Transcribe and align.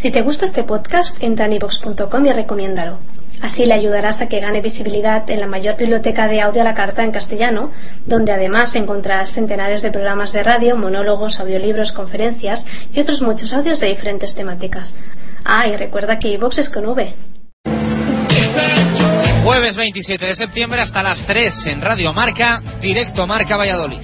Si 0.00 0.10
te 0.10 0.22
gusta 0.22 0.46
este 0.46 0.64
podcast, 0.64 1.16
entra 1.20 1.46
en 1.46 1.54
ivox.com 1.54 2.26
y 2.26 2.32
recomiéndalo. 2.32 2.98
Así 3.40 3.66
le 3.66 3.74
ayudarás 3.74 4.20
a 4.20 4.28
que 4.28 4.40
gane 4.40 4.60
visibilidad 4.60 5.28
en 5.28 5.40
la 5.40 5.46
mayor 5.46 5.76
biblioteca 5.76 6.28
de 6.28 6.40
audio 6.40 6.62
a 6.62 6.64
la 6.64 6.74
carta 6.74 7.02
en 7.02 7.10
castellano, 7.10 7.70
donde 8.06 8.32
además 8.32 8.74
encontrarás 8.74 9.32
centenares 9.32 9.82
de 9.82 9.90
programas 9.90 10.32
de 10.32 10.42
radio, 10.42 10.76
monólogos, 10.76 11.38
audiolibros, 11.40 11.92
conferencias 11.92 12.64
y 12.92 13.00
otros 13.00 13.22
muchos 13.22 13.52
audios 13.52 13.80
de 13.80 13.88
diferentes 13.88 14.34
temáticas. 14.34 14.94
Ah, 15.44 15.68
y 15.68 15.76
recuerda 15.76 16.18
que 16.18 16.28
iVox 16.28 16.58
es 16.58 16.70
con 16.70 16.86
V. 16.86 17.14
Jueves 19.44 19.76
27 19.76 20.24
de 20.24 20.34
septiembre 20.34 20.80
hasta 20.80 21.02
las 21.02 21.26
3 21.26 21.66
en 21.66 21.80
Radio 21.82 22.14
Marca, 22.14 22.62
directo 22.80 23.26
Marca 23.26 23.56
Valladolid. 23.56 24.00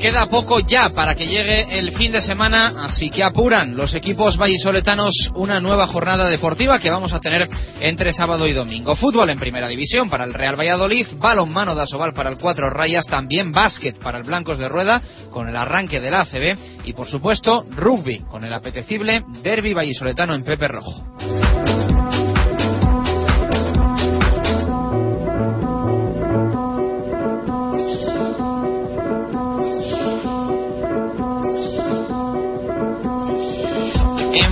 Queda 0.00 0.26
poco 0.26 0.60
ya 0.60 0.90
para 0.90 1.16
que 1.16 1.26
llegue 1.26 1.76
el 1.76 1.92
fin 1.92 2.12
de 2.12 2.22
semana, 2.22 2.84
así 2.84 3.10
que 3.10 3.24
apuran 3.24 3.76
los 3.76 3.94
equipos 3.94 4.36
vallisoletanos 4.36 5.12
una 5.34 5.60
nueva 5.60 5.88
jornada 5.88 6.28
deportiva 6.28 6.78
que 6.78 6.88
vamos 6.88 7.12
a 7.12 7.18
tener 7.18 7.48
entre 7.80 8.12
sábado 8.12 8.46
y 8.46 8.52
domingo. 8.52 8.94
Fútbol 8.94 9.30
en 9.30 9.40
primera 9.40 9.66
división 9.66 10.08
para 10.08 10.22
el 10.22 10.34
Real 10.34 10.58
Valladolid, 10.58 11.08
balonmano 11.16 11.74
de 11.74 11.82
Asobal 11.82 12.14
para 12.14 12.30
el 12.30 12.38
Cuatro 12.38 12.70
Rayas, 12.70 13.06
también 13.06 13.50
básquet 13.50 13.98
para 13.98 14.18
el 14.18 14.24
Blancos 14.24 14.58
de 14.58 14.68
Rueda 14.68 15.02
con 15.32 15.48
el 15.48 15.56
arranque 15.56 16.00
del 16.00 16.14
ACB 16.14 16.84
y 16.84 16.92
por 16.92 17.08
supuesto 17.08 17.66
rugby 17.76 18.20
con 18.20 18.44
el 18.44 18.52
apetecible 18.52 19.24
derby 19.42 19.74
vallisoletano 19.74 20.34
en 20.34 20.44
Pepe 20.44 20.68
Rojo. 20.68 21.57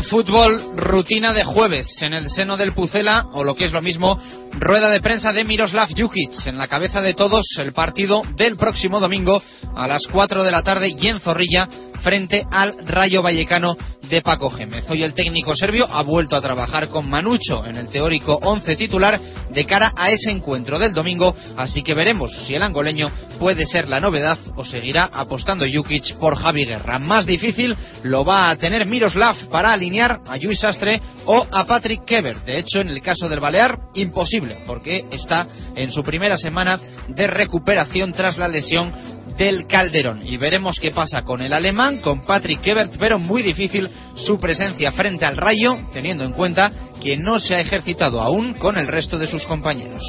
Fútbol, 0.06 0.76
rutina 0.76 1.32
de 1.32 1.44
jueves 1.44 2.00
en 2.02 2.14
el 2.14 2.30
seno 2.30 2.56
del 2.56 2.72
Pucela, 2.72 3.26
o 3.32 3.44
lo 3.44 3.54
que 3.54 3.66
es 3.66 3.72
lo 3.72 3.82
mismo, 3.82 4.20
rueda 4.58 4.90
de 4.90 5.00
prensa 5.00 5.32
de 5.32 5.44
Miroslav 5.44 5.88
Jukic. 5.96 6.46
En 6.46 6.58
la 6.58 6.68
cabeza 6.68 7.00
de 7.00 7.14
todos, 7.14 7.46
el 7.58 7.72
partido 7.72 8.22
del 8.36 8.56
próximo 8.56 9.00
domingo 9.00 9.42
a 9.74 9.86
las 9.86 10.06
4 10.06 10.44
de 10.44 10.50
la 10.50 10.62
tarde 10.62 10.94
y 10.96 11.08
en 11.08 11.20
Zorrilla 11.20 11.68
frente 12.02 12.44
al 12.50 12.76
Rayo 12.86 13.22
Vallecano 13.22 13.76
de 14.08 14.22
Paco 14.22 14.50
Gémez. 14.50 14.88
Hoy 14.88 15.02
el 15.02 15.14
técnico 15.14 15.56
serbio 15.56 15.86
ha 15.90 16.02
vuelto 16.02 16.36
a 16.36 16.40
trabajar 16.40 16.88
con 16.88 17.10
Manucho 17.10 17.66
en 17.66 17.76
el 17.76 17.88
teórico 17.88 18.38
11 18.40 18.76
titular 18.76 19.20
de 19.50 19.66
cara 19.66 19.92
a 19.96 20.10
ese 20.10 20.30
encuentro 20.30 20.78
del 20.78 20.92
domingo, 20.92 21.34
así 21.56 21.82
que 21.82 21.94
veremos 21.94 22.30
si 22.46 22.54
el 22.54 22.62
angoleño 22.62 23.10
puede 23.40 23.66
ser 23.66 23.88
la 23.88 23.98
novedad 23.98 24.38
o 24.54 24.64
seguirá 24.64 25.10
apostando 25.12 25.64
Jukic 25.72 26.16
por 26.18 26.36
Javi 26.36 26.64
Guerra. 26.64 27.00
Más 27.00 27.26
difícil 27.26 27.76
lo 28.04 28.24
va 28.24 28.50
a 28.50 28.56
tener 28.56 28.86
Miroslav 28.86 29.36
para 29.50 29.72
alinear 29.72 30.20
a 30.26 30.36
Luis 30.36 30.60
Sastre 30.60 31.00
o 31.24 31.44
a 31.50 31.64
Patrick 31.64 32.04
Keber. 32.04 32.40
De 32.44 32.58
hecho, 32.58 32.80
en 32.80 32.88
el 32.88 33.02
caso 33.02 33.28
del 33.28 33.40
Balear, 33.40 33.78
imposible, 33.94 34.45
porque 34.66 35.04
está 35.10 35.46
en 35.74 35.90
su 35.90 36.02
primera 36.02 36.36
semana 36.36 36.80
de 37.08 37.26
recuperación 37.26 38.12
tras 38.12 38.38
la 38.38 38.48
lesión 38.48 38.92
del 39.36 39.66
Calderón. 39.66 40.22
Y 40.24 40.36
veremos 40.36 40.80
qué 40.80 40.90
pasa 40.90 41.22
con 41.22 41.42
el 41.42 41.52
alemán, 41.52 41.98
con 41.98 42.24
Patrick 42.24 42.60
Kebert, 42.60 42.96
pero 42.98 43.18
muy 43.18 43.42
difícil 43.42 43.88
su 44.14 44.38
presencia 44.38 44.92
frente 44.92 45.24
al 45.24 45.36
Rayo, 45.36 45.78
teniendo 45.92 46.24
en 46.24 46.32
cuenta 46.32 46.72
que 47.02 47.16
no 47.16 47.38
se 47.38 47.54
ha 47.54 47.60
ejercitado 47.60 48.20
aún 48.20 48.54
con 48.54 48.78
el 48.78 48.88
resto 48.88 49.18
de 49.18 49.26
sus 49.26 49.46
compañeros. 49.46 50.02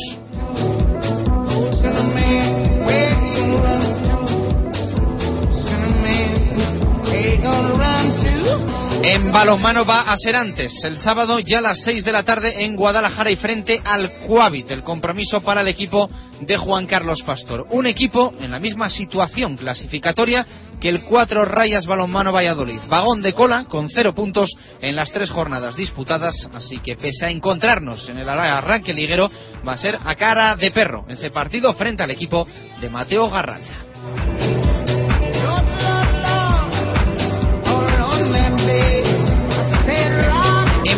En 9.09 9.31
balonmano 9.31 9.85
va 9.85 10.01
a 10.01 10.18
ser 10.18 10.35
antes, 10.35 10.84
el 10.84 10.97
sábado 10.97 11.40
ya 11.40 11.59
a 11.59 11.62
las 11.62 11.79
6 11.79 12.03
de 12.03 12.12
la 12.12 12.23
tarde 12.23 12.66
en 12.66 12.75
Guadalajara 12.75 13.31
y 13.31 13.38
frente 13.38 13.81
al 13.81 14.12
Cuavit, 14.28 14.69
el 14.69 14.84
compromiso 14.84 15.40
para 15.40 15.62
el 15.62 15.69
equipo 15.69 16.09
de 16.41 16.57
Juan 16.57 16.88
Carlos 16.88 17.22
Pastor. 17.22 17.68
Un 17.69 17.85
equipo 17.85 18.34
en 18.41 18.51
la 18.51 18.59
misma 18.59 18.90
situación 18.90 19.56
clasificatoria 19.56 20.45
que 20.81 20.90
el 20.90 21.03
cuatro 21.03 21.45
Rayas 21.45 21.85
Balonmano 21.85 22.34
Valladolid. 22.34 22.81
Vagón 22.90 23.22
de 23.22 23.31
cola 23.31 23.63
con 23.63 23.88
cero 23.88 24.13
puntos 24.13 24.53
en 24.81 24.97
las 24.97 25.09
tres 25.09 25.31
jornadas 25.31 25.78
disputadas, 25.78 26.35
así 26.53 26.79
que 26.79 26.97
pese 26.97 27.28
a 27.28 27.29
encontrarnos 27.29 28.09
en 28.09 28.18
el 28.18 28.28
arranque 28.28 28.94
liguero, 28.94 29.31
va 29.66 29.72
a 29.72 29.78
ser 29.78 29.97
a 30.03 30.16
cara 30.16 30.57
de 30.57 30.69
perro 30.72 31.06
ese 31.07 31.31
partido 31.31 31.74
frente 31.75 32.03
al 32.03 32.12
equipo 32.12 32.45
de 32.81 32.89
Mateo 32.89 33.29
Garralda. 33.29 34.76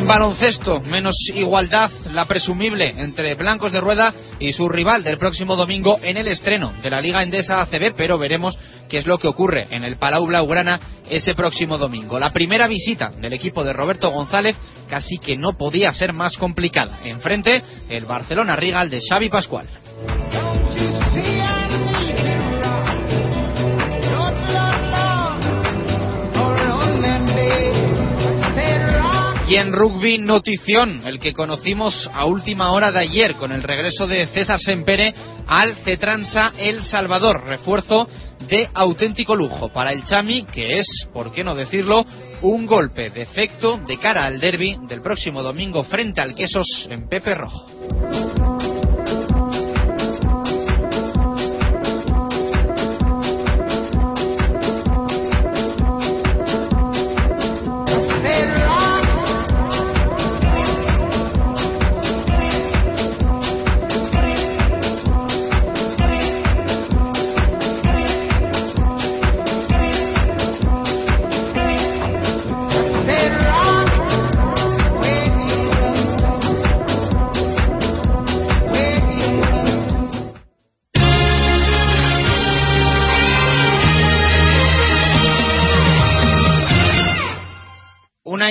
Baloncesto, 0.09 0.79
menos 0.81 1.15
igualdad, 1.35 1.91
la 2.11 2.25
presumible 2.25 2.95
entre 2.97 3.35
Blancos 3.35 3.71
de 3.71 3.79
Rueda 3.79 4.11
y 4.39 4.51
su 4.53 4.67
rival 4.67 5.03
del 5.03 5.19
próximo 5.19 5.55
domingo 5.55 5.99
en 6.01 6.17
el 6.17 6.27
estreno 6.27 6.73
de 6.81 6.89
la 6.89 6.99
Liga 6.99 7.21
Endesa 7.21 7.61
ACB, 7.61 7.93
pero 7.95 8.17
veremos 8.17 8.57
qué 8.89 8.97
es 8.97 9.05
lo 9.05 9.19
que 9.19 9.27
ocurre 9.27 9.67
en 9.69 9.83
el 9.83 9.97
Palau 9.97 10.25
Blaugrana 10.25 10.79
ese 11.11 11.35
próximo 11.35 11.77
domingo. 11.77 12.17
La 12.17 12.33
primera 12.33 12.67
visita 12.67 13.11
del 13.11 13.33
equipo 13.33 13.63
de 13.63 13.71
Roberto 13.71 14.09
González 14.09 14.55
casi 14.89 15.19
que 15.19 15.37
no 15.37 15.53
podía 15.53 15.93
ser 15.93 16.11
más 16.11 16.37
complicada. 16.37 17.01
Enfrente, 17.03 17.61
el 17.87 18.05
Barcelona 18.05 18.55
Rigal 18.55 18.89
de 18.89 19.01
Xavi 19.07 19.29
Pascual. 19.29 19.67
Y 29.49 29.55
en 29.55 29.73
rugby, 29.73 30.19
notición, 30.19 31.01
el 31.07 31.19
que 31.19 31.33
conocimos 31.33 32.07
a 32.13 32.25
última 32.25 32.71
hora 32.71 32.91
de 32.91 32.99
ayer 32.99 33.33
con 33.33 33.51
el 33.51 33.63
regreso 33.63 34.05
de 34.05 34.27
César 34.27 34.59
Sempere 34.59 35.11
al 35.47 35.75
Cetransa 35.77 36.53
El 36.55 36.83
Salvador. 36.83 37.43
Refuerzo 37.47 38.07
de 38.47 38.69
auténtico 38.75 39.35
lujo 39.35 39.69
para 39.69 39.91
el 39.91 40.03
Chami, 40.03 40.43
que 40.43 40.77
es, 40.77 40.87
por 41.11 41.31
qué 41.31 41.43
no 41.43 41.55
decirlo, 41.55 42.05
un 42.43 42.67
golpe 42.67 43.09
de 43.09 43.23
efecto 43.23 43.79
de 43.87 43.97
cara 43.97 44.25
al 44.25 44.39
derby 44.39 44.77
del 44.87 45.01
próximo 45.01 45.41
domingo 45.41 45.83
frente 45.83 46.21
al 46.21 46.35
Quesos 46.35 46.87
en 46.91 47.09
Pepe 47.09 47.33
Rojo. 47.33 48.38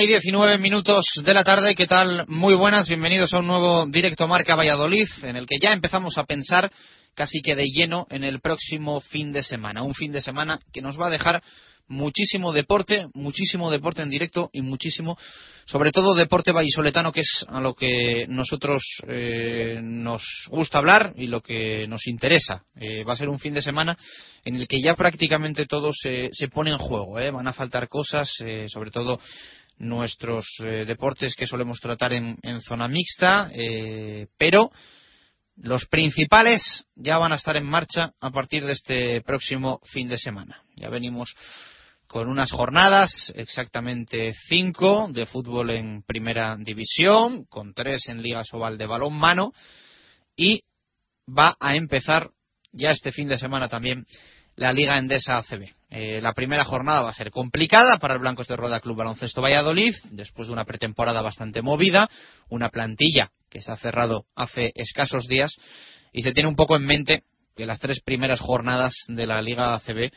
Y 0.01 0.07
19 0.07 0.59
minutos 0.59 1.05
de 1.25 1.33
la 1.33 1.43
tarde. 1.43 1.75
¿Qué 1.75 1.85
tal? 1.85 2.23
Muy 2.29 2.53
buenas. 2.53 2.87
Bienvenidos 2.87 3.33
a 3.33 3.39
un 3.39 3.47
nuevo 3.47 3.85
directo 3.85 4.29
Marca 4.29 4.55
Valladolid, 4.55 5.07
en 5.23 5.35
el 5.35 5.45
que 5.45 5.57
ya 5.61 5.73
empezamos 5.73 6.17
a 6.17 6.23
pensar 6.23 6.71
casi 7.15 7.41
que 7.41 7.53
de 7.53 7.65
lleno 7.65 8.07
en 8.09 8.23
el 8.23 8.39
próximo 8.39 9.01
fin 9.01 9.33
de 9.33 9.43
semana. 9.43 9.83
Un 9.83 9.93
fin 9.93 10.13
de 10.13 10.21
semana 10.21 10.61
que 10.71 10.81
nos 10.81 10.97
va 10.97 11.07
a 11.07 11.09
dejar 11.09 11.43
muchísimo 11.89 12.53
deporte, 12.53 13.07
muchísimo 13.13 13.69
deporte 13.69 14.01
en 14.01 14.09
directo 14.09 14.49
y 14.53 14.61
muchísimo, 14.61 15.17
sobre 15.65 15.91
todo 15.91 16.13
deporte 16.13 16.53
vallisoletano, 16.53 17.11
que 17.11 17.21
es 17.21 17.45
a 17.49 17.59
lo 17.59 17.73
que 17.73 18.25
nosotros 18.29 18.81
eh, 19.07 19.79
nos 19.81 20.23
gusta 20.49 20.77
hablar 20.77 21.13
y 21.17 21.27
lo 21.27 21.41
que 21.41 21.87
nos 21.87 22.07
interesa. 22.07 22.63
Eh, 22.79 23.03
va 23.03 23.13
a 23.13 23.17
ser 23.17 23.27
un 23.27 23.39
fin 23.39 23.53
de 23.53 23.61
semana 23.61 23.97
en 24.45 24.55
el 24.55 24.67
que 24.67 24.81
ya 24.81 24.95
prácticamente 24.95 25.65
todo 25.65 25.91
se, 25.93 26.29
se 26.31 26.47
pone 26.47 26.71
en 26.71 26.77
juego. 26.77 27.19
¿eh? 27.19 27.31
Van 27.31 27.47
a 27.47 27.53
faltar 27.53 27.89
cosas, 27.89 28.31
sobre 28.67 28.91
todo 28.91 29.19
nuestros 29.79 30.45
deportes 30.59 31.35
que 31.35 31.47
solemos 31.47 31.79
tratar 31.79 32.13
en, 32.13 32.37
zona 32.61 32.87
mixta, 32.87 33.49
pero 34.37 34.71
los 35.61 35.85
principales 35.85 36.85
ya 36.95 37.17
van 37.17 37.31
a 37.31 37.35
estar 37.35 37.57
en 37.57 37.65
marcha 37.65 38.13
a 38.19 38.31
partir 38.31 38.65
de 38.65 38.73
este 38.73 39.21
próximo 39.21 39.81
fin 39.85 40.07
de 40.07 40.17
semana. 40.17 40.63
Ya 40.75 40.89
venimos 40.89 41.35
con 42.07 42.27
unas 42.27 42.51
jornadas, 42.51 43.31
exactamente 43.35 44.33
cinco, 44.47 45.09
de 45.11 45.25
fútbol 45.25 45.69
en 45.71 46.01
primera 46.01 46.57
división, 46.57 47.45
con 47.45 47.73
tres 47.73 48.07
en 48.07 48.21
Liga 48.21 48.43
Sobal 48.43 48.77
de 48.77 48.87
balón-mano, 48.87 49.53
y 50.35 50.63
va 51.27 51.55
a 51.59 51.75
empezar 51.75 52.31
ya 52.71 52.91
este 52.91 53.11
fin 53.11 53.27
de 53.27 53.37
semana 53.37 53.69
también 53.69 54.05
la 54.55 54.73
Liga 54.73 54.97
Endesa 54.97 55.37
ACB. 55.37 55.78
Eh, 55.91 56.21
la 56.21 56.33
primera 56.33 56.63
jornada 56.65 57.01
va 57.01 57.09
a 57.09 57.15
ser 57.15 57.31
complicada 57.31 57.97
para 57.97 58.13
el 58.13 58.19
Blancos 58.19 58.47
de 58.47 58.55
Roda 58.55 58.79
Club 58.79 58.97
Baloncesto 58.97 59.41
Valladolid, 59.41 59.95
después 60.11 60.47
de 60.47 60.53
una 60.53 60.65
pretemporada 60.65 61.21
bastante 61.21 61.63
movida, 61.63 62.09
una 62.49 62.69
plantilla 62.69 63.31
que 63.49 63.61
se 63.61 63.71
ha 63.71 63.77
cerrado 63.77 64.25
hace 64.35 64.71
escasos 64.75 65.27
días, 65.27 65.55
y 66.13 66.21
se 66.21 66.31
tiene 66.31 66.49
un 66.49 66.55
poco 66.55 66.75
en 66.75 66.85
mente 66.85 67.23
que 67.55 67.65
las 67.65 67.79
tres 67.79 68.01
primeras 68.01 68.39
jornadas 68.39 68.93
de 69.07 69.25
la 69.25 69.41
Liga 69.41 69.73
ACB 69.73 70.11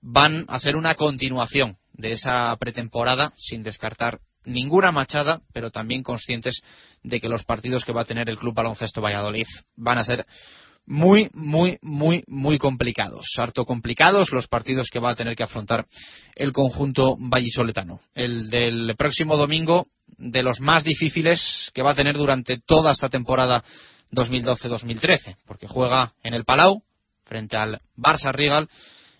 van 0.00 0.44
a 0.48 0.58
ser 0.58 0.76
una 0.76 0.94
continuación 0.96 1.78
de 1.92 2.12
esa 2.12 2.54
pretemporada 2.56 3.32
sin 3.36 3.62
descartar 3.62 4.18
ninguna 4.44 4.92
machada, 4.92 5.40
pero 5.52 5.70
también 5.70 6.02
conscientes 6.02 6.62
de 7.02 7.20
que 7.20 7.28
los 7.28 7.44
partidos 7.44 7.84
que 7.84 7.92
va 7.92 8.02
a 8.02 8.06
tener 8.06 8.28
el 8.28 8.38
Club 8.38 8.54
Baloncesto 8.54 9.00
Valladolid 9.00 9.46
van 9.76 9.98
a 9.98 10.04
ser 10.04 10.26
muy, 10.86 11.30
muy, 11.34 11.78
muy, 11.82 12.24
muy 12.26 12.58
complicados. 12.58 13.26
Harto 13.36 13.64
complicados 13.64 14.32
los 14.32 14.46
partidos 14.46 14.88
que 14.90 15.00
va 15.00 15.10
a 15.10 15.16
tener 15.16 15.36
que 15.36 15.42
afrontar 15.42 15.86
el 16.34 16.52
conjunto 16.52 17.16
vallisoletano. 17.18 18.00
El 18.14 18.50
del 18.50 18.94
próximo 18.96 19.36
domingo, 19.36 19.88
de 20.18 20.42
los 20.42 20.60
más 20.60 20.84
difíciles 20.84 21.70
que 21.74 21.82
va 21.82 21.90
a 21.90 21.96
tener 21.96 22.16
durante 22.16 22.58
toda 22.58 22.92
esta 22.92 23.08
temporada 23.08 23.64
2012-2013, 24.12 25.36
porque 25.46 25.66
juega 25.66 26.14
en 26.22 26.34
el 26.34 26.44
Palau 26.44 26.82
frente 27.24 27.56
al 27.56 27.80
Barça 27.96 28.32
Rigal 28.32 28.68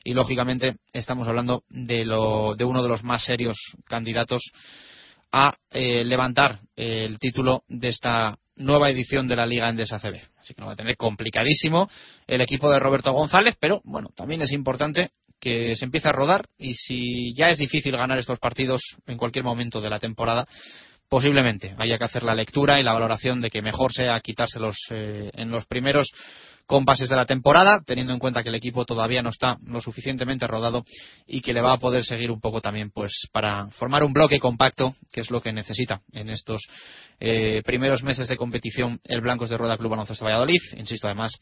y 0.05 0.15
lógicamente 0.15 0.77
estamos 0.93 1.27
hablando 1.27 1.65
de, 1.69 2.05
lo, 2.05 2.55
de 2.55 2.65
uno 2.65 2.83
de 2.83 2.89
los 2.89 3.03
más 3.03 3.25
serios 3.25 3.57
candidatos 3.87 4.43
a 5.33 5.57
eh, 5.71 6.05
levantar 6.05 6.61
el 6.77 7.19
título 7.19 7.65
de 7.69 7.89
esta 7.89 8.39
nueva 8.57 8.91
edición 8.91 9.29
de 9.29 9.37
la 9.37 9.47
Liga 9.47 9.69
Endesa 9.69 10.01
CB. 10.01 10.21
Así 10.39 10.55
que 10.55 10.61
lo 10.61 10.67
va 10.67 10.73
a 10.73 10.77
tener 10.77 10.97
complicadísimo 10.97 11.89
el 12.27 12.41
equipo 12.41 12.71
de 12.71 12.79
Roberto 12.79 13.13
González, 13.13 13.57
pero 13.61 13.81
bueno, 13.85 14.11
también 14.17 14.43
es 14.43 14.53
importante 14.53 15.11
que 15.39 15.77
se 15.77 15.85
empiece 15.85 16.09
a 16.09 16.13
rodar 16.13 16.47
y 16.59 16.75
si 16.75 17.35
ya 17.35 17.51
es 17.51 17.59
difícil 17.59 17.97
ganar 17.97 18.19
estos 18.19 18.39
partidos 18.39 18.81
en 19.07 19.19
cualquier 19.19 19.45
momento 19.45 19.81
de 19.81 19.91
la 19.91 19.99
temporada, 19.99 20.47
posiblemente 21.09 21.75
haya 21.79 21.99
que 21.99 22.05
hacer 22.05 22.23
la 22.23 22.35
lectura 22.35 22.81
y 22.81 22.83
la 22.83 22.95
valoración 22.95 23.41
de 23.41 23.51
que 23.51 23.63
mejor 23.63 23.93
sea 23.93 24.19
quitárselos 24.21 24.77
eh, 24.91 25.31
en 25.35 25.51
los 25.51 25.67
primeros 25.67 26.11
compases 26.67 27.09
de 27.09 27.17
la 27.17 27.27
temporada, 27.27 27.81
teniendo 27.87 28.13
en 28.13 28.19
cuenta 28.19 28.43
que 28.43 28.49
el 28.49 28.55
equipo 28.55 28.85
todavía 28.85 29.23
no 29.23 29.31
está 29.31 29.59
lo 29.65 29.81
suficientemente 29.81 30.47
rodado 30.47 30.85
y 31.27 31.41
que 31.41 31.53
le 31.53 31.61
va 31.61 31.73
a 31.73 31.79
poder 31.79 32.05
seguir 32.05 32.31
un 32.31 32.41
poco 32.41 32.61
también 32.61 32.91
pues 32.91 33.13
para 33.33 33.69
formar 33.71 34.05
un 34.05 34.13
bloque 34.13 34.39
compacto, 34.39 34.95
que 35.13 35.21
es 35.21 35.31
lo 35.31 35.41
que 35.41 35.53
necesita 35.53 36.01
en 36.13 36.31
estos 36.31 36.61
eh, 37.19 37.63
primeros 37.65 38.03
meses 38.03 38.29
de 38.29 38.37
competición 38.37 39.01
el 39.05 39.21
Blancos 39.21 39.49
de 39.49 39.57
Rueda 39.57 39.79
Club 39.79 39.91
Baloncesto 39.91 40.25
Valladolid. 40.25 40.61
Insisto, 40.77 41.07
además, 41.07 41.33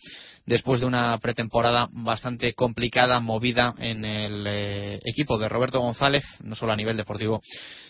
después 0.46 0.80
de 0.80 0.86
una 0.86 1.18
pretemporada 1.18 1.88
bastante 1.90 2.54
complicada, 2.54 3.20
movida 3.20 3.74
en 3.78 4.04
el 4.04 4.46
eh, 4.46 5.00
equipo 5.04 5.38
de 5.38 5.48
Roberto 5.48 5.80
González, 5.80 6.22
no 6.42 6.54
solo 6.54 6.72
a 6.72 6.76
nivel 6.76 6.96
deportivo, 6.96 7.40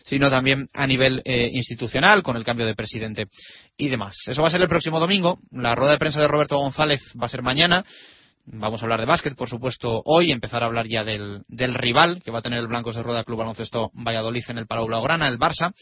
sino 0.04 0.30
también 0.30 0.68
a 0.72 0.86
nivel 0.86 1.22
eh, 1.24 1.50
institucional, 1.52 2.22
con 2.22 2.36
el 2.36 2.44
cambio 2.44 2.66
de 2.66 2.74
presidente 2.74 3.26
y 3.76 3.88
demás. 3.88 4.14
Eso 4.26 4.42
va 4.42 4.48
a 4.48 4.50
ser 4.50 4.62
el 4.62 4.68
próximo 4.68 5.00
domingo. 5.00 5.38
La 5.50 5.74
rueda 5.74 5.92
de 5.92 5.98
prensa 5.98 6.20
de 6.20 6.28
Roberto 6.28 6.58
González 6.58 7.00
va 7.24 7.26
a 7.26 7.30
ser 7.30 7.42
mañana. 7.42 7.84
Vamos 8.44 8.82
a 8.82 8.84
hablar 8.84 9.00
de 9.00 9.06
básquet, 9.06 9.34
por 9.34 9.48
supuesto, 9.48 10.02
hoy, 10.04 10.30
empezar 10.30 10.62
a 10.62 10.66
hablar 10.66 10.86
ya 10.86 11.04
del, 11.04 11.42
rival 11.48 12.22
que 12.22 12.30
va 12.30 12.40
a 12.40 12.42
tener 12.42 12.58
el 12.58 12.68
Blancos 12.68 12.94
de 12.94 13.02
Rueda 13.02 13.24
Club 13.24 13.38
Baloncesto 13.38 13.90
Valladolid 13.94 14.42
en 14.48 14.58
el 14.58 14.66
Palau 14.66 14.86
Blaugrana, 14.86 15.26
el 15.28 15.38
Barça. 15.38 15.72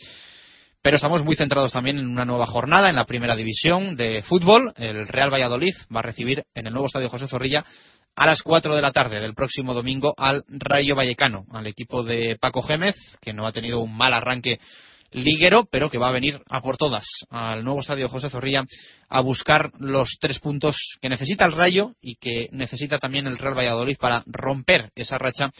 Pero 0.81 0.97
estamos 0.97 1.25
muy 1.25 1.35
centrados 1.35 1.73
también 1.73 1.99
en 1.99 2.06
una 2.06 2.25
nueva 2.25 2.47
jornada 2.47 2.89
en 2.89 2.94
la 2.94 3.06
primera 3.06 3.35
división 3.35 3.97
de 3.97 4.23
fútbol. 4.23 4.73
El 4.77 5.09
Real 5.09 5.33
Valladolid 5.33 5.75
va 5.94 5.99
a 5.99 6.05
recibir 6.05 6.44
en 6.55 6.69
el 6.69 6.73
nuevo 6.73 6.87
estadio 6.87 7.09
José 7.09 7.27
Zorrilla 7.27 7.65
a 8.15 8.27
las 8.27 8.43
4 8.43 8.77
de 8.77 8.83
la 8.83 8.93
tarde 8.93 9.19
del 9.19 9.35
próximo 9.35 9.75
domingo 9.75 10.15
al 10.17 10.45
Rayo 10.47 10.95
Vallecano, 10.95 11.47
al 11.50 11.67
equipo 11.67 12.05
de 12.05 12.37
Paco 12.41 12.62
Gémez, 12.62 12.95
que 13.21 13.33
no 13.33 13.47
ha 13.47 13.53
tenido 13.53 13.81
un 13.81 13.97
mal 13.97 14.15
arranque 14.15 14.61
liguero, 15.12 15.67
pero 15.70 15.91
que 15.91 15.99
va 15.99 16.09
a 16.09 16.12
venir 16.12 16.41
a 16.49 16.61
por 16.62 16.76
todas 16.76 17.05
al 17.31 17.64
nuevo 17.64 17.81
estadio 17.81 18.09
José 18.09 18.31
Zorrilla 18.31 18.64
a 19.09 19.20
buscar 19.20 19.70
los 19.79 20.17
tres 20.20 20.38
puntos 20.38 20.76
que 21.00 21.09
necesita 21.09 21.44
el 21.44 21.53
Rayo 21.53 21.94
y 22.00 22.17
que 22.17 22.49
necesita 22.53 22.99
también 22.99 23.26
el 23.26 23.38
Real 23.38 23.56
Valladolid 23.56 23.97
para 23.99 24.23
romper 24.26 24.91
esa 24.94 25.19
racha 25.19 25.50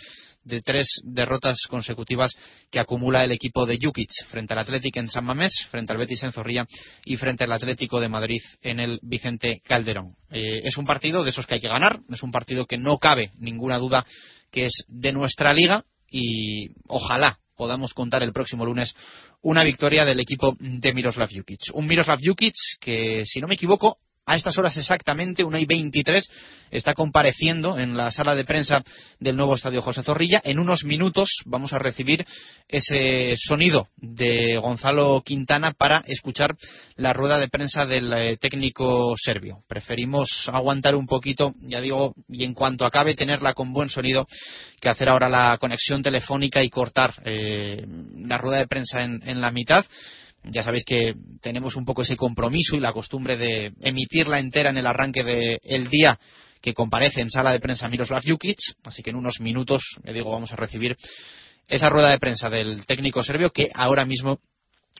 de 0.44 0.60
tres 0.60 1.00
derrotas 1.04 1.58
consecutivas 1.69 2.32
que 2.70 2.81
acumula 2.81 3.25
el 3.25 3.32
equipo 3.32 3.66
de 3.66 3.78
Jukic 3.81 4.10
frente 4.28 4.52
al 4.52 4.60
Atlético 4.60 4.99
en 4.99 5.08
San 5.08 5.25
Mamés, 5.25 5.52
frente 5.70 5.93
al 5.93 5.99
Betis 5.99 6.22
en 6.22 6.32
Zorrilla 6.32 6.66
y 7.04 7.16
frente 7.16 7.44
al 7.44 7.52
Atlético 7.52 8.00
de 8.00 8.08
Madrid 8.08 8.40
en 8.62 8.81
el 8.81 8.99
Vicente 9.02 9.60
Calderón. 9.64 10.16
Eh, 10.31 10.62
es 10.64 10.76
un 10.76 10.87
partido 10.87 11.22
de 11.22 11.31
esos 11.31 11.46
que 11.46 11.54
hay 11.54 11.60
que 11.60 11.69
ganar, 11.69 12.00
es 12.10 12.22
un 12.22 12.32
partido 12.32 12.66
que 12.66 12.78
no 12.78 12.99
cabe 12.99 13.31
ninguna 13.38 13.78
duda 13.78 14.04
que 14.50 14.66
es 14.66 14.84
de 14.88 15.12
nuestra 15.12 15.54
liga 15.54 15.84
y 16.10 16.70
ojalá 16.88 17.38
podamos 17.62 17.94
contar 17.94 18.25
el 18.25 18.32
próximo 18.32 18.64
lunes 18.64 18.93
una 19.41 19.62
victoria 19.62 20.05
del 20.05 20.19
equipo 20.19 20.56
de 20.59 20.93
Miroslav 20.93 21.29
Jukic. 21.32 21.61
Un 21.75 21.87
Miroslav 21.87 22.19
Jukic 22.20 22.55
que, 22.81 23.23
si 23.25 23.41
no 23.41 23.47
me 23.47 23.55
equivoco, 23.55 23.99
a 24.24 24.36
estas 24.36 24.56
horas 24.56 24.76
exactamente, 24.76 25.42
una 25.42 25.58
y 25.58 25.66
23, 25.66 26.28
está 26.70 26.94
compareciendo 26.94 27.78
en 27.78 27.96
la 27.96 28.10
sala 28.10 28.34
de 28.34 28.44
prensa 28.44 28.82
del 29.19 29.36
nuevo 29.36 29.56
estadio 29.56 29.82
José 29.82 30.02
Zorrilla. 30.02 30.40
En 30.44 30.58
unos 30.58 30.84
minutos 30.84 31.28
vamos 31.44 31.72
a 31.72 31.78
recibir 31.78 32.24
ese 32.69 33.34
sonido 33.36 33.88
de 33.96 34.58
Gonzalo 34.58 35.23
Quintana 35.25 35.73
para 35.73 36.04
escuchar 36.06 36.54
la 36.94 37.12
rueda 37.12 37.38
de 37.38 37.49
prensa 37.49 37.85
del 37.85 38.12
eh, 38.12 38.37
técnico 38.40 39.14
serbio. 39.16 39.58
Preferimos 39.68 40.49
aguantar 40.52 40.94
un 40.94 41.06
poquito, 41.06 41.54
ya 41.61 41.80
digo, 41.80 42.14
y 42.28 42.44
en 42.44 42.54
cuanto 42.54 42.85
acabe 42.85 43.14
tenerla 43.14 43.54
con 43.54 43.73
buen 43.73 43.88
sonido, 43.88 44.26
que 44.80 44.88
hacer 44.88 45.08
ahora 45.08 45.28
la 45.28 45.58
conexión 45.58 46.02
telefónica 46.02 46.62
y 46.62 46.70
cortar 46.70 47.14
eh, 47.25 47.85
la 48.18 48.38
rueda 48.38 48.58
de 48.58 48.68
prensa 48.68 49.02
en 49.02 49.40
la 49.40 49.50
mitad 49.50 49.85
ya 50.44 50.62
sabéis 50.62 50.84
que 50.84 51.14
tenemos 51.40 51.76
un 51.76 51.84
poco 51.84 52.02
ese 52.02 52.16
compromiso 52.16 52.76
y 52.76 52.80
la 52.80 52.92
costumbre 52.92 53.37
de 53.37 53.72
emitirla 53.80 54.38
entera 54.38 54.70
en 54.70 54.78
el 54.78 54.87
arranque 54.87 55.22
del 55.25 55.88
día 55.88 56.18
que 56.61 56.75
comparece 56.75 57.20
en 57.20 57.30
sala 57.30 57.52
de 57.52 57.61
prensa 57.61 57.88
Miroslav 57.88 58.22
Jukic, 58.25 58.58
así 58.84 59.02
que 59.02 59.11
en 59.11 59.16
unos 59.16 59.40
minutos, 59.40 59.82
le 60.04 60.12
digo, 60.12 60.30
vamos 60.30 60.52
a 60.52 60.56
recibir 60.56 60.96
esa 61.68 61.88
rueda 61.88 62.11
de 62.11 62.18
prensa 62.18 62.50
del 62.50 62.87
técnico 62.87 63.22
serbio 63.22 63.50
que 63.50 63.70
ahora 63.75 64.04
mismo 64.04 64.38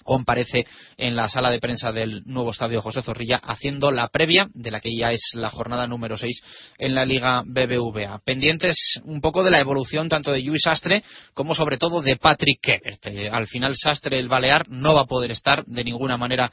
comparece 0.03 0.67
en 0.97 1.17
la 1.17 1.29
sala 1.29 1.51
de 1.51 1.61
prensa 1.61 1.93
del 1.93 2.23
nuevo 2.25 2.51
estadio 2.51 2.83
José 2.83 3.03
Zorrilla 3.03 3.37
haciendo 3.37 3.91
la 3.91 4.09
previa 4.09 4.49
de 4.55 4.71
la 4.71 4.81
que 4.81 4.95
ya 4.97 5.13
es 5.13 5.23
la 5.35 5.51
jornada 5.51 5.87
número 5.87 6.17
6 6.17 6.43
en 6.79 6.95
la 6.95 7.05
Liga 7.05 7.43
BBVA. 7.47 8.21
Pendientes 8.25 9.01
un 9.05 9.21
poco 9.21 9.43
de 9.43 9.51
la 9.51 9.61
evolución 9.61 10.09
tanto 10.09 10.33
de 10.33 10.43
Luis 10.43 10.63
Sastre 10.63 11.03
como 11.35 11.55
sobre 11.55 11.79
todo 11.79 12.03
de 12.03 12.17
Patrick 12.17 12.61
Kebert. 12.61 13.07
Eh, 13.07 13.29
al 13.31 13.47
final 13.47 13.77
Sastre, 13.77 14.19
el 14.19 14.29
Balear, 14.29 14.69
no 14.69 14.95
va 14.95 15.03
a 15.03 15.07
poder 15.07 15.31
estar 15.31 15.65
de 15.65 15.85
ninguna 15.85 16.17
manera 16.17 16.53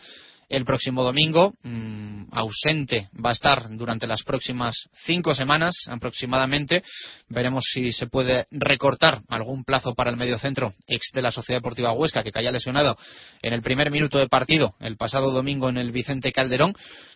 el 0.50 0.66
próximo 0.66 1.04
domingo. 1.04 1.54
Mm, 1.64 2.26
ausente 2.32 3.10
va 3.24 3.30
a 3.30 3.34
estar 3.34 3.70
durante 3.78 4.08
las 4.08 4.24
próximas 4.24 4.90
cinco 5.06 5.34
semanas 5.34 5.76
aproximadamente. 5.88 6.84
Veremos 7.30 7.66
si 7.72 7.92
se 7.94 8.08
puede 8.08 8.48
recortar 8.52 9.22
algún 9.30 9.64
plazo 9.64 9.96
para 9.96 10.10
el 10.10 10.18
mediocentro 10.18 10.74
ex 10.88 11.12
de 11.14 11.22
la 11.22 11.32
Sociedad 11.32 11.60
Deportiva 11.60 11.94
Huesca, 11.94 12.24
que 12.24 12.32
caía 12.32 12.52
lesionado 12.52 12.98
en 13.42 13.54
el 13.54 13.62
primer 13.62 13.92
minuto 13.92 14.18
de 14.18 14.28
partido 14.28 14.76
el 14.80 14.98
pasado 14.98 15.32
domingo 15.32 15.70
en 15.70 15.78
el 15.78 15.92
Vicente 15.92 16.32
Calderón. 16.32 16.76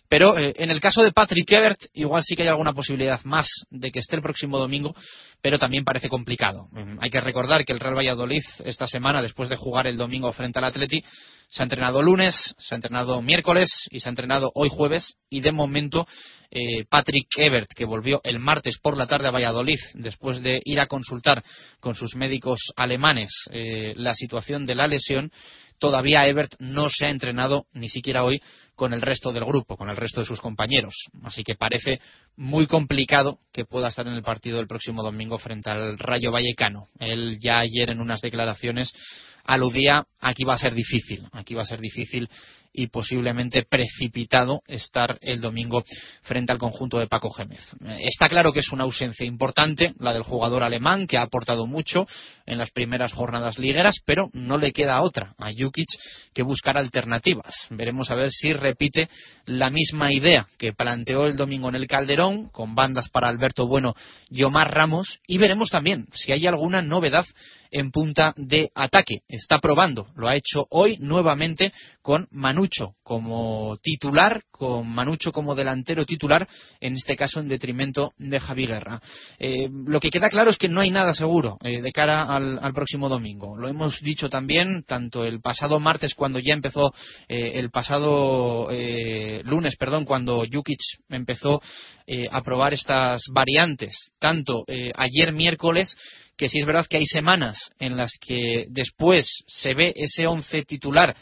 Pero 0.10 0.38
eh, 0.38 0.54
en 0.58 0.70
el 0.70 0.80
caso 0.80 1.02
de 1.02 1.12
Patrick 1.12 1.52
Ebert, 1.52 1.80
igual 1.94 2.24
sí 2.24 2.36
que 2.36 2.44
hay 2.44 2.50
alguna 2.50 2.74
posibilidad 2.74 3.24
más 3.24 3.48
de 3.72 3.92
que 3.92 4.00
esté 4.00 4.16
el 4.16 4.22
próximo 4.22 4.60
domingo, 4.60 4.96
pero 5.44 5.60
también 5.60 5.84
parece 5.84 6.08
complicado. 6.08 6.70
Mm, 6.72 7.00
hay 7.02 7.10
que 7.10 7.20
recordar 7.20 7.66
que 7.66 7.74
el 7.74 7.82
Real 7.82 7.98
Valladolid 7.98 8.42
esta 8.64 8.88
semana, 8.88 9.22
después 9.22 9.50
de 9.50 9.58
jugar 9.58 9.88
el 9.88 9.98
domingo 9.98 10.32
frente 10.32 10.58
al 10.58 10.66
Atleti, 10.66 11.04
se 11.50 11.62
ha 11.62 11.66
entrenado 11.66 12.02
lunes, 12.02 12.56
se 12.58 12.74
ha 12.74 12.78
entrenado 12.78 13.22
miércoles 13.22 13.68
y 13.92 14.00
se 14.00 14.08
ha 14.08 14.12
entrenado 14.12 14.52
hoy 14.56 14.70
jueves 14.70 15.18
y 15.30 15.42
de 15.42 15.52
momento 15.52 16.08
eh, 16.50 16.86
Patrick 16.90 17.28
Ebert, 17.38 17.70
que 17.76 17.84
volvió 17.84 18.22
el 18.24 18.40
martes 18.40 18.78
por 18.82 18.96
la 18.96 19.06
tarde 19.06 19.28
a 19.28 19.32
Valladolid 19.32 19.80
después 19.96 20.42
de 20.42 20.62
ir 20.64 20.80
a 20.80 20.88
consultar 20.88 21.44
con 21.82 21.94
sus 21.94 22.16
médicos 22.16 22.60
alemanes 22.78 23.30
eh, 23.52 23.94
la 23.98 24.16
situación 24.16 24.66
de 24.66 24.76
la 24.76 24.88
lesión, 24.88 25.30
todavía 25.78 26.26
Ebert 26.26 26.56
no 26.60 26.90
se 26.90 27.08
ha 27.08 27.10
entrenado 27.10 27.66
ni 27.74 27.90
siquiera 27.90 28.24
hoy 28.24 28.42
con 28.76 28.94
el 28.94 29.02
resto 29.02 29.32
del 29.32 29.46
grupo, 29.46 29.78
con 29.78 29.90
el 29.90 29.98
resto 29.98 30.22
de 30.22 30.26
sus 30.26 30.42
compañeros. 30.42 30.94
Así 31.24 31.44
que 31.44 31.56
parece 31.56 32.00
muy 32.36 32.68
complicado 32.68 33.40
que 33.52 33.66
pueda 33.66 33.90
estar 33.90 34.08
en 34.08 34.14
el 34.14 34.24
partido 34.24 34.58
del 34.58 34.68
próximo 34.68 35.04
domingo 35.04 35.38
frente 35.38 35.70
al 35.70 35.98
Rayo 36.00 36.32
Vallecano. 36.32 36.88
Él 37.00 37.38
ya 37.40 37.60
ayer 37.60 37.90
en 37.90 38.02
unas 38.02 38.22
declaraciones 38.22 38.92
aludía 39.44 40.06
aquí 40.20 40.44
va 40.44 40.56
a 40.56 40.60
ser 40.60 40.74
difícil, 40.74 41.28
aquí 41.34 41.54
va 41.54 41.64
a 41.64 41.66
ser 41.66 41.80
difícil 41.80 42.30
y 42.74 42.88
posiblemente 42.88 43.64
precipitado 43.64 44.62
estar 44.68 45.18
el 45.22 45.40
domingo 45.40 45.84
frente 46.24 46.52
al 46.52 46.58
conjunto 46.58 46.98
de 46.98 47.08
Paco 47.08 47.30
Gémez. 47.30 47.62
Está 48.00 48.28
claro 48.28 48.52
que 48.52 48.60
es 48.60 48.72
una 48.72 48.84
ausencia 48.84 49.26
importante 49.26 49.94
la 50.00 50.14
del 50.14 50.24
jugador 50.24 50.64
alemán 50.64 51.08
que 51.08 51.18
ha 51.18 51.22
aportado 51.22 51.68
mucho 51.68 52.08
en 52.46 52.58
las 52.58 52.72
primeras 52.72 53.14
jornadas 53.14 53.60
ligueras, 53.60 53.98
pero 54.06 54.30
no 54.34 54.58
le 54.58 54.74
queda 54.74 55.02
otra 55.02 55.36
a 55.38 55.52
Jukic 55.52 55.88
que 56.34 56.44
buscar 56.44 56.78
alternativas. 56.78 57.68
Veremos 57.70 58.10
a 58.10 58.16
ver 58.16 58.32
si 58.32 58.54
repite 58.54 59.10
la 59.46 59.70
misma 59.70 60.12
idea 60.12 60.48
que 60.58 60.74
planteó 60.74 61.28
el 61.28 61.38
domingo 61.38 61.70
en 61.70 61.76
el 61.76 61.88
Calderón 61.88 62.50
con 62.50 62.76
bandas 62.76 63.10
para 63.10 63.30
Alberto 63.30 63.68
Bueno 63.68 63.96
y 64.30 64.44
Omar 64.44 64.74
Ramos 64.74 65.20
y 65.28 65.38
veremos 65.38 65.70
también 65.70 66.08
si 66.14 66.32
hay 66.32 66.48
alguna 66.48 66.82
novedad 66.82 67.26
en 67.74 67.92
punta 67.92 68.34
de 68.38 68.70
ataque. 68.76 69.22
Está 69.28 69.60
probando, 69.60 70.08
lo 70.16 70.28
ha 70.28 70.36
hecho 70.36 70.68
hoy 70.70 70.98
nuevamente 71.00 71.74
con 72.02 72.28
Manucho 72.32 72.94
como 73.04 73.78
titular, 73.82 74.44
con 74.52 74.88
Manucho 74.88 75.32
como 75.32 75.56
delantero 75.56 76.06
titular, 76.06 76.48
en 76.80 76.94
este 76.94 77.16
caso 77.16 77.40
en 77.40 77.48
detrimento 77.48 78.14
de 78.18 78.40
Javi 78.40 78.68
Guerra. 78.68 79.02
Eh, 79.40 79.70
lo 79.88 80.00
que 80.00 80.12
queda 80.12 80.30
claro 80.30 80.52
es 80.52 80.58
que 80.58 80.70
no 80.70 80.82
hay 80.82 80.92
nada 80.92 81.14
seguro 81.14 81.58
eh, 81.64 81.82
de 81.82 81.92
cara 81.92 82.24
al, 82.24 82.74
próximo 82.74 83.10
domingo. 83.10 83.58
Lo 83.58 83.68
hemos 83.68 84.00
dicho 84.02 84.30
también 84.30 84.84
tanto 84.88 85.26
el 85.26 85.42
pasado 85.42 85.80
martes 85.80 86.14
cuando 86.14 86.40
ya 86.40 86.54
empezó, 86.54 86.94
eh, 87.28 87.54
el 87.56 87.72
pasado 87.72 88.70
lunes, 89.44 89.76
perdón, 89.78 90.06
cuando 90.06 90.46
Jukic 90.52 90.80
empezó 91.10 91.62
a 92.32 92.42
probar 92.42 92.74
estas 92.74 93.24
variantes, 93.32 94.12
tanto 94.20 94.66
ayer 94.96 95.32
miércoles 95.32 95.96
que 96.38 96.50
sí 96.50 96.60
es 96.60 96.66
verdad 96.66 96.88
que 96.88 96.98
hay 96.98 97.06
semanas 97.06 97.72
en 97.80 97.98
las 97.98 98.14
que 98.20 98.66
después 98.70 99.44
se 99.48 99.74
ve 99.74 99.94
ese 99.96 100.28
once 100.28 100.64
titular 100.64 101.16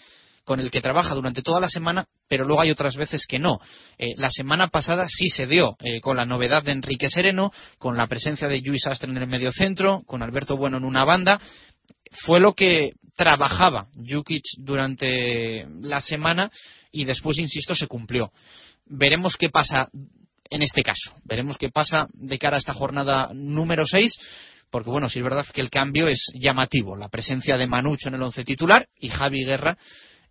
con 0.44 0.60
el 0.60 0.72
que 0.72 0.82
trabaja 0.82 1.14
durante 1.14 1.42
toda 1.42 1.60
la 1.60 1.70
semana, 1.70 2.08
pero 2.28 2.46
luego 2.46 2.62
hay 2.62 2.72
otras 2.72 2.96
veces 2.96 3.26
que 3.28 3.40
no. 3.40 3.60
Eh, 3.98 4.16
la 4.18 4.30
semana 4.30 4.68
pasada 4.68 5.08
sí 5.08 5.30
se 5.30 5.48
dio, 5.48 5.78
eh, 5.80 6.02
con 6.02 6.18
la 6.18 6.26
novedad 6.26 6.64
de 6.64 6.72
Enrique 6.72 7.10
Sereno, 7.10 7.54
con 7.78 7.96
la 7.96 8.08
presencia 8.08 8.48
de 8.48 8.62
Luis 8.62 8.86
Astre 8.88 9.12
en 9.12 9.18
el 9.18 9.28
mediocentro, 9.28 10.04
con 10.06 10.24
Alberto 10.24 10.58
Bueno 10.58 10.78
en 10.78 10.84
una 10.84 11.06
banda. 11.06 11.40
Fue 12.26 12.40
lo 12.40 12.54
que 12.54 12.94
trabajaba 13.16 13.88
Jukic 13.96 14.44
durante 14.58 15.68
la 15.82 16.02
semana 16.02 16.50
y 16.92 17.06
después, 17.06 17.38
insisto, 17.38 17.76
se 17.76 17.88
cumplió. 17.88 18.32
Veremos 18.86 19.38
qué 19.38 19.50
pasa 19.50 19.90
en 20.50 20.62
este 20.62 20.84
caso. 20.84 21.14
Veremos 21.24 21.58
qué 21.58 21.70
pasa 21.70 22.08
de 22.14 22.38
cara 22.38 22.58
a 22.58 22.60
esta 22.60 22.74
jornada 22.74 23.30
número 23.34 23.86
6 23.88 24.18
porque 24.72 24.90
bueno, 24.90 25.10
sí 25.10 25.20
es 25.20 25.24
verdad 25.24 25.46
que 25.54 25.62
el 25.62 25.70
cambio 25.70 26.08
es 26.08 26.32
llamativo, 26.34 26.96
la 26.96 27.10
presencia 27.10 27.58
de 27.58 27.68
Manucho 27.68 28.08
en 28.08 28.16
el 28.16 28.22
once 28.22 28.46
titular 28.46 28.88
y 28.98 29.10
Javi 29.10 29.46
Guerra 29.46 29.78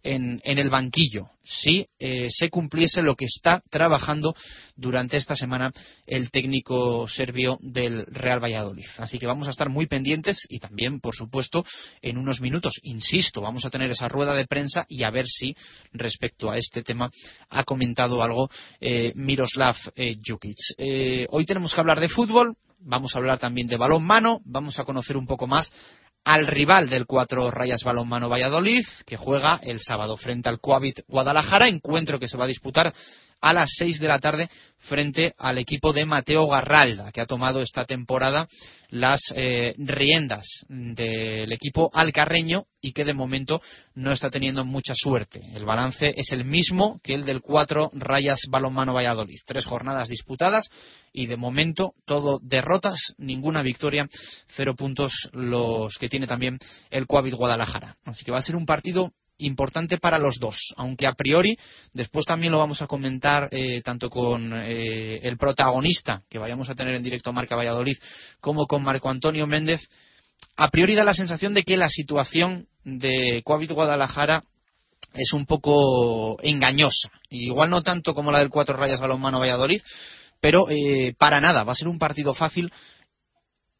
en, 0.02 0.40
el 0.44 0.70
banquillo, 0.70 1.28
si 1.44 1.86
eh, 1.98 2.28
se 2.30 2.48
cumpliese 2.48 3.02
lo 3.02 3.16
que 3.16 3.26
está 3.26 3.62
trabajando 3.70 4.34
durante 4.76 5.16
esta 5.16 5.36
semana 5.36 5.72
el 6.06 6.30
técnico 6.30 7.06
serbio 7.08 7.58
del 7.60 8.06
Real 8.06 8.42
Valladolid. 8.42 8.86
Así 8.98 9.18
que 9.18 9.26
vamos 9.26 9.48
a 9.48 9.50
estar 9.50 9.68
muy 9.68 9.86
pendientes 9.86 10.46
y 10.48 10.58
también, 10.58 11.00
por 11.00 11.14
supuesto, 11.14 11.64
en 12.02 12.18
unos 12.18 12.40
minutos, 12.40 12.78
insisto, 12.82 13.40
vamos 13.40 13.64
a 13.64 13.70
tener 13.70 13.90
esa 13.90 14.08
rueda 14.08 14.34
de 14.34 14.46
prensa 14.46 14.86
y 14.88 15.02
a 15.02 15.10
ver 15.10 15.26
si 15.26 15.54
respecto 15.92 16.50
a 16.50 16.58
este 16.58 16.82
tema 16.82 17.10
ha 17.48 17.64
comentado 17.64 18.22
algo 18.22 18.50
eh, 18.80 19.12
Miroslav 19.14 19.76
eh, 19.96 20.16
Jukic. 20.24 20.56
hoy 21.30 21.44
tenemos 21.44 21.74
que 21.74 21.80
hablar 21.80 22.00
de 22.00 22.08
fútbol, 22.08 22.56
vamos 22.80 23.14
a 23.14 23.18
hablar 23.18 23.38
también 23.38 23.66
de 23.66 23.76
balón 23.76 24.04
mano, 24.04 24.40
vamos 24.44 24.78
a 24.78 24.84
conocer 24.84 25.16
un 25.16 25.26
poco 25.26 25.46
más 25.46 25.72
al 26.24 26.46
rival 26.46 26.88
del 26.88 27.06
cuatro 27.06 27.50
rayas 27.50 27.82
balonmano 27.84 28.28
Valladolid, 28.28 28.84
que 29.06 29.16
juega 29.16 29.60
el 29.62 29.80
sábado 29.80 30.16
frente 30.16 30.48
al 30.48 30.60
Coavit 30.60 31.00
Guadalajara, 31.08 31.68
encuentro 31.68 32.18
que 32.18 32.28
se 32.28 32.36
va 32.36 32.44
a 32.44 32.48
disputar 32.48 32.92
a 33.40 33.52
las 33.52 33.70
seis 33.76 33.98
de 33.98 34.08
la 34.08 34.18
tarde 34.18 34.48
frente 34.78 35.34
al 35.38 35.58
equipo 35.58 35.92
de 35.92 36.06
Mateo 36.06 36.46
Garralda, 36.46 37.12
que 37.12 37.20
ha 37.20 37.26
tomado 37.26 37.60
esta 37.60 37.84
temporada 37.84 38.48
las 38.88 39.20
eh, 39.34 39.74
riendas 39.78 40.46
del 40.68 41.52
equipo 41.52 41.90
alcarreño 41.92 42.64
y 42.80 42.92
que 42.92 43.04
de 43.04 43.14
momento 43.14 43.60
no 43.94 44.12
está 44.12 44.30
teniendo 44.30 44.64
mucha 44.64 44.94
suerte. 44.96 45.42
El 45.54 45.64
balance 45.64 46.14
es 46.16 46.32
el 46.32 46.44
mismo 46.44 47.00
que 47.02 47.14
el 47.14 47.24
del 47.24 47.40
cuatro 47.40 47.90
rayas 47.92 48.40
balonmano 48.48 48.94
Valladolid. 48.94 49.38
Tres 49.46 49.66
jornadas 49.66 50.08
disputadas 50.08 50.68
y 51.12 51.26
de 51.26 51.36
momento 51.36 51.94
todo 52.06 52.40
derrotas, 52.42 53.14
ninguna 53.18 53.62
victoria, 53.62 54.08
cero 54.48 54.74
puntos 54.74 55.12
los 55.32 55.96
que 55.98 56.08
tiene 56.08 56.26
también 56.26 56.58
el 56.90 57.06
Coavit 57.06 57.34
Guadalajara. 57.34 57.96
Así 58.04 58.24
que 58.24 58.32
va 58.32 58.38
a 58.38 58.42
ser 58.42 58.56
un 58.56 58.66
partido 58.66 59.12
importante 59.40 59.98
para 59.98 60.18
los 60.18 60.38
dos, 60.38 60.56
aunque 60.76 61.06
a 61.06 61.12
priori, 61.12 61.56
después 61.92 62.26
también 62.26 62.52
lo 62.52 62.58
vamos 62.58 62.82
a 62.82 62.86
comentar 62.86 63.48
eh, 63.50 63.82
tanto 63.82 64.10
con 64.10 64.52
eh, 64.54 65.20
el 65.22 65.36
protagonista 65.36 66.22
que 66.28 66.38
vayamos 66.38 66.68
a 66.68 66.74
tener 66.74 66.94
en 66.94 67.02
directo 67.02 67.32
Marca 67.32 67.56
Valladolid 67.56 67.96
como 68.40 68.66
con 68.66 68.82
Marco 68.82 69.08
Antonio 69.10 69.46
Méndez, 69.46 69.80
a 70.56 70.68
priori 70.68 70.94
da 70.94 71.04
la 71.04 71.14
sensación 71.14 71.54
de 71.54 71.62
que 71.62 71.76
la 71.76 71.88
situación 71.88 72.66
de 72.84 73.42
Coavit 73.44 73.72
Guadalajara 73.72 74.44
es 75.14 75.32
un 75.32 75.46
poco 75.46 76.40
engañosa, 76.42 77.10
igual 77.30 77.70
no 77.70 77.82
tanto 77.82 78.14
como 78.14 78.30
la 78.30 78.38
del 78.38 78.50
Cuatro 78.50 78.76
Rayas 78.76 79.00
Balonmano 79.00 79.40
Valladolid, 79.40 79.82
pero 80.40 80.66
eh, 80.70 81.14
para 81.18 81.40
nada, 81.40 81.64
va 81.64 81.72
a 81.72 81.76
ser 81.76 81.88
un 81.88 81.98
partido 81.98 82.34
fácil 82.34 82.72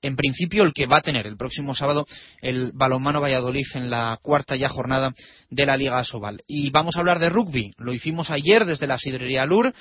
en 0.02 0.16
principio 0.16 0.62
el 0.62 0.72
que 0.72 0.86
va 0.86 0.98
a 0.98 1.02
tener 1.02 1.26
el 1.26 1.36
próximo 1.36 1.74
sábado 1.74 2.06
el 2.40 2.72
balonmano 2.72 3.20
Valladolid 3.20 3.66
en 3.74 3.90
la 3.90 4.18
cuarta 4.22 4.56
ya 4.56 4.68
jornada 4.68 5.12
de 5.50 5.66
la 5.66 5.76
Liga 5.76 5.98
Asobal. 5.98 6.42
Y 6.46 6.70
vamos 6.70 6.96
a 6.96 7.00
hablar 7.00 7.18
de 7.18 7.28
rugby. 7.28 7.72
Lo 7.78 7.92
hicimos 7.92 8.30
ayer 8.30 8.64
desde 8.64 8.86
la 8.86 8.98
Sidrería 8.98 9.46
Lur. 9.46 9.72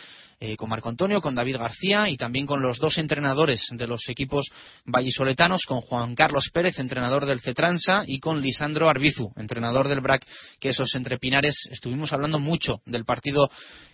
Eh, 0.41 0.55
con 0.55 0.69
Marco 0.69 0.87
Antonio, 0.87 1.19
con 1.19 1.35
David 1.35 1.57
García 1.57 2.07
y 2.07 2.15
también 2.15 2.45
con 2.45 2.61
los 2.61 2.79
dos 2.79 2.97
entrenadores 2.97 3.67
de 3.71 3.87
los 3.87 4.07
equipos 4.07 4.49
vallisoletanos, 4.85 5.63
con 5.67 5.81
Juan 5.81 6.15
Carlos 6.15 6.49
Pérez, 6.53 6.79
entrenador 6.79 7.25
del 7.25 7.41
Cetransa, 7.41 8.05
y 8.07 8.21
con 8.21 8.39
Lisandro 8.39 8.87
Arbizu, 8.87 9.33
entrenador 9.35 9.89
del 9.89 9.99
BRAC 9.99 10.25
Quesos 10.61 10.95
Entre 10.95 11.17
Pinares. 11.17 11.67
Estuvimos 11.71 12.13
hablando 12.13 12.39
mucho 12.39 12.79
del 12.85 13.03
partido 13.03 13.49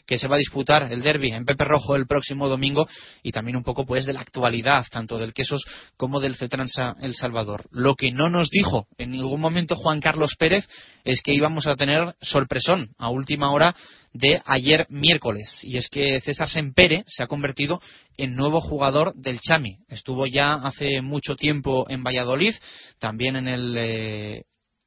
que 0.06 0.20
se 0.20 0.28
va 0.28 0.36
a 0.36 0.40
disputar 0.40 0.92
el 0.92 1.02
derby 1.02 1.32
en 1.32 1.46
Pepe 1.46 1.64
Rojo 1.64 1.96
el 1.96 2.06
próximo 2.06 2.48
domingo 2.48 2.88
y 3.24 3.32
también 3.32 3.58
un 3.58 3.64
poco 3.64 3.86
pues 3.86 4.06
de 4.06 4.14
la 4.14 4.22
actualidad 4.22 4.86
tanto 4.92 5.18
del 5.18 5.34
Quesos 5.34 5.66
como 5.98 6.15
del 6.20 6.36
Cetransa 6.36 6.96
El 7.02 7.16
Salvador. 7.16 7.68
Lo 7.72 7.96
que 7.96 8.12
no 8.12 8.30
nos 8.30 8.50
dijo 8.50 8.88
en 8.98 9.12
ningún 9.12 9.42
momento 9.42 9.76
Juan 9.76 10.00
Carlos 10.00 10.36
Pérez 10.38 10.68
es 11.04 11.22
que 11.22 11.34
íbamos 11.34 11.68
a 11.68 11.76
tener 11.76 12.16
sorpresón 12.22 12.90
a 12.98 13.10
última 13.10 13.52
hora 13.52 13.76
de 14.14 14.42
ayer 14.46 14.86
miércoles 14.90 15.60
y 15.64 15.78
es 15.78 15.90
que 15.90 16.22
César 16.22 16.50
Sempere 16.50 17.04
se 17.08 17.24
ha 17.24 17.28
convertido 17.28 17.82
en 18.18 18.36
nuevo 18.36 18.62
jugador 18.62 19.14
del 19.16 19.40
Chami. 19.40 19.78
Estuvo 19.90 20.26
ya 20.26 20.54
hace 20.54 21.02
mucho 21.02 21.36
tiempo 21.36 21.86
en 21.90 22.04
Valladolid, 22.04 22.56
también 23.00 23.36
en 23.36 23.48
el 23.48 23.76
eh, 23.78 24.44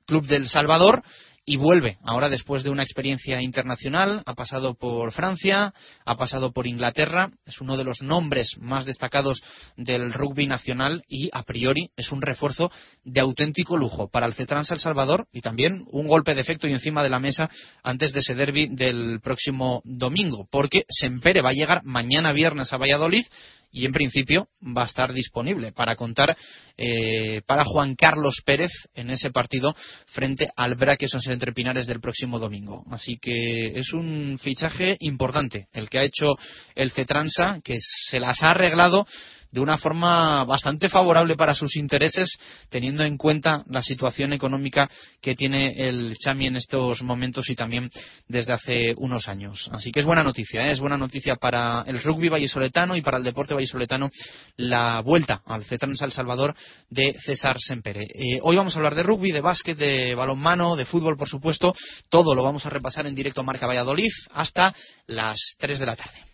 Club 0.07 0.27
del 0.27 0.49
Salvador 0.49 1.03
y 1.49 1.57
vuelve 1.57 1.97
ahora 2.05 2.29
después 2.29 2.63
de 2.63 2.69
una 2.69 2.83
experiencia 2.83 3.41
internacional. 3.41 4.23
Ha 4.27 4.35
pasado 4.35 4.75
por 4.75 5.13
Francia, 5.13 5.73
ha 6.05 6.17
pasado 6.19 6.53
por 6.53 6.67
Inglaterra, 6.67 7.31
es 7.47 7.63
uno 7.63 7.79
de 7.79 7.85
los 7.85 8.03
nombres 8.03 8.57
más 8.61 8.85
destacados 8.85 9.43
del 9.75 10.13
rugby 10.13 10.47
nacional 10.47 11.03
y 11.09 11.31
a 11.33 11.45
priori 11.45 11.89
es 11.97 12.13
un 12.13 12.21
refuerzo 12.21 12.71
de 13.03 13.21
auténtico 13.21 13.79
lujo 13.79 14.11
para 14.11 14.27
el 14.27 14.35
Cetrans 14.35 14.71
El 14.73 14.79
Salvador 14.79 15.27
y 15.33 15.41
también 15.41 15.87
un 15.91 16.07
golpe 16.07 16.35
de 16.35 16.43
efecto 16.43 16.69
y 16.69 16.75
encima 16.75 17.03
de 17.03 17.09
la 17.09 17.19
mesa 17.19 17.49
antes 17.83 18.13
de 18.13 18.21
ese 18.21 18.35
derby 18.35 18.69
del 18.69 19.21
próximo 19.23 19.81
domingo, 19.87 20.47
porque 20.51 20.85
Sempere 20.91 21.41
va 21.41 21.49
a 21.49 21.55
llegar 21.55 21.83
mañana 21.83 22.33
viernes 22.33 22.75
a 22.75 22.77
Valladolid 22.77 23.25
y 23.71 23.85
en 23.85 23.93
principio 23.93 24.49
va 24.63 24.83
a 24.83 24.87
estar 24.87 25.13
disponible 25.13 25.73
para 25.73 25.97
contar 25.97 26.37
eh, 26.77 27.43
para 27.47 27.65
Juan 27.65 27.95
Carlos 27.97 28.41
Pérez 28.45 28.71
en 28.95 29.11
ese 29.11 29.31
partido 29.31 29.75
frente 30.07 30.49
al 30.57 30.75
Braquesos 30.75 31.27
entre 31.27 31.53
Pinares 31.53 31.87
del 31.87 32.01
próximo 32.01 32.39
domingo. 32.39 32.85
Así 32.91 33.19
que 33.21 33.79
es 33.79 33.93
un 33.93 34.39
fichaje 34.43 34.97
importante 35.01 35.69
el 35.73 35.89
que 35.89 35.99
ha 35.99 36.05
hecho 36.05 36.37
el 36.75 36.93
Cetransa, 36.93 37.61
que 37.63 37.79
se 37.81 38.21
las 38.21 38.43
ha 38.43 38.51
arreglado 38.51 39.07
de 39.51 39.61
una 39.61 39.79
forma 39.79 40.45
bastante 40.45 40.89
favorable 40.89 41.37
para 41.37 41.55
sus 41.55 41.77
intereses, 41.77 42.39
teniendo 42.69 43.05
en 43.05 43.17
cuenta 43.17 43.65
la 43.69 43.83
situación 43.83 44.33
económica 44.33 44.91
que 45.21 45.35
tiene 45.35 45.75
el 45.77 46.17
Chami 46.19 46.47
en 46.47 46.57
estos 46.57 47.03
momentos 47.03 47.49
y 47.51 47.55
también 47.55 47.91
desde 48.29 48.53
hace 48.53 48.95
unos 48.97 49.29
años. 49.29 49.69
Así 49.73 49.91
que 49.91 50.01
es 50.01 50.07
buena 50.07 50.23
noticia, 50.23 50.67
¿eh? 50.67 50.73
es 50.73 50.81
buena 50.81 50.99
noticia 50.99 51.37
para 51.37 51.85
el 51.87 52.03
rugby 52.03 52.29
vallisoletano 52.29 52.97
y 52.97 53.03
para 53.03 53.19
el 53.19 53.25
deporte 53.25 53.55
vallisoletano 53.55 54.11
la 54.57 55.01
vuelta 55.01 55.43
al 55.47 55.65
CETRANS 55.65 56.03
El 56.03 56.13
Salvador 56.13 56.55
de 56.91 57.15
César 57.25 57.57
Sempere. 57.59 58.03
Eh, 58.03 58.39
hoy 58.43 58.57
vamos 58.57 58.75
a 58.75 58.79
hablar 58.79 58.95
de 58.95 59.03
rugby, 59.03 59.33
de 59.33 59.41
básquet, 59.41 59.77
de 59.77 60.15
balonmano, 60.15 60.77
de 60.77 60.85
fútbol, 60.85 61.17
por 61.17 61.29
supuesto. 61.29 61.75
Todo 62.09 62.35
lo 62.35 62.43
vamos 62.43 62.67
a 62.67 62.71
repasar 62.71 63.07
en 63.07 63.15
directo 63.15 63.43
Marca 63.43 63.67
Valladolid 63.67 64.11
hasta 64.33 64.75
las 65.07 65.39
3 65.59 65.79
de 65.79 65.87
la 65.87 65.97
tarde. 65.97 66.28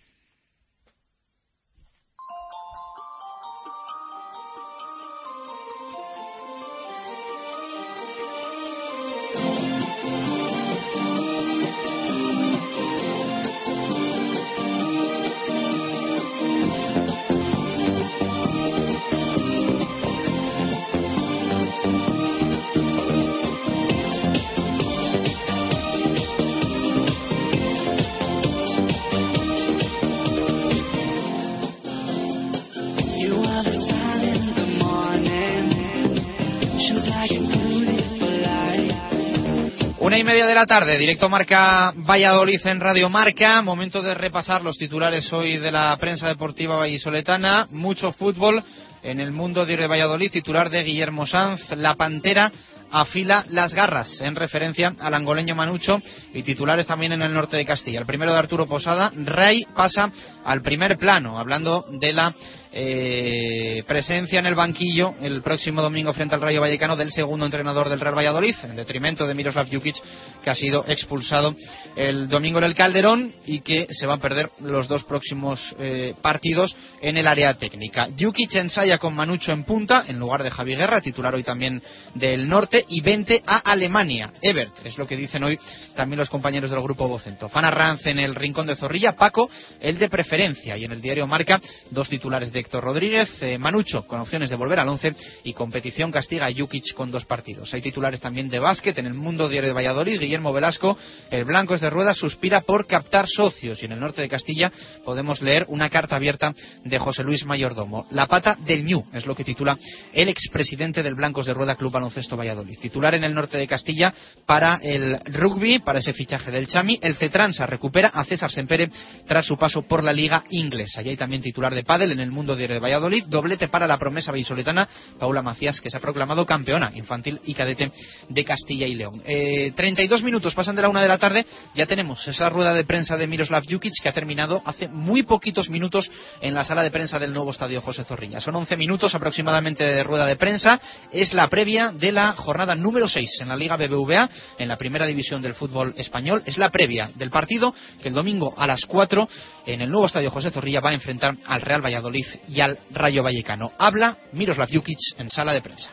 Una 40.14 40.20
y 40.20 40.24
media 40.24 40.46
de 40.46 40.54
la 40.54 40.64
tarde, 40.64 40.96
directo 40.96 41.28
Marca 41.28 41.92
Valladolid 41.96 42.64
en 42.68 42.78
Radio 42.78 43.10
Marca. 43.10 43.60
Momento 43.62 44.00
de 44.00 44.14
repasar 44.14 44.62
los 44.62 44.76
titulares 44.76 45.32
hoy 45.32 45.56
de 45.56 45.72
la 45.72 45.96
prensa 45.96 46.28
deportiva 46.28 46.76
vallisoletana. 46.76 47.66
Mucho 47.72 48.12
fútbol 48.12 48.62
en 49.02 49.18
el 49.18 49.32
mundo 49.32 49.66
de 49.66 49.88
Valladolid. 49.88 50.30
Titular 50.30 50.70
de 50.70 50.84
Guillermo 50.84 51.26
Sanz, 51.26 51.68
La 51.70 51.96
Pantera 51.96 52.52
afila 52.92 53.44
las 53.50 53.74
garras 53.74 54.20
en 54.20 54.36
referencia 54.36 54.94
al 55.00 55.14
angoleño 55.14 55.56
Manucho 55.56 56.00
y 56.32 56.44
titulares 56.44 56.86
también 56.86 57.12
en 57.12 57.22
el 57.22 57.34
norte 57.34 57.56
de 57.56 57.64
Castilla. 57.64 57.98
El 57.98 58.06
primero 58.06 58.32
de 58.32 58.38
Arturo 58.38 58.66
Posada, 58.66 59.10
Rey 59.16 59.66
pasa 59.74 60.12
al 60.44 60.62
primer 60.62 60.96
plano, 60.96 61.40
hablando 61.40 61.86
de 61.90 62.12
la 62.12 62.32
eh, 62.76 63.84
presencia 63.86 64.40
en 64.40 64.46
el 64.46 64.56
banquillo 64.56 65.14
el 65.22 65.42
próximo 65.42 65.80
domingo 65.80 66.12
frente 66.12 66.34
al 66.34 66.40
Rayo 66.40 66.60
Vallecano 66.60 66.96
del 66.96 67.12
segundo 67.12 67.46
entrenador 67.46 67.88
del 67.88 68.00
Real 68.00 68.16
Valladolid, 68.16 68.56
en 68.64 68.74
detrimento 68.74 69.28
de 69.28 69.34
Miroslav 69.34 69.68
Jukic, 69.70 69.94
que 70.42 70.50
ha 70.50 70.56
sido 70.56 70.84
expulsado 70.88 71.54
el 71.94 72.28
domingo 72.28 72.58
en 72.58 72.64
el 72.64 72.74
Calderón 72.74 73.32
y 73.46 73.60
que 73.60 73.86
se 73.90 74.06
va 74.06 74.14
a 74.14 74.20
perder 74.20 74.50
los 74.60 74.88
dos 74.88 75.04
próximos 75.04 75.60
eh, 75.78 76.14
partidos 76.20 76.74
en 77.00 77.16
el 77.16 77.28
área 77.28 77.54
técnica. 77.54 78.08
Jukic 78.18 78.52
ensaya 78.56 78.98
con 78.98 79.14
Manucho 79.14 79.52
en 79.52 79.62
punta, 79.62 80.06
en 80.08 80.18
lugar 80.18 80.42
de 80.42 80.50
Javi 80.50 80.74
Guerra, 80.74 81.00
titular 81.00 81.32
hoy 81.32 81.44
también 81.44 81.80
del 82.14 82.48
norte, 82.48 82.84
y 82.88 83.02
vente 83.02 83.40
a 83.46 83.58
Alemania. 83.58 84.32
Ebert, 84.42 84.84
es 84.84 84.98
lo 84.98 85.06
que 85.06 85.16
dicen 85.16 85.44
hoy 85.44 85.56
también 85.94 86.18
los 86.18 86.28
compañeros 86.28 86.72
del 86.72 86.82
grupo 86.82 87.06
Vocento. 87.06 87.48
Fana 87.48 87.70
Ranz 87.70 88.04
en 88.06 88.18
el 88.18 88.34
rincón 88.34 88.66
de 88.66 88.74
Zorrilla, 88.74 89.12
Paco, 89.12 89.48
el 89.80 89.96
de 89.96 90.08
preferencia, 90.08 90.76
y 90.76 90.84
en 90.84 90.90
el 90.90 91.00
diario 91.00 91.28
Marca, 91.28 91.60
dos 91.92 92.08
titulares 92.08 92.52
de 92.52 92.63
Héctor 92.64 92.82
Rodríguez, 92.82 93.28
eh, 93.42 93.58
Manucho 93.58 94.06
con 94.06 94.20
opciones 94.20 94.48
de 94.48 94.56
volver 94.56 94.78
al 94.78 94.88
once 94.88 95.14
y 95.44 95.52
competición 95.52 96.10
castiga 96.10 96.46
a 96.46 96.52
Jukic 96.52 96.94
con 96.94 97.10
dos 97.10 97.26
partidos. 97.26 97.72
Hay 97.74 97.82
titulares 97.82 98.20
también 98.20 98.48
de 98.48 98.58
básquet 98.58 98.96
en 98.96 99.04
el 99.04 99.12
mundo 99.12 99.50
diario 99.50 99.68
de 99.68 99.74
Valladolid, 99.74 100.18
Guillermo 100.18 100.50
Velasco, 100.50 100.96
el 101.30 101.44
blanco 101.44 101.74
es 101.74 101.82
de 101.82 101.90
ruedas, 101.90 102.16
suspira 102.16 102.62
por 102.62 102.86
captar 102.86 103.26
socios 103.28 103.82
y 103.82 103.84
en 103.84 103.92
el 103.92 104.00
norte 104.00 104.22
de 104.22 104.30
Castilla 104.30 104.72
podemos 105.04 105.42
leer 105.42 105.66
una 105.68 105.90
carta 105.90 106.16
abierta 106.16 106.54
de 106.84 106.98
José 106.98 107.22
Luis 107.22 107.44
Mayordomo. 107.44 108.06
La 108.12 108.26
pata 108.26 108.56
del 108.64 108.86
Ñu 108.86 109.04
es 109.12 109.26
lo 109.26 109.34
que 109.34 109.44
titula 109.44 109.78
el 110.14 110.30
expresidente 110.30 111.02
del 111.02 111.16
Blancos 111.16 111.44
de 111.44 111.52
Rueda 111.52 111.76
Club 111.76 111.92
Baloncesto 111.92 112.34
Valladolid. 112.34 112.78
Titular 112.78 113.14
en 113.14 113.24
el 113.24 113.34
norte 113.34 113.58
de 113.58 113.66
Castilla 113.66 114.14
para 114.46 114.76
el 114.82 115.18
rugby, 115.26 115.80
para 115.80 115.98
ese 115.98 116.14
fichaje 116.14 116.50
del 116.50 116.66
Chami, 116.66 116.98
el 117.02 117.16
Cetransa 117.16 117.66
recupera 117.66 118.08
a 118.08 118.24
César 118.24 118.50
Sempere 118.50 118.88
tras 119.26 119.44
su 119.44 119.58
paso 119.58 119.82
por 119.82 120.02
la 120.02 120.14
liga 120.14 120.44
inglesa. 120.48 121.02
Y 121.02 121.10
hay 121.10 121.16
también 121.18 121.42
titular 121.42 121.74
de 121.74 121.84
pádel 121.84 122.12
en 122.12 122.20
el 122.20 122.30
mundo 122.30 122.53
de 122.56 122.78
Valladolid, 122.78 123.24
doblete 123.26 123.68
para 123.68 123.86
la 123.86 123.98
promesa 123.98 124.30
vallisoletana. 124.30 124.88
Paula 125.18 125.42
Macías, 125.42 125.80
que 125.80 125.90
se 125.90 125.96
ha 125.96 126.00
proclamado 126.00 126.46
campeona 126.46 126.92
infantil 126.94 127.40
y 127.44 127.54
cadete 127.54 127.90
de 128.28 128.44
Castilla 128.44 128.86
y 128.86 128.94
León. 128.94 129.22
Eh, 129.24 129.72
32 129.74 130.22
minutos 130.22 130.54
pasan 130.54 130.76
de 130.76 130.82
la 130.82 130.88
una 130.88 131.02
de 131.02 131.08
la 131.08 131.18
tarde, 131.18 131.46
ya 131.74 131.86
tenemos 131.86 132.26
esa 132.26 132.48
rueda 132.48 132.72
de 132.72 132.84
prensa 132.84 133.16
de 133.16 133.26
Miroslav 133.26 133.64
Jukic 133.68 133.92
que 134.02 134.08
ha 134.08 134.12
terminado 134.12 134.62
hace 134.64 134.88
muy 134.88 135.22
poquitos 135.22 135.70
minutos 135.70 136.10
en 136.40 136.54
la 136.54 136.64
sala 136.64 136.82
de 136.82 136.90
prensa 136.90 137.18
del 137.18 137.32
nuevo 137.32 137.50
estadio 137.50 137.80
José 137.80 138.04
Zorrilla. 138.04 138.40
Son 138.40 138.54
11 138.54 138.76
minutos 138.76 139.14
aproximadamente 139.14 139.84
de 139.84 140.02
rueda 140.02 140.26
de 140.26 140.36
prensa, 140.36 140.80
es 141.12 141.34
la 141.34 141.48
previa 141.48 141.92
de 141.92 142.12
la 142.12 142.32
jornada 142.32 142.74
número 142.74 143.08
6 143.08 143.40
en 143.40 143.48
la 143.48 143.56
Liga 143.56 143.76
BBVA, 143.76 144.28
en 144.58 144.68
la 144.68 144.76
primera 144.76 145.06
división 145.06 145.42
del 145.42 145.54
fútbol 145.54 145.94
español, 145.96 146.42
es 146.46 146.58
la 146.58 146.70
previa 146.70 147.10
del 147.14 147.30
partido 147.30 147.74
que 148.02 148.08
el 148.08 148.14
domingo 148.14 148.54
a 148.56 148.66
las 148.66 148.84
4 148.86 149.28
en 149.66 149.80
el 149.80 149.90
nuevo 149.90 150.06
estadio 150.06 150.30
José 150.30 150.50
Zorrilla 150.50 150.80
va 150.80 150.90
a 150.90 150.94
enfrentar 150.94 151.36
al 151.46 151.60
Real 151.60 151.84
Valladolid 151.84 152.26
y 152.48 152.60
al 152.60 152.78
Rayo 152.92 153.22
Vallecano. 153.22 153.72
Habla 153.78 154.16
Miroslav 154.32 154.68
Jukic 154.70 154.98
en 155.18 155.30
sala 155.30 155.52
de 155.52 155.62
prensa. 155.62 155.90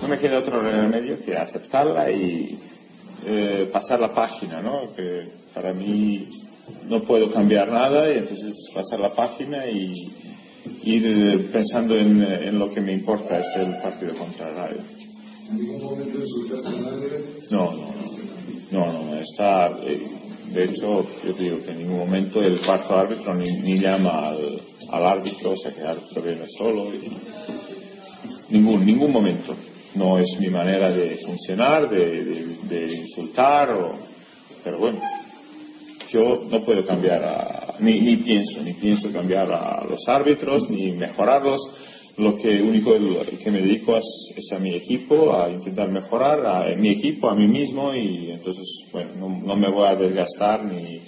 No 0.00 0.08
me 0.08 0.18
queda 0.18 0.38
otro 0.38 0.60
remedio 0.60 1.24
que 1.24 1.36
aceptarla 1.36 2.10
y 2.10 2.58
eh, 3.24 3.70
pasar 3.72 4.00
la 4.00 4.12
página, 4.12 4.60
¿no? 4.60 4.94
Que 4.94 5.30
para 5.54 5.72
mí 5.72 6.28
no 6.84 7.00
puedo 7.02 7.30
cambiar 7.30 7.70
nada 7.70 8.12
y 8.12 8.18
entonces 8.18 8.52
pasar 8.74 9.00
la 9.00 9.14
página 9.14 9.66
y 9.66 9.94
ir 10.84 11.50
pensando 11.52 11.96
en, 11.96 12.22
en 12.22 12.58
lo 12.58 12.72
que 12.72 12.80
me 12.80 12.92
importa 12.92 13.38
es 13.38 13.46
el 13.56 13.78
partido 13.80 14.16
contra 14.16 14.48
el 14.48 14.56
Rayo. 14.56 14.80
No, 17.50 17.70
no, 17.70 17.94
no, 18.70 18.92
no, 18.92 19.04
no, 19.04 19.14
está, 19.18 19.70
eh, 19.86 20.21
de 20.52 20.64
hecho, 20.64 21.06
yo 21.24 21.32
digo 21.32 21.60
que 21.60 21.70
en 21.70 21.78
ningún 21.78 21.98
momento 21.98 22.42
el 22.42 22.60
cuarto 22.60 22.98
árbitro 22.98 23.34
ni, 23.34 23.50
ni 23.62 23.78
llama 23.78 24.28
al, 24.28 24.60
al, 24.90 25.04
árbitro, 25.06 25.52
o 25.52 25.56
sea 25.56 25.72
que 25.72 25.80
el 25.80 25.86
árbitro 25.86 26.22
viene 26.22 26.46
solo. 26.58 26.94
Y, 26.94 27.10
ningún, 28.50 28.84
ningún 28.84 29.12
momento. 29.12 29.54
No 29.94 30.18
es 30.18 30.38
mi 30.40 30.48
manera 30.48 30.90
de 30.90 31.16
funcionar, 31.16 31.88
de, 31.88 32.24
de, 32.24 32.56
de 32.62 32.94
insultar, 32.94 33.70
o, 33.74 33.98
pero 34.64 34.78
bueno, 34.78 35.00
yo 36.10 36.44
no 36.50 36.62
puedo 36.62 36.84
cambiar, 36.84 37.24
a, 37.24 37.74
ni, 37.80 38.00
ni 38.00 38.16
pienso, 38.16 38.62
ni 38.62 38.74
pienso 38.74 39.10
cambiar 39.10 39.50
a 39.52 39.84
los 39.84 40.00
árbitros, 40.06 40.68
ni 40.68 40.92
mejorarlos 40.92 41.60
lo 42.18 42.36
que 42.36 42.60
único 42.60 42.92
que 42.92 43.50
me 43.50 43.62
dedico 43.62 43.96
es, 43.96 44.04
es, 44.36 44.52
a 44.52 44.58
mi 44.58 44.74
equipo, 44.74 45.34
a 45.34 45.50
intentar 45.50 45.90
mejorar 45.90 46.44
a, 46.44 46.76
mi 46.76 46.90
equipo, 46.90 47.30
a 47.30 47.34
mí 47.34 47.46
mismo 47.46 47.94
y 47.94 48.30
entonces, 48.30 48.66
bueno, 48.92 49.12
no, 49.16 49.28
no 49.28 49.56
me 49.56 49.70
voy 49.70 49.86
a 49.88 49.94
desgastar 49.94 50.64
ni, 50.64 51.00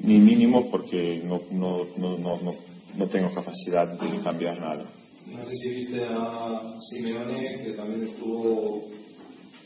ni 0.00 0.18
mínimo 0.18 0.70
porque 0.70 1.22
no, 1.24 1.40
no, 1.50 1.82
no, 1.96 2.16
no, 2.18 2.52
no 2.96 3.06
tengo 3.08 3.34
capacidad 3.34 3.88
de 3.98 4.22
cambiar 4.22 4.60
nada. 4.60 4.84
No 5.26 5.44
sé 5.44 5.50
si 5.56 5.68
viste 5.70 6.04
a 6.04 6.62
Simeone, 6.88 7.64
que 7.64 7.72
también 7.74 8.04
estuvo 8.04 8.88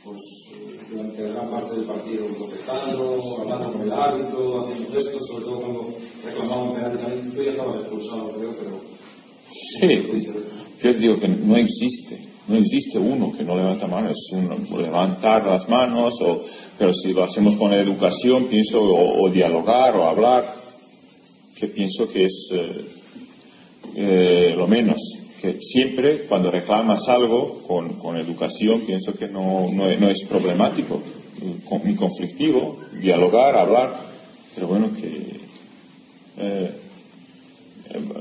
pues, 0.03 0.19
durante 0.91 1.23
gran 1.23 1.51
parte 1.51 1.77
del 1.77 1.85
partido 1.85 2.27
protestando, 2.29 3.41
hablando 3.41 3.73
con 3.73 3.83
el 3.83 3.93
árbitro, 3.93 4.65
haciendo 4.65 4.93
gestos, 4.93 5.29
sobre 5.29 5.45
todo 5.45 5.61
cuando 5.61 5.95
reclamaba 6.25 6.63
un 6.63 6.75
penalti 6.75 6.99
también. 6.99 7.31
Tú 7.31 7.43
ya 7.43 7.51
estabas 7.51 7.77
expulsado, 7.77 8.33
creo, 8.33 8.55
pero 8.59 8.81
Sí, 9.81 9.87
yo 10.83 10.95
digo 10.95 11.21
que 11.21 11.29
no 11.29 11.57
existe, 11.57 12.19
no 12.49 12.57
existe 12.57 12.99
uno 12.99 13.33
que 13.33 13.45
no 13.45 13.57
levanta 13.57 13.87
manos, 13.87 14.17
uno, 14.33 14.57
levantar 14.81 15.47
las 15.47 15.69
manos, 15.69 16.15
o, 16.21 16.45
pero 16.77 16.93
si 16.93 17.13
lo 17.13 17.25
hacemos 17.25 17.57
con 17.57 17.73
educación, 17.73 18.47
pienso, 18.47 18.83
o, 18.83 19.31
dialogar 19.31 19.97
o 19.97 20.05
hablar, 20.05 20.55
que 21.55 21.69
pienso 21.69 22.09
que 22.09 22.25
es 22.25 22.49
eh, 22.53 22.85
eh, 23.95 24.55
lo 24.57 24.67
menos. 24.67 24.99
Que 25.41 25.59
siempre 25.61 26.27
cuando 26.29 26.51
reclamas 26.51 27.09
algo 27.09 27.63
con, 27.67 27.95
con 27.99 28.17
educación, 28.17 28.83
pienso 28.87 29.13
que 29.15 29.27
no, 29.27 29.69
no, 29.73 29.89
no 29.97 30.09
es 30.09 30.25
problemático, 30.29 31.01
ni 31.85 31.95
conflictivo, 31.95 32.79
dialogar, 33.01 33.57
hablar, 33.57 34.05
pero 34.55 34.69
bueno, 34.69 34.95
que. 34.95 35.43
Eh, 36.39 36.82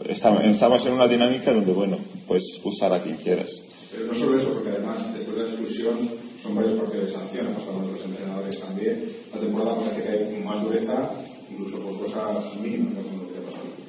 estamos 0.08 0.86
en 0.86 0.94
una 0.94 1.08
dinámica 1.08 1.54
donde, 1.54 1.72
bueno, 1.72 1.98
puedes 2.28 2.44
usar 2.64 2.94
a 2.94 3.02
quien 3.02 3.18
quieras. 3.18 3.50
Pero 3.92 4.06
no 4.06 4.16
solo 4.16 4.40
eso, 4.40 4.54
porque 4.54 4.70
además, 4.70 5.14
después 5.14 5.36
de 5.36 5.44
la 5.44 5.50
exclusión, 5.50 6.10
son 6.42 6.56
varios 6.56 6.80
partidos 6.80 7.08
de 7.08 7.14
sanción, 7.14 7.48
hablado 7.48 7.86
de 7.88 7.92
los 7.92 8.06
entrenadores 8.06 8.60
también. 8.60 9.04
La 9.34 9.40
temporada 9.40 9.76
parece 9.76 10.04
que 10.04 10.10
hay 10.10 10.44
más 10.44 10.64
dureza, 10.64 11.12
incluso 11.52 11.80
por 11.80 12.00
cosas 12.00 12.56
mínimas, 12.62 12.94
¿no? 12.96 13.22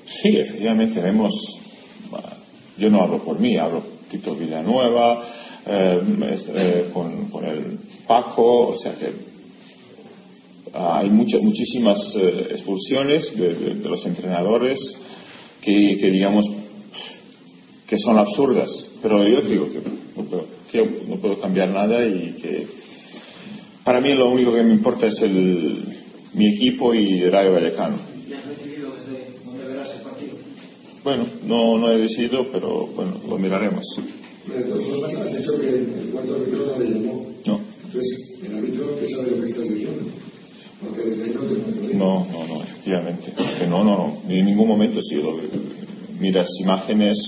Sí, 0.04 0.36
efectivamente, 0.36 1.00
hemos, 1.00 1.32
yo 2.76 2.88
no 2.88 3.02
hablo 3.02 3.22
por 3.22 3.38
mí, 3.38 3.56
hablo 3.56 3.82
Tito 4.10 4.34
Villanueva, 4.34 5.24
eh, 5.64 6.90
con, 6.92 7.30
con, 7.30 7.44
el 7.44 7.78
Paco, 8.06 8.70
o 8.70 8.74
sea 8.74 8.94
que 8.94 9.12
hay 10.74 11.08
muchas, 11.10 11.40
muchísimas 11.40 11.98
expulsiones 12.50 13.36
de, 13.36 13.74
los 13.88 14.04
entrenadores 14.06 14.78
que, 15.62 15.96
que, 15.98 16.10
digamos 16.10 16.44
que 17.86 17.96
son 17.96 18.18
absurdas, 18.18 18.68
pero 19.00 19.26
yo 19.26 19.40
digo 19.40 19.70
que 19.70 19.80
no 20.16 20.24
puedo, 20.24 20.46
que 20.70 20.82
no 21.08 21.16
puedo 21.16 21.40
cambiar 21.40 21.70
nada 21.70 22.06
y 22.06 22.32
que 22.32 22.66
para 23.84 24.00
mí 24.00 24.14
lo 24.14 24.30
único 24.30 24.54
que 24.54 24.62
me 24.62 24.74
importa 24.74 25.06
es 25.06 25.20
el, 25.22 26.02
mi 26.34 26.54
equipo 26.54 26.94
y 26.94 27.24
Rayo 27.28 27.52
Vallecano. 27.52 27.98
¿Y 28.28 28.32
has 28.32 28.48
decidido 28.48 28.94
desde 28.94 29.44
dónde 29.44 29.64
verás 29.64 29.90
el 29.96 30.02
partido? 30.02 30.34
Bueno, 31.04 31.26
no, 31.46 31.78
no 31.78 31.92
he 31.92 31.98
decidido, 31.98 32.46
pero 32.52 32.86
bueno, 32.86 33.20
lo 33.28 33.38
miraremos. 33.38 33.84
has 33.98 35.36
dicho 35.36 35.60
que 35.60 35.68
el 35.68 36.10
cuarto 36.12 36.36
árbitro 36.36 36.66
no 36.66 36.78
le 36.78 36.90
llamó. 36.90 37.26
No. 37.44 37.60
Entonces, 37.84 38.40
el 38.44 38.56
árbitro 38.56 38.98
que 38.98 39.08
sabe 39.08 39.30
lo 39.32 39.42
que 39.42 39.50
estás 39.50 39.68
diciendo. 39.68 40.10
No 41.94 42.26
No, 42.26 42.46
no, 42.46 42.62
efectivamente. 42.62 43.32
Que 43.58 43.66
no, 43.66 43.84
no, 43.84 43.96
no. 43.96 44.22
En 44.28 44.44
ningún 44.44 44.68
momento 44.68 45.00
he 45.00 45.02
sido. 45.02 45.38
Miras 46.20 46.48
imágenes, 46.60 47.18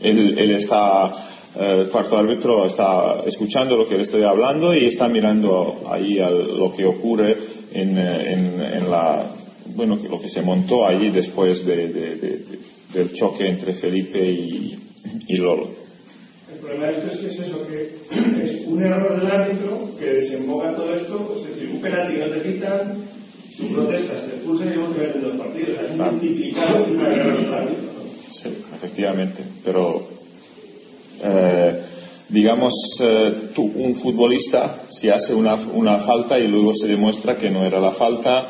él, 0.00 0.38
él 0.38 0.50
está 0.56 1.34
el 1.56 1.88
cuarto 1.88 2.18
árbitro 2.18 2.66
está 2.66 3.22
escuchando 3.26 3.76
lo 3.76 3.88
que 3.88 3.94
le 3.94 4.02
estoy 4.02 4.22
hablando 4.22 4.74
y 4.74 4.86
está 4.86 5.06
mirando 5.08 5.84
ahí 5.88 6.14
lo 6.16 6.72
que 6.72 6.84
ocurre 6.84 7.36
en, 7.72 7.96
en, 7.96 8.90
la 8.90 9.30
bueno 9.74 9.94
lo 9.96 10.20
que 10.20 10.28
se 10.28 10.42
montó 10.42 10.84
allí 10.84 11.10
después 11.10 11.64
de, 11.64 12.42
del 12.92 13.12
choque 13.14 13.48
entre 13.48 13.74
Felipe 13.74 14.18
y, 14.18 14.78
y, 15.28 15.36
Lolo. 15.36 15.68
El 16.52 16.58
problema 16.60 16.86
de 16.86 16.98
esto 16.98 17.06
es 17.12 17.18
que 17.18 17.26
es 17.26 17.40
eso, 17.40 17.66
que 17.66 18.44
es 18.44 18.66
un 18.66 18.84
error 18.84 19.20
del 19.20 19.30
árbitro 19.30 19.90
que 19.98 20.06
desemboca 20.06 20.74
todo 20.74 20.94
esto, 20.94 21.34
es 21.36 21.43
decir, 21.43 21.43
un 21.72 21.80
penalti 21.80 22.18
no 22.18 22.26
te 22.26 22.42
quitan, 22.42 23.04
tú 23.56 23.72
protestas, 23.72 24.24
te 24.26 24.36
expulsan 24.36 24.72
y 24.72 24.74
luego 24.74 24.92
te 24.92 25.00
meten 25.00 25.22
dos 25.22 25.36
partidos. 25.36 25.80
Es 25.90 25.96
multiplicado 25.96 26.84
una 26.84 27.06
árbitro. 27.06 27.84
Sí, 28.32 28.48
efectivamente, 28.74 29.42
pero 29.64 30.08
eh, 31.22 31.80
digamos, 32.28 32.72
eh, 33.00 33.50
tú, 33.54 33.62
un 33.62 33.94
futbolista, 33.94 34.82
si 34.90 35.08
hace 35.08 35.34
una, 35.34 35.54
una, 35.54 36.00
falta 36.00 36.38
y 36.38 36.48
luego 36.48 36.74
se 36.74 36.88
demuestra 36.88 37.36
que 37.36 37.50
no 37.50 37.64
era 37.64 37.78
la 37.80 37.92
falta, 37.92 38.46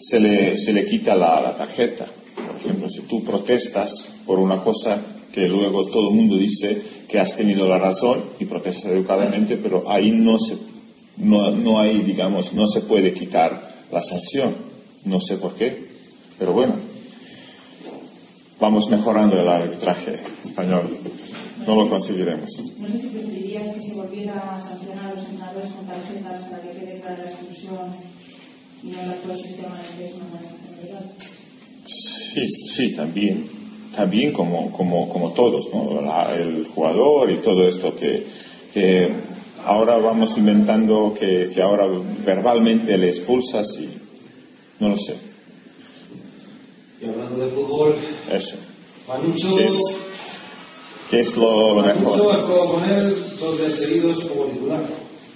se 0.00 0.18
le, 0.18 0.56
se 0.56 0.72
le 0.72 0.86
quita 0.86 1.14
la, 1.14 1.40
la, 1.40 1.54
tarjeta. 1.54 2.06
Por 2.34 2.56
ejemplo, 2.56 2.88
si 2.88 3.02
tú 3.02 3.24
protestas 3.24 3.90
por 4.26 4.38
una 4.38 4.62
cosa 4.62 4.98
que 5.32 5.46
luego 5.46 5.86
todo 5.86 6.08
el 6.08 6.14
mundo 6.14 6.36
dice 6.36 6.82
que 7.08 7.18
has 7.18 7.36
tenido 7.36 7.68
la 7.68 7.78
razón 7.78 8.30
y 8.38 8.46
protestas 8.46 8.92
educadamente, 8.92 9.58
pero 9.58 9.90
ahí 9.90 10.10
no 10.10 10.38
se, 10.38 10.56
no, 11.18 11.50
no 11.50 11.80
hay, 11.80 12.02
digamos, 12.02 12.52
no 12.52 12.66
se 12.66 12.82
puede 12.82 13.12
quitar 13.12 13.74
la 13.90 14.00
sanción. 14.02 14.56
No 15.04 15.20
sé 15.20 15.36
por 15.36 15.54
qué, 15.54 15.86
pero 16.38 16.52
bueno, 16.52 16.74
vamos 18.60 18.88
mejorando 18.90 19.40
el 19.40 19.48
arbitraje 19.48 20.16
español 20.44 20.98
no 21.68 21.74
lo 21.74 21.90
conseguiremos. 21.90 22.50
No 22.78 22.88
sé 22.88 23.00
si 23.00 23.08
preferirías 23.08 23.74
que 23.74 23.82
se 23.82 23.94
volviera 23.94 24.54
a 24.54 24.60
sancionar 24.60 25.06
a 25.06 25.14
los 25.14 25.24
entrenadores 25.24 25.72
con 25.72 25.86
tarjetas 25.86 26.44
para 26.44 26.62
que 26.62 26.78
quede 26.78 27.00
clara 27.00 27.24
la 27.24 27.30
expulsión 27.30 27.94
y 28.82 28.86
no 28.88 29.02
el 29.02 29.10
actual 29.10 29.36
sistema 29.36 29.76
de 29.76 29.96
que 29.98 30.06
es 30.06 30.14
Sí, 31.86 32.40
sí, 32.74 32.96
también. 32.96 33.50
También 33.94 34.32
como, 34.32 34.70
como, 34.72 35.08
como 35.08 35.32
todos, 35.32 35.68
¿no? 35.72 36.00
el 36.32 36.66
jugador 36.66 37.32
y 37.32 37.38
todo 37.38 37.66
esto 37.66 37.96
que, 37.96 38.26
que 38.72 39.10
ahora 39.68 39.98
vamos 39.98 40.36
inventando 40.36 41.14
que, 41.18 41.50
que 41.54 41.62
ahora 41.62 41.86
verbalmente 42.24 42.96
le 42.96 43.10
expulsas 43.10 43.66
y 43.78 43.88
no 44.80 44.88
lo 44.88 44.96
sé. 44.96 45.14
Y 47.00 47.08
hablando 47.08 47.44
de 47.44 47.50
fútbol, 47.50 47.94
eso. 48.30 48.56
Manucho, 49.06 49.56
¿Qué 51.10 51.20
es 51.20 51.36
lo 51.36 51.82
mejor? 51.82 52.18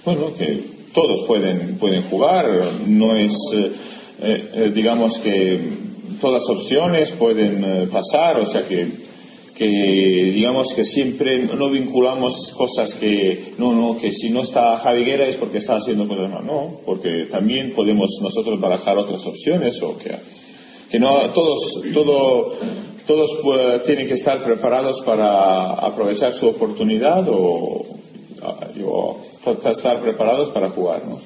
Bueno, 0.05 0.33
que 0.35 0.63
todos 0.93 1.25
pueden, 1.25 1.77
pueden 1.77 2.03
jugar, 2.03 2.47
no 2.87 3.17
es, 3.17 3.31
eh, 3.53 3.71
eh, 4.21 4.71
digamos 4.73 5.17
que 5.19 5.59
todas 6.21 6.43
opciones 6.49 7.11
pueden 7.17 7.63
eh, 7.63 7.87
pasar, 7.91 8.39
o 8.39 8.45
sea 8.45 8.67
que, 8.67 8.87
que 9.55 9.65
digamos 9.65 10.73
que 10.75 10.83
siempre 10.83 11.43
no 11.43 11.69
vinculamos 11.69 12.53
cosas 12.57 12.93
que, 12.95 13.53
no, 13.57 13.73
no, 13.73 13.97
que 13.97 14.11
si 14.11 14.29
no 14.29 14.41
está 14.41 14.77
Javiguera 14.79 15.27
es 15.27 15.35
porque 15.35 15.59
está 15.59 15.75
haciendo 15.75 16.07
cosas 16.07 16.31
mal, 16.31 16.45
no, 16.45 16.79
porque 16.85 17.27
también 17.29 17.73
podemos 17.73 18.09
nosotros 18.21 18.59
barajar 18.59 18.97
otras 18.97 19.23
opciones 19.25 19.81
o 19.83 19.97
que, 19.97 20.11
que 20.89 20.99
no, 20.99 21.31
todos, 21.33 21.81
todo, 21.93 22.53
todos 23.05 23.29
pues, 23.43 23.83
tienen 23.85 24.07
que 24.07 24.15
estar 24.15 24.43
preparados 24.43 25.01
para 25.01 25.65
aprovechar 25.69 26.33
su 26.33 26.47
oportunidad 26.47 27.27
o, 27.29 27.85
estar 29.71 30.01
preparados 30.01 30.49
para 30.49 30.71
jugar. 30.71 31.05
¿no? 31.07 31.19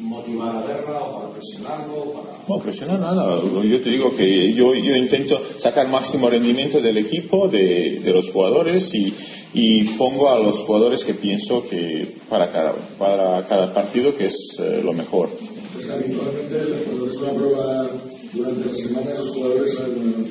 Motivar 0.00 0.56
a 0.56 0.66
guerra 0.66 1.02
o 1.02 1.20
para 1.20 1.32
presionarlo. 1.32 2.12
Para... 2.12 2.38
No, 2.48 2.62
presionar 2.62 3.00
nada. 3.00 3.42
Yo 3.42 3.80
te 3.80 3.90
digo 3.90 4.14
que 4.16 4.52
yo, 4.52 4.74
yo 4.74 4.96
intento 4.96 5.40
sacar 5.58 5.88
máximo 5.88 6.28
rendimiento 6.28 6.80
del 6.80 6.98
equipo, 6.98 7.48
de, 7.48 8.00
de 8.04 8.12
los 8.12 8.30
jugadores 8.30 8.88
y, 8.94 9.14
y, 9.54 9.96
pongo 9.96 10.30
a 10.30 10.38
los 10.38 10.58
jugadores 10.60 11.04
que 11.04 11.14
pienso 11.14 11.62
que 11.68 12.16
para 12.28 12.50
cada, 12.50 12.72
para 12.98 13.42
cada 13.48 13.72
partido 13.72 14.16
que 14.16 14.26
es 14.26 14.36
eh, 14.58 14.80
lo 14.82 14.92
mejor. 14.92 15.30
Pues 15.74 15.90
habitualmente 15.90 16.84
cuando 16.86 17.10
es 17.10 17.16
una 17.16 17.32
prueba 17.32 17.90
durante 18.32 18.66
la 18.66 18.74
semana 18.74 19.14
los 19.18 19.30
jugadores 19.30 19.74
saben 19.74 20.26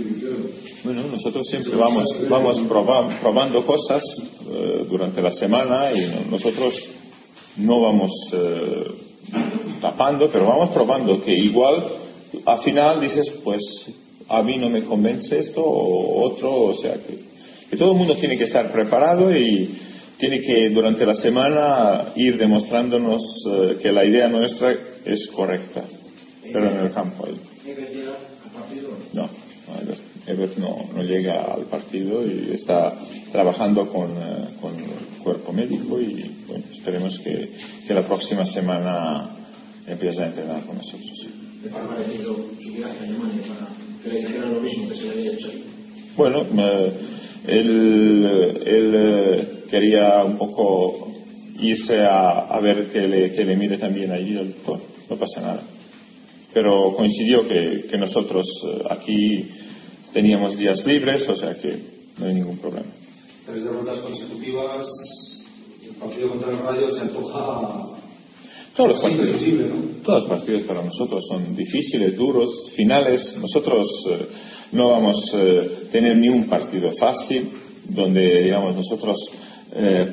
Bueno, 0.84 1.04
nosotros 1.12 1.48
siempre 1.48 1.76
vamos, 1.76 2.06
vamos 2.30 2.62
probando, 2.70 3.66
cosas 3.66 4.04
eh, 4.50 4.86
durante 4.90 5.22
la 5.22 5.32
semana 5.32 5.92
y 5.92 6.30
nosotros 6.30 6.74
no 7.58 7.82
vamos 7.82 8.12
eh, 8.34 9.05
tapando, 9.82 10.30
pero 10.32 10.46
vamos 10.46 10.72
probando 10.72 11.22
que 11.24 11.34
igual 11.36 11.86
al 12.46 12.60
final 12.60 13.02
dices, 13.02 13.32
pues 13.44 13.62
a 14.28 14.42
mí 14.42 14.58
no 14.58 14.70
me 14.70 14.84
convence 14.84 15.40
esto 15.40 15.62
o 15.64 16.24
otro, 16.24 16.64
o 16.64 16.74
sea 16.74 16.96
que, 16.96 17.78
todo 17.78 17.92
el 17.92 17.98
mundo 17.98 18.16
tiene 18.16 18.38
que 18.38 18.46
estar 18.46 18.72
preparado 18.72 19.36
y 19.36 19.78
tiene 20.18 20.40
que 20.40 20.70
durante 20.70 21.06
la 21.06 21.14
semana 21.14 22.14
ir 22.16 22.38
demostrándonos 22.38 23.22
eh, 23.50 23.78
que 23.82 23.92
la 23.92 24.06
idea 24.06 24.30
nuestra 24.30 24.72
es 25.04 25.28
correcta, 25.36 25.84
pero 26.54 26.70
en 26.70 26.78
el 26.78 26.92
campo. 26.94 27.26
Ahí. 27.26 27.36
Ever 30.28 30.58
no, 30.58 30.90
no, 30.94 31.04
llega 31.04 31.54
al 31.54 31.66
partido 31.66 32.26
y 32.26 32.52
está 32.54 32.94
trabajando 33.32 33.88
con, 33.92 34.12
eh, 34.12 34.58
con 34.60 34.74
el 34.76 35.22
cuerpo 35.24 35.54
médico 35.54 36.02
y 36.02 36.32
bueno, 36.48 36.64
esperemos 36.72 37.20
que, 37.20 37.52
que, 37.88 37.94
la 37.94 38.08
próxima 38.08 38.46
semana 38.46 39.30
empiece 39.88 40.22
a 40.22 40.28
entrenar 40.28 40.66
con 40.66 40.78
nosotros. 40.78 41.28
¿Le 41.64 41.70
ha 41.70 41.88
parecido 41.88 42.36
subir 42.60 42.86
hasta 42.86 43.04
Alemania 43.04 43.42
para 43.48 43.68
que 44.04 44.10
le 44.10 44.20
dijeran 44.20 44.54
lo 44.56 44.62
mismo 44.62 44.90
que 44.90 44.96
se 44.96 45.04
le 45.04 45.12
había 45.12 45.32
hecho? 45.34 45.52
Bueno, 46.18 46.46
él, 47.48 48.26
él 48.66 48.96
eh, 48.96 49.48
quería 49.70 50.24
un 50.24 50.38
poco 50.38 51.12
irse 51.60 52.02
a, 52.02 52.48
a 52.48 52.60
ver 52.62 52.92
que 52.92 53.02
le, 53.08 53.32
que 53.32 53.46
le 53.46 53.56
mire 53.56 53.78
también 53.78 54.12
allí 54.12 54.34
no 54.34 55.16
pasa 55.18 55.42
nada 55.42 55.64
pero 56.56 56.94
coincidió 56.96 57.44
que, 57.44 57.86
que 57.92 57.98
nosotros 57.98 58.46
eh, 58.66 58.84
aquí 58.90 59.46
teníamos 60.16 60.58
días 60.58 60.86
libres, 60.86 61.28
o 61.28 61.36
sea 61.36 61.54
que 61.56 61.78
no 62.18 62.26
hay 62.26 62.34
ningún 62.36 62.58
problema. 62.58 62.88
Tres 63.46 63.66
derrotas 63.66 64.00
consecutivas, 64.00 64.88
el 65.84 65.96
partido 65.96 66.30
contra 66.30 66.52
el 66.52 66.60
Rayo 66.60 66.92
se 66.94 67.02
antoja 67.02 67.90
todos 68.78 68.90
los, 68.90 69.02
partidos, 69.02 69.70
¿no? 69.70 70.04
todos 70.04 70.24
los 70.24 70.30
partidos 70.30 70.62
para 70.64 70.84
nosotros 70.84 71.24
son 71.28 71.56
difíciles, 71.56 72.16
duros, 72.16 72.72
finales. 72.76 73.36
Nosotros 73.40 73.88
eh, 74.10 74.28
no 74.72 74.90
vamos 74.90 75.34
a 75.34 75.38
eh, 75.38 75.70
tener 75.92 76.18
ni 76.18 76.30
un 76.30 76.46
partido 76.46 76.92
fácil 76.94 77.52
donde, 77.90 78.44
digamos, 78.44 78.76
nosotros 78.76 79.18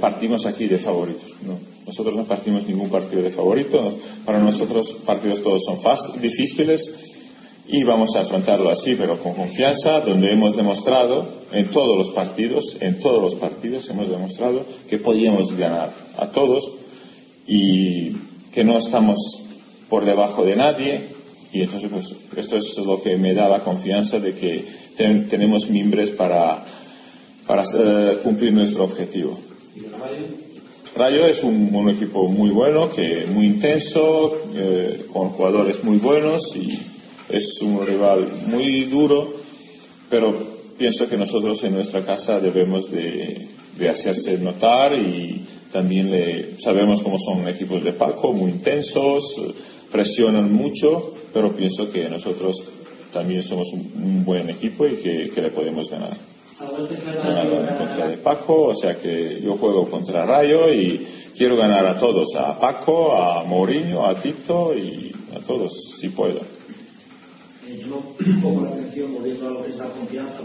partimos 0.01 0.45
aquí 0.45 0.67
de 0.67 0.79
favoritos. 0.79 1.31
¿no? 1.47 1.57
Nosotros 1.87 2.17
no 2.17 2.25
partimos 2.25 2.67
ningún 2.67 2.91
partido 2.91 3.23
de 3.23 3.31
favorito. 3.31 3.79
Para 4.25 4.41
nosotros 4.41 4.97
partidos 5.07 5.41
todos 5.43 5.63
son 5.65 6.21
difíciles 6.21 7.12
y 7.73 7.85
vamos 7.85 8.15
a 8.15 8.21
afrontarlo 8.21 8.69
así, 8.69 8.95
pero 8.97 9.19
con 9.19 9.33
confianza, 9.33 10.01
donde 10.01 10.31
hemos 10.31 10.55
demostrado 10.55 11.27
en 11.53 11.71
todos 11.71 11.97
los 11.97 12.11
partidos, 12.11 12.77
en 12.81 13.01
todos 13.01 13.23
los 13.23 13.35
partidos 13.37 13.89
hemos 13.89 14.11
demostrado 14.11 14.63
que 14.91 14.99
podíamos 14.99 15.57
ganar 15.57 15.91
a 16.19 16.29
todos 16.29 16.63
y 17.47 18.13
que 18.53 18.63
no 18.63 18.77
estamos 18.77 19.17
por 19.89 20.05
debajo 20.05 20.45
de 20.45 20.55
nadie 20.55 21.01
y 21.51 21.63
entonces 21.63 21.91
pues 21.91 22.45
esto 22.45 22.57
es 22.59 22.77
lo 22.87 23.03
que 23.03 23.17
me 23.17 23.33
da 23.33 23.49
la 23.49 23.61
confianza 23.61 24.19
de 24.19 24.35
que 24.35 24.65
tenemos 25.31 25.69
mimbres 25.71 26.11
para 26.11 26.65
para 27.47 27.63
eh, 27.63 28.19
cumplir 28.23 28.53
nuestro 28.53 28.85
objetivo. 28.85 29.39
Rayo 30.95 31.25
es 31.25 31.43
un, 31.43 31.89
equipo 31.89 32.29
muy 32.29 32.51
bueno, 32.51 32.91
que 32.93 33.25
muy 33.27 33.47
intenso, 33.47 34.37
eh, 34.55 35.07
con 35.11 35.31
jugadores 35.31 35.83
muy 35.83 35.97
buenos 35.97 36.43
y 36.55 36.92
es 37.33 37.61
un 37.63 37.85
rival 37.87 38.45
muy 38.47 38.85
duro, 38.85 39.35
pero 40.11 40.31
pienso 40.79 41.09
que 41.09 41.17
nosotros 41.17 41.63
en 41.65 41.75
nuestra 41.75 42.05
casa 42.05 42.39
debemos 42.39 42.91
de, 42.91 43.49
de 43.79 43.89
hacerse 43.89 44.39
notar 44.39 44.95
y 44.95 45.47
también 45.73 46.11
le, 46.11 46.61
sabemos 46.61 47.03
cómo 47.03 47.19
son 47.19 47.49
equipos 47.49 47.83
de 47.83 47.93
Paco, 47.93 48.33
muy 48.33 48.51
intensos, 48.51 49.23
presionan 49.91 50.53
mucho, 50.53 51.15
pero 51.33 51.55
pienso 51.57 51.91
que 51.91 52.09
nosotros 52.09 52.57
también 53.13 53.43
somos 53.43 53.67
un, 53.73 54.25
buen 54.25 54.49
equipo 54.51 54.87
y 54.87 54.97
que, 54.97 55.31
que 55.35 55.43
le 55.43 55.51
podemos 55.51 55.91
ganar 55.91 56.17
en 56.61 57.77
contra 57.77 58.09
de 58.09 58.19
Paco, 58.19 58.69
o 58.69 58.75
sea 58.75 58.95
que 58.95 59.41
yo 59.43 59.55
juego 59.55 59.89
contra 59.89 60.25
Rayo 60.25 60.73
y 60.73 61.07
quiero 61.37 61.57
ganar 61.57 61.87
a 61.87 61.99
todos, 61.99 62.35
a 62.37 62.59
Paco, 62.59 63.13
a 63.13 63.45
Mourinho, 63.45 64.07
a 64.07 64.21
Tito 64.21 64.73
y 64.77 65.13
a 65.35 65.41
todos, 65.41 65.73
si 66.01 66.11
puedo. 66.11 66.41
Eh, 67.73 67.79
llamó 67.79 68.15
un 68.19 68.41
poco 68.43 68.65
la 68.65 68.71
atención, 68.71 69.15
volviendo 69.15 69.49
a 69.49 69.51
lo 69.51 69.65
que 69.65 69.71
es 69.71 69.77
la 69.77 69.89
confianza, 69.89 70.41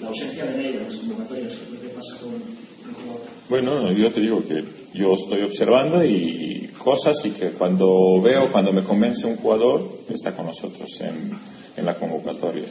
la 0.00 0.08
ausencia 0.08 0.44
de 0.46 0.56
Neira 0.56 0.80
en 0.80 0.84
las 0.84 0.96
convocatorias, 0.96 1.52
¿qué 1.80 1.88
pasa 1.88 2.18
con 2.20 2.34
el 2.34 2.94
jugador? 2.94 3.28
Bueno, 3.48 3.92
yo 3.92 4.12
te 4.12 4.20
digo 4.20 4.42
que 4.44 4.64
yo 4.94 5.06
estoy 5.14 5.42
observando 5.42 6.04
y 6.04 6.70
cosas 6.82 7.24
y 7.24 7.30
que 7.30 7.50
cuando 7.50 8.20
veo, 8.20 8.50
cuando 8.50 8.72
me 8.72 8.82
convence 8.82 9.26
un 9.26 9.36
jugador, 9.36 9.88
está 10.08 10.34
con 10.34 10.46
nosotros 10.46 10.88
en, 11.00 11.30
en 11.76 11.86
la 11.86 11.94
convocatoria. 11.94 12.68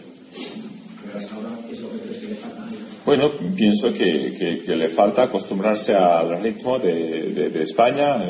Pero 1.05 1.17
hasta 1.17 1.35
ahora, 1.35 1.49
¿qué 1.67 1.75
es 1.75 1.81
lo 1.81 1.91
que 1.91 1.99
crees 1.99 2.17
que 2.17 2.27
le 2.27 2.35
falta 2.35 2.63
a? 2.63 2.69
Bueno, 3.05 3.31
pienso 3.55 3.93
que, 3.93 4.35
que, 4.37 4.63
que, 4.65 4.75
le 4.75 4.89
falta 4.89 5.23
acostumbrarse 5.23 5.93
al 5.93 6.41
ritmo 6.41 6.77
de, 6.77 7.31
de, 7.31 7.49
de 7.49 7.61
España 7.61 8.29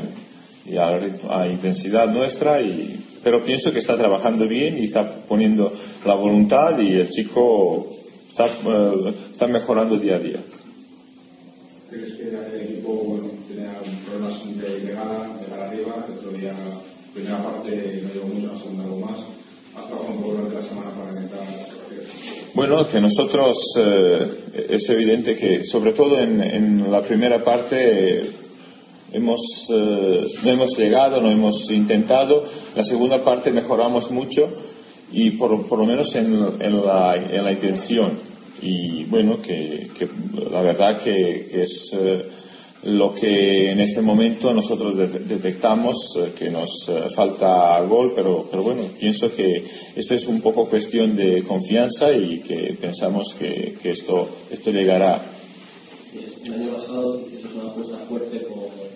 y 0.64 0.78
a 0.78 0.92
la 0.92 1.48
intensidad 1.48 2.08
nuestra, 2.08 2.62
y, 2.62 3.04
pero 3.28 3.44
pienso 3.44 3.72
que 3.72 3.80
está 3.80 3.98
trabajando 3.98 4.48
bien 4.48 4.78
y 4.78 4.86
está 4.86 5.26
poniendo 5.28 5.70
la 6.06 6.16
voluntad 6.16 6.80
y 6.80 6.94
el 6.94 7.10
chico 7.10 7.98
está, 8.30 8.46
uh, 8.46 9.06
está 9.34 9.48
mejorando 9.48 9.98
día 9.98 10.16
a 10.16 10.20
día. 10.20 10.40
¿Crees 11.90 12.14
que 12.14 12.30
el 12.30 12.62
equipo 12.62 12.94
bueno, 12.94 13.26
tenía 13.50 13.82
problemas 14.06 14.46
de 14.46 14.80
llegar, 14.80 15.42
llegar 15.42 15.60
arriba? 15.60 16.06
El 16.08 16.18
otro 16.20 16.32
día, 16.32 16.56
primera 17.14 17.44
parte 17.44 18.02
no 18.02 18.14
llegó 18.14 18.28
mucho, 18.28 18.54
la 18.54 18.60
segunda 18.60 18.84
algo 18.86 19.00
más. 19.00 19.20
¿Has 19.76 19.88
trabajado 19.88 20.14
un 20.14 20.22
poco 20.22 20.32
durante 20.32 20.56
la 20.56 20.62
semana 20.62 20.92
para 20.92 21.12
intentar 21.12 21.68
bueno, 22.54 22.90
que 22.90 23.02
nosotros 23.02 23.58
eh, 23.78 24.68
es 24.70 24.90
evidente 24.90 25.36
que, 25.36 25.66
sobre 25.66 25.92
todo 25.92 26.18
en, 26.18 26.42
en 26.42 26.92
la 26.92 27.02
primera 27.02 27.44
parte, 27.44 28.47
hemos, 29.12 29.40
eh, 29.70 30.28
no 30.44 30.50
hemos 30.50 30.78
llegado, 30.78 31.22
no 31.22 31.32
hemos 31.32 31.70
intentado. 31.72 32.44
La 32.76 32.84
segunda 32.84 33.24
parte 33.24 33.52
mejoramos 33.52 34.10
mucho 34.12 34.44
y 35.12 35.32
por, 35.32 35.68
por 35.68 35.80
lo 35.80 35.86
menos 35.86 36.14
en, 36.16 36.26
en, 36.60 36.86
la, 36.86 37.16
en, 37.16 37.44
la, 37.44 37.52
intención. 37.52 38.20
Y 38.62 39.06
bueno, 39.06 39.42
que, 39.42 39.90
que 39.98 40.08
la 40.50 40.62
verdad 40.62 41.00
que, 41.04 41.48
que 41.52 41.64
es 41.64 41.92
lo 42.84 43.14
que 43.14 43.72
en 43.72 43.80
este 43.80 44.02
momento 44.02 44.54
nosotros 44.54 44.96
detectamos 45.28 45.96
eh, 46.18 46.34
que 46.38 46.50
nos 46.50 46.70
eh, 46.88 47.10
falta 47.16 47.82
gol, 47.82 48.14
pero, 48.16 48.48
pero 48.50 48.64
bueno, 48.64 48.84
pienso 49.00 49.30
que 49.36 49.46
esto 49.96 50.14
es 50.14 50.28
un 50.28 50.42
poco 50.42 50.70
cuestión 50.70 51.16
de 51.16 51.44
confianza 51.44 52.12
y 52.12 52.40
que 52.42 52.78
pensamos 52.80 53.36
que, 53.40 53.78
que 53.82 53.90
esto, 53.90 54.30
esto 54.50 54.72
llegará. 54.72 55.34
El 56.46 56.54
año 56.54 56.74
pasado 56.76 57.26
una 57.56 57.70
apuesta 57.72 57.98
fuerte 58.08 58.40
por, 58.40 58.87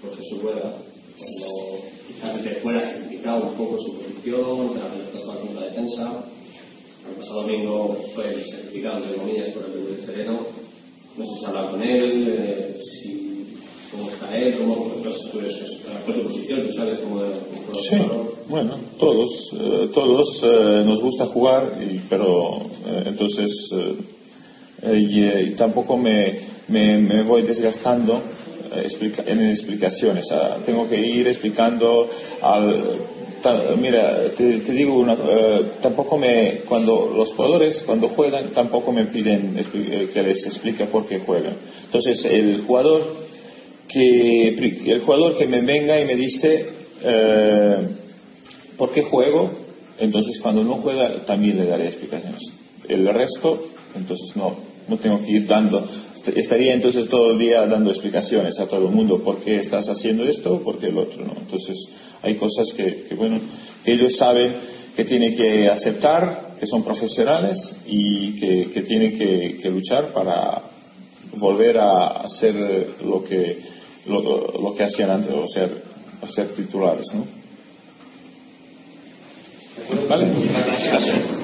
por 0.00 0.16
Jesús 0.16 0.42
Rueda, 0.42 0.76
cuando 1.18 1.84
quizás 2.06 2.44
desde 2.44 2.60
fuera 2.60 2.80
se 2.80 3.00
criticaba 3.00 3.50
un 3.50 3.56
poco 3.56 3.78
su 3.80 3.94
posición, 3.94 4.78
la 4.78 4.92
pelota 4.92 5.40
con 5.40 5.54
la 5.54 5.66
defensa. 5.66 6.24
El 7.08 7.14
pasado 7.16 7.42
domingo 7.42 7.96
fue 8.14 8.42
certificado 8.42 9.00
de 9.00 9.14
Comillas 9.14 9.48
por 9.50 9.64
el 9.66 9.72
Perú 9.72 9.96
de 9.96 10.06
Sereno. 10.06 10.40
No 11.16 11.24
sé 11.24 11.34
si 11.34 11.40
se 11.40 11.46
ha 11.46 11.48
hablado 11.48 11.70
con 11.70 11.82
él, 11.82 12.28
eh, 12.28 12.76
si 13.00 13.56
cómo 13.90 14.10
está 14.10 14.36
él, 14.36 14.58
cómo 14.58 14.88
pues, 15.02 15.16
tu 16.06 16.22
posición, 16.22 16.66
tú 16.66 16.72
sabes 16.74 16.98
cómo, 16.98 17.16
cómo 17.16 17.80
Sí, 17.80 17.96
bueno, 18.48 18.78
todos, 18.98 19.50
eh, 19.54 19.88
todos 19.92 20.42
eh, 20.44 20.84
nos 20.84 21.00
gusta 21.00 21.26
jugar, 21.26 21.78
y, 21.82 22.00
pero 22.08 22.58
eh, 22.86 23.02
entonces 23.06 23.50
y, 24.82 25.24
y, 25.24 25.54
tampoco 25.56 25.96
me, 25.96 26.38
me, 26.68 26.98
me 26.98 27.22
voy 27.22 27.42
desgastando 27.42 28.22
explica, 28.80 29.22
en 29.26 29.42
explicaciones. 29.46 30.26
Ah, 30.32 30.58
tengo 30.64 30.88
que 30.88 30.98
ir 30.98 31.28
explicando 31.28 32.08
al 32.42 32.98
mira, 33.78 34.30
te, 34.36 34.58
te 34.58 34.72
digo 34.72 34.94
una, 34.94 35.14
uh, 35.14 35.64
tampoco 35.80 36.18
me, 36.18 36.62
cuando 36.68 37.12
los 37.16 37.32
jugadores 37.34 37.82
cuando 37.86 38.08
juegan 38.08 38.50
tampoco 38.50 38.92
me 38.92 39.06
piden 39.06 39.56
que 40.12 40.22
les 40.22 40.46
explique 40.46 40.86
por 40.86 41.06
qué 41.06 41.18
juegan. 41.20 41.54
Entonces 41.84 42.24
el 42.24 42.62
jugador 42.62 43.26
que 43.88 44.48
el 44.48 45.00
jugador 45.00 45.36
que 45.36 45.46
me 45.46 45.60
venga 45.60 46.00
y 46.00 46.04
me 46.04 46.16
dice 46.16 46.66
eh, 47.02 47.88
por 48.76 48.92
qué 48.92 49.02
juego, 49.02 49.50
entonces 49.98 50.40
cuando 50.40 50.64
no 50.64 50.76
juega 50.76 51.24
también 51.24 51.58
le 51.58 51.66
daré 51.66 51.86
explicaciones. 51.86 52.40
El 52.88 53.06
resto, 53.08 53.68
entonces 53.94 54.36
no, 54.36 54.56
no 54.88 54.96
tengo 54.98 55.18
que 55.24 55.30
ir 55.30 55.46
dando, 55.46 55.86
estaría 56.34 56.74
entonces 56.74 57.08
todo 57.08 57.32
el 57.32 57.38
día 57.38 57.66
dando 57.66 57.90
explicaciones 57.90 58.58
a 58.58 58.66
todo 58.66 58.88
el 58.88 58.94
mundo 58.94 59.22
por 59.22 59.40
qué 59.40 59.56
estás 59.56 59.88
haciendo 59.88 60.24
esto, 60.24 60.60
por 60.62 60.78
qué 60.78 60.86
el 60.86 60.98
otro, 60.98 61.24
¿no? 61.24 61.34
Entonces 61.38 61.76
hay 62.22 62.36
cosas 62.36 62.72
que, 62.76 63.14
bueno, 63.16 63.40
que 63.84 63.92
ellos 63.92 64.16
saben 64.16 64.56
que 64.96 65.04
tienen 65.04 65.36
que 65.36 65.68
aceptar, 65.68 66.54
que 66.58 66.66
son 66.66 66.82
profesionales 66.82 67.58
y 67.86 68.32
que, 68.40 68.82
tienen 68.82 69.18
que, 69.18 69.70
luchar 69.70 70.12
para 70.12 70.62
volver 71.36 71.78
a 71.78 72.22
hacer 72.22 72.54
lo 73.04 73.22
que 73.22 73.76
lo, 74.06 74.74
que 74.76 74.84
hacían 74.84 75.10
antes, 75.10 75.32
o 75.32 75.48
sea, 75.48 75.68
ser 76.28 76.48
titulares. 76.54 77.06
¿Vale? 80.08 80.26
Gracias. 80.90 81.36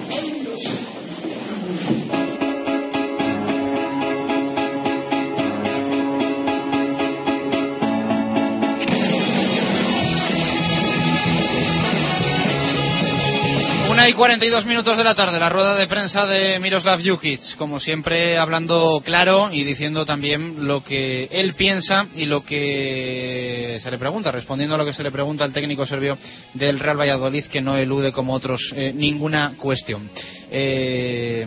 Una 14.02 14.10
y 14.10 14.14
42 14.14 14.66
minutos 14.66 14.96
de 14.98 15.04
la 15.04 15.14
tarde, 15.14 15.38
la 15.38 15.48
rueda 15.48 15.76
de 15.76 15.86
prensa 15.86 16.26
de 16.26 16.58
Miroslav 16.58 17.00
Jukic, 17.00 17.56
como 17.56 17.78
siempre 17.78 18.36
hablando 18.36 19.00
claro 19.04 19.52
y 19.52 19.62
diciendo 19.62 20.04
también 20.04 20.66
lo 20.66 20.82
que 20.82 21.28
él 21.30 21.54
piensa 21.54 22.08
y 22.16 22.24
lo 22.24 22.44
que 22.44 23.78
se 23.80 23.90
le 23.92 23.98
pregunta, 23.98 24.32
respondiendo 24.32 24.74
a 24.74 24.78
lo 24.78 24.84
que 24.84 24.92
se 24.92 25.04
le 25.04 25.12
pregunta 25.12 25.44
al 25.44 25.52
técnico 25.52 25.86
serbio 25.86 26.18
del 26.52 26.80
Real 26.80 26.98
Valladolid, 26.98 27.44
que 27.44 27.60
no 27.60 27.76
elude 27.76 28.10
como 28.10 28.32
otros 28.32 28.72
eh, 28.74 28.92
ninguna 28.92 29.54
cuestión. 29.56 30.10
Eh, 30.50 31.46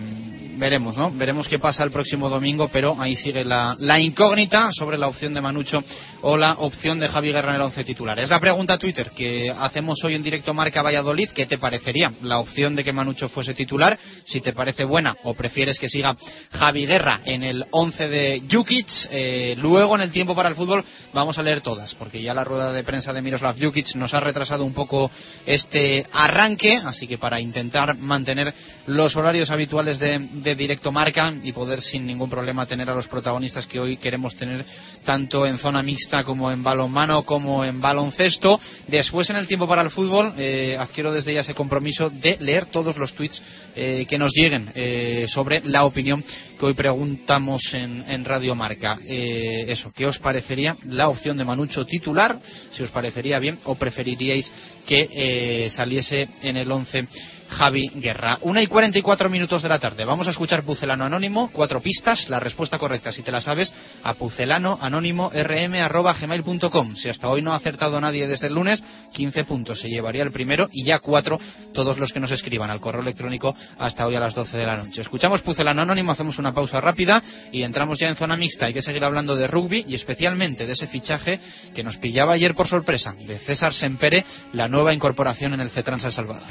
veremos, 0.58 0.96
¿no? 0.98 1.12
Veremos 1.12 1.48
qué 1.48 1.60
pasa 1.60 1.84
el 1.84 1.92
próximo 1.92 2.30
domingo, 2.30 2.70
pero 2.72 2.96
ahí 3.00 3.16
sigue 3.16 3.44
la, 3.44 3.76
la, 3.80 4.00
incógnita 4.00 4.70
sobre 4.72 4.98
la 4.98 5.08
opción 5.08 5.34
de 5.34 5.42
Manucho 5.42 5.84
o 6.28 6.38
la 6.38 6.54
opción 6.54 7.00
de 7.00 7.08
Javi 7.08 7.32
Guerra 7.32 7.52
en 7.52 7.58
el 7.58 7.62
once 7.62 7.84
titular. 7.84 8.18
Es 8.18 8.32
la 8.32 8.40
pregunta 8.40 8.80
Twitter 8.80 9.12
que 9.12 9.54
hacemos 9.56 10.04
hoy 10.04 10.16
en 10.16 10.24
directo 10.24 10.56
Marca 10.56 10.82
Valladolid. 10.82 11.30
¿Qué 11.30 11.46
te 11.46 11.60
parecería 11.60 12.12
la 12.24 12.40
opción 12.40 12.76
de 12.76 12.84
que 12.84 12.92
Manucho 12.92 13.30
fuese 13.30 13.54
titular? 13.54 13.96
Si 14.26 14.42
te 14.42 14.52
parece 14.52 14.86
buena 14.86 15.16
o 15.22 15.36
prefieres 15.36 15.78
que 15.78 15.88
siga 15.88 16.18
Javi 16.52 16.88
Guerra 16.88 17.22
en 17.26 17.44
el 17.44 17.66
once 17.70 18.08
de 18.08 18.42
Jukic. 18.52 18.88
Eh, 19.12 19.56
luego 19.60 19.94
en 19.94 20.02
el 20.02 20.10
tiempo 20.10 20.34
para 20.34 20.50
el 20.50 20.56
fútbol 20.56 20.84
vamos 21.14 21.38
a 21.38 21.44
leer 21.44 21.62
todas, 21.62 21.94
porque 21.94 22.20
ya 22.20 22.34
la 22.34 22.44
rueda 22.44 22.74
de 22.74 22.84
prensa 22.84 23.14
de 23.14 23.22
Miroslav 23.22 23.62
Jukic 23.62 23.94
nos 23.94 24.16
ha 24.16 24.20
retrasado 24.20 24.66
un 24.66 24.74
poco 24.74 25.12
este 25.46 26.08
arranque, 26.12 26.82
así 26.86 27.06
que 27.06 27.20
para 27.20 27.40
intentar 27.40 27.96
mantener 28.00 28.52
los 28.88 29.16
horarios 29.16 29.52
habituales 29.52 30.00
de 30.00 30.56
directo 30.56 30.92
marca 30.92 31.32
y 31.44 31.52
poder 31.52 31.84
sin 31.84 32.08
ningún 32.08 32.32
problema 32.32 32.66
tener 32.66 32.90
a 32.90 32.96
los 32.96 33.08
protagonistas 33.08 33.68
que 33.68 33.80
hoy 33.80 33.98
queremos 33.98 34.36
tener 34.36 34.66
tanto 35.04 35.46
en 35.46 35.60
zona 35.60 35.84
mixta 35.84 36.15
como 36.24 36.52
en 36.52 36.64
balonmano 36.64 37.24
como 37.24 37.66
en 37.66 37.82
baloncesto. 37.82 38.60
Después 38.88 39.30
en 39.30 39.38
el 39.38 39.48
tiempo 39.48 39.68
para 39.68 39.82
el 39.82 39.92
fútbol 39.92 40.34
eh, 40.38 40.78
adquiero 40.80 41.12
desde 41.12 41.34
ya 41.34 41.42
ese 41.42 41.54
compromiso 41.54 42.10
de 42.10 42.38
leer 42.40 42.68
todos 42.68 42.98
los 42.98 43.14
tweets 43.14 43.42
eh, 43.76 44.06
que 44.08 44.18
nos 44.18 44.32
lleguen 44.34 44.72
eh, 44.76 45.26
sobre 45.30 45.62
la 45.64 45.86
opinión 45.86 46.24
que 46.60 46.66
hoy 46.66 46.74
preguntamos 46.74 47.62
en, 47.74 48.04
en 48.08 48.24
Radio 48.24 48.56
Marca. 48.56 48.98
eso, 49.06 49.92
¿qué 49.94 50.06
os 50.06 50.18
parecería 50.20 50.78
la 50.86 51.10
opción 51.10 51.38
de 51.38 51.44
Manucho 51.44 51.86
titular? 51.86 52.40
Si 52.72 52.82
os 52.82 52.92
parecería 52.92 53.40
bien 53.40 53.60
o 53.66 53.76
preferiríais 53.76 54.50
que 54.88 55.70
saliese 55.72 56.30
en 56.42 56.58
el 56.58 56.72
11 56.72 57.08
Javi 57.56 57.90
Guerra. 57.96 58.38
Una 58.42 58.62
y 58.62 58.68
44 58.68 59.30
minutos 59.30 59.64
de 59.64 59.70
la 59.70 59.80
tarde. 59.80 60.04
Vamos 60.04 60.28
a 60.28 60.32
escuchar 60.32 60.64
Pucelano 60.64 61.06
Anónimo, 61.06 61.50
cuatro 61.52 61.80
pistas. 61.82 62.30
La 62.30 62.40
respuesta 62.40 62.78
correcta, 62.78 63.14
si 63.14 63.24
te 63.24 63.32
la 63.32 63.42
sabes, 63.42 63.74
a 64.04 64.14
pucelanoanónimo.rm.gmail.com. 64.16 66.96
Si 66.98 67.10
hasta 67.10 67.30
hoy 67.30 67.42
no 67.42 67.54
ha 67.54 67.56
acertado 67.56 68.00
nadie 68.02 68.28
desde 68.28 68.48
el 68.48 68.54
lunes, 68.54 68.84
15 69.14 69.46
puntos 69.46 69.80
se 69.80 69.88
llevaría 69.88 70.24
el 70.24 70.32
primero 70.32 70.68
y 70.72 70.84
ya 70.84 71.00
cuatro 71.00 71.40
todos 71.74 71.98
los 71.98 72.12
que 72.12 72.20
nos 72.20 72.32
escriban 72.32 72.70
al 72.70 72.82
correo 72.82 73.02
electrónico 73.02 73.56
hasta 73.78 74.06
hoy 74.06 74.16
a 74.16 74.20
las 74.20 74.36
12 74.36 74.58
de 74.58 74.66
la 74.66 74.76
noche. 74.76 75.00
Escuchamos 75.02 75.42
Pucelano 75.42 75.82
Anónimo, 75.82 76.12
hacemos 76.12 76.38
una 76.38 76.54
pausa 76.54 76.82
rápida 76.82 77.24
y 77.52 77.64
entramos 77.64 77.98
ya 78.00 78.10
en 78.10 78.18
zona 78.18 78.36
mixta. 78.36 78.66
Hay 78.66 78.74
que 78.74 78.82
seguir 78.82 79.06
hablando 79.06 79.38
de 79.38 79.48
rugby 79.48 79.86
y 79.88 79.96
especialmente 79.96 80.68
de 80.68 80.74
ese 80.74 80.88
fichaje 80.88 81.40
que 81.74 81.84
nos 81.84 81.96
pillaba 81.98 82.34
ayer 82.34 82.54
por 82.54 82.68
sorpresa, 82.68 83.16
de 83.26 83.40
César 83.40 83.74
Sempere, 83.74 84.26
la 84.52 84.68
nueva 84.68 84.94
incorporación 84.94 85.54
en 85.54 85.62
el 85.62 85.70
CETRAN 85.70 86.02
San 86.02 86.12
Salvador. 86.12 86.44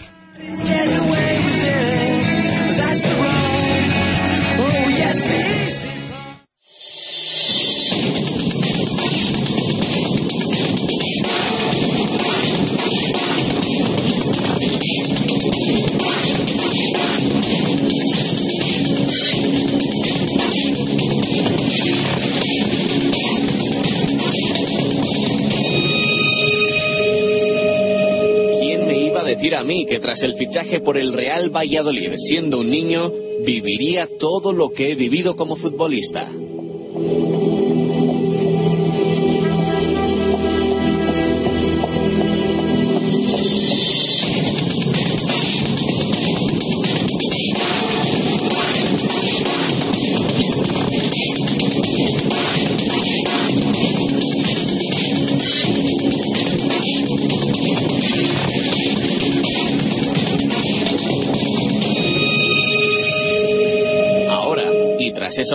Que 29.95 30.01
tras 30.01 30.25
el 30.25 30.35
fichaje 30.35 30.81
por 30.81 30.99
el 30.99 31.13
Real 31.13 31.55
Valladolid, 31.55 32.15
siendo 32.17 32.59
un 32.59 32.69
niño, 32.69 33.13
viviría 33.47 34.09
todo 34.19 34.53
lo 34.53 34.71
que 34.71 34.91
he 34.91 34.97
vivido 34.97 35.37
como 35.37 35.55
futbolista. 35.55 36.29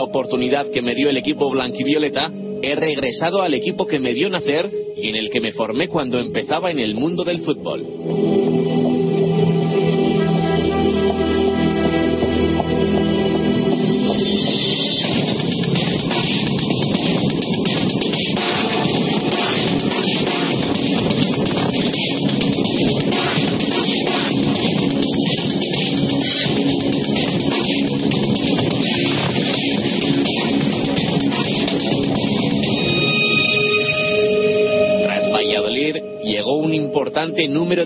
Oportunidad 0.09 0.71
que 0.71 0.81
me 0.81 0.95
dio 0.95 1.09
el 1.09 1.17
equipo 1.17 1.49
blanquivioleta, 1.49 2.31
he 2.61 2.75
regresado 2.75 3.41
al 3.41 3.53
equipo 3.53 3.85
que 3.85 3.99
me 3.99 4.13
dio 4.13 4.29
nacer 4.29 4.69
y 4.97 5.07
en 5.07 5.15
el 5.15 5.29
que 5.29 5.39
me 5.39 5.53
formé 5.53 5.87
cuando 5.87 6.19
empezaba 6.19 6.71
en 6.71 6.79
el 6.79 6.95
mundo 6.95 7.23
del 7.23 7.39
fútbol. 7.39 8.88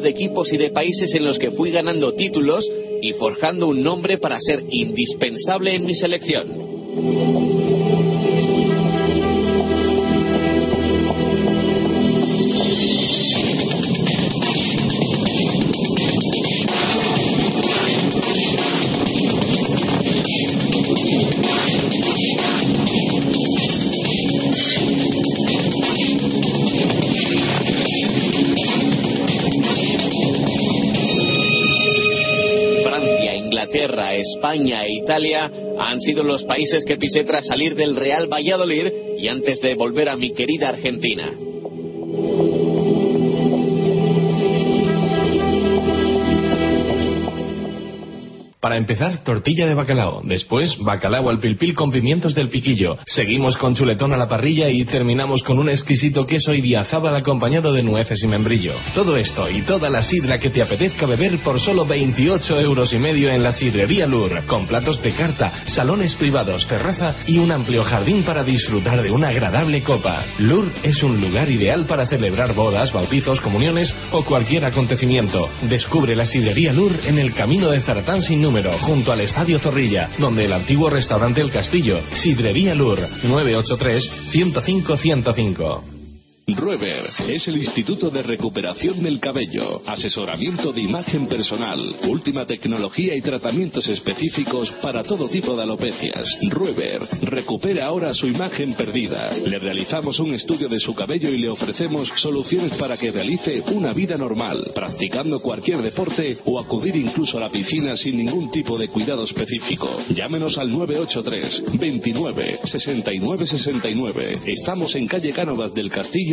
De 0.03 0.09
equipos 0.09 0.51
y 0.53 0.57
de 0.57 0.69
países 0.69 1.13
en 1.15 1.25
los 1.25 1.39
que 1.39 1.51
fui 1.51 1.71
ganando 1.71 2.13
títulos 2.13 2.69
y 3.01 3.13
forjando 3.13 3.67
un 3.67 3.81
nombre 3.81 4.17
para 4.17 4.39
ser 4.39 4.63
indispensable 4.69 5.73
en 5.75 5.85
mi 5.85 5.95
selección. 5.95 7.62
Italia 35.03 35.51
han 35.79 35.99
sido 35.99 36.23
los 36.23 36.43
países 36.43 36.85
que 36.85 36.97
pisé 36.97 37.25
tras 37.25 37.45
salir 37.45 37.75
del 37.75 37.95
Real 37.95 38.31
Valladolid 38.31 38.87
y 39.17 39.27
antes 39.27 39.59
de 39.59 39.75
volver 39.75 40.07
a 40.07 40.15
mi 40.15 40.33
querida 40.33 40.69
Argentina. 40.69 41.29
Para 48.63 48.77
empezar, 48.77 49.25
tortilla 49.25 49.67
de 49.67 49.73
bacalao. 49.73 50.21
Después, 50.23 50.77
bacalao 50.79 51.29
al 51.29 51.39
pilpil 51.39 51.75
con 51.75 51.91
pimientos 51.91 52.33
del 52.33 52.47
piquillo. 52.47 52.97
Seguimos 53.05 53.57
con 53.57 53.75
chuletón 53.75 54.13
a 54.13 54.17
la 54.17 54.29
parrilla 54.29 54.69
y 54.69 54.85
terminamos 54.85 55.43
con 55.43 55.59
un 55.59 55.67
exquisito 55.67 56.25
queso 56.25 56.53
idiazábal 56.53 57.13
acompañado 57.13 57.73
de 57.73 57.83
nueces 57.83 58.23
y 58.23 58.27
membrillo. 58.27 58.71
Todo 58.95 59.17
esto 59.17 59.49
y 59.49 59.63
toda 59.63 59.89
la 59.89 60.01
sidra 60.01 60.39
que 60.39 60.49
te 60.49 60.61
apetezca 60.61 61.05
beber 61.05 61.39
por 61.39 61.59
solo 61.59 61.85
28 61.85 62.61
euros 62.61 62.93
y 62.93 62.99
medio 62.99 63.29
en 63.29 63.43
la 63.43 63.51
sidrería 63.51 64.07
Lur. 64.07 64.45
Con 64.45 64.65
platos 64.65 65.01
de 65.01 65.11
carta, 65.11 65.65
salones 65.65 66.15
privados, 66.15 66.65
terraza 66.65 67.15
y 67.27 67.39
un 67.39 67.51
amplio 67.51 67.83
jardín 67.83 68.23
para 68.23 68.45
disfrutar 68.45 69.01
de 69.01 69.11
una 69.11 69.27
agradable 69.27 69.83
copa. 69.83 70.23
Lur 70.39 70.71
es 70.83 71.03
un 71.03 71.19
lugar 71.19 71.51
ideal 71.51 71.85
para 71.85 72.07
celebrar 72.07 72.53
bodas, 72.53 72.93
bautizos, 72.93 73.41
comuniones 73.41 73.93
o 74.13 74.23
cualquier 74.23 74.63
acontecimiento. 74.63 75.49
Descubre 75.63 76.15
la 76.15 76.25
sidrería 76.25 76.71
Lur 76.71 76.97
en 77.05 77.19
el 77.19 77.33
camino 77.33 77.69
de 77.69 77.81
Zaratán 77.81 78.21
sin 78.21 78.41
número 78.41 78.52
junto 78.81 79.11
al 79.11 79.21
Estadio 79.21 79.59
Zorrilla, 79.59 80.11
donde 80.19 80.45
el 80.45 80.53
antiguo 80.53 80.89
restaurante 80.89 81.41
El 81.41 81.51
Castillo, 81.51 82.01
Sidrería 82.13 82.75
Lur, 82.75 82.99
983 83.23 84.11
105 84.31 84.97
105. 84.97 85.92
Rueber 86.45 87.09
es 87.29 87.47
el 87.47 87.55
Instituto 87.55 88.09
de 88.09 88.21
Recuperación 88.21 89.01
del 89.01 89.21
Cabello, 89.21 89.81
asesoramiento 89.85 90.73
de 90.73 90.81
imagen 90.81 91.27
personal, 91.27 91.79
última 92.09 92.45
tecnología 92.45 93.15
y 93.15 93.21
tratamientos 93.21 93.87
específicos 93.87 94.69
para 94.81 95.03
todo 95.03 95.29
tipo 95.29 95.55
de 95.55 95.63
alopecias. 95.63 96.37
Rueber 96.49 97.01
recupera 97.21 97.85
ahora 97.85 98.13
su 98.13 98.27
imagen 98.27 98.73
perdida. 98.73 99.31
Le 99.37 99.57
realizamos 99.57 100.19
un 100.19 100.33
estudio 100.33 100.67
de 100.67 100.79
su 100.79 100.93
cabello 100.93 101.29
y 101.29 101.37
le 101.37 101.49
ofrecemos 101.49 102.11
soluciones 102.17 102.73
para 102.73 102.97
que 102.97 103.11
realice 103.11 103.63
una 103.73 103.93
vida 103.93 104.17
normal, 104.17 104.71
practicando 104.75 105.39
cualquier 105.39 105.81
deporte 105.81 106.39
o 106.43 106.59
acudir 106.59 106.97
incluso 106.97 107.37
a 107.37 107.41
la 107.41 107.49
piscina 107.49 107.95
sin 107.95 108.17
ningún 108.17 108.51
tipo 108.51 108.77
de 108.77 108.89
cuidado 108.89 109.23
específico. 109.23 109.89
Llámenos 110.09 110.57
al 110.57 110.69
983 110.69 111.79
29 111.79 112.59
69 112.65 113.47
69. 113.47 114.39
Estamos 114.45 114.93
en 114.95 115.07
calle 115.07 115.31
Cánovas 115.31 115.73
del 115.73 115.89
Castillo 115.89 116.32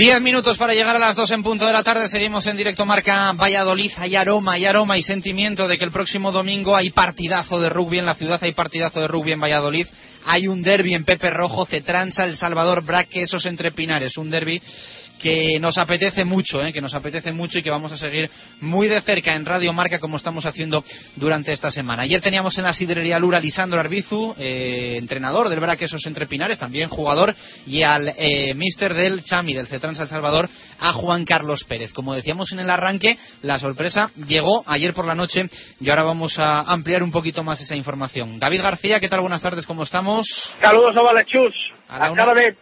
Diez 0.00 0.18
minutos 0.22 0.56
para 0.56 0.72
llegar 0.72 0.96
a 0.96 0.98
las 0.98 1.14
dos 1.14 1.30
en 1.30 1.42
punto 1.42 1.66
de 1.66 1.74
la 1.74 1.82
tarde. 1.82 2.08
Seguimos 2.08 2.46
en 2.46 2.56
directo 2.56 2.86
Marca 2.86 3.32
Valladolid. 3.32 3.92
Hay 3.98 4.16
aroma, 4.16 4.52
hay 4.52 4.64
aroma 4.64 4.96
y 4.96 5.02
sentimiento 5.02 5.68
de 5.68 5.76
que 5.76 5.84
el 5.84 5.90
próximo 5.90 6.32
domingo 6.32 6.74
hay 6.74 6.88
partidazo 6.88 7.60
de 7.60 7.68
rugby 7.68 7.98
en 7.98 8.06
la 8.06 8.14
ciudad, 8.14 8.42
hay 8.42 8.52
partidazo 8.52 8.98
de 8.98 9.08
rugby 9.08 9.32
en 9.32 9.40
Valladolid. 9.42 9.86
Hay 10.24 10.48
un 10.48 10.62
derby 10.62 10.94
en 10.94 11.04
Pepe 11.04 11.28
Rojo, 11.28 11.66
Cetransa, 11.66 12.24
El 12.24 12.38
Salvador, 12.38 12.82
Braque, 12.82 13.24
esos 13.24 13.44
entre 13.44 13.72
Pinares. 13.72 14.16
Un 14.16 14.30
derby 14.30 14.62
que 15.20 15.58
nos 15.60 15.78
apetece 15.78 16.24
mucho, 16.24 16.64
¿eh? 16.64 16.72
que 16.72 16.80
nos 16.80 16.94
apetece 16.94 17.32
mucho 17.32 17.58
y 17.58 17.62
que 17.62 17.70
vamos 17.70 17.92
a 17.92 17.96
seguir 17.96 18.30
muy 18.60 18.88
de 18.88 19.00
cerca 19.02 19.34
en 19.34 19.44
Radio 19.44 19.72
Marca 19.72 19.98
como 19.98 20.16
estamos 20.16 20.46
haciendo 20.46 20.82
durante 21.16 21.52
esta 21.52 21.70
semana. 21.70 22.02
Ayer 22.02 22.20
teníamos 22.20 22.56
en 22.58 22.64
la 22.64 22.72
sidrería 22.72 23.18
Lura 23.18 23.38
a 23.38 23.40
Lisandro 23.40 23.78
Arbizu, 23.78 24.34
eh, 24.38 24.96
entrenador 24.98 25.48
del 25.48 25.60
Braquesos 25.60 26.04
Entre 26.06 26.26
Pinares, 26.26 26.58
también 26.58 26.88
jugador, 26.88 27.34
y 27.66 27.82
al 27.82 28.14
eh, 28.16 28.54
mister 28.54 28.94
del 28.94 29.22
Chami, 29.24 29.54
del 29.54 29.66
Cetrans 29.66 29.98
El 29.98 30.08
Salvador, 30.08 30.48
a 30.78 30.92
Juan 30.92 31.24
Carlos 31.24 31.64
Pérez. 31.64 31.92
Como 31.92 32.14
decíamos 32.14 32.52
en 32.52 32.60
el 32.60 32.70
arranque, 32.70 33.18
la 33.42 33.58
sorpresa 33.58 34.10
llegó 34.26 34.64
ayer 34.66 34.94
por 34.94 35.04
la 35.04 35.14
noche 35.14 35.48
y 35.80 35.90
ahora 35.90 36.02
vamos 36.02 36.38
a 36.38 36.62
ampliar 36.62 37.02
un 37.02 37.10
poquito 37.10 37.44
más 37.44 37.60
esa 37.60 37.76
información. 37.76 38.38
David 38.38 38.62
García, 38.62 39.00
¿qué 39.00 39.08
tal? 39.08 39.20
Buenas 39.20 39.42
tardes, 39.42 39.66
¿cómo 39.66 39.82
estamos? 39.82 40.26
Saludos, 40.60 40.96
Ovalechus. 40.96 41.54
Acaba 41.88 42.34
de 42.34 42.54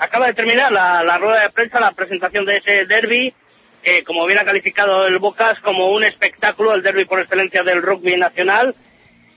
acaba 0.00 0.26
de 0.26 0.34
terminar 0.34 0.72
la, 0.72 1.18
rueda 1.18 1.42
de 1.42 1.50
prensa, 1.50 1.78
la 1.78 1.92
presentación 1.92 2.44
de 2.44 2.56
ese 2.56 2.86
derby, 2.86 3.32
eh, 3.82 4.02
como 4.04 4.26
bien 4.26 4.38
ha 4.38 4.44
calificado 4.44 5.06
el 5.06 5.18
Bocas, 5.18 5.58
como 5.60 5.92
un 5.92 6.02
espectáculo, 6.02 6.74
el 6.74 6.82
derby 6.82 7.04
por 7.04 7.20
excelencia 7.20 7.62
del 7.62 7.82
rugby 7.82 8.16
nacional. 8.16 8.74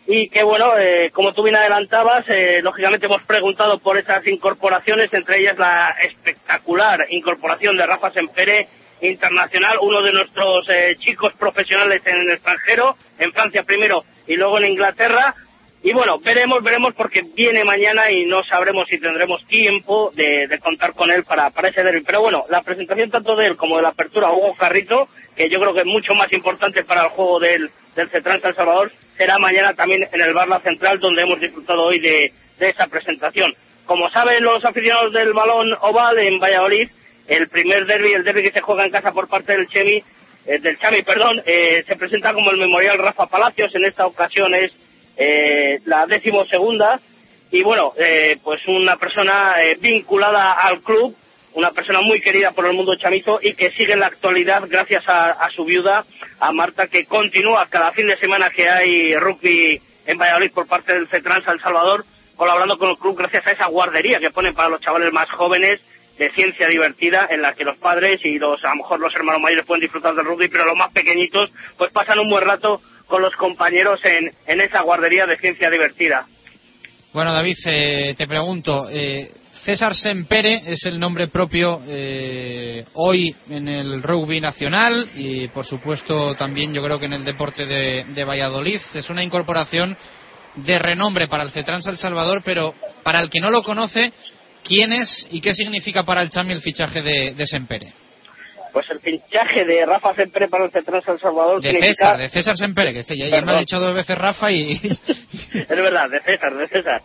Y 0.05 0.29
que 0.29 0.43
bueno, 0.43 0.77
eh, 0.77 1.11
como 1.13 1.33
tú 1.33 1.43
bien 1.43 1.55
adelantabas, 1.55 2.25
eh, 2.27 2.59
lógicamente 2.61 3.05
hemos 3.05 3.25
preguntado 3.25 3.77
por 3.79 3.97
esas 3.97 4.25
incorporaciones, 4.27 5.13
entre 5.13 5.39
ellas 5.39 5.57
la 5.57 5.95
espectacular 6.01 7.05
incorporación 7.09 7.77
de 7.77 7.85
Rafa 7.85 8.11
Sempere, 8.11 8.67
internacional, 9.01 9.77
uno 9.81 10.01
de 10.01 10.13
nuestros 10.13 10.67
eh, 10.69 10.95
chicos 10.99 11.33
profesionales 11.37 12.01
en 12.05 12.21
el 12.21 12.29
extranjero, 12.31 12.95
en 13.19 13.31
Francia 13.31 13.63
primero 13.63 14.03
y 14.27 14.35
luego 14.35 14.57
en 14.59 14.71
Inglaterra, 14.71 15.33
y 15.83 15.91
bueno, 15.91 16.17
veremos, 16.19 16.63
veremos 16.63 16.93
porque 16.95 17.21
viene 17.35 17.65
mañana 17.65 18.09
y 18.09 18.25
no 18.25 18.41
sabremos 18.43 18.87
si 18.87 18.97
tendremos 18.99 19.45
tiempo 19.45 20.11
de, 20.15 20.47
de 20.47 20.59
contar 20.59 20.93
con 20.93 21.11
él 21.11 21.25
para, 21.25 21.49
para 21.49 21.67
ese 21.67 21.83
derby. 21.83 22.01
Pero 22.05 22.21
bueno, 22.21 22.45
la 22.49 22.61
presentación 22.61 23.11
tanto 23.11 23.35
de 23.35 23.47
él 23.47 23.57
como 23.57 23.75
de 23.75 23.83
la 23.83 23.89
apertura 23.89 24.31
Hugo 24.31 24.55
Carrito, 24.55 25.09
que 25.35 25.49
yo 25.49 25.59
creo 25.59 25.73
que 25.73 25.81
es 25.81 25.85
mucho 25.85 26.15
más 26.15 26.31
importante 26.31 26.85
para 26.85 27.03
el 27.03 27.09
juego 27.09 27.39
del, 27.39 27.69
del 27.95 28.09
Cetran 28.09 28.39
El 28.41 28.55
Salvador, 28.55 28.91
será 29.17 29.37
mañana 29.37 29.73
también 29.73 30.07
en 30.09 30.21
el 30.21 30.33
Barla 30.33 30.59
Central, 30.61 30.99
donde 30.99 31.23
hemos 31.23 31.39
disfrutado 31.39 31.83
hoy 31.83 31.99
de, 31.99 32.31
de 32.59 32.69
esa 32.69 32.87
presentación. 32.87 33.53
Como 33.85 34.09
saben 34.09 34.41
los 34.41 34.63
aficionados 34.63 35.11
del 35.11 35.33
balón 35.33 35.73
oval 35.81 36.17
en 36.19 36.39
Valladolid, 36.39 36.89
el 37.27 37.49
primer 37.49 37.85
derby, 37.85 38.13
el 38.13 38.23
derby 38.23 38.43
que 38.43 38.51
se 38.51 38.61
juega 38.61 38.85
en 38.85 38.91
casa 38.91 39.11
por 39.11 39.27
parte 39.27 39.51
del 39.51 39.67
Chemi, 39.67 40.01
eh, 40.45 40.59
del 40.59 40.77
Chami, 40.79 41.03
perdón, 41.03 41.41
eh, 41.45 41.83
se 41.87 41.95
presenta 41.97 42.33
como 42.33 42.51
el 42.51 42.57
Memorial 42.57 42.97
Rafa 42.97 43.27
Palacios. 43.27 43.73
En 43.75 43.85
esta 43.85 44.05
ocasión 44.05 44.53
es 44.55 44.73
eh, 45.17 45.79
la 45.85 46.05
decimosegunda. 46.05 46.99
Y 47.51 47.61
bueno, 47.61 47.93
eh, 47.97 48.37
pues 48.43 48.67
una 48.67 48.97
persona 48.97 49.61
eh, 49.61 49.77
vinculada 49.79 50.53
al 50.53 50.81
club, 50.81 51.15
una 51.53 51.71
persona 51.71 52.01
muy 52.01 52.19
querida 52.19 52.51
por 52.51 52.65
el 52.65 52.73
mundo 52.73 52.95
chamizo 52.95 53.39
y 53.41 53.53
que 53.53 53.71
sigue 53.71 53.93
en 53.93 53.99
la 53.99 54.07
actualidad 54.07 54.63
gracias 54.67 55.07
a, 55.07 55.31
a, 55.31 55.51
su 55.51 55.63
viuda, 55.63 56.03
a 56.39 56.51
Marta, 56.51 56.87
que 56.87 57.05
continúa 57.05 57.67
cada 57.69 57.91
fin 57.91 58.07
de 58.07 58.17
semana 58.17 58.49
que 58.49 58.67
hay 58.67 59.15
rugby 59.17 59.79
en 60.07 60.17
Valladolid 60.17 60.51
por 60.51 60.67
parte 60.67 60.93
del 60.93 61.07
CETRANS 61.07 61.47
El 61.47 61.61
Salvador, 61.61 62.05
colaborando 62.35 62.79
con 62.79 62.89
el 62.89 62.97
club 62.97 63.17
gracias 63.17 63.45
a 63.45 63.51
esa 63.51 63.67
guardería 63.67 64.19
que 64.19 64.31
ponen 64.31 64.55
para 64.55 64.69
los 64.69 64.81
chavales 64.81 65.13
más 65.13 65.29
jóvenes 65.29 65.79
de 66.17 66.31
ciencia 66.31 66.67
divertida 66.67 67.27
en 67.29 67.41
la 67.41 67.53
que 67.53 67.63
los 67.63 67.77
padres 67.77 68.19
y 68.23 68.37
los 68.37 68.63
a 68.63 68.69
lo 68.69 68.75
mejor 68.77 68.99
los 68.99 69.15
hermanos 69.15 69.41
mayores 69.41 69.65
pueden 69.65 69.81
disfrutar 69.81 70.13
del 70.13 70.25
rugby, 70.25 70.47
pero 70.47 70.65
los 70.65 70.75
más 70.75 70.91
pequeñitos 70.91 71.51
pues 71.77 71.91
pasan 71.91 72.19
un 72.19 72.29
buen 72.29 72.43
rato 72.43 72.81
con 73.07 73.21
los 73.21 73.35
compañeros 73.35 73.99
en, 74.03 74.31
en 74.47 74.61
esa 74.61 74.81
guardería 74.81 75.25
de 75.25 75.37
ciencia 75.37 75.69
divertida. 75.69 76.25
Bueno, 77.13 77.31
David, 77.31 77.57
eh, 77.65 78.15
te 78.17 78.27
pregunto, 78.27 78.87
eh, 78.89 79.29
César 79.63 79.95
Sempere 79.95 80.63
es 80.65 80.83
el 80.85 80.99
nombre 80.99 81.27
propio 81.27 81.81
eh, 81.87 82.83
hoy 82.95 83.33
en 83.49 83.67
el 83.67 84.03
rugby 84.03 84.41
nacional 84.41 85.09
y, 85.15 85.47
por 85.49 85.65
supuesto, 85.65 86.35
también 86.35 86.73
yo 86.73 86.83
creo 86.83 86.99
que 86.99 87.05
en 87.05 87.13
el 87.13 87.23
deporte 87.23 87.65
de, 87.65 88.23
Valladolid. 88.25 88.81
Es 88.93 89.09
una 89.09 89.23
incorporación 89.23 89.95
de 90.55 90.79
renombre 90.79 91.27
para 91.27 91.43
el 91.43 91.51
Cetrans 91.51 91.85
Salvador, 91.97 92.41
pero 92.43 92.73
para 93.03 93.21
el 93.21 93.29
que 93.29 93.39
no 93.39 93.51
lo 93.51 93.63
conoce, 93.63 94.11
¿quién 94.63 94.91
es 94.91 95.27
y 95.31 95.39
qué 95.39 95.53
significa 95.53 96.03
para 96.03 96.21
el 96.21 96.29
Chami 96.29 96.51
el 96.51 96.61
fichaje 96.61 97.01
de, 97.01 97.33
de 97.35 97.47
Sempere? 97.47 97.93
Pues 98.73 98.89
el 98.89 98.99
fichaje 98.99 99.63
de 99.65 99.85
Rafa 99.85 100.15
Sempere 100.15 100.47
para 100.47 100.65
el 100.65 100.71
Central 100.71 101.03
San 101.03 101.19
Salvador. 101.19 101.61
De 101.61 101.79
César, 101.79 102.17
de 102.17 102.29
César 102.29 102.57
Sempere, 102.57 102.91
que 102.91 102.99
este 103.01 103.15
ya, 103.15 103.27
ya, 103.27 103.41
me 103.41 103.51
ha 103.51 103.59
dicho 103.59 103.79
dos 103.79 103.93
veces 103.93 104.17
Rafa 104.17 104.51
y. 104.51 104.73
es 105.53 105.67
verdad, 105.69 106.09
de 106.09 106.19
César, 106.21 106.55
de 106.55 106.67
César. 106.67 107.01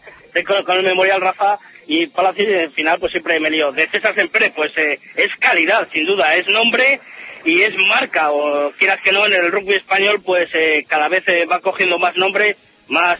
Con, 0.47 0.65
con, 0.65 0.79
el 0.79 0.85
memorial 0.85 1.21
Rafa 1.21 1.59
y 1.87 2.07
Palacios 2.07 2.49
y 2.49 2.55
al 2.55 2.71
final 2.71 2.99
pues 2.99 3.13
siempre 3.13 3.39
me 3.39 3.51
lío. 3.51 3.71
De 3.73 3.87
César 3.89 4.15
Sempere, 4.15 4.51
pues 4.57 4.73
eh, 4.79 4.99
es 5.15 5.31
calidad, 5.39 5.87
sin 5.93 6.07
duda, 6.07 6.35
es 6.37 6.49
nombre 6.49 7.01
y 7.45 7.61
es 7.63 7.75
marca, 7.87 8.31
o 8.33 8.73
quieras 8.73 9.01
que 9.03 9.13
no, 9.13 9.27
en 9.27 9.35
el 9.35 9.53
rugby 9.53 9.75
español 9.75 10.23
pues 10.25 10.49
eh, 10.55 10.85
cada 10.89 11.09
vez 11.09 11.23
eh, 11.29 11.45
va 11.45 11.61
cogiendo 11.61 11.99
más 11.99 12.17
nombre, 12.17 12.57
más 12.89 13.19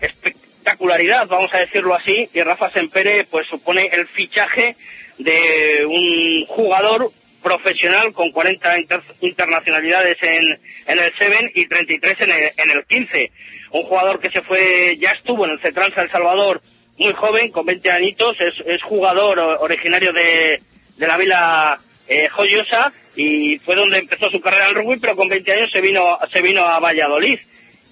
espectacularidad, 0.00 1.28
vamos 1.28 1.54
a 1.54 1.58
decirlo 1.58 1.94
así, 1.94 2.28
y 2.34 2.42
Rafa 2.42 2.70
Sempere 2.70 3.26
pues 3.30 3.46
supone 3.46 3.86
el 3.92 4.06
fichaje 4.08 4.74
de 5.18 5.84
un 5.86 6.46
jugador 6.46 7.10
profesional 7.42 8.12
con 8.12 8.30
40 8.30 8.78
inter 8.80 9.00
internacionalidades 9.20 10.16
en, 10.22 10.44
en 10.86 10.98
el 10.98 11.12
7 11.16 11.52
y 11.54 11.66
33 11.66 12.20
en 12.20 12.30
el, 12.30 12.50
en 12.56 12.70
el 12.70 12.84
15. 12.86 13.30
Un 13.72 13.82
jugador 13.82 14.20
que 14.20 14.30
se 14.30 14.42
fue, 14.42 14.96
ya 14.98 15.10
estuvo 15.12 15.44
en 15.44 15.52
el 15.52 15.60
Cetrans 15.60 15.96
El 15.96 16.10
Salvador 16.10 16.60
muy 16.98 17.12
joven, 17.12 17.50
con 17.52 17.64
20 17.64 17.90
añitos, 17.90 18.36
es, 18.40 18.54
es 18.66 18.82
jugador 18.82 19.38
originario 19.38 20.12
de, 20.12 20.60
de 20.96 21.06
la 21.06 21.16
Vila 21.16 21.78
eh, 22.08 22.28
Joyosa 22.28 22.92
y 23.14 23.58
fue 23.58 23.76
donde 23.76 23.98
empezó 23.98 24.30
su 24.30 24.40
carrera 24.40 24.68
en 24.68 24.74
rugby, 24.74 24.98
pero 24.98 25.14
con 25.14 25.28
20 25.28 25.52
años 25.52 25.70
se 25.70 25.80
vino, 25.80 26.18
se 26.32 26.42
vino 26.42 26.64
a 26.64 26.80
Valladolid. 26.80 27.38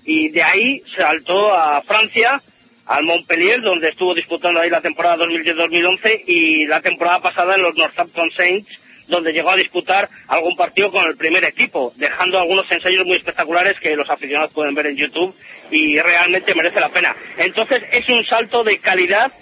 y 0.05 0.29
de 0.31 0.43
ahí 0.43 0.81
saltó 0.97 1.53
a 1.53 1.83
Francia, 1.83 2.43
al 2.87 3.05
Montpellier, 3.05 3.61
donde 3.63 3.89
estuvo 3.89 4.15
disputando 4.15 4.61
ahí 4.61 4.71
la 4.71 4.81
temporada 4.81 5.25
2010-2011 5.25 6.23
y 6.27 6.67
la 6.67 6.81
temporada 6.81 7.21
pasada 7.21 7.57
en 7.57 7.63
los 7.63 7.75
Northampton 7.77 8.31
Saints, 8.37 8.69
donde 9.09 9.33
llegó 9.33 9.51
a 9.51 9.57
disputar 9.57 10.09
algún 10.29 10.57
partido 10.57 10.91
con 10.91 11.05
el 11.05 11.17
primer 11.17 11.45
equipo, 11.45 11.93
dejando 11.97 12.39
algunos 12.39 12.71
ensayos 12.71 13.07
muy 13.07 13.17
espectaculares 13.17 13.79
que 13.81 13.97
los 13.97 14.09
aficionados 14.09 14.53
pueden 14.53 14.75
ver 14.75 14.87
en 14.87 14.97
YouTube 14.97 15.35
y 15.71 15.99
realmente 16.01 16.55
merece 16.55 16.81
la 16.81 16.91
pena. 16.91 17.15
Entonces 17.39 17.83
es 17.93 18.09
un 18.09 18.25
salto 18.25 18.65
de 18.65 18.79
calidad 18.79 19.33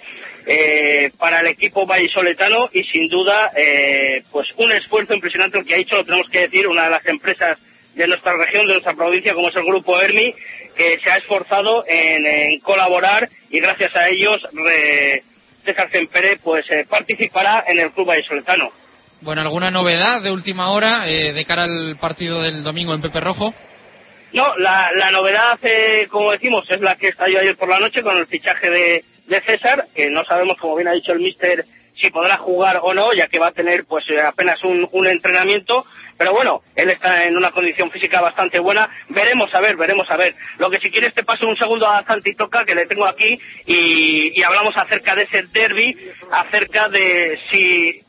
eh, 0.45 1.11
para 1.17 1.39
el 1.39 1.47
equipo 1.47 1.85
vallisoletano 1.85 2.69
y 2.71 2.83
sin 2.83 3.07
duda 3.07 3.51
eh, 3.55 4.23
pues 4.31 4.47
un 4.57 4.71
esfuerzo 4.71 5.13
impresionante 5.13 5.57
el 5.57 5.65
que 5.65 5.75
ha 5.75 5.79
hecho, 5.79 5.97
lo 5.97 6.05
tenemos 6.05 6.29
que 6.29 6.41
decir, 6.41 6.67
una 6.67 6.85
de 6.85 6.91
las 6.91 7.05
empresas 7.07 7.57
de 7.95 8.07
nuestra 8.07 8.33
región, 8.37 8.67
de 8.67 8.73
nuestra 8.73 8.93
provincia, 8.93 9.33
como 9.33 9.49
es 9.49 9.55
el 9.55 9.63
Grupo 9.63 9.99
ERMI, 9.99 10.35
que 10.75 10.99
se 10.99 11.09
ha 11.09 11.17
esforzado 11.17 11.85
en, 11.87 12.59
colaborar 12.59 13.29
y 13.49 13.59
gracias 13.59 13.95
a 13.95 14.09
ellos 14.09 14.45
César 15.65 15.89
Sempere 15.89 16.37
pues 16.43 16.69
eh, 16.69 16.85
participará 16.87 17.63
en 17.67 17.79
el 17.79 17.91
Club 17.91 18.07
Vallisoletano. 18.07 18.71
Bueno, 19.21 19.41
¿alguna 19.41 19.71
novedad 19.71 20.21
de 20.21 20.31
última 20.31 20.69
hora 20.71 21.07
eh, 21.07 21.33
de 21.33 21.45
cara 21.45 21.63
al 21.63 21.97
partido 21.99 22.41
del 22.41 22.63
domingo 22.63 22.93
en 22.93 23.01
Pepe 23.01 23.21
Rojo? 23.21 23.53
No, 24.33 24.55
la, 24.57 24.91
novedad, 25.11 25.57
eh, 25.63 26.07
como 26.09 26.31
decimos, 26.31 26.69
es 26.69 26.81
la 26.81 26.95
que 26.97 27.07
estalló 27.07 27.39
ayer 27.39 27.55
por 27.55 27.69
la 27.69 27.79
noche 27.79 28.03
con 28.03 28.17
el 28.17 28.27
fichaje 28.27 28.69
de, 28.69 29.03
César, 29.41 29.85
que 29.95 30.09
no 30.09 30.23
sabemos, 30.25 30.57
como 30.57 30.75
bien 30.75 30.87
ha 30.87 30.93
dicho 30.93 31.13
el 31.13 31.19
míster, 31.19 31.65
si 31.95 32.09
podrá 32.09 32.37
jugar 32.37 32.79
o 32.83 32.93
no, 32.93 33.13
ya 33.13 33.27
que 33.27 33.39
va 33.39 33.47
a 33.47 33.53
tener 33.53 33.85
pues 33.85 34.05
apenas 34.23 34.61
un, 34.63 34.87
un 34.91 35.07
entrenamiento, 35.07 35.85
pero 36.17 36.31
bueno, 36.31 36.61
él 36.75 36.89
está 36.89 37.25
en 37.25 37.35
una 37.35 37.51
condición 37.51 37.91
física 37.91 38.21
bastante 38.21 38.59
buena. 38.59 38.89
Veremos 39.09 39.53
a 39.53 39.59
ver, 39.59 39.75
veremos 39.75 40.09
a 40.09 40.15
ver. 40.15 40.35
Lo 40.59 40.69
que 40.69 40.79
si 40.79 40.89
quieres 40.89 41.13
te 41.13 41.23
paso 41.23 41.45
un 41.45 41.57
segundo 41.57 41.87
a 41.87 42.03
Santi 42.03 42.33
Toca, 42.35 42.63
que 42.63 42.75
le 42.75 42.85
tengo 42.85 43.05
aquí, 43.05 43.37
y, 43.65 44.41
hablamos 44.43 44.77
acerca 44.77 45.15
de 45.15 45.23
ese 45.23 45.43
derby, 45.51 45.97
acerca 46.31 46.87
de 46.87 47.39
si 47.51 48.01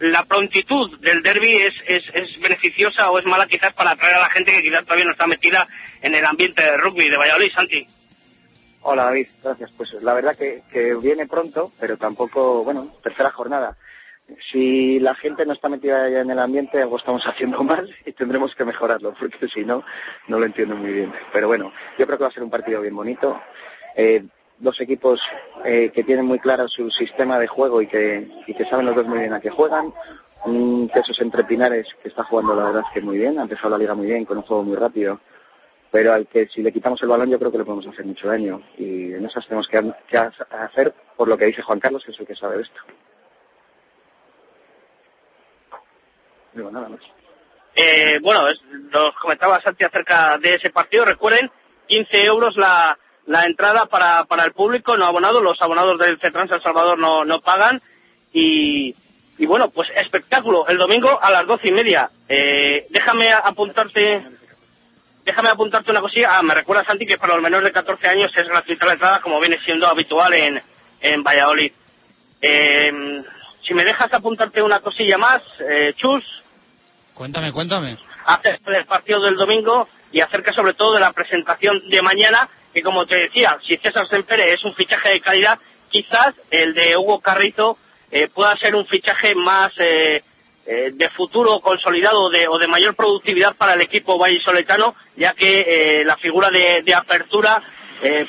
la 0.00 0.24
prontitud 0.24 0.98
del 1.00 1.22
derby 1.22 1.56
es, 1.56 1.74
es, 1.86 2.40
beneficiosa 2.40 3.10
o 3.10 3.18
es 3.18 3.24
mala 3.26 3.46
quizás 3.46 3.74
para 3.74 3.92
atraer 3.92 4.16
a 4.16 4.20
la 4.20 4.30
gente 4.30 4.52
que 4.52 4.62
quizás 4.62 4.84
todavía 4.84 5.04
no 5.04 5.12
está 5.12 5.26
metida 5.26 5.66
en 6.02 6.14
el 6.14 6.24
ambiente 6.24 6.62
de 6.62 6.76
rugby 6.76 7.08
de 7.08 7.16
Valladolid, 7.16 7.52
Santi. 7.52 7.86
Hola 8.82 9.04
David, 9.04 9.26
gracias. 9.42 9.72
Pues 9.76 9.92
la 10.02 10.14
verdad 10.14 10.36
que, 10.36 10.60
que 10.72 10.94
viene 10.94 11.26
pronto, 11.26 11.72
pero 11.80 11.96
tampoco, 11.96 12.62
bueno, 12.64 12.92
tercera 13.02 13.30
jornada 13.32 13.76
si 14.50 14.98
la 15.00 15.14
gente 15.14 15.46
no 15.46 15.52
está 15.52 15.68
metida 15.68 16.08
ya 16.08 16.20
en 16.20 16.30
el 16.30 16.38
ambiente, 16.38 16.80
algo 16.80 16.98
estamos 16.98 17.22
haciendo 17.26 17.62
mal 17.62 17.88
y 18.04 18.12
tendremos 18.12 18.54
que 18.54 18.64
mejorarlo, 18.64 19.14
porque 19.18 19.48
si 19.48 19.64
no, 19.64 19.84
no 20.28 20.38
lo 20.38 20.46
entiendo 20.46 20.76
muy 20.76 20.92
bien. 20.92 21.12
Pero 21.32 21.48
bueno, 21.48 21.72
yo 21.98 22.06
creo 22.06 22.18
que 22.18 22.24
va 22.24 22.30
a 22.30 22.34
ser 22.34 22.42
un 22.42 22.50
partido 22.50 22.80
bien 22.80 22.94
bonito. 22.94 23.40
Eh, 23.96 24.24
dos 24.60 24.80
equipos 24.80 25.20
eh, 25.64 25.90
que 25.94 26.04
tienen 26.04 26.26
muy 26.26 26.38
claro 26.38 26.68
su 26.68 26.90
sistema 26.90 27.38
de 27.38 27.46
juego 27.46 27.80
y 27.80 27.86
que, 27.86 28.28
y 28.46 28.54
que 28.54 28.64
saben 28.66 28.86
los 28.86 28.96
dos 28.96 29.06
muy 29.06 29.20
bien 29.20 29.32
a 29.32 29.40
qué 29.40 29.50
juegan. 29.50 29.92
Un 30.44 30.88
Tesos 30.92 31.20
entre 31.20 31.44
Pinares 31.44 31.86
que 32.02 32.08
está 32.08 32.24
jugando 32.24 32.54
la 32.54 32.64
verdad 32.64 32.82
es 32.86 32.94
que 32.94 33.00
muy 33.00 33.18
bien, 33.18 33.38
ha 33.38 33.42
empezado 33.42 33.70
la 33.70 33.78
liga 33.78 33.94
muy 33.94 34.06
bien, 34.06 34.24
con 34.24 34.38
un 34.38 34.44
juego 34.44 34.62
muy 34.62 34.76
rápido, 34.76 35.20
pero 35.90 36.12
al 36.12 36.26
que 36.28 36.46
si 36.46 36.62
le 36.62 36.72
quitamos 36.72 37.02
el 37.02 37.08
balón 37.08 37.30
yo 37.30 37.38
creo 37.38 37.50
que 37.50 37.58
le 37.58 37.64
podemos 37.64 37.86
hacer 37.86 38.04
mucho 38.04 38.28
daño. 38.28 38.62
Y 38.76 39.12
en 39.14 39.26
esas 39.26 39.46
tenemos 39.46 39.66
que, 39.68 39.78
que 40.08 40.18
hacer 40.18 40.94
por 41.16 41.28
lo 41.28 41.36
que 41.36 41.46
dice 41.46 41.62
Juan 41.62 41.80
Carlos, 41.80 42.04
que 42.04 42.12
es 42.12 42.20
el 42.20 42.26
que 42.26 42.36
sabe 42.36 42.56
de 42.56 42.62
esto. 42.62 42.80
Eh, 47.74 48.18
bueno, 48.20 48.40
nos 48.92 49.14
comentaba 49.20 49.60
Santi 49.60 49.84
acerca 49.84 50.36
de 50.38 50.54
ese 50.54 50.70
partido. 50.70 51.04
Recuerden, 51.04 51.50
15 51.86 52.24
euros 52.24 52.56
la, 52.56 52.98
la 53.28 53.44
entrada 53.44 53.86
para, 53.86 54.24
para 54.24 54.44
el 54.44 54.52
público 54.52 54.96
no 54.96 55.04
abonado. 55.04 55.40
Los 55.40 55.60
abonados 55.60 55.98
del 55.98 56.18
CETRAN 56.18 56.48
San 56.48 56.62
Salvador 56.62 56.98
no, 56.98 57.24
no 57.24 57.40
pagan. 57.40 57.80
Y, 58.32 58.94
y 59.36 59.46
bueno, 59.46 59.70
pues 59.70 59.88
espectáculo. 59.94 60.66
El 60.66 60.78
domingo 60.78 61.18
a 61.20 61.30
las 61.30 61.46
doce 61.46 61.68
y 61.68 61.72
media. 61.72 62.08
Eh, 62.28 62.86
déjame 62.90 63.30
apuntarte. 63.30 64.22
Déjame 65.24 65.50
apuntarte 65.50 65.90
una 65.90 66.00
cosilla. 66.00 66.38
Ah, 66.38 66.42
me 66.42 66.54
recuerda 66.54 66.84
Santi 66.84 67.04
que 67.04 67.18
para 67.18 67.34
los 67.34 67.42
menores 67.42 67.66
de 67.66 67.72
14 67.72 68.08
años 68.08 68.32
es 68.34 68.48
gratuita 68.48 68.86
la 68.86 68.94
entrada, 68.94 69.20
como 69.20 69.38
viene 69.40 69.58
siendo 69.62 69.86
habitual 69.86 70.32
en, 70.32 70.62
en 71.02 71.22
Valladolid. 71.22 71.72
Eh, 72.40 73.22
si 73.66 73.74
me 73.74 73.84
dejas 73.84 74.10
apuntarte 74.10 74.62
una 74.62 74.80
cosilla 74.80 75.18
más, 75.18 75.42
eh, 75.68 75.92
Chus. 75.96 76.24
Cuéntame, 77.12 77.52
cuéntame. 77.52 77.98
Acerca 78.24 78.70
del 78.70 78.86
partido 78.86 79.20
del 79.20 79.36
domingo 79.36 79.86
y 80.10 80.20
acerca 80.20 80.54
sobre 80.54 80.72
todo 80.72 80.94
de 80.94 81.00
la 81.00 81.12
presentación 81.12 81.86
de 81.90 82.00
mañana, 82.00 82.48
que 82.78 82.84
como 82.84 83.06
te 83.06 83.16
decía, 83.16 83.58
si 83.66 83.76
César 83.76 84.06
Sempere 84.08 84.52
es 84.52 84.64
un 84.64 84.72
fichaje 84.72 85.08
de 85.08 85.20
calidad, 85.20 85.58
quizás 85.90 86.32
el 86.48 86.74
de 86.74 86.96
Hugo 86.96 87.18
Carrizo 87.18 87.76
eh, 88.08 88.28
pueda 88.32 88.56
ser 88.56 88.76
un 88.76 88.86
fichaje 88.86 89.34
más 89.34 89.72
eh, 89.78 90.22
eh, 90.64 90.90
de 90.94 91.10
futuro 91.10 91.58
consolidado 91.58 92.20
o 92.26 92.58
de 92.58 92.68
mayor 92.68 92.94
productividad 92.94 93.56
para 93.56 93.74
el 93.74 93.80
equipo 93.80 94.16
vallisoletano, 94.16 94.94
ya 95.16 95.34
que 95.34 96.02
la 96.04 96.16
figura 96.18 96.50
de, 96.50 96.82
de 96.82 96.94
apertura 96.94 97.60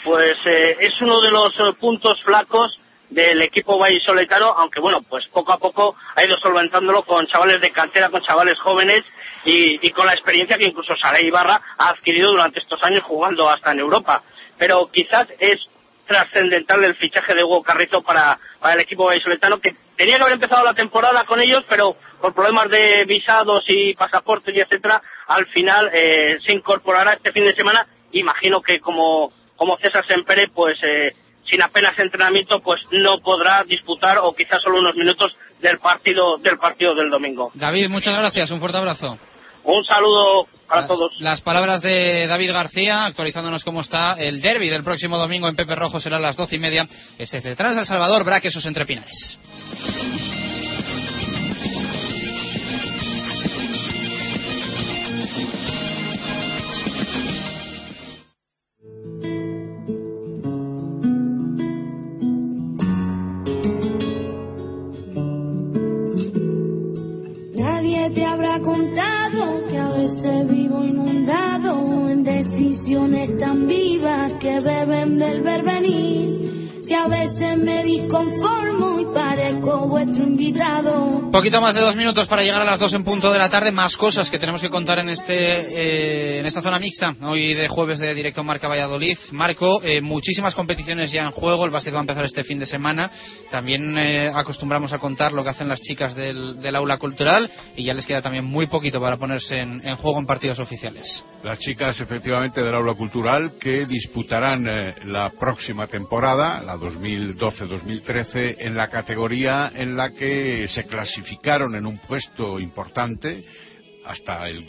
pues 0.03 0.35
es 0.45 0.99
uno 0.99 1.21
de 1.21 1.29
los 1.29 1.53
puntos 1.79 2.19
flacos 2.23 2.79
del 3.09 3.41
equipo 3.41 3.77
vallisoletano, 3.77 4.47
aunque 4.47 4.79
bueno, 4.79 5.01
pues 5.07 5.27
poco 5.27 5.51
a 5.51 5.57
poco 5.57 5.95
ha 6.15 6.23
ido 6.23 6.37
solventándolo 6.37 7.03
con 7.03 7.27
chavales 7.27 7.61
de 7.61 7.71
cantera, 7.71 8.09
con 8.09 8.21
chavales 8.21 8.57
jóvenes 8.59 9.03
y, 9.45 9.89
con 9.91 10.05
la 10.05 10.13
experiencia 10.13 10.57
que 10.57 10.65
incluso 10.65 10.95
Sara 10.95 11.21
Ibarra 11.21 11.61
ha 11.77 11.89
adquirido 11.89 12.31
durante 12.31 12.59
estos 12.59 12.81
años 12.83 13.03
jugando 13.03 13.49
hasta 13.49 13.71
en 13.71 13.79
Europa. 13.79 14.21
Pero 14.59 14.87
quizás 14.91 15.27
es 15.39 15.59
trascendental 16.05 16.83
el 16.83 16.95
fichaje 16.95 17.33
de 17.33 17.43
Hugo 17.43 17.63
Carrito 17.63 18.01
para, 18.01 18.37
el 18.73 18.79
equipo 18.79 19.05
vallisoletano, 19.05 19.59
que 19.59 19.75
tenía 19.95 20.17
que 20.17 20.23
haber 20.23 20.33
empezado 20.33 20.65
la 20.65 20.73
temporada 20.73 21.23
con 21.25 21.39
ellos, 21.39 21.63
pero 21.69 21.95
por 22.19 22.33
problemas 22.33 22.69
de 22.69 23.05
visados 23.05 23.63
y 23.67 23.93
pasaportes 23.93 24.53
y 24.55 24.59
etcétera, 24.59 25.01
al 25.27 25.45
final 25.47 25.89
eh, 25.93 26.37
se 26.45 26.51
incorporará 26.51 27.13
este 27.13 27.31
fin 27.31 27.45
de 27.45 27.55
semana. 27.55 27.87
Imagino 28.11 28.59
que 28.61 28.79
como, 28.79 29.31
como 29.55 29.77
César 29.77 30.05
Sempere, 30.07 30.47
pues 30.53 30.79
eh, 30.83 31.13
sin 31.49 31.61
apenas 31.61 31.97
entrenamiento, 31.99 32.59
pues 32.59 32.81
no 32.91 33.19
podrá 33.19 33.63
disputar 33.63 34.17
o 34.17 34.33
quizás 34.33 34.61
solo 34.61 34.79
unos 34.79 34.95
minutos 34.95 35.35
del 35.59 35.77
partido 35.77 36.37
del 36.37 36.57
partido 36.57 36.95
del 36.95 37.09
domingo. 37.09 37.51
David, 37.53 37.89
muchas 37.89 38.17
gracias, 38.17 38.49
un 38.51 38.59
fuerte 38.59 38.77
abrazo. 38.77 39.17
Un 39.63 39.83
saludo 39.83 40.47
para 40.67 40.87
todos. 40.87 41.19
Las 41.19 41.41
palabras 41.41 41.81
de 41.81 42.27
David 42.27 42.51
García, 42.51 43.05
actualizándonos 43.05 43.63
cómo 43.63 43.81
está 43.81 44.13
el 44.13 44.41
derby 44.41 44.69
del 44.69 44.83
próximo 44.83 45.17
domingo 45.17 45.47
en 45.47 45.55
Pepe 45.55 45.75
Rojo, 45.75 45.99
será 45.99 46.17
a 46.17 46.21
las 46.21 46.35
doce 46.35 46.55
y 46.55 46.59
media. 46.59 46.87
Es 47.17 47.31
detrás 47.31 47.75
de 47.75 47.81
El 47.81 47.87
Salvador, 47.87 48.23
Braquesos 48.23 48.65
entre 48.65 48.85
Te 68.13 68.25
habrá 68.25 68.59
contado 68.59 69.67
que 69.69 69.77
a 69.77 69.87
veces 69.87 70.47
vivo 70.49 70.83
inundado 70.83 72.09
en 72.09 72.23
decisiones 72.23 73.37
tan 73.37 73.67
vivas 73.67 74.33
que 74.39 74.59
beben 74.59 75.19
del 75.19 75.41
verbenil. 75.41 76.83
Si 76.85 76.93
a 76.93 77.07
veces 77.07 77.57
me 77.57 77.83
disconformo 77.83 78.98
vuestro 79.87 80.23
invitado. 80.23 81.29
Poquito 81.31 81.61
más 81.61 81.73
de 81.73 81.81
dos 81.81 81.95
minutos 81.95 82.27
para 82.27 82.41
llegar 82.41 82.61
a 82.61 82.65
las 82.65 82.79
dos 82.79 82.93
en 82.93 83.03
punto 83.03 83.31
de 83.31 83.39
la 83.39 83.49
tarde. 83.49 83.71
Más 83.71 83.95
cosas 83.97 84.29
que 84.29 84.39
tenemos 84.39 84.61
que 84.61 84.69
contar 84.69 84.99
en 84.99 85.09
este 85.09 85.35
eh, 85.35 86.39
en 86.39 86.45
esta 86.45 86.61
zona 86.61 86.79
mixta. 86.79 87.15
Hoy 87.21 87.53
de 87.53 87.67
jueves 87.67 87.99
de 87.99 88.13
directo 88.13 88.43
Marca 88.43 88.67
Valladolid. 88.67 89.17
Marco, 89.31 89.81
eh, 89.83 90.01
muchísimas 90.01 90.55
competiciones 90.55 91.11
ya 91.11 91.25
en 91.25 91.31
juego. 91.31 91.65
El 91.65 91.71
básquet 91.71 91.93
va 91.93 91.99
a 91.99 92.01
empezar 92.01 92.25
este 92.25 92.43
fin 92.43 92.59
de 92.59 92.65
semana. 92.65 93.11
También 93.51 93.97
eh, 93.97 94.31
acostumbramos 94.33 94.91
a 94.93 94.99
contar 94.99 95.31
lo 95.31 95.43
que 95.43 95.51
hacen 95.51 95.69
las 95.69 95.81
chicas 95.81 96.15
del, 96.15 96.61
del, 96.61 96.75
aula 96.75 96.97
cultural 96.97 97.49
y 97.75 97.83
ya 97.83 97.93
les 97.93 98.05
queda 98.05 98.21
también 98.21 98.45
muy 98.45 98.67
poquito 98.67 98.99
para 98.99 99.17
ponerse 99.17 99.59
en, 99.59 99.85
en, 99.85 99.95
juego 99.97 100.19
en 100.19 100.25
partidos 100.25 100.59
oficiales. 100.59 101.23
Las 101.43 101.59
chicas, 101.59 101.99
efectivamente, 102.01 102.61
del 102.61 102.75
aula 102.75 102.93
cultural 102.95 103.53
que 103.59 103.85
disputarán 103.85 104.65
la 105.05 105.29
próxima 105.39 105.87
temporada, 105.87 106.61
la 106.61 106.75
2012-2013, 106.75 108.55
en 108.59 108.75
la 108.75 108.89
categoría 108.89 109.68
en 109.75 109.95
la 109.95 110.11
que 110.11 110.67
se 110.69 110.85
clasificaron 110.85 111.75
en 111.75 111.85
un 111.85 111.97
puesto 111.99 112.59
importante 112.59 113.43
hasta 114.05 114.47
el 114.47 114.65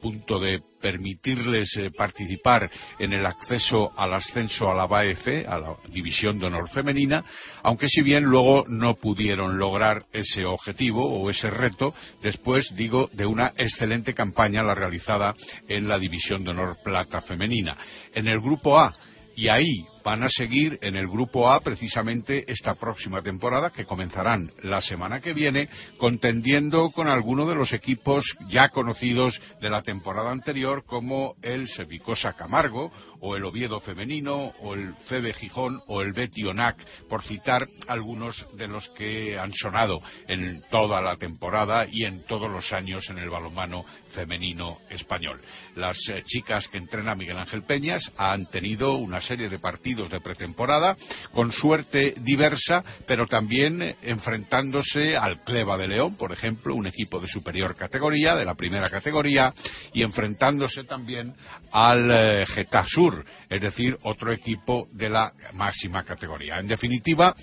punto 0.00 0.38
de 0.38 0.60
permitirles 0.80 1.76
eh, 1.76 1.90
participar 1.90 2.70
en 2.98 3.12
el 3.12 3.26
acceso 3.26 3.92
al 3.96 4.14
ascenso 4.14 4.70
a 4.70 4.74
la 4.74 4.86
BAF, 4.86 5.26
a 5.48 5.58
la 5.58 5.76
División 5.88 6.38
de 6.38 6.46
Honor 6.46 6.68
Femenina, 6.68 7.24
aunque 7.62 7.88
si 7.88 8.02
bien 8.02 8.22
luego 8.22 8.64
no 8.68 8.94
pudieron 8.94 9.58
lograr 9.58 10.04
ese 10.12 10.44
objetivo 10.44 11.04
o 11.04 11.28
ese 11.28 11.50
reto, 11.50 11.92
después, 12.22 12.72
digo, 12.76 13.08
de 13.14 13.26
una 13.26 13.52
excelente 13.56 14.14
campaña 14.14 14.62
la 14.62 14.74
realizada 14.74 15.34
en 15.66 15.88
la 15.88 15.98
División 15.98 16.44
de 16.44 16.50
Honor 16.50 16.76
Plata 16.84 17.20
Femenina. 17.22 17.76
En 18.14 18.28
el 18.28 18.40
Grupo 18.40 18.78
A, 18.78 18.94
y 19.34 19.48
ahí 19.48 19.84
van 20.06 20.22
a 20.22 20.28
seguir 20.28 20.78
en 20.82 20.94
el 20.94 21.08
Grupo 21.08 21.50
A 21.50 21.58
precisamente 21.62 22.44
esta 22.46 22.76
próxima 22.76 23.22
temporada, 23.22 23.70
que 23.70 23.86
comenzarán 23.86 24.52
la 24.62 24.80
semana 24.80 25.20
que 25.20 25.32
viene, 25.32 25.68
contendiendo 25.98 26.92
con 26.92 27.08
algunos 27.08 27.48
de 27.48 27.56
los 27.56 27.72
equipos 27.72 28.24
ya 28.46 28.68
conocidos 28.68 29.34
de 29.60 29.68
la 29.68 29.82
temporada 29.82 30.30
anterior, 30.30 30.84
como 30.86 31.34
el 31.42 31.66
Sevicosa 31.66 32.34
Camargo, 32.34 32.92
o 33.18 33.34
el 33.34 33.44
Oviedo 33.44 33.80
Femenino, 33.80 34.52
o 34.60 34.74
el 34.74 34.94
Febe 35.08 35.34
Gijón, 35.34 35.80
o 35.88 36.02
el 36.02 36.12
Betionac, 36.12 36.76
por 37.08 37.24
citar 37.24 37.66
algunos 37.88 38.46
de 38.56 38.68
los 38.68 38.88
que 38.90 39.36
han 39.36 39.52
sonado 39.54 40.00
en 40.28 40.62
toda 40.70 41.00
la 41.00 41.16
temporada 41.16 41.84
y 41.90 42.04
en 42.04 42.24
todos 42.26 42.48
los 42.48 42.72
años 42.72 43.10
en 43.10 43.18
el 43.18 43.28
balonmano 43.28 43.84
femenino 44.14 44.78
español. 44.88 45.40
Las 45.74 45.96
eh, 46.08 46.22
chicas 46.26 46.68
que 46.68 46.78
entrena 46.78 47.16
Miguel 47.16 47.38
Ángel 47.38 47.64
Peñas 47.64 48.02
han 48.16 48.46
tenido 48.46 48.94
una 48.94 49.20
serie 49.20 49.48
de 49.48 49.58
partidos 49.58 49.95
de 50.04 50.20
pretemporada 50.20 50.96
con 51.32 51.50
suerte 51.52 52.14
diversa, 52.18 52.84
pero 53.06 53.26
también 53.26 53.82
eh, 53.82 53.96
enfrentándose 54.02 55.16
al 55.16 55.42
Cleva 55.42 55.76
de 55.76 55.88
León, 55.88 56.16
por 56.16 56.32
ejemplo, 56.32 56.74
un 56.74 56.86
equipo 56.86 57.18
de 57.18 57.28
superior 57.28 57.74
categoría, 57.74 58.36
de 58.36 58.44
la 58.44 58.54
primera 58.54 58.90
categoría, 58.90 59.52
y 59.94 60.02
enfrentándose 60.02 60.84
también 60.84 61.34
al 61.72 62.10
eh, 62.10 62.46
Getasur, 62.46 63.24
es 63.48 63.60
decir, 63.60 63.96
otro 64.02 64.32
equipo 64.32 64.88
de 64.92 65.08
la 65.08 65.32
máxima 65.54 66.04
categoría. 66.04 66.58
En 66.58 66.68
definitiva, 66.68 67.34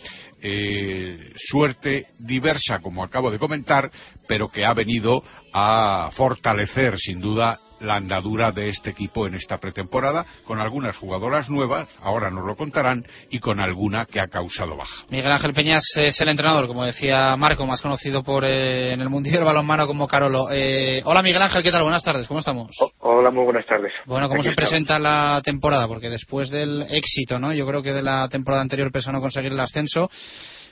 suerte 1.38 2.08
diversa, 2.20 2.80
como 2.80 3.01
acabo 3.01 3.32
de 3.32 3.39
comentar, 3.39 3.89
pero 4.28 4.49
que 4.49 4.66
ha 4.66 4.74
venido 4.74 5.24
a 5.54 6.10
fortalecer 6.14 6.97
sin 6.97 7.22
duda 7.22 7.58
la 7.80 7.95
andadura 7.95 8.51
de 8.51 8.69
este 8.69 8.91
equipo 8.91 9.28
en 9.28 9.36
esta 9.36 9.57
pretemporada, 9.57 10.26
con 10.45 10.59
algunas 10.59 10.97
jugadoras 10.97 11.49
nuevas, 11.49 11.88
ahora 12.01 12.30
nos 12.30 12.45
lo 12.45 12.55
contarán, 12.55 13.03
y 13.30 13.39
con 13.39 13.59
alguna 13.59 14.05
que 14.05 14.19
ha 14.19 14.28
causado 14.28 14.76
baja. 14.76 15.05
Miguel 15.09 15.32
Ángel 15.32 15.53
Peñas 15.53 15.84
es 15.95 16.19
el 16.21 16.30
entrenador, 16.30 16.67
como 16.67 16.86
decía 16.86 17.36
Marco, 17.38 17.65
más 17.65 17.82
conocido 17.82 18.24
por 18.24 18.43
eh, 18.45 18.93
en 18.93 19.01
el 19.01 19.09
Mundial 19.09 19.36
del 19.36 19.45
Balonmano 19.45 19.88
como 19.88 20.07
Carolo. 20.07 20.47
Eh, 20.51 21.01
hola 21.05 21.21
Miguel 21.21 21.41
Ángel, 21.41 21.63
¿qué 21.63 21.71
tal? 21.71 21.84
Buenas 21.84 22.03
tardes, 22.03 22.28
¿cómo 22.28 22.39
estamos? 22.39 22.69
hola, 22.99 23.32
muy 23.32 23.43
buenas 23.45 23.65
tardes. 23.65 23.91
Bueno, 24.05 24.28
¿cómo 24.30 24.43
se 24.43 24.53
presenta 24.53 24.99
la 24.99 25.41
temporada? 25.43 25.88
Porque 25.88 26.09
después 26.09 26.49
del 26.49 26.84
éxito, 26.89 27.39
¿no? 27.39 27.53
Yo 27.53 27.65
creo 27.67 27.82
que 27.82 27.93
de 27.93 28.03
la 28.03 28.28
temporada 28.30 28.61
anterior 28.61 28.91
a 28.93 29.11
no 29.11 29.21
conseguir 29.21 29.51
el 29.51 29.59
ascenso. 29.59 30.09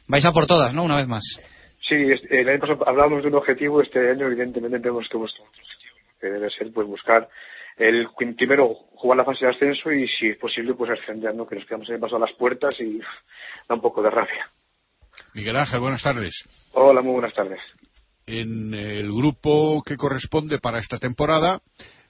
Vais 0.08 0.26
a 0.26 0.32
por 0.32 0.46
todas, 0.46 0.74
¿no? 0.74 0.84
Una 0.84 0.98
vez 0.98 1.08
más. 1.08 1.24
Sí, 1.88 1.96
el 1.96 2.50
año 2.50 2.60
pasado 2.60 2.88
hablábamos 2.88 3.24
de 3.24 3.30
un 3.30 3.36
objetivo, 3.36 3.82
este 3.82 4.12
año 4.12 4.28
evidentemente 4.28 4.80
tenemos 4.80 5.08
que 5.10 5.18
buscar 5.18 5.46
que 6.22 6.28
debe 6.28 6.50
ser 6.52 6.72
pues 6.72 6.88
buscar 6.88 7.28
el 7.78 8.08
primero 8.38 8.68
jugar 8.96 9.18
la 9.18 9.26
fase 9.26 9.46
de 9.46 9.52
ascenso 9.52 9.92
y 9.92 10.08
si 10.08 10.28
es 10.30 10.38
posible 10.38 10.76
pues 10.76 10.92
ascender, 10.92 11.34
¿no? 11.34 11.48
que 11.48 11.56
nos 11.56 11.66
quedamos 11.66 11.90
en 11.90 11.96
el 11.96 12.02
paso 12.02 12.18
a 12.18 12.20
las 12.20 12.34
puertas 12.34 12.80
y 12.80 13.00
da 13.68 13.76
un 13.76 13.82
poco 13.82 14.04
de 14.04 14.12
rabia. 14.12 14.48
Miguel 15.34 15.58
Ángel, 15.58 15.80
buenas 15.80 16.04
tardes. 16.04 16.34
Hola, 16.74 17.02
muy 17.02 17.14
buenas 17.14 17.34
tardes. 17.34 17.60
En 18.26 18.74
el 18.74 19.12
grupo 19.12 19.82
que 19.84 19.98
corresponde 19.98 20.60
para 20.60 20.80
esta 20.80 21.00
temporada, 21.00 21.62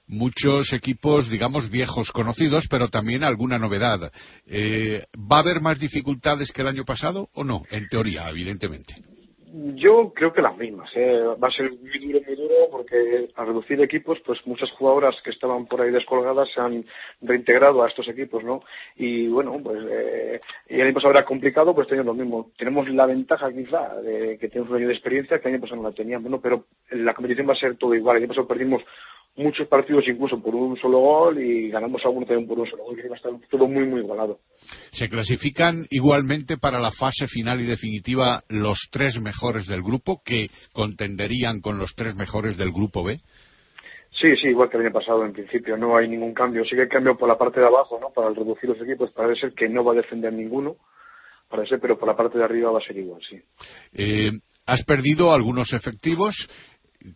muchos 0.06 0.72
equipos, 0.72 1.28
digamos, 1.30 1.70
viejos 1.70 2.12
conocidos, 2.12 2.66
pero 2.68 2.88
también 2.88 3.24
alguna 3.24 3.58
novedad. 3.58 4.12
Eh, 4.46 5.06
¿Va 5.16 5.38
a 5.38 5.40
haber 5.40 5.60
más 5.60 5.80
dificultades 5.80 6.52
que 6.52 6.62
el 6.62 6.68
año 6.68 6.84
pasado 6.84 7.28
o 7.32 7.44
no? 7.44 7.62
En 7.70 7.88
teoría, 7.88 8.28
evidentemente. 8.28 8.94
Yo 9.54 10.12
creo 10.14 10.32
que 10.32 10.40
las 10.40 10.56
mismas. 10.56 10.90
¿eh? 10.94 11.20
Va 11.42 11.48
a 11.48 11.50
ser 11.50 11.70
muy 11.72 11.98
duro, 11.98 12.20
muy 12.26 12.36
duro, 12.36 12.54
porque 12.70 13.28
al 13.36 13.46
reducir 13.48 13.78
equipos, 13.82 14.18
pues 14.24 14.38
muchas 14.46 14.70
jugadoras 14.72 15.14
que 15.22 15.28
estaban 15.28 15.66
por 15.66 15.82
ahí 15.82 15.90
descolgadas 15.90 16.48
se 16.54 16.60
han 16.60 16.86
reintegrado 17.20 17.82
a 17.82 17.88
estos 17.88 18.08
equipos, 18.08 18.42
¿no? 18.42 18.62
Y 18.96 19.28
bueno, 19.28 19.60
pues 19.62 19.84
eh, 19.90 20.40
y 20.70 20.76
el 20.76 20.86
año 20.86 20.94
pasado 20.94 21.12
era 21.12 21.26
complicado, 21.26 21.74
pues 21.74 21.86
tenemos 21.86 22.16
lo 22.16 22.22
mismo. 22.24 22.50
Tenemos 22.56 22.88
la 22.88 23.04
ventaja 23.04 23.52
quizá 23.52 23.94
de 23.96 24.38
que 24.38 24.48
tenemos 24.48 24.70
un 24.70 24.76
año 24.76 24.88
de 24.88 24.94
experiencia 24.94 25.38
que 25.38 25.48
el 25.48 25.54
año 25.54 25.62
pasado 25.62 25.82
no 25.82 25.88
la 25.90 25.94
teníamos, 25.94 26.30
¿no? 26.30 26.40
Pero 26.40 26.64
la 26.90 27.12
competición 27.12 27.46
va 27.46 27.52
a 27.52 27.56
ser 27.56 27.76
todo 27.76 27.94
igual. 27.94 28.16
El 28.16 28.22
año 28.22 28.28
pasado 28.28 28.48
perdimos 28.48 28.82
muchos 29.36 29.66
partidos 29.68 30.04
incluso 30.06 30.40
por 30.42 30.54
un 30.54 30.76
solo 30.76 30.98
gol 30.98 31.38
y 31.42 31.70
ganamos 31.70 32.02
algunos 32.04 32.28
también 32.28 32.48
por 32.48 32.58
un 32.58 32.66
solo 32.66 32.84
gol, 32.84 32.96
que 32.96 33.08
va 33.08 33.14
a 33.14 33.16
estar 33.16 33.32
todo 33.50 33.66
muy, 33.66 33.84
muy 33.84 34.00
igualado. 34.00 34.40
¿Se 34.92 35.08
clasifican 35.08 35.86
igualmente 35.90 36.58
para 36.58 36.78
la 36.80 36.90
fase 36.90 37.26
final 37.28 37.60
y 37.60 37.66
definitiva 37.66 38.42
los 38.48 38.78
tres 38.90 39.20
mejores 39.20 39.66
del 39.66 39.82
grupo 39.82 40.22
que 40.24 40.48
contenderían 40.72 41.60
con 41.60 41.78
los 41.78 41.94
tres 41.94 42.14
mejores 42.14 42.56
del 42.56 42.72
grupo 42.72 43.02
B? 43.04 43.20
Sí, 44.20 44.36
sí, 44.36 44.48
igual 44.48 44.68
que 44.68 44.76
el 44.76 44.84
año 44.84 44.92
pasado 44.92 45.24
en 45.24 45.32
principio, 45.32 45.76
no 45.76 45.96
hay 45.96 46.06
ningún 46.06 46.34
cambio. 46.34 46.64
Sí 46.64 46.76
que 46.76 46.82
hay 46.82 46.88
cambio 46.88 47.16
por 47.16 47.28
la 47.28 47.38
parte 47.38 47.60
de 47.60 47.66
abajo, 47.66 47.98
¿no? 47.98 48.10
Para 48.10 48.28
reducir 48.28 48.68
los 48.68 48.80
equipos, 48.80 49.10
parece 49.12 49.40
ser 49.40 49.54
que 49.54 49.68
no 49.68 49.82
va 49.82 49.92
a 49.92 49.96
defender 49.96 50.32
ninguno, 50.32 50.76
parece, 51.48 51.78
pero 51.78 51.98
por 51.98 52.08
la 52.08 52.16
parte 52.16 52.38
de 52.38 52.44
arriba 52.44 52.70
va 52.70 52.78
a 52.78 52.86
ser 52.86 52.98
igual, 52.98 53.22
sí. 53.28 53.40
Eh, 53.94 54.30
has 54.66 54.84
perdido 54.84 55.32
algunos 55.32 55.72
efectivos 55.72 56.48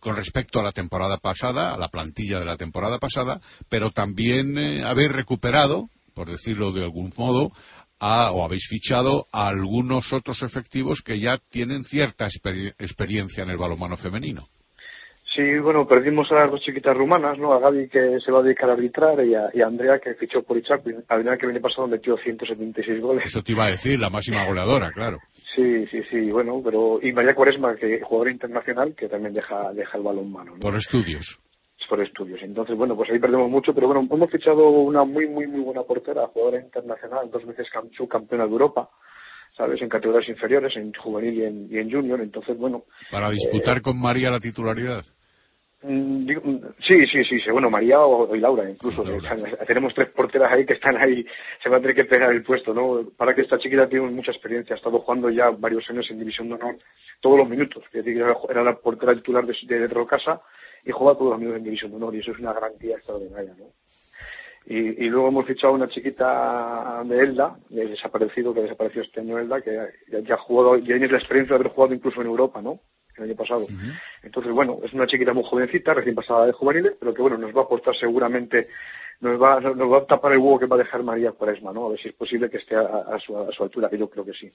con 0.00 0.16
respecto 0.16 0.60
a 0.60 0.62
la 0.62 0.72
temporada 0.72 1.18
pasada, 1.18 1.74
a 1.74 1.78
la 1.78 1.88
plantilla 1.88 2.38
de 2.38 2.44
la 2.44 2.56
temporada 2.56 2.98
pasada, 2.98 3.40
pero 3.68 3.90
también 3.90 4.56
eh, 4.58 4.84
habéis 4.84 5.12
recuperado, 5.12 5.88
por 6.14 6.30
decirlo 6.30 6.72
de 6.72 6.84
algún 6.84 7.12
modo, 7.16 7.52
o 7.98 8.44
habéis 8.44 8.66
fichado 8.68 9.26
a 9.32 9.48
algunos 9.48 10.12
otros 10.12 10.42
efectivos 10.42 11.00
que 11.04 11.18
ya 11.18 11.38
tienen 11.50 11.82
cierta 11.84 12.26
experiencia 12.78 13.42
en 13.42 13.50
el 13.50 13.56
balonmano 13.56 13.96
femenino. 13.96 14.48
Sí, 15.34 15.58
bueno, 15.58 15.86
perdimos 15.86 16.32
a 16.32 16.36
las 16.36 16.50
dos 16.50 16.62
chiquitas 16.62 16.96
rumanas, 16.96 17.38
¿no? 17.38 17.52
A 17.52 17.60
Gaby 17.60 17.88
que 17.90 18.20
se 18.24 18.32
va 18.32 18.40
a 18.40 18.42
dedicar 18.42 18.70
a 18.70 18.72
arbitrar 18.72 19.18
y 19.22 19.34
a, 19.34 19.66
Andrea 19.66 19.98
que 19.98 20.14
fichó 20.14 20.42
por 20.42 20.56
Ichaco. 20.56 20.88
Andrea 21.08 21.36
que 21.36 21.46
viene 21.46 21.60
pasado 21.60 21.86
metió 21.86 22.16
176 22.16 23.02
goles. 23.02 23.26
Eso 23.26 23.42
te 23.42 23.52
iba 23.52 23.66
a 23.66 23.70
decir, 23.70 24.00
la 24.00 24.08
máxima 24.08 24.46
goleadora, 24.46 24.90
claro. 24.92 25.18
Sí, 25.56 25.86
sí, 25.86 26.02
sí, 26.10 26.30
bueno, 26.30 26.60
pero 26.62 27.00
y 27.02 27.12
María 27.12 27.34
Cuaresma, 27.34 27.74
que 27.76 27.98
jugadora 28.02 28.30
internacional, 28.30 28.94
que 28.94 29.08
también 29.08 29.32
deja, 29.32 29.72
deja 29.72 29.96
el 29.96 30.04
balón 30.04 30.30
mano. 30.30 30.52
Por 30.60 30.76
estudios. 30.76 31.40
Por 31.88 32.02
estudios. 32.02 32.42
Entonces, 32.42 32.76
bueno, 32.76 32.94
pues 32.94 33.10
ahí 33.10 33.18
perdemos 33.18 33.48
mucho, 33.48 33.72
pero 33.72 33.86
bueno, 33.86 34.06
hemos 34.10 34.30
fichado 34.30 34.68
una 34.68 35.04
muy, 35.04 35.26
muy, 35.26 35.46
muy 35.46 35.60
buena 35.60 35.82
portera, 35.82 36.26
jugadora 36.26 36.60
internacional, 36.60 37.30
dos 37.30 37.46
veces 37.46 37.68
subcampeona 37.96 38.44
de 38.44 38.50
Europa. 38.50 38.90
¿sabes? 39.56 39.80
En 39.80 39.88
categorías 39.88 40.28
inferiores, 40.28 40.76
en 40.76 40.92
juvenil 40.92 41.34
y 41.34 41.44
en, 41.44 41.68
y 41.70 41.78
en 41.78 41.90
junior. 41.90 42.20
Entonces, 42.20 42.58
bueno. 42.58 42.84
Para 43.10 43.30
disputar 43.30 43.78
eh, 43.78 43.80
con 43.80 43.98
María 43.98 44.30
la 44.30 44.40
titularidad. 44.40 45.04
Mm, 45.82 46.26
sí, 46.80 47.06
sí, 47.06 47.22
sí, 47.24 47.50
bueno, 47.50 47.68
María 47.70 48.00
o, 48.00 48.34
y 48.34 48.40
Laura 48.40 48.68
incluso. 48.68 49.04
tenemos 49.66 49.94
tres 49.94 50.08
porteras 50.08 50.50
ahí 50.50 50.64
que 50.64 50.72
están 50.72 50.96
ahí, 50.96 51.24
se 51.62 51.68
va 51.68 51.76
a 51.76 51.80
tener 51.80 51.94
que 51.94 52.06
pegar 52.06 52.32
el 52.32 52.42
puesto, 52.42 52.72
¿no? 52.72 53.10
Para 53.16 53.34
que 53.34 53.42
esta 53.42 53.58
chiquita 53.58 53.88
tiene 53.88 54.08
mucha 54.10 54.32
experiencia, 54.32 54.74
ha 54.74 54.78
estado 54.78 55.00
jugando 55.00 55.28
ya 55.28 55.50
varios 55.50 55.88
años 55.90 56.10
en 56.10 56.18
División 56.18 56.48
de 56.48 56.54
Honor, 56.54 56.76
todos 57.20 57.38
los 57.38 57.48
minutos. 57.48 57.84
era 57.92 58.64
la 58.64 58.76
portera 58.76 59.14
titular 59.14 59.44
de, 59.46 59.54
de 59.54 60.06
Casa 60.06 60.40
y 60.84 60.92
juega 60.92 61.18
todos 61.18 61.32
los 61.32 61.38
minutos 61.38 61.58
en 61.58 61.64
División 61.64 61.90
de 61.90 61.96
Honor 61.98 62.14
y 62.14 62.20
eso 62.20 62.32
es 62.32 62.38
una 62.38 62.54
garantía 62.54 62.96
extraordinaria, 62.96 63.54
¿no? 63.58 63.66
Y, 64.68 65.04
y 65.04 65.08
luego 65.08 65.28
hemos 65.28 65.46
fichado 65.46 65.74
una 65.74 65.88
chiquita 65.88 67.02
de 67.04 67.20
Elda, 67.20 67.56
de 67.68 67.86
desaparecido, 67.86 68.52
que 68.52 68.62
desapareció 68.62 69.02
este 69.02 69.20
año 69.20 69.38
Elda, 69.38 69.60
que 69.60 69.78
ya, 70.08 70.34
ha 70.34 70.38
jugado, 70.38 70.76
ya 70.78 70.86
tiene 70.86 71.06
la 71.06 71.18
experiencia 71.18 71.54
de 71.54 71.60
haber 71.60 71.72
jugado 71.72 71.94
incluso 71.94 72.20
en 72.20 72.26
Europa, 72.26 72.60
¿no? 72.60 72.80
El 73.16 73.24
año 73.24 73.36
pasado. 73.36 73.66
Entonces, 74.22 74.52
bueno, 74.52 74.78
es 74.84 74.92
una 74.92 75.06
chiquita 75.06 75.32
muy 75.32 75.44
jovencita, 75.44 75.94
recién 75.94 76.14
pasada 76.14 76.46
de 76.46 76.52
juveniles, 76.52 76.94
pero 76.98 77.14
que 77.14 77.22
bueno, 77.22 77.38
nos 77.38 77.54
va 77.54 77.62
a 77.62 77.64
aportar 77.64 77.96
seguramente, 77.96 78.66
nos 79.20 79.40
va, 79.40 79.60
nos 79.60 79.92
va 79.92 79.98
a 79.98 80.06
tapar 80.06 80.32
el 80.32 80.38
huevo 80.38 80.58
que 80.58 80.66
va 80.66 80.76
a 80.76 80.80
dejar 80.80 81.02
María 81.02 81.32
Cuaresma, 81.32 81.72
¿no? 81.72 81.86
A 81.86 81.90
ver 81.90 82.00
si 82.00 82.08
es 82.08 82.14
posible 82.14 82.50
que 82.50 82.58
esté 82.58 82.76
a, 82.76 83.18
su, 83.24 83.36
a 83.36 83.50
su 83.52 83.62
altura, 83.62 83.88
que 83.88 83.98
yo 83.98 84.08
creo 84.08 84.24
que 84.24 84.32
sí. 84.32 84.50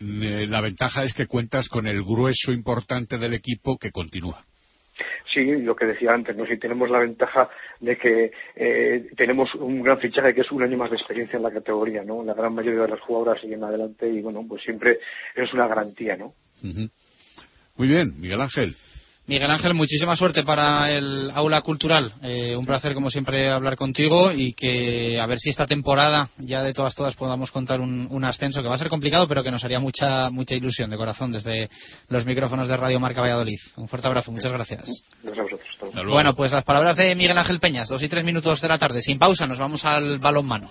Eh, 0.00 0.46
la 0.46 0.60
ventaja 0.60 1.04
es 1.04 1.12
que 1.12 1.26
cuentas 1.26 1.68
con 1.68 1.86
el 1.86 2.02
grueso 2.02 2.52
importante 2.52 3.18
del 3.18 3.34
equipo 3.34 3.76
que 3.78 3.90
continúa. 3.90 4.44
Sí, 5.32 5.44
lo 5.44 5.76
que 5.76 5.86
decía 5.86 6.12
antes, 6.12 6.36
¿no? 6.36 6.44
Si 6.44 6.58
tenemos 6.58 6.90
la 6.90 6.98
ventaja 6.98 7.48
de 7.78 7.96
que 7.96 8.32
eh, 8.56 9.10
tenemos 9.16 9.54
un 9.54 9.82
gran 9.82 9.98
fichaje 9.98 10.34
que 10.34 10.40
es 10.40 10.50
un 10.50 10.62
año 10.62 10.76
más 10.76 10.90
de 10.90 10.96
experiencia 10.96 11.36
en 11.36 11.44
la 11.44 11.52
categoría, 11.52 12.02
¿no? 12.02 12.24
La 12.24 12.34
gran 12.34 12.54
mayoría 12.54 12.82
de 12.82 12.88
las 12.88 13.00
jugadoras 13.00 13.40
siguen 13.40 13.62
adelante 13.62 14.08
y, 14.08 14.20
bueno, 14.20 14.44
pues 14.48 14.62
siempre 14.62 14.98
es 15.36 15.52
una 15.54 15.68
garantía, 15.68 16.16
¿no? 16.16 16.32
Muy 17.80 17.88
bien, 17.88 18.12
Miguel 18.20 18.42
Ángel. 18.42 18.76
Miguel 19.30 19.48
Ángel, 19.48 19.74
muchísima 19.74 20.16
suerte 20.16 20.42
para 20.42 20.90
el 20.90 21.30
aula 21.32 21.60
cultural. 21.60 22.14
Eh, 22.20 22.56
un 22.56 22.66
placer, 22.66 22.94
como 22.94 23.10
siempre, 23.10 23.48
hablar 23.48 23.76
contigo 23.76 24.32
y 24.32 24.54
que 24.54 25.20
a 25.20 25.26
ver 25.26 25.38
si 25.38 25.50
esta 25.50 25.68
temporada 25.68 26.30
ya 26.38 26.64
de 26.64 26.72
todas 26.72 26.96
todas 26.96 27.14
podamos 27.14 27.52
contar 27.52 27.80
un, 27.80 28.24
ascenso 28.24 28.60
que 28.60 28.68
va 28.68 28.74
a 28.74 28.78
ser 28.78 28.88
complicado, 28.88 29.28
pero 29.28 29.44
que 29.44 29.52
nos 29.52 29.62
haría 29.62 29.78
mucha 29.78 30.30
mucha 30.30 30.56
ilusión 30.56 30.90
de 30.90 30.96
corazón 30.96 31.30
desde 31.30 31.70
los 32.08 32.26
micrófonos 32.26 32.66
de 32.66 32.76
Radio 32.76 32.98
Marca 32.98 33.20
Valladolid. 33.20 33.60
Un 33.76 33.86
fuerte 33.86 34.08
abrazo, 34.08 34.32
muchas 34.32 34.50
gracias. 34.50 34.82
Gracias 35.22 35.46
a 35.46 35.56
vosotros. 35.84 36.06
Bueno, 36.08 36.34
pues 36.34 36.50
las 36.50 36.64
palabras 36.64 36.96
de 36.96 37.14
Miguel 37.14 37.38
Ángel 37.38 37.60
Peñas, 37.60 37.88
dos 37.88 38.02
y 38.02 38.08
tres 38.08 38.24
minutos 38.24 38.60
de 38.60 38.66
la 38.66 38.78
tarde, 38.78 39.00
sin 39.00 39.20
pausa, 39.20 39.46
nos 39.46 39.60
vamos 39.60 39.84
al 39.84 40.18
balón 40.18 40.46
mano. 40.46 40.70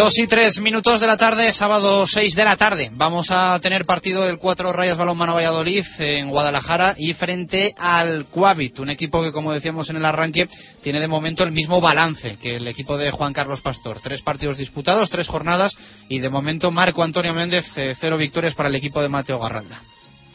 Dos 0.00 0.16
y 0.16 0.26
tres 0.26 0.58
minutos 0.60 0.98
de 0.98 1.06
la 1.06 1.18
tarde, 1.18 1.52
sábado 1.52 2.06
seis 2.06 2.34
de 2.34 2.42
la 2.42 2.56
tarde. 2.56 2.88
Vamos 2.90 3.26
a 3.28 3.60
tener 3.60 3.84
partido 3.84 4.22
del 4.22 4.38
Cuatro 4.38 4.72
Rayas 4.72 4.96
Balonmano 4.96 5.34
Valladolid 5.34 5.84
en 5.98 6.30
Guadalajara 6.30 6.94
y 6.96 7.12
frente 7.12 7.74
al 7.76 8.24
Cuavit, 8.30 8.78
un 8.78 8.88
equipo 8.88 9.22
que, 9.22 9.30
como 9.30 9.52
decíamos 9.52 9.90
en 9.90 9.96
el 9.96 10.06
arranque, 10.06 10.48
tiene 10.82 11.00
de 11.00 11.06
momento 11.06 11.44
el 11.44 11.52
mismo 11.52 11.82
balance 11.82 12.38
que 12.38 12.56
el 12.56 12.66
equipo 12.66 12.96
de 12.96 13.10
Juan 13.10 13.34
Carlos 13.34 13.60
Pastor. 13.60 14.00
Tres 14.00 14.22
partidos 14.22 14.56
disputados, 14.56 15.10
tres 15.10 15.28
jornadas 15.28 15.76
y 16.08 16.18
de 16.18 16.30
momento 16.30 16.70
Marco 16.70 17.02
Antonio 17.02 17.34
Méndez, 17.34 17.66
eh, 17.76 17.94
cero 18.00 18.16
victorias 18.16 18.54
para 18.54 18.70
el 18.70 18.76
equipo 18.76 19.02
de 19.02 19.10
Mateo 19.10 19.38
Garralda. 19.38 19.82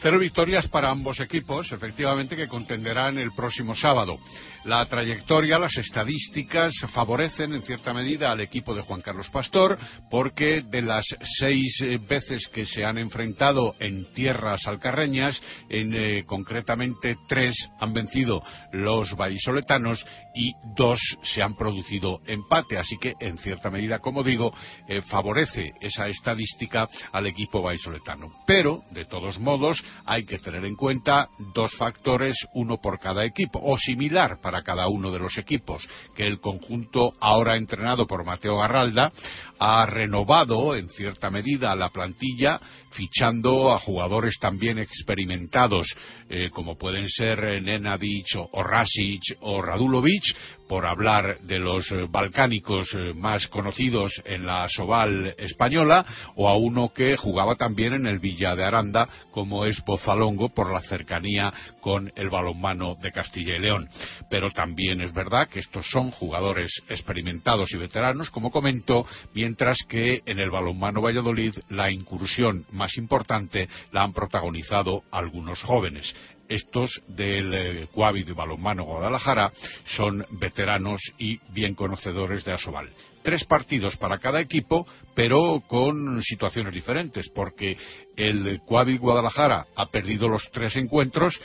Cero 0.00 0.18
victorias 0.18 0.68
para 0.68 0.90
ambos 0.90 1.20
equipos, 1.20 1.72
efectivamente, 1.72 2.36
que 2.36 2.48
contenderán 2.48 3.18
el 3.18 3.32
próximo 3.32 3.74
sábado. 3.74 4.18
La 4.64 4.84
trayectoria, 4.86 5.58
las 5.58 5.76
estadísticas 5.78 6.74
favorecen 6.92 7.54
en 7.54 7.62
cierta 7.62 7.94
medida 7.94 8.30
al 8.30 8.40
equipo 8.40 8.74
de 8.74 8.82
Juan 8.82 9.00
Carlos 9.00 9.30
Pastor, 9.30 9.78
porque 10.10 10.62
de 10.62 10.82
las 10.82 11.06
seis 11.38 11.80
eh, 11.80 11.98
veces 11.98 12.46
que 12.48 12.66
se 12.66 12.84
han 12.84 12.98
enfrentado 12.98 13.74
en 13.80 14.12
tierras 14.12 14.66
alcarreñas, 14.66 15.40
en 15.70 15.94
eh, 15.94 16.24
concretamente 16.26 17.16
tres 17.26 17.54
han 17.80 17.92
vencido 17.92 18.42
los 18.72 19.16
vallisoletanos 19.16 20.04
y 20.34 20.52
dos 20.76 21.00
se 21.22 21.42
han 21.42 21.56
producido 21.56 22.20
empate. 22.26 22.76
Así 22.76 22.98
que, 22.98 23.14
en 23.20 23.38
cierta 23.38 23.70
medida, 23.70 24.00
como 24.00 24.22
digo, 24.22 24.52
eh, 24.88 25.00
favorece 25.02 25.72
esa 25.80 26.06
estadística 26.08 26.88
al 27.12 27.26
equipo 27.26 27.62
vallisoletano. 27.62 28.28
Pero, 28.46 28.82
de 28.90 29.06
todos 29.06 29.38
modos, 29.38 29.82
hay 30.04 30.24
que 30.24 30.38
tener 30.38 30.64
en 30.64 30.76
cuenta 30.76 31.28
dos 31.54 31.72
factores, 31.76 32.36
uno 32.54 32.78
por 32.78 32.98
cada 32.98 33.24
equipo, 33.24 33.60
o 33.62 33.76
similar 33.76 34.40
para 34.40 34.62
cada 34.62 34.88
uno 34.88 35.10
de 35.10 35.18
los 35.18 35.36
equipos, 35.38 35.86
que 36.14 36.26
el 36.26 36.40
conjunto 36.40 37.12
ahora 37.20 37.56
entrenado 37.56 38.06
por 38.06 38.24
Mateo 38.24 38.58
Garralda 38.58 39.12
ha 39.58 39.86
renovado 39.86 40.76
en 40.76 40.88
cierta 40.90 41.30
medida 41.30 41.74
la 41.74 41.90
plantilla 41.90 42.60
fichando 42.90 43.72
a 43.72 43.78
jugadores 43.78 44.38
también 44.40 44.78
experimentados 44.78 45.86
eh, 46.28 46.50
como 46.50 46.76
pueden 46.76 47.08
ser 47.08 47.38
eh, 47.44 47.60
Nenadic 47.60 48.26
o 48.52 48.62
Rasic 48.62 49.22
o 49.40 49.62
Radulovic 49.62 50.24
por 50.68 50.86
hablar 50.86 51.38
de 51.42 51.58
los 51.58 51.90
eh, 51.92 52.06
balcánicos 52.08 52.88
más 53.14 53.46
conocidos 53.48 54.12
en 54.24 54.46
la 54.46 54.66
Soval 54.68 55.34
española 55.38 56.04
o 56.36 56.48
a 56.48 56.56
uno 56.56 56.92
que 56.92 57.16
jugaba 57.16 57.54
también 57.54 57.92
en 57.92 58.06
el 58.06 58.18
Villa 58.18 58.56
de 58.56 58.64
Aranda 58.64 59.08
como 59.30 59.66
es 59.66 59.80
Bozalongo 59.84 60.48
por 60.48 60.72
la 60.72 60.80
cercanía 60.80 61.52
con 61.80 62.10
el 62.16 62.30
balonmano 62.30 62.94
de 63.00 63.12
Castilla 63.12 63.56
y 63.56 63.60
León. 63.60 63.88
Pero 64.30 64.50
también 64.50 65.00
es 65.00 65.12
verdad 65.12 65.48
que 65.48 65.60
estos 65.60 65.86
son 65.90 66.10
jugadores 66.10 66.70
experimentados 66.88 67.72
y 67.72 67.76
veteranos 67.76 68.30
como 68.30 68.50
comento 68.50 69.06
mientras 69.46 69.78
que 69.88 70.22
en 70.26 70.40
el 70.40 70.50
balonmano 70.50 71.00
Valladolid 71.00 71.54
la 71.68 71.88
incursión 71.88 72.66
más 72.72 72.96
importante 72.96 73.68
la 73.92 74.02
han 74.02 74.12
protagonizado 74.12 75.04
algunos 75.12 75.62
jóvenes. 75.62 76.12
Estos 76.48 76.90
del 77.06 77.54
eh, 77.54 77.86
Cuavi 77.92 78.24
de 78.24 78.32
Balonmano 78.32 78.82
Guadalajara 78.82 79.52
son 79.84 80.26
veteranos 80.30 81.00
y 81.16 81.38
bien 81.52 81.76
conocedores 81.76 82.44
de 82.44 82.54
Asobal 82.54 82.88
tres 83.22 83.44
partidos 83.44 83.96
para 83.96 84.18
cada 84.18 84.40
equipo, 84.40 84.86
pero 85.14 85.62
con 85.68 86.22
situaciones 86.22 86.72
diferentes, 86.72 87.28
porque 87.34 87.76
el 88.16 88.60
Cuavi 88.66 88.98
Guadalajara 88.98 89.66
ha 89.74 89.86
perdido 89.86 90.28
los 90.28 90.48
tres 90.52 90.74
encuentros, 90.76 91.40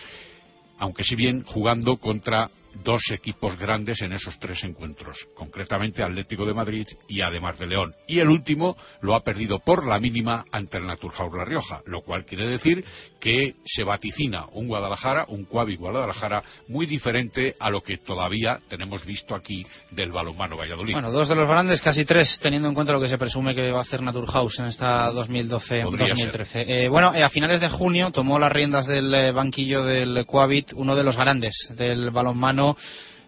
aunque 0.78 1.04
si 1.04 1.16
bien 1.16 1.44
jugando 1.44 1.98
contra 1.98 2.50
dos 2.84 3.04
equipos 3.12 3.58
grandes 3.58 4.02
en 4.02 4.14
esos 4.14 4.38
tres 4.40 4.64
encuentros, 4.64 5.18
concretamente 5.36 6.04
Atlético 6.04 6.46
de 6.46 6.54
Madrid 6.54 6.88
y 7.08 7.22
además 7.22 7.60
de 7.60 7.68
León. 7.68 7.94
Y 8.08 8.20
el 8.20 8.30
último 8.30 8.76
lo 9.02 9.16
ha 9.16 9.24
perdido 9.24 9.60
por 9.60 9.86
la 9.86 10.00
mínima 10.00 10.46
ante 10.52 10.78
el 10.78 10.88
Naturhaus 10.88 11.34
La 11.36 11.46
Rioja, 11.46 11.82
lo 11.86 12.02
cual 12.02 12.26
quiere 12.26 12.48
decir 12.48 12.84
que 13.20 13.56
se 13.66 13.84
vaticina 13.84 14.46
un 14.54 14.68
Guadalajara, 14.68 15.26
un 15.28 15.46
Cuavi 15.46 15.76
Guadalajara, 15.76 16.44
muy 16.68 16.86
diferente 16.86 17.56
a 17.60 17.70
lo 17.70 17.82
que 17.82 17.98
todavía 17.98 18.60
tenemos 18.70 19.06
visto 19.06 19.36
aquí 19.36 19.66
del 19.92 20.12
balonmano 20.12 20.58
Valladolid. 20.58 20.94
Bueno, 20.94 21.12
dos 21.12 21.30
de 21.30 21.36
los 21.36 21.48
grandes, 21.48 21.82
casi 21.82 22.06
tres, 22.06 22.40
teniendo 22.42 22.68
en 22.68 22.74
cuenta 22.74 22.94
lo 22.94 23.02
que 23.02 23.08
se 23.08 23.18
presume 23.18 23.54
que 23.54 23.72
va 23.72 23.80
a 23.80 23.84
hacer 23.84 24.02
Naturhaus 24.02 24.60
en 24.60 24.66
esta 24.66 25.12
2012-2013. 25.12 26.48
Eh, 26.54 26.88
bueno, 26.90 27.14
eh, 27.14 27.24
a 27.24 27.30
finales 27.30 27.62
de 27.62 27.70
junio 27.70 28.12
tomó 28.12 28.40
las 28.40 28.52
riendas 28.52 28.88
del 28.88 29.14
eh, 29.14 29.32
banquillo 29.32 29.84
del 29.84 30.26
Cuavit 30.26 30.74
uno 30.74 30.96
de 30.96 31.04
los 31.04 31.18
grandes 31.18 31.54
del 31.76 32.12
balonmano 32.12 32.61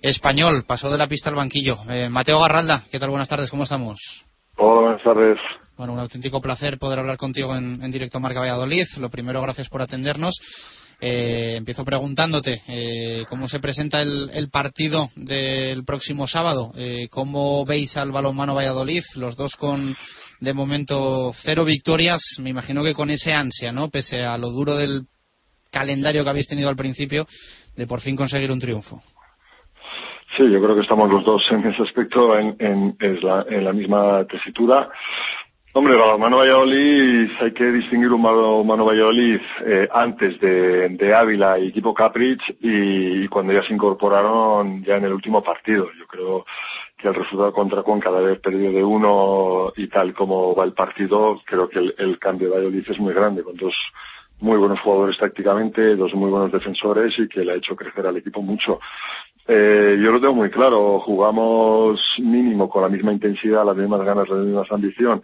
español. 0.01 0.65
Pasó 0.67 0.91
de 0.91 0.97
la 0.97 1.07
pista 1.07 1.29
al 1.29 1.35
banquillo. 1.35 1.79
Eh, 1.89 2.09
Mateo 2.09 2.39
Garralda, 2.41 2.83
¿qué 2.91 2.99
tal? 2.99 3.09
Buenas 3.09 3.29
tardes, 3.29 3.49
¿cómo 3.49 3.63
estamos? 3.63 3.99
buenas 4.57 5.01
tardes. 5.03 5.39
Bueno, 5.77 5.93
un 5.93 5.99
auténtico 5.99 6.39
placer 6.39 6.77
poder 6.77 6.99
hablar 6.99 7.17
contigo 7.17 7.55
en, 7.55 7.89
directo 7.89 8.19
Marca 8.19 8.39
Valladolid. 8.39 8.85
Lo 8.99 9.09
primero, 9.09 9.41
gracias 9.41 9.69
por 9.69 9.81
atendernos. 9.81 10.39
Eh, 11.01 11.55
empiezo 11.57 11.83
preguntándote 11.83 12.61
eh, 12.67 13.25
cómo 13.27 13.49
se 13.49 13.59
presenta 13.59 14.01
el, 14.01 14.49
partido 14.51 15.09
del 15.15 15.83
próximo 15.83 16.27
sábado. 16.27 16.71
¿Cómo 17.09 17.65
veis 17.65 17.97
al 17.97 18.11
balonmano 18.11 18.53
Valladolid? 18.53 19.03
Los 19.15 19.35
dos 19.35 19.55
con, 19.55 19.95
de 20.39 20.53
momento, 20.53 21.33
cero 21.41 21.65
victorias. 21.65 22.21
Me 22.39 22.51
imagino 22.51 22.83
que 22.83 22.93
con 22.93 23.09
ese 23.09 23.33
ansia, 23.33 23.71
¿no? 23.71 23.89
Pese 23.89 24.23
a 24.23 24.37
lo 24.37 24.49
duro 24.49 24.75
del 24.75 25.07
calendario 25.71 26.23
que 26.23 26.29
habéis 26.29 26.47
tenido 26.47 26.69
al 26.69 26.75
principio, 26.75 27.25
de 27.75 27.87
por 27.87 28.01
fin 28.01 28.15
conseguir 28.15 28.51
un 28.51 28.59
triunfo. 28.59 29.01
Sí, 30.35 30.49
yo 30.49 30.61
creo 30.61 30.75
que 30.75 30.81
estamos 30.81 31.09
los 31.11 31.23
dos 31.23 31.43
en 31.51 31.65
ese 31.67 31.83
aspecto 31.83 32.37
en, 32.37 32.55
en, 32.59 32.97
en 32.99 33.63
la 33.63 33.73
misma 33.73 34.25
tesitura. 34.25 34.89
Hombre, 35.75 35.97
Balonmano 35.97 36.37
Valladolid, 36.37 37.31
hay 37.41 37.51
que 37.51 37.65
distinguir 37.71 38.11
un 38.11 38.21
Balonmano 38.21 38.85
Valladolid 38.85 39.41
eh, 39.65 39.87
antes 39.91 40.39
de, 40.39 40.89
de, 40.89 41.15
Ávila 41.15 41.57
y 41.57 41.69
equipo 41.69 41.95
Caprich 41.95 42.41
y, 42.61 43.27
cuando 43.27 43.53
ya 43.53 43.63
se 43.63 43.73
incorporaron 43.73 44.83
ya 44.83 44.97
en 44.97 45.05
el 45.05 45.13
último 45.13 45.41
partido. 45.43 45.89
Yo 45.97 46.05
creo 46.05 46.45
que 46.95 47.07
el 47.07 47.15
resultado 47.15 47.51
contra 47.51 47.81
Cuenca 47.81 48.11
de 48.11 48.17
haber 48.17 48.39
perdido 48.39 48.71
de 48.71 48.83
uno 48.83 49.73
y 49.75 49.87
tal 49.87 50.13
como 50.13 50.53
va 50.53 50.63
el 50.63 50.73
partido, 50.73 51.41
creo 51.43 51.67
que 51.67 51.79
el, 51.79 51.95
el 51.97 52.19
cambio 52.19 52.49
de 52.49 52.53
Valladolid 52.53 52.85
es 52.87 52.99
muy 52.99 53.13
grande, 53.15 53.41
con 53.41 53.55
dos 53.55 53.73
muy 54.43 54.57
buenos 54.57 54.79
jugadores 54.81 55.17
tácticamente, 55.17 55.95
dos 55.95 56.13
muy 56.13 56.29
buenos 56.29 56.51
defensores 56.51 57.17
y 57.17 57.27
que 57.27 57.45
le 57.45 57.53
ha 57.53 57.55
hecho 57.55 57.75
crecer 57.75 58.05
al 58.05 58.17
equipo 58.17 58.41
mucho. 58.41 58.79
Eh, 59.47 59.97
yo 60.01 60.11
lo 60.11 60.21
tengo 60.21 60.35
muy 60.35 60.49
claro, 60.49 60.99
jugamos 61.01 61.99
mínimo 62.19 62.69
con 62.69 62.81
la 62.81 62.89
misma 62.89 63.11
intensidad, 63.11 63.65
las 63.65 63.75
mismas 63.75 64.01
ganas, 64.05 64.29
la 64.29 64.37
misma 64.37 64.63
ambición 64.69 65.21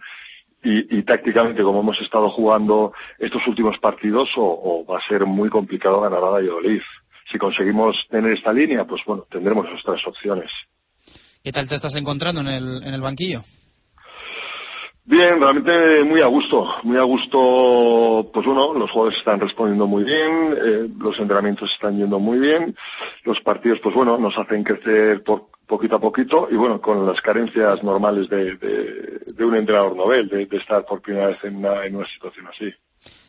y, 0.62 1.02
tácticamente 1.04 1.62
como 1.62 1.80
hemos 1.80 1.98
estado 2.02 2.28
jugando 2.30 2.92
estos 3.18 3.46
últimos 3.46 3.78
partidos 3.78 4.28
o, 4.36 4.84
va 4.84 4.98
a 4.98 5.08
ser 5.08 5.24
muy 5.24 5.48
complicado 5.48 6.00
ganar 6.00 6.22
a 6.22 6.30
Valladolid. 6.30 6.82
Si 7.32 7.38
conseguimos 7.38 7.96
tener 8.10 8.32
esta 8.32 8.52
línea, 8.52 8.84
pues 8.84 9.00
bueno, 9.06 9.24
tendremos 9.30 9.64
nuestras 9.70 10.06
opciones. 10.06 10.50
¿Qué 11.42 11.52
tal 11.52 11.68
te 11.68 11.76
estás 11.76 11.96
encontrando 11.96 12.42
en 12.42 12.48
el 12.48 13.00
banquillo? 13.00 13.40
Bien, 15.10 15.40
realmente 15.40 16.04
muy 16.04 16.20
a 16.20 16.26
gusto, 16.26 16.64
muy 16.84 16.96
a 16.96 17.02
gusto, 17.02 18.30
pues 18.32 18.46
bueno, 18.46 18.74
los 18.74 18.88
jugadores 18.92 19.18
están 19.18 19.40
respondiendo 19.40 19.88
muy 19.88 20.04
bien, 20.04 20.54
eh, 20.56 20.88
los 21.00 21.18
entrenamientos 21.18 21.68
están 21.74 21.98
yendo 21.98 22.20
muy 22.20 22.38
bien, 22.38 22.76
los 23.24 23.40
partidos, 23.40 23.80
pues 23.82 23.92
bueno, 23.92 24.18
nos 24.18 24.38
hacen 24.38 24.62
crecer 24.62 25.24
por, 25.24 25.48
poquito 25.66 25.96
a 25.96 26.00
poquito 26.00 26.46
y 26.48 26.54
bueno, 26.54 26.80
con 26.80 27.04
las 27.06 27.20
carencias 27.22 27.82
normales 27.82 28.28
de, 28.28 28.56
de, 28.56 29.44
un 29.44 29.56
entrenador 29.56 29.96
novel, 29.96 30.28
de, 30.28 30.48
estar 30.56 30.84
por 30.84 31.02
primera 31.02 31.26
vez 31.26 31.38
en 31.42 31.56
una, 31.56 31.84
en 31.86 31.96
una 31.96 32.06
situación 32.08 32.46
así. 32.46 32.66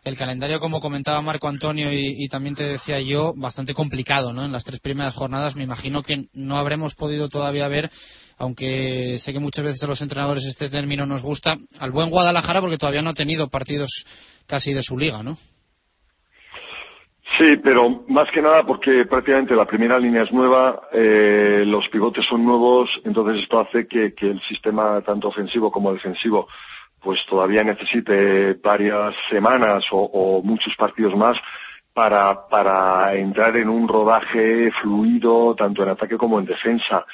el 0.04 0.18
calendario, 0.18 0.60
como 0.60 0.82
comentaba 0.82 1.22
Marco 1.22 1.48
Antonio 1.48 1.90
y, 1.92 2.28
también 2.30 2.54
te 2.54 2.64
decía 2.64 3.00
yo, 3.00 3.34
bastante 3.36 3.74
complicado, 3.74 4.34
¿no? 4.34 4.46
En 4.46 4.52
las 4.52 4.66
tres 4.66 4.80
primeras 4.80 5.16
jornadas 5.16 5.56
me 5.56 5.64
imagino 5.64 6.04
que 6.04 6.26
no 6.34 6.58
habremos 6.58 6.94
podido 6.94 7.30
todavía 7.30 7.68
ver, 7.68 7.90
aunque 8.42 9.20
sé 9.20 9.32
que 9.34 9.40
muchas 9.40 9.64
veces 9.64 9.84
a 9.84 9.88
los 9.88 10.02
entrenadores 10.02 10.44
este 10.46 10.68
término 10.68 11.06
nos 11.06 11.22
gusta, 11.22 11.58
al 11.80 11.92
buen 11.92 12.10
Guadalajara 12.10 12.60
porque 12.60 12.80
todavía 12.80 13.04
no 13.04 13.12
ha 13.12 13.14
tenido 13.14 13.50
partidos 13.50 14.04
casi 14.48 14.74
de 14.74 14.82
su 14.82 14.98
liga, 14.98 15.22
¿no? 15.22 15.38
Sí, 17.38 17.58
pero 17.64 18.04
más 18.08 18.30
que 18.32 18.42
nada 18.42 18.64
porque 18.66 19.06
prácticamente 19.06 19.56
la 19.56 19.66
primera 19.66 20.00
línea 20.00 20.24
es 20.24 20.32
nueva, 20.32 20.82
eh, 20.92 21.64
los 21.68 21.88
pivotes 21.90 22.26
son 22.28 22.44
nuevos, 22.44 22.90
entonces 23.06 23.44
esto 23.44 23.60
hace 23.60 23.88
que, 23.88 24.14
el 24.20 24.42
sistema 24.50 25.02
tanto 25.02 25.28
ofensivo 25.28 25.72
como 25.72 25.94
defensivo 25.94 26.48
pues 27.00 27.20
todavía 27.30 27.64
necesite 27.64 28.54
varias 28.54 29.14
semanas 29.30 29.84
o, 29.92 30.42
muchos 30.44 30.76
partidos 30.76 31.16
más 31.16 31.38
para 31.94 33.16
entrar 33.16 33.56
en 33.58 33.70
un 33.70 33.88
rodaje 33.88 34.72
fluido 34.82 35.56
tanto 35.56 35.84
en 35.84 35.90
ataque 35.90 36.18
como 36.18 36.40
en 36.40 36.46
defensa. 36.46 37.06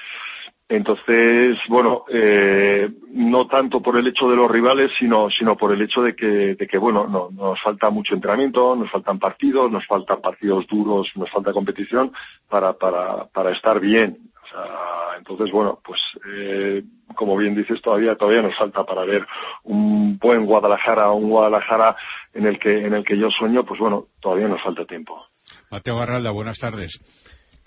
Entonces, 0.70 1.58
bueno, 1.70 2.04
eh, 2.10 2.90
no 3.12 3.48
tanto 3.48 3.82
por 3.82 3.98
el 3.98 4.08
hecho 4.08 4.30
de 4.30 4.36
los 4.36 4.52
rivales, 4.52 4.92
sino, 5.00 5.30
sino 5.30 5.56
por 5.56 5.72
el 5.72 5.82
hecho 5.82 6.02
de 6.02 6.14
que, 6.14 6.56
de 6.56 6.68
que 6.68 6.78
bueno, 6.78 7.08
no, 7.08 7.30
nos 7.32 7.62
falta 7.62 7.90
mucho 7.90 8.14
entrenamiento, 8.14 8.76
nos 8.76 8.92
faltan 8.92 9.18
partidos, 9.18 9.72
nos 9.72 9.86
faltan 9.88 10.20
partidos 10.20 10.68
duros, 10.68 11.08
nos 11.16 11.30
falta 11.32 11.54
competición 11.54 12.12
para, 12.50 12.74
para, 12.74 13.28
para 13.28 13.52
estar 13.52 13.80
bien. 13.80 14.18
O 14.44 14.48
sea, 14.50 15.18
entonces, 15.18 15.50
bueno, 15.54 15.80
pues 15.86 16.00
eh, 16.34 16.84
como 17.16 17.38
bien 17.38 17.56
dices, 17.56 17.82
todavía 17.82 18.16
todavía 18.16 18.42
nos 18.42 18.56
falta 18.58 18.84
para 18.84 19.06
ver 19.06 19.26
un 19.64 20.18
buen 20.18 20.46
Guadalajara, 20.46 21.12
un 21.12 21.30
Guadalajara 21.30 21.96
en 22.34 22.46
el 22.46 22.60
que 22.60 22.86
en 22.86 22.94
el 22.94 23.06
que 23.06 23.18
yo 23.18 23.30
sueño, 23.30 23.64
pues 23.66 23.80
bueno, 23.80 24.08
todavía 24.22 24.50
nos 24.50 24.62
falta 24.62 24.84
tiempo. 24.86 25.26
Mateo 25.72 25.96
Barralda, 25.96 26.32
buenas 26.32 26.58
tardes. 26.58 26.92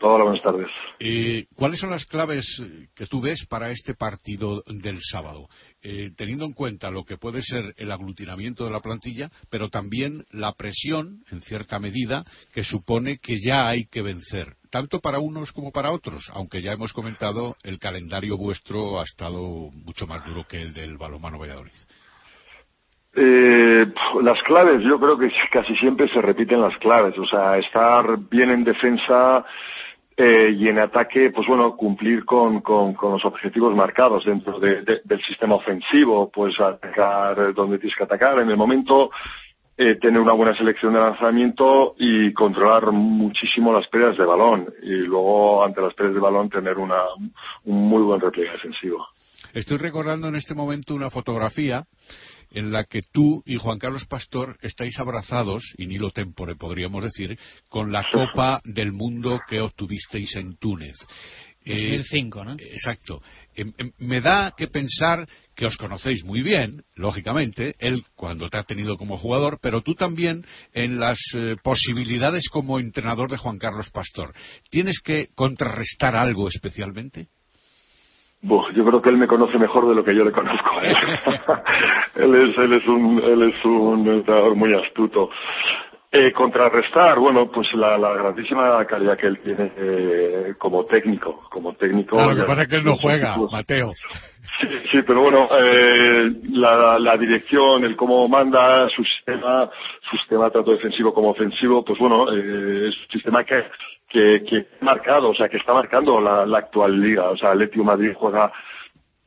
Hola, 0.02 0.24
buenas 0.24 0.42
tardes. 0.42 0.68
Eh, 0.98 1.44
¿Cuáles 1.54 1.78
son 1.78 1.90
las 1.90 2.06
claves 2.06 2.46
que 2.94 3.06
tú 3.06 3.20
ves 3.20 3.44
para 3.46 3.70
este 3.70 3.94
partido 3.94 4.62
del 4.66 4.98
sábado? 5.00 5.46
Eh, 5.82 6.10
teniendo 6.16 6.46
en 6.46 6.54
cuenta 6.54 6.90
lo 6.90 7.04
que 7.04 7.18
puede 7.18 7.42
ser 7.42 7.74
el 7.76 7.92
aglutinamiento 7.92 8.64
de 8.64 8.70
la 8.70 8.80
plantilla, 8.80 9.28
pero 9.50 9.68
también 9.68 10.24
la 10.30 10.52
presión, 10.54 11.22
en 11.30 11.42
cierta 11.42 11.78
medida, 11.78 12.24
que 12.54 12.64
supone 12.64 13.18
que 13.18 13.36
ya 13.46 13.68
hay 13.68 13.84
que 13.86 14.00
vencer, 14.00 14.54
tanto 14.70 15.00
para 15.00 15.18
unos 15.18 15.52
como 15.52 15.70
para 15.70 15.92
otros, 15.92 16.30
aunque 16.32 16.62
ya 16.62 16.72
hemos 16.72 16.94
comentado, 16.94 17.56
el 17.62 17.78
calendario 17.78 18.38
vuestro 18.38 19.00
ha 19.00 19.04
estado 19.04 19.70
mucho 19.72 20.06
más 20.06 20.24
duro 20.24 20.46
que 20.48 20.62
el 20.62 20.72
del 20.72 20.96
balomano 20.96 21.38
Valladolid. 21.38 21.72
Eh, 23.14 23.86
las 24.22 24.40
claves, 24.44 24.82
yo 24.82 24.98
creo 24.98 25.18
que 25.18 25.30
casi 25.50 25.74
siempre 25.76 26.08
se 26.08 26.22
repiten 26.22 26.62
las 26.62 26.76
claves, 26.78 27.18
o 27.18 27.26
sea, 27.26 27.58
estar 27.58 28.18
bien 28.30 28.50
en 28.50 28.64
defensa, 28.64 29.44
eh, 30.16 30.54
y 30.56 30.68
en 30.68 30.78
ataque, 30.78 31.30
pues 31.30 31.46
bueno, 31.46 31.76
cumplir 31.76 32.24
con, 32.24 32.60
con, 32.60 32.94
los 33.00 33.24
objetivos 33.24 33.74
marcados 33.74 34.24
dentro 34.24 34.58
del 34.60 35.22
sistema 35.26 35.54
ofensivo, 35.54 36.30
pues 36.30 36.58
atacar 36.60 37.54
donde 37.54 37.78
tienes 37.78 37.96
que 37.96 38.04
atacar 38.04 38.38
en 38.40 38.50
el 38.50 38.56
momento, 38.56 39.10
eh, 39.82 39.96
tener 39.96 40.20
una 40.20 40.34
buena 40.34 40.54
selección 40.54 40.92
de 40.92 41.00
lanzamiento 41.00 41.94
y 41.98 42.34
controlar 42.34 42.92
muchísimo 42.92 43.72
las 43.72 43.88
pérdidas 43.88 44.18
de 44.18 44.26
balón 44.26 44.66
y 44.82 44.90
luego 44.90 45.64
ante 45.64 45.80
las 45.80 45.94
pérdidas 45.94 46.16
de 46.16 46.20
balón 46.20 46.50
tener 46.50 46.76
una, 46.76 47.00
un 47.64 47.88
muy 47.88 48.02
buen 48.02 48.20
repliegue 48.20 48.52
defensivo. 48.52 49.06
Estoy 49.54 49.78
recordando 49.78 50.28
en 50.28 50.36
este 50.36 50.54
momento 50.54 50.94
una 50.94 51.08
fotografía 51.08 51.86
en 52.50 52.72
la 52.72 52.84
que 52.84 53.00
tú 53.12 53.42
y 53.46 53.56
Juan 53.56 53.78
Carlos 53.78 54.06
Pastor 54.06 54.58
estáis 54.62 54.98
abrazados, 54.98 55.62
y 55.76 55.86
ni 55.86 55.98
lo 55.98 56.10
tempore 56.10 56.56
podríamos 56.56 57.02
decir, 57.04 57.38
con 57.68 57.92
la 57.92 58.04
Copa 58.12 58.60
del 58.64 58.92
Mundo 58.92 59.40
que 59.48 59.60
obtuvisteis 59.60 60.34
en 60.36 60.56
Túnez. 60.56 60.96
2005, 61.64 62.44
¿no? 62.44 62.52
Exacto. 62.52 63.22
Em, 63.54 63.72
em, 63.78 63.92
me 63.98 64.20
da 64.20 64.54
que 64.56 64.68
pensar 64.68 65.28
que 65.54 65.66
os 65.66 65.76
conocéis 65.76 66.24
muy 66.24 66.42
bien, 66.42 66.84
lógicamente, 66.94 67.74
él 67.78 68.04
cuando 68.14 68.48
te 68.48 68.56
ha 68.56 68.62
tenido 68.62 68.96
como 68.96 69.18
jugador, 69.18 69.58
pero 69.60 69.82
tú 69.82 69.94
también 69.94 70.46
en 70.72 70.98
las 70.98 71.18
eh, 71.34 71.56
posibilidades 71.62 72.48
como 72.48 72.78
entrenador 72.78 73.30
de 73.30 73.36
Juan 73.36 73.58
Carlos 73.58 73.90
Pastor. 73.90 74.32
¿Tienes 74.70 75.00
que 75.00 75.28
contrarrestar 75.34 76.16
algo 76.16 76.48
especialmente? 76.48 77.28
Yo 78.42 78.84
creo 78.84 79.02
que 79.02 79.10
él 79.10 79.18
me 79.18 79.26
conoce 79.26 79.58
mejor 79.58 79.88
de 79.88 79.94
lo 79.94 80.04
que 80.04 80.14
yo 80.14 80.24
le 80.24 80.32
conozco. 80.32 80.70
él 82.16 82.34
es, 82.34 82.58
él 82.58 82.72
es 82.72 82.86
un, 82.86 83.20
él 83.22 83.42
es 83.42 83.64
un 83.64 84.08
entrenador 84.08 84.54
muy 84.56 84.74
astuto. 84.74 85.30
Eh, 86.12 86.32
contrarrestar, 86.32 87.20
bueno, 87.20 87.48
pues 87.52 87.72
la, 87.74 87.96
la 87.96 88.12
grandísima 88.14 88.84
calidad 88.84 89.16
que 89.16 89.28
él 89.28 89.38
tiene 89.44 89.72
eh, 89.76 90.54
como 90.58 90.84
técnico, 90.84 91.46
como 91.48 91.74
técnico. 91.74 92.16
Claro, 92.16 92.32
lo 92.32 92.36
que 92.36 92.48
pasa 92.48 92.62
es 92.62 92.68
que 92.68 92.76
él 92.76 92.84
no 92.84 92.96
juega, 92.96 93.36
Mateo. 93.50 93.92
Sí, 94.60 94.66
sí, 94.90 94.98
pero 95.06 95.22
bueno, 95.22 95.48
eh, 95.56 96.32
la, 96.50 96.98
la 96.98 97.16
dirección, 97.16 97.84
el 97.84 97.94
cómo 97.94 98.28
manda 98.28 98.88
su 98.88 99.04
sistema, 99.04 99.70
su 100.10 100.16
sistema 100.16 100.50
tanto 100.50 100.72
defensivo 100.72 101.14
como 101.14 101.30
ofensivo, 101.30 101.84
pues 101.84 101.98
bueno, 102.00 102.26
eh, 102.32 102.88
es 102.88 102.98
un 102.98 103.10
sistema 103.12 103.44
que 103.44 103.64
que, 104.10 104.42
que 104.44 104.66
marcado, 104.80 105.30
o 105.30 105.34
sea, 105.34 105.48
que 105.48 105.56
está 105.56 105.72
marcando 105.72 106.20
la, 106.20 106.44
la 106.44 106.58
actual 106.58 107.00
liga. 107.00 107.30
O 107.30 107.36
sea, 107.36 107.52
Atlético 107.52 107.84
Madrid 107.84 108.12
juega 108.14 108.52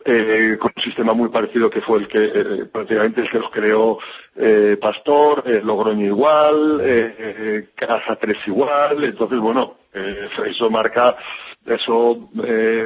eh, 0.05 0.57
con 0.59 0.71
un 0.75 0.83
sistema 0.83 1.13
muy 1.13 1.29
parecido 1.29 1.69
que 1.69 1.81
fue 1.81 1.99
el 1.99 2.07
que 2.07 2.25
eh, 2.25 2.65
prácticamente 2.71 3.21
el 3.21 3.29
que 3.29 3.39
los 3.39 3.51
creó 3.51 3.99
eh, 4.35 4.77
Pastor, 4.81 5.43
eh, 5.45 5.61
Logroño 5.63 6.05
igual, 6.05 6.81
eh, 6.83 7.69
Casa 7.75 8.15
3 8.15 8.37
igual, 8.47 9.03
entonces 9.03 9.39
bueno, 9.39 9.75
eh, 9.93 10.29
eso 10.47 10.69
marca, 10.69 11.15
eso 11.65 12.29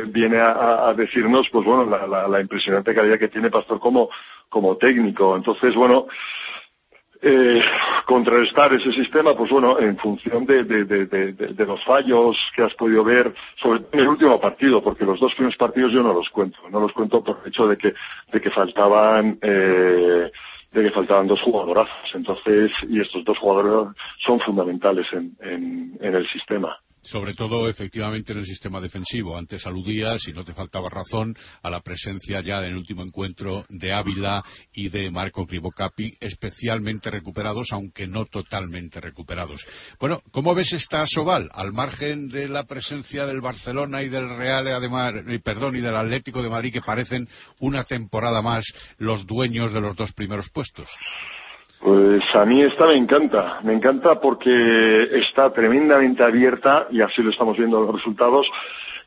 viene 0.07 0.39
a, 0.39 0.89
a, 0.89 0.93
decirnos 0.93 1.47
pues 1.51 1.65
bueno 1.65 1.85
la, 1.85 2.05
la, 2.05 2.27
la 2.27 2.41
impresionante 2.41 2.93
calidad 2.93 3.17
que 3.17 3.29
tiene 3.29 3.49
Pastor 3.49 3.79
como, 3.79 4.09
como 4.49 4.77
técnico, 4.77 5.35
entonces 5.35 5.73
bueno, 5.73 6.07
eh, 7.21 7.61
contrarrestar 8.05 8.73
ese 8.73 8.91
sistema, 8.93 9.35
pues 9.35 9.49
bueno, 9.51 9.79
en 9.79 9.97
función 9.97 10.45
de, 10.45 10.63
de, 10.63 10.85
de, 10.85 11.05
de, 11.33 11.65
los 11.65 11.83
fallos 11.83 12.37
que 12.55 12.63
has 12.63 12.73
podido 12.75 13.03
ver, 13.03 13.33
sobre 13.61 13.79
todo 13.81 13.89
en 13.93 13.99
el 13.99 14.07
último 14.07 14.39
partido, 14.39 14.81
porque 14.81 15.05
los 15.05 15.19
dos 15.19 15.33
primeros 15.33 15.57
partidos 15.57 15.91
yo 15.91 16.03
no 16.03 16.13
los 16.13 16.29
cuento, 16.29 16.57
no 16.69 16.79
los 16.79 16.91
cuento 16.93 17.23
por 17.23 17.39
el 17.43 17.49
hecho 17.49 17.67
de 17.67 17.77
que, 17.77 17.93
de 18.31 18.41
que 18.41 18.51
faltaban, 18.51 19.37
eh, 19.41 20.31
de 20.71 20.83
que 20.83 20.91
faltaban 20.91 21.27
dos 21.27 21.41
jugadorazos, 21.41 22.11
entonces, 22.13 22.71
y 22.87 23.01
estos 23.01 23.23
dos 23.25 23.37
jugadores 23.39 23.95
son 24.25 24.39
fundamentales 24.39 25.07
en, 25.13 25.35
en, 25.41 25.97
en 25.99 26.15
el 26.15 26.27
sistema 26.29 26.77
sobre 27.07 27.33
todo 27.33 27.69
efectivamente 27.69 28.31
en 28.31 28.39
el 28.39 28.45
sistema 28.45 28.79
defensivo. 28.79 29.37
Antes 29.37 29.65
aludía, 29.65 30.17
si 30.19 30.33
no 30.33 30.43
te 30.43 30.53
faltaba 30.53 30.89
razón, 30.89 31.35
a 31.63 31.69
la 31.69 31.81
presencia 31.81 32.41
ya 32.41 32.61
del 32.61 32.75
último 32.75 33.03
encuentro 33.03 33.65
de 33.69 33.93
Ávila 33.93 34.43
y 34.73 34.89
de 34.89 35.09
Marco 35.09 35.45
Cribocapi, 35.45 36.13
especialmente 36.19 37.09
recuperados, 37.09 37.67
aunque 37.71 38.07
no 38.07 38.25
totalmente 38.25 38.99
recuperados. 38.99 39.65
Bueno, 39.99 40.21
¿cómo 40.31 40.53
ves 40.53 40.73
esta 40.73 41.05
Sobal? 41.07 41.49
Al 41.53 41.73
margen 41.73 42.27
de 42.27 42.47
la 42.47 42.65
presencia 42.65 43.25
del 43.25 43.41
Barcelona 43.41 44.03
y 44.03 44.09
del 44.09 44.29
Real, 44.29 44.67
además, 44.67 45.13
perdón, 45.43 45.75
y 45.75 45.81
del 45.81 45.95
Atlético 45.95 46.43
de 46.43 46.49
Madrid, 46.49 46.73
que 46.73 46.81
parecen 46.81 47.27
una 47.59 47.83
temporada 47.83 48.41
más 48.41 48.65
los 48.97 49.25
dueños 49.25 49.73
de 49.73 49.81
los 49.81 49.95
dos 49.95 50.11
primeros 50.13 50.49
puestos. 50.49 50.89
Pues 51.79 52.23
a 52.33 52.45
mí 52.45 52.61
esta 52.63 52.87
me 52.87 52.95
encanta, 52.95 53.59
me 53.63 53.73
encanta 53.73 54.19
porque 54.19 55.19
está 55.19 55.53
tremendamente 55.53 56.23
abierta 56.23 56.87
y 56.89 57.01
así 57.01 57.21
lo 57.21 57.29
estamos 57.29 57.57
viendo 57.57 57.81
los 57.81 57.95
resultados 57.95 58.47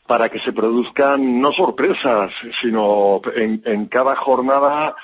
para 0.06 0.28
que 0.28 0.40
se 0.40 0.52
produzcan 0.52 1.40
no 1.40 1.52
sorpresas, 1.52 2.32
sino 2.60 3.20
en, 3.34 3.86
cada 3.86 4.16
jornada 4.16 4.94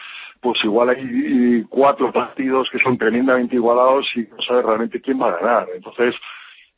pues 0.40 0.62
igual 0.62 0.90
hay 0.90 1.64
cuatro 1.68 2.12
partidos 2.12 2.68
que 2.70 2.78
son 2.78 2.96
tremendamente 2.96 3.56
igualados 3.56 4.06
y 4.14 4.20
no 4.20 4.40
sabes 4.46 4.64
realmente 4.64 5.00
quién 5.00 5.20
va 5.20 5.28
a 5.28 5.38
ganar. 5.38 5.66
Entonces, 5.74 6.14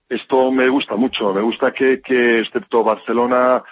esto 0.09 0.51
me 0.51 0.69
gusta 0.71 0.97
mucho, 0.97 1.35
me 1.35 1.43
gusta 1.43 1.73
que, 1.73 2.01
que 2.01 2.41
excepto 2.41 2.83
Barcelona, 2.83 3.63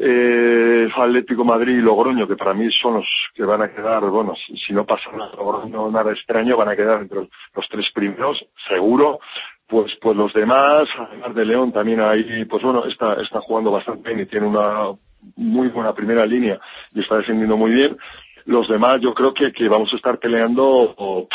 eh, 0.00 0.88
Atlético 0.94 1.44
Madrid 1.44 1.78
y 1.78 1.82
Logroño, 1.82 2.28
que 2.28 2.36
para 2.36 2.54
mí 2.54 2.70
son 2.80 2.94
los 2.94 3.06
que 3.34 3.44
van 3.44 3.62
a 3.62 3.72
quedar, 3.72 4.00
bueno, 4.04 4.34
si, 4.36 4.72
no 4.72 4.84
pasa 4.84 5.10
nada, 5.12 6.12
extraño, 6.12 6.56
van 6.56 6.68
a 6.68 6.76
quedar 6.76 7.00
entre 7.02 7.18
los, 7.18 7.68
tres 7.68 7.86
primeros, 7.92 8.44
seguro. 8.68 9.18
Pues, 9.66 9.92
pues 10.00 10.16
los 10.16 10.32
demás, 10.32 10.88
además 10.98 11.34
de 11.34 11.44
León, 11.44 11.72
también 11.72 12.00
ahí, 12.00 12.46
pues 12.46 12.62
bueno, 12.62 12.86
está, 12.86 13.20
está 13.20 13.40
jugando 13.40 13.70
bastante 13.70 14.08
bien 14.08 14.20
y 14.20 14.26
tiene 14.26 14.46
una 14.46 14.92
muy 15.36 15.68
buena 15.68 15.92
primera 15.92 16.24
línea 16.24 16.58
y 16.94 17.00
está 17.00 17.16
defendiendo 17.16 17.56
muy 17.56 17.72
bien. 17.72 17.98
Los 18.46 18.66
demás, 18.66 18.98
yo 19.02 19.12
creo 19.12 19.34
que, 19.34 19.52
que 19.52 19.68
vamos 19.68 19.92
a 19.92 19.96
estar 19.96 20.18
peleando, 20.18 20.64
o, 20.96 21.28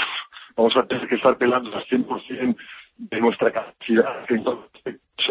vamos 0.55 0.75
a 0.75 0.83
tener 0.87 1.07
que 1.07 1.15
estar 1.15 1.37
peleando 1.37 1.75
al 1.75 1.85
100% 1.85 2.55
de 2.97 3.21
nuestra 3.21 3.51
capacidad 3.51 4.25
en, 4.29 4.43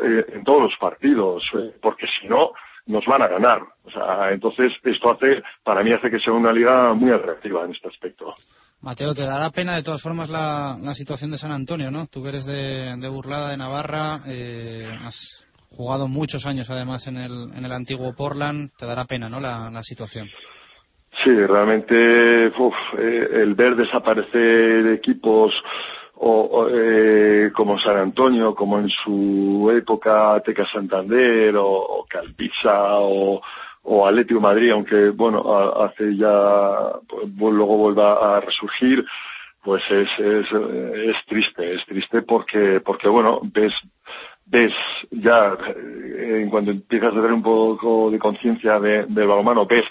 eh, 0.05 0.43
todos 0.45 0.63
los 0.63 0.77
partidos, 0.79 1.43
eh, 1.55 1.75
porque 1.81 2.07
si 2.07 2.29
no, 2.29 2.53
nos 2.87 3.05
van 3.07 3.23
a 3.23 3.29
ganar. 3.29 3.61
O 3.85 3.91
sea, 3.91 4.31
entonces 4.33 4.73
esto 4.85 5.13
hace, 5.13 5.43
para 5.63 5.83
mí 5.83 5.93
hace 5.93 6.11
que 6.11 6.21
sea 6.21 6.33
una 6.33 6.53
liga 6.53 6.95
muy 6.95 7.11
atractiva 7.11 7.65
en 7.65 7.73
este 7.73 7.89
aspecto. 7.89 8.35
Mateo, 8.81 9.15
te 9.15 9.23
dará 9.23 9.51
pena 9.51 9.77
de 9.77 9.83
todas 9.83 10.03
formas 10.03 10.29
la, 10.29 10.77
situación 10.95 11.31
de 11.31 11.39
San 11.39 11.53
Antonio, 11.53 11.91
¿no? 11.91 12.07
Tú 12.09 12.23
que 12.23 12.31
eres 12.31 12.45
de, 12.45 13.09
Burlada, 13.09 13.51
de 13.51 13.57
Navarra, 13.57 14.21
eh, 14.27 14.89
has 15.05 15.47
jugado 15.71 16.09
muchos 16.09 16.45
años 16.47 16.69
además 16.69 17.07
en 17.07 17.17
el, 17.17 17.51
en 17.55 17.65
el 17.65 17.73
antiguo 17.73 18.15
Portland, 18.15 18.71
te 18.77 18.87
dará 18.87 19.05
pena, 19.05 19.29
¿no? 19.29 19.41
La, 19.41 19.83
situación. 19.83 20.29
Sí, 21.25 21.31
realmente 21.31 22.47
eh, 22.47 23.29
el 23.35 23.55
ver 23.55 23.77
desaparecer 23.77 24.87
equipos 24.89 25.53
o, 26.15 26.69
eh, 26.71 27.51
como 27.55 27.79
San 27.81 27.97
Antonio, 27.97 28.55
como 28.55 28.79
en 28.79 28.89
su 28.89 29.73
época 29.77 30.41
Teca 30.45 30.67
Santander 30.71 31.57
o, 31.57 31.67
o 31.67 32.07
o, 32.65 33.41
o 33.85 34.07
Atlético 34.07 34.41
Madrid, 34.41 34.71
aunque 34.71 35.11
bueno, 35.11 35.43
hace 35.83 36.17
ya, 36.17 36.93
pues, 37.09 37.55
luego 37.55 37.77
vuelva 37.77 38.37
a 38.37 38.41
resurgir, 38.41 39.05
pues 39.63 39.83
es, 39.91 40.09
es, 40.19 40.47
es 40.53 41.17
triste, 41.27 41.75
es 41.75 41.85
triste 41.87 42.23
porque, 42.23 42.81
porque 42.85 43.09
bueno, 43.09 43.41
ves, 43.43 43.73
ves 44.47 44.73
ya, 45.11 45.57
eh, 45.77 46.43
en 46.43 46.51
cuanto 46.51 46.71
empiezas 46.71 47.13
a 47.13 47.17
tener 47.17 47.33
un 47.33 47.43
poco 47.43 48.11
de 48.11 48.19
conciencia 48.19 48.79
de, 48.79 49.07
del 49.07 49.27
balonmano, 49.27 49.67
ves 49.67 49.85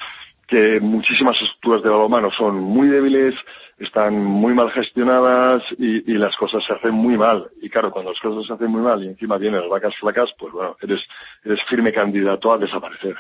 que 0.47 0.79
muchísimas 0.81 1.35
estructuras 1.41 1.83
de 1.83 1.89
balonmano 1.89 2.29
son 2.31 2.59
muy 2.59 2.89
débiles, 2.89 3.33
están 3.81 4.15
muy 4.23 4.53
mal 4.53 4.71
gestionadas 4.71 5.63
y, 5.77 6.11
y, 6.11 6.17
las 6.17 6.35
cosas 6.37 6.63
se 6.65 6.73
hacen 6.73 6.93
muy 6.93 7.17
mal. 7.17 7.49
Y 7.61 7.69
claro, 7.69 7.91
cuando 7.91 8.11
las 8.11 8.19
cosas 8.19 8.45
se 8.45 8.53
hacen 8.53 8.69
muy 8.69 8.81
mal 8.81 9.03
y 9.03 9.07
encima 9.07 9.37
vienen 9.37 9.61
las 9.61 9.69
vacas 9.69 9.95
flacas, 9.99 10.29
pues 10.37 10.53
bueno, 10.53 10.75
eres, 10.81 11.01
eres 11.43 11.59
firme 11.67 11.91
candidato 11.91 12.53
a 12.53 12.57
desaparecer. 12.57 13.15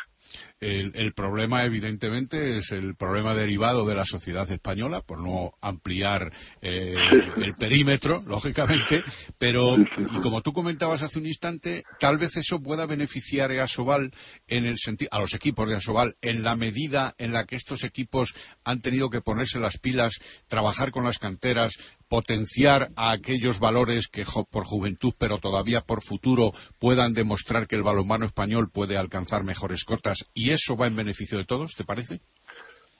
El, 0.61 1.13
problema, 1.13 1.65
evidentemente, 1.65 2.59
es 2.59 2.71
el 2.71 2.95
problema 2.95 3.33
derivado 3.33 3.83
de 3.83 3.95
la 3.95 4.05
sociedad 4.05 4.49
española, 4.51 5.01
por 5.01 5.19
no 5.19 5.53
ampliar 5.59 6.31
eh, 6.61 6.93
el 7.37 7.55
perímetro, 7.55 8.21
lógicamente, 8.27 9.03
pero, 9.39 9.75
y 9.75 10.21
como 10.21 10.43
tú 10.43 10.53
comentabas 10.53 11.01
hace 11.01 11.17
un 11.17 11.25
instante, 11.25 11.83
tal 11.99 12.19
vez 12.19 12.37
eso 12.37 12.61
pueda 12.61 12.85
beneficiar 12.85 13.51
a 13.51 13.63
Asobal 13.63 14.11
en 14.47 14.67
el 14.67 14.75
a 15.09 15.19
los 15.19 15.33
equipos 15.33 15.67
de 15.67 15.77
Asobal 15.77 16.15
en 16.21 16.43
la 16.43 16.55
medida 16.55 17.15
en 17.17 17.33
la 17.33 17.45
que 17.45 17.55
estos 17.55 17.83
equipos 17.83 18.31
han 18.63 18.81
tenido 18.81 19.09
que 19.09 19.21
ponerse 19.21 19.57
las 19.57 19.79
pilas, 19.79 20.13
trabajar 20.47 20.91
con 20.91 21.05
las 21.05 21.17
canteras, 21.17 21.73
potenciar 22.11 22.89
a 22.97 23.11
aquellos 23.13 23.57
valores 23.57 24.09
que 24.11 24.25
por 24.51 24.65
juventud, 24.65 25.13
pero 25.17 25.37
todavía 25.37 25.79
por 25.87 26.03
futuro, 26.03 26.51
puedan 26.77 27.13
demostrar 27.13 27.67
que 27.67 27.77
el 27.77 27.83
balonmano 27.83 28.25
español 28.25 28.69
puede 28.69 28.97
alcanzar 28.97 29.45
mejores 29.45 29.85
cotas 29.85 30.17
y 30.33 30.51
eso 30.51 30.75
va 30.75 30.87
en 30.87 30.97
beneficio 30.97 31.37
de 31.37 31.45
todos, 31.45 31.73
¿te 31.73 31.85
parece? 31.85 32.19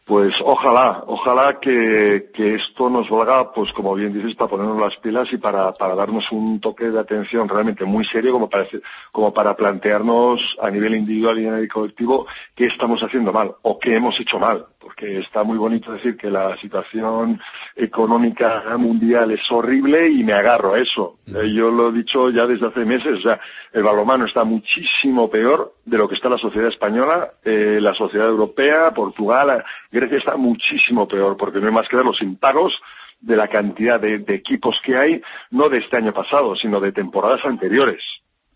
Pues 0.08 0.34
ojalá, 0.44 1.04
ojalá 1.08 1.60
que, 1.62 2.26
esto 2.38 2.90
nos 2.90 3.10
valga, 3.10 3.52
pues 3.54 3.72
como 3.74 3.96
bien 3.96 4.14
dices, 4.14 4.36
para 4.36 4.50
ponernos 4.50 4.80
las 4.80 4.98
pilas 5.00 5.28
y 5.32 5.38
para, 5.38 5.74
darnos 5.78 6.24
un 6.32 6.62
toque 6.62 6.90
de 6.90 7.00
atención 7.00 7.50
realmente 7.50 7.84
muy 7.84 8.06
serio 8.06 8.32
como 8.32 8.50
para, 8.50 8.66
como 9.12 9.34
para 9.34 9.56
plantearnos 9.56 10.40
a 10.62 10.72
nivel 10.72 10.96
individual 10.96 11.38
y 11.38 11.48
a 11.48 11.52
nivel 11.52 11.70
colectivo 11.70 12.28
qué 12.56 12.66
estamos 12.66 13.02
haciendo 13.02 13.32
mal 13.34 13.56
o 13.62 13.78
qué 13.78 13.96
hemos 13.96 14.18
hecho 14.20 14.40
mal. 14.40 14.66
Porque 14.82 15.20
está 15.20 15.44
muy 15.44 15.60
bonito 15.60 15.92
decir 15.92 16.18
que 16.18 16.32
la 16.32 16.58
situación 16.58 17.40
económica 17.76 18.64
mundial 18.78 19.30
es 19.32 19.42
horrible 19.52 20.10
y 20.10 20.24
me 20.24 20.34
agarro 20.34 20.74
a 20.74 20.80
eso. 20.80 21.18
Eh, 21.28 21.54
yo 21.54 21.70
lo 21.70 21.90
he 21.90 21.94
dicho 21.94 22.32
ya 22.32 22.48
desde 22.48 22.68
hace 22.68 22.84
meses, 22.84 23.20
o 23.20 23.22
sea, 23.22 23.40
el 23.74 23.84
balonmano 23.84 24.26
está 24.26 24.44
muchísimo 24.44 25.30
peor 25.30 25.74
de 25.86 25.98
lo 25.98 26.10
que 26.10 26.16
está 26.16 26.30
la 26.30 26.40
sociedad 26.40 26.70
española, 26.70 27.30
eh, 27.46 27.78
la 27.80 27.94
sociedad 27.94 28.28
europea, 28.28 28.92
Portugal, 28.92 29.64
Grecia 29.92 30.18
está 30.18 30.36
muchísimo 30.36 31.08
peor 31.08 31.38
porque 31.38 31.60
no 31.60 31.68
hay 31.68 31.74
más 31.74 31.88
que 31.88 31.98
ver 31.98 32.06
los 32.06 32.22
impagos 32.22 32.74
de 33.20 33.36
la 33.36 33.48
cantidad 33.48 34.00
de, 34.00 34.24
equipos 34.28 34.76
que 34.84 34.98
hay, 34.98 35.22
no 35.52 35.70
de 35.70 35.78
este 35.78 35.98
año 35.98 36.12
pasado, 36.12 36.56
sino 36.56 36.80
de 36.80 36.92
temporadas 36.92 37.46
anteriores. 37.46 38.02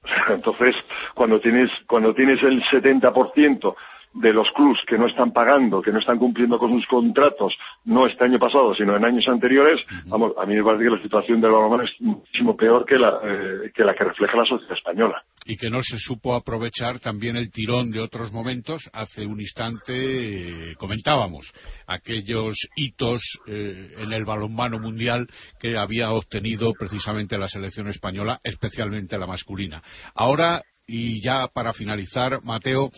Entonces, 0.30 0.76
cuando 1.14 1.40
tienes, 1.40 1.70
cuando 1.88 2.14
tienes 2.14 2.42
el 2.42 2.64
70% 2.64 3.76
de 4.16 4.32
los 4.34 4.48
clubs 4.56 4.80
que 4.88 4.98
no 4.98 5.08
están 5.08 5.32
pagando, 5.32 5.82
que 5.82 5.92
no 5.92 6.00
están 6.00 6.18
cumpliendo 6.18 6.58
con 6.58 6.72
sus 6.72 6.88
contratos, 6.88 7.54
no 7.84 8.08
este 8.08 8.24
año 8.24 8.40
pasado, 8.40 8.74
sino 8.74 8.96
en 8.96 9.04
años 9.04 9.28
anteriores, 9.28 9.80
vamos, 10.06 10.32
a 10.38 10.46
mí 10.46 10.56
me 10.56 10.64
parece 10.64 10.86
que 10.86 10.90
la 10.90 11.02
situación 11.02 11.42
del 11.42 11.52
balonmano 11.52 11.84
es 11.84 11.92
muchísimo 12.00 12.56
peor 12.56 12.86
que 12.86 12.98
la, 12.98 13.20
eh, 13.24 13.72
que 13.74 13.84
la 13.84 13.94
que 13.94 14.06
refleja 14.06 14.38
la 14.38 14.46
sociedad 14.46 14.78
española. 14.78 15.24
Y 15.46 15.58
que 15.58 15.70
no 15.70 15.82
se 15.82 15.98
supo 15.98 16.34
aprovechar 16.34 17.00
también 17.00 17.36
el 17.36 17.52
tirón 17.52 17.92
de 17.92 18.00
otros 18.00 18.32
momentos. 18.32 18.90
Hace 18.94 19.26
un 19.26 19.42
instante 19.42 20.72
eh, 20.72 20.76
comentábamos 20.78 21.52
aquellos 21.86 22.56
hitos 22.76 23.22
eh, 23.48 23.96
en 23.98 24.14
el 24.14 24.24
balonmano 24.24 24.80
mundial 24.80 25.28
que 25.60 25.78
había 25.78 26.12
obtenido 26.12 26.72
precisamente 26.80 27.38
la 27.38 27.50
selección 27.50 27.90
española, 27.90 28.40
especialmente 28.44 29.18
la 29.18 29.28
masculina. 29.28 29.82
Ahora 30.16 30.62
y 30.88 31.22
ya 31.22 31.48
para 31.54 31.74
finalizar, 31.74 32.40
Mateo, 32.44 32.90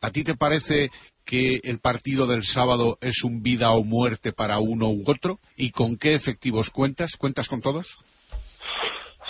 ¿a 0.00 0.10
ti 0.10 0.24
te 0.24 0.36
parece 0.36 0.90
que 1.24 1.60
el 1.64 1.80
partido 1.80 2.26
del 2.26 2.44
sábado 2.44 2.98
es 3.00 3.24
un 3.24 3.42
vida 3.42 3.70
o 3.72 3.84
muerte 3.84 4.32
para 4.32 4.58
uno 4.58 4.90
u 4.90 5.02
otro? 5.06 5.38
¿Y 5.56 5.70
con 5.70 5.96
qué 5.96 6.14
efectivos 6.14 6.70
cuentas? 6.70 7.16
¿Cuentas 7.18 7.48
con 7.48 7.60
todos? 7.60 7.86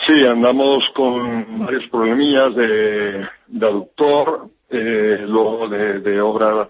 Sí, 0.06 0.24
andamos 0.24 0.84
con 0.94 1.58
varios 1.58 1.88
problemillas 1.90 2.54
de, 2.54 3.26
aductor, 3.60 4.50
eh, 4.70 5.24
luego 5.26 5.68
de, 5.68 6.20
obra 6.20 6.68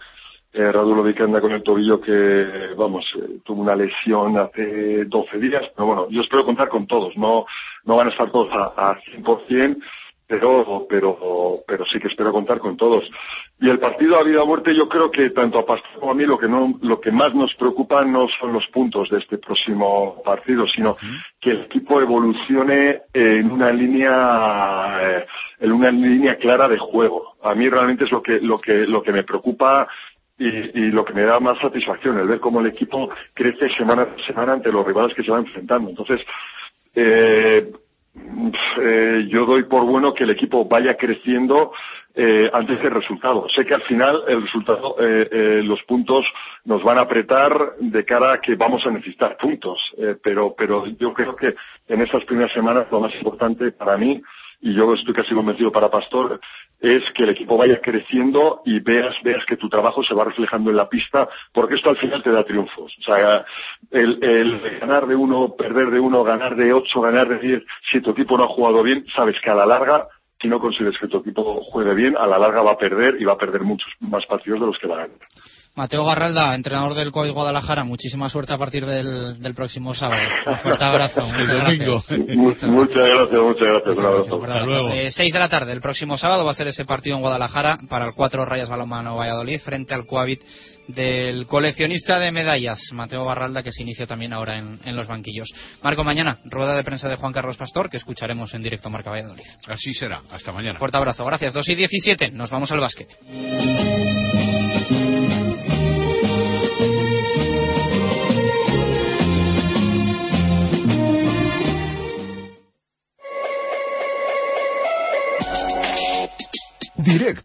eh, 0.53 0.73
Radulo 0.73 1.13
que 1.13 1.23
anda 1.23 1.41
con 1.41 1.53
el 1.53 1.63
tobillo 1.63 2.01
que, 2.01 2.73
vamos, 2.79 3.05
eh, 3.17 3.41
tuvo 3.45 3.61
una 3.61 3.77
lesión 3.77 4.39
hace 4.39 5.05
12 5.05 5.39
días, 5.39 5.65
pero 5.75 5.87
bueno, 5.87 6.07
yo 6.09 6.23
espero 6.23 6.47
contar 6.47 6.69
con 6.69 6.87
todos, 6.87 7.15
no, 7.17 7.45
no 7.85 7.97
van 7.97 8.07
a 8.07 8.11
estar 8.11 8.31
todos 8.31 8.51
a, 8.53 8.91
a 8.91 9.01
100%, 9.03 9.83
pero, 10.27 10.87
pero, 10.89 11.63
pero 11.67 11.85
sí 11.87 11.99
que 12.01 12.09
espero 12.09 12.33
contar 12.33 12.59
con 12.59 12.77
todos. 12.77 13.05
Y 13.61 13.71
el 13.71 13.79
partido 13.79 14.17
a 14.17 14.25
vida 14.25 14.43
o 14.43 14.47
muerte, 14.47 14.75
yo 14.75 14.89
creo 14.89 15.11
que 15.11 15.31
tanto 15.31 15.59
a 15.59 15.67
Pastor 15.67 16.01
como 16.01 16.13
a 16.13 16.15
mí 16.15 16.25
lo 16.25 16.37
que 16.39 16.49
no, 16.49 16.75
lo 16.83 17.01
que 17.01 17.13
más 17.13 17.35
nos 17.35 17.55
preocupa 17.55 18.05
no 18.05 18.27
son 18.41 18.53
los 18.53 18.67
puntos 18.69 19.09
de 19.09 19.19
este 19.19 19.39
próximo 19.39 20.21
partido, 20.25 20.67
sino 20.67 20.97
que 21.41 21.51
el 21.51 21.63
equipo 21.63 22.01
evolucione 22.01 23.03
en 23.13 23.51
una 23.51 23.71
línea, 23.71 24.99
eh, 25.03 25.27
en 25.61 25.73
una 25.73 25.91
línea 25.91 26.37
clara 26.37 26.69
de 26.69 26.79
juego. 26.79 27.37
A 27.43 27.55
mí 27.55 27.69
realmente 27.69 28.05
es 28.05 28.11
lo 28.11 28.23
que, 28.23 28.41
lo 28.41 28.59
que, 28.59 28.87
lo 28.87 29.03
que 29.03 29.13
me 29.13 29.23
preocupa 29.23 29.87
y, 30.39 30.49
y, 30.49 30.91
lo 30.91 31.05
que 31.05 31.15
me 31.15 31.23
da 31.23 31.41
más 31.41 31.59
satisfacción, 31.61 32.19
el 32.19 32.27
ver 32.27 32.41
cómo 32.41 32.61
el 32.61 32.67
equipo 32.67 33.09
crece 33.33 33.71
semana 33.71 34.03
a 34.03 34.27
semana 34.27 34.53
ante 34.53 34.71
los 34.71 34.87
rivales 34.87 35.15
que 35.15 35.23
se 35.23 35.31
va 35.31 35.39
enfrentando. 35.39 35.89
Entonces, 35.89 36.21
eh, 36.95 37.71
eh, 38.81 39.27
yo 39.29 39.47
doy 39.47 39.65
por 39.65 39.85
bueno 39.85 40.15
que 40.15 40.25
el 40.25 40.31
equipo 40.31 40.65
vaya 40.65 40.97
creciendo 40.97 41.73
eh, 42.15 42.51
antes 42.53 42.83
del 42.83 42.93
resultado. 42.93 43.47
Sé 43.55 43.65
que 43.67 43.75
al 43.75 43.83
final 43.83 44.23
el 44.27 44.43
resultado, 44.43 44.97
eh, 44.99 45.29
eh, 45.31 45.63
los 45.63 45.83
puntos 45.83 46.25
nos 46.65 46.83
van 46.83 46.99
a 46.99 47.03
apretar 47.03 47.75
de 47.79 48.05
cara 48.05 48.33
a 48.33 48.41
que 48.41 48.55
vamos 48.55 48.87
a 48.87 48.91
necesitar 48.91 49.37
puntos, 49.37 49.79
eh, 49.99 50.17
pero, 50.23 50.55
pero 50.57 50.87
yo 50.87 51.13
creo 51.13 51.37
que 51.37 51.55
en 51.89 52.01
estas 52.01 52.25
primeras 52.25 52.53
semanas 52.53 52.87
lo 52.91 53.01
más 53.01 53.15
importante 53.15 53.71
para 53.73 53.99
mí 53.99 54.23
y 54.63 54.75
yo 54.75 54.95
estoy 54.95 55.13
casi 55.13 55.35
convencido 55.35 55.71
para 55.71 55.91
Pastor, 55.91 56.41
es 56.81 57.03
que 57.15 57.25
el 57.25 57.31
equipo 57.31 57.57
vaya 57.57 57.81
creciendo 57.81 58.61
y 58.65 58.81
veas, 58.81 59.15
veas 59.23 59.45
que 59.47 59.57
tu 59.57 59.69
trabajo 59.69 60.03
se 60.03 60.15
va 60.15 60.25
reflejando 60.25 60.71
en 60.71 60.77
la 60.77 60.89
pista, 60.89 61.29
porque 61.53 61.77
esto 61.77 61.91
al 61.91 61.97
final 61.97 62.23
te 62.23 62.31
da 62.31 62.45
triunfos. 62.45 62.95
O 62.99 63.03
sea, 63.03 63.45
el, 63.91 64.23
el 64.23 64.79
ganar 64.81 65.07
de 65.07 65.17
uno, 65.17 65.55
perder 65.57 65.91
de 65.91 66.01
uno, 66.01 66.23
ganar 66.23 66.57
de 66.57 66.73
ocho, 66.73 67.01
ganar 67.01 67.29
de 67.29 67.39
diez, 67.39 67.63
si 67.91 68.01
tu 68.01 68.11
equipo 68.11 68.37
no 68.37 68.45
ha 68.45 68.49
jugado 68.49 68.83
bien, 68.83 69.05
sabes 69.15 69.37
que 69.43 69.51
a 69.51 69.55
la 69.55 69.67
larga, 69.67 70.09
si 70.41 70.49
no 70.49 70.61
consigues 70.61 70.99
que 70.99 71.09
tu 71.09 71.19
equipo 71.19 71.63
juegue 71.63 71.95
bien, 71.95 72.17
a 72.17 72.27
la 72.27 72.39
larga 72.39 72.63
va 72.63 72.73
a 72.73 72.79
perder 72.79 73.21
y 73.21 73.25
va 73.25 73.35
a 73.35 73.39
perder 73.39 73.63
muchos 73.63 73.91
más 74.01 74.27
partidos 74.27 74.61
de 74.61 74.67
los 74.67 74.79
que 74.79 74.87
va 74.87 74.97
a 74.97 75.07
ganar. 75.07 75.19
Mateo 75.77 76.07
Garralda, 76.07 76.55
entrenador 76.55 76.95
del 76.95 77.13
COI 77.13 77.33
Guadalajara, 77.33 77.85
muchísima 77.85 78.31
suerte 78.31 78.55
a 78.55 78.57
partir 78.57 78.87
del, 78.87 79.55
próximo 79.55 79.95
sábado. 79.95 80.23
Un 80.47 80.57
fuerte 80.61 80.85
abrazo. 80.85 81.21
Muchas 81.27 81.49
Gracias. 81.49 82.69
Muchas 82.71 83.07
gracias, 83.07 83.41
muchas 83.43 83.69
gracias. 83.69 83.99
Un 83.99 84.07
abrazo. 84.07 84.43
Hasta 84.43 84.65
luego. 84.65 84.89
Eh, 84.89 85.11
seis 85.11 85.35
de 85.35 85.39
la 85.39 85.51
tarde, 85.51 85.73
el 85.73 85.83
próximo 85.83 86.17
sábado 86.17 86.47
va 86.47 86.53
a 86.53 86.55
ser 86.55 86.69
ese 86.69 86.87
partido 86.87 87.17
en 87.17 87.23
Guadalajara 87.23 87.79
para 87.91 88.07
el 88.07 88.15
cuatro 88.15 88.47
Rayas 88.47 88.71
Balomano 88.71 89.17
Valladolid 89.17 89.61
frente 89.61 89.93
al 89.93 90.07
Coavit 90.07 90.41
del 90.89 91.47
coleccionista 91.47 92.19
de 92.21 92.33
medallas, 92.33 92.81
Mateo 92.93 93.27
Garralda, 93.27 93.63
que 93.63 93.73
se 93.73 93.83
inicia 93.83 94.07
también 94.07 94.33
ahora 94.33 94.57
en, 94.57 94.81
en, 94.83 94.97
los 94.97 95.07
banquillos. 95.07 95.53
Marco, 95.83 96.05
mañana, 96.05 96.39
rueda 96.45 96.75
de 96.75 96.85
prensa 96.85 97.09
de 97.09 97.17
Juan 97.17 97.35
Carlos 97.35 97.59
Pastor, 97.59 97.91
que 97.91 97.99
escucharemos 97.99 98.55
en 98.55 98.63
directo 98.63 98.89
Marca 98.89 99.11
Valladolid. 99.11 99.45
Así 99.67 99.93
será. 99.93 100.23
Hasta 100.31 100.53
mañana. 100.53 100.79
Fuerte 100.79 100.97
abrazo. 100.97 101.25
Gracias. 101.27 101.53
2 101.53 101.69
y 101.69 101.75
17. 101.75 102.31
Nos 102.31 102.49
vamos 102.49 102.71
al 102.73 102.81
básquet. 102.81 103.09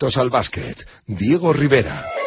Directos 0.01 0.17
al 0.19 0.31
básquet. 0.31 0.87
Diego 1.05 1.53
Rivera. 1.53 2.20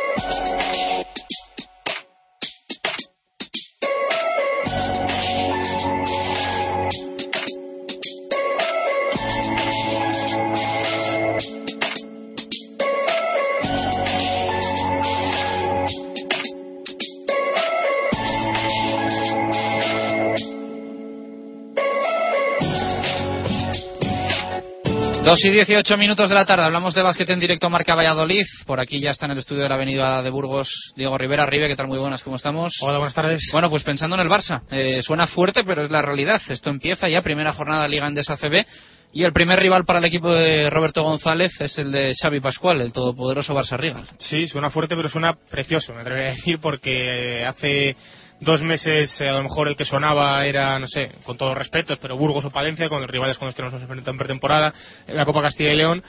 Dos 25.35 25.45
y 25.45 25.51
18 25.51 25.97
minutos 25.97 26.29
de 26.29 26.35
la 26.37 26.47
tarde, 26.47 26.63
hablamos 26.63 26.95
de 26.95 27.03
básquet 27.03 27.29
en 27.29 27.41
directo 27.41 27.69
Marca 27.69 27.97
Valladolid. 27.97 28.45
Por 28.67 28.79
aquí 28.79 29.01
ya 29.01 29.11
está 29.11 29.27
en 29.27 29.33
el 29.33 29.39
estudio 29.39 29.65
de 29.65 29.69
la 29.69 29.75
Avenida 29.75 30.23
de 30.23 30.31
Burgos 30.31 30.93
Diego 30.95 31.19
Rivera. 31.19 31.45
Ribe, 31.45 31.67
¿qué 31.67 31.75
tal? 31.75 31.89
Muy 31.89 31.99
buenas, 31.99 32.23
¿cómo 32.23 32.37
estamos? 32.37 32.73
Hola, 32.83 32.99
buenas 32.99 33.15
tardes. 33.15 33.49
Bueno, 33.51 33.69
pues 33.69 33.83
pensando 33.83 34.15
en 34.15 34.23
el 34.23 34.29
Barça, 34.29 34.63
eh, 34.71 35.03
suena 35.03 35.27
fuerte, 35.27 35.65
pero 35.65 35.83
es 35.83 35.91
la 35.91 36.03
realidad. 36.03 36.41
Esto 36.49 36.71
empieza 36.71 37.09
ya, 37.09 37.21
primera 37.21 37.53
jornada 37.53 37.89
Liga 37.89 38.07
Endesa 38.07 38.37
CB. 38.37 38.65
Y 39.13 39.25
el 39.25 39.33
primer 39.33 39.59
rival 39.59 39.85
para 39.85 39.99
el 39.99 40.05
equipo 40.05 40.33
de 40.33 40.71
Roberto 40.71 41.03
González 41.03 41.51
es 41.59 41.79
el 41.79 41.91
de 41.91 42.15
Xavi 42.15 42.39
Pascual, 42.39 42.81
el 42.81 42.93
todopoderoso 42.93 43.55
Barça 43.55 43.77
Rival. 43.77 44.07
Sí, 44.21 44.47
suena 44.47 44.71
fuerte, 44.71 44.95
pero 44.95 45.09
suena 45.09 45.35
precioso, 45.51 45.95
me 45.95 46.03
atrevería 46.03 46.31
a 46.31 46.35
decir, 46.37 46.61
porque 46.63 47.45
hace 47.45 47.97
dos 48.41 48.63
meses 48.63 49.21
eh, 49.21 49.29
a 49.29 49.35
lo 49.35 49.43
mejor 49.43 49.69
el 49.69 49.77
que 49.77 49.85
sonaba 49.85 50.45
era, 50.47 50.79
no 50.79 50.87
sé, 50.87 51.11
con 51.25 51.37
todos 51.37 51.57
respetos, 51.57 51.99
pero 51.99 52.17
Burgos 52.17 52.45
o 52.45 52.51
Palencia, 52.51 52.89
con 52.89 53.01
los 53.01 53.11
rivales 53.11 53.39
con 53.39 53.47
los 53.47 53.55
que 53.55 53.63
nos 53.63 53.73
hemos 53.73 53.83
enfrentado 53.83 54.13
en 54.13 54.19
pretemporada, 54.19 54.75
en 55.07 55.17
la 55.17 55.25
Copa 55.25 55.43
Castilla 55.43 55.73
y 55.73 55.77
León. 55.77 56.03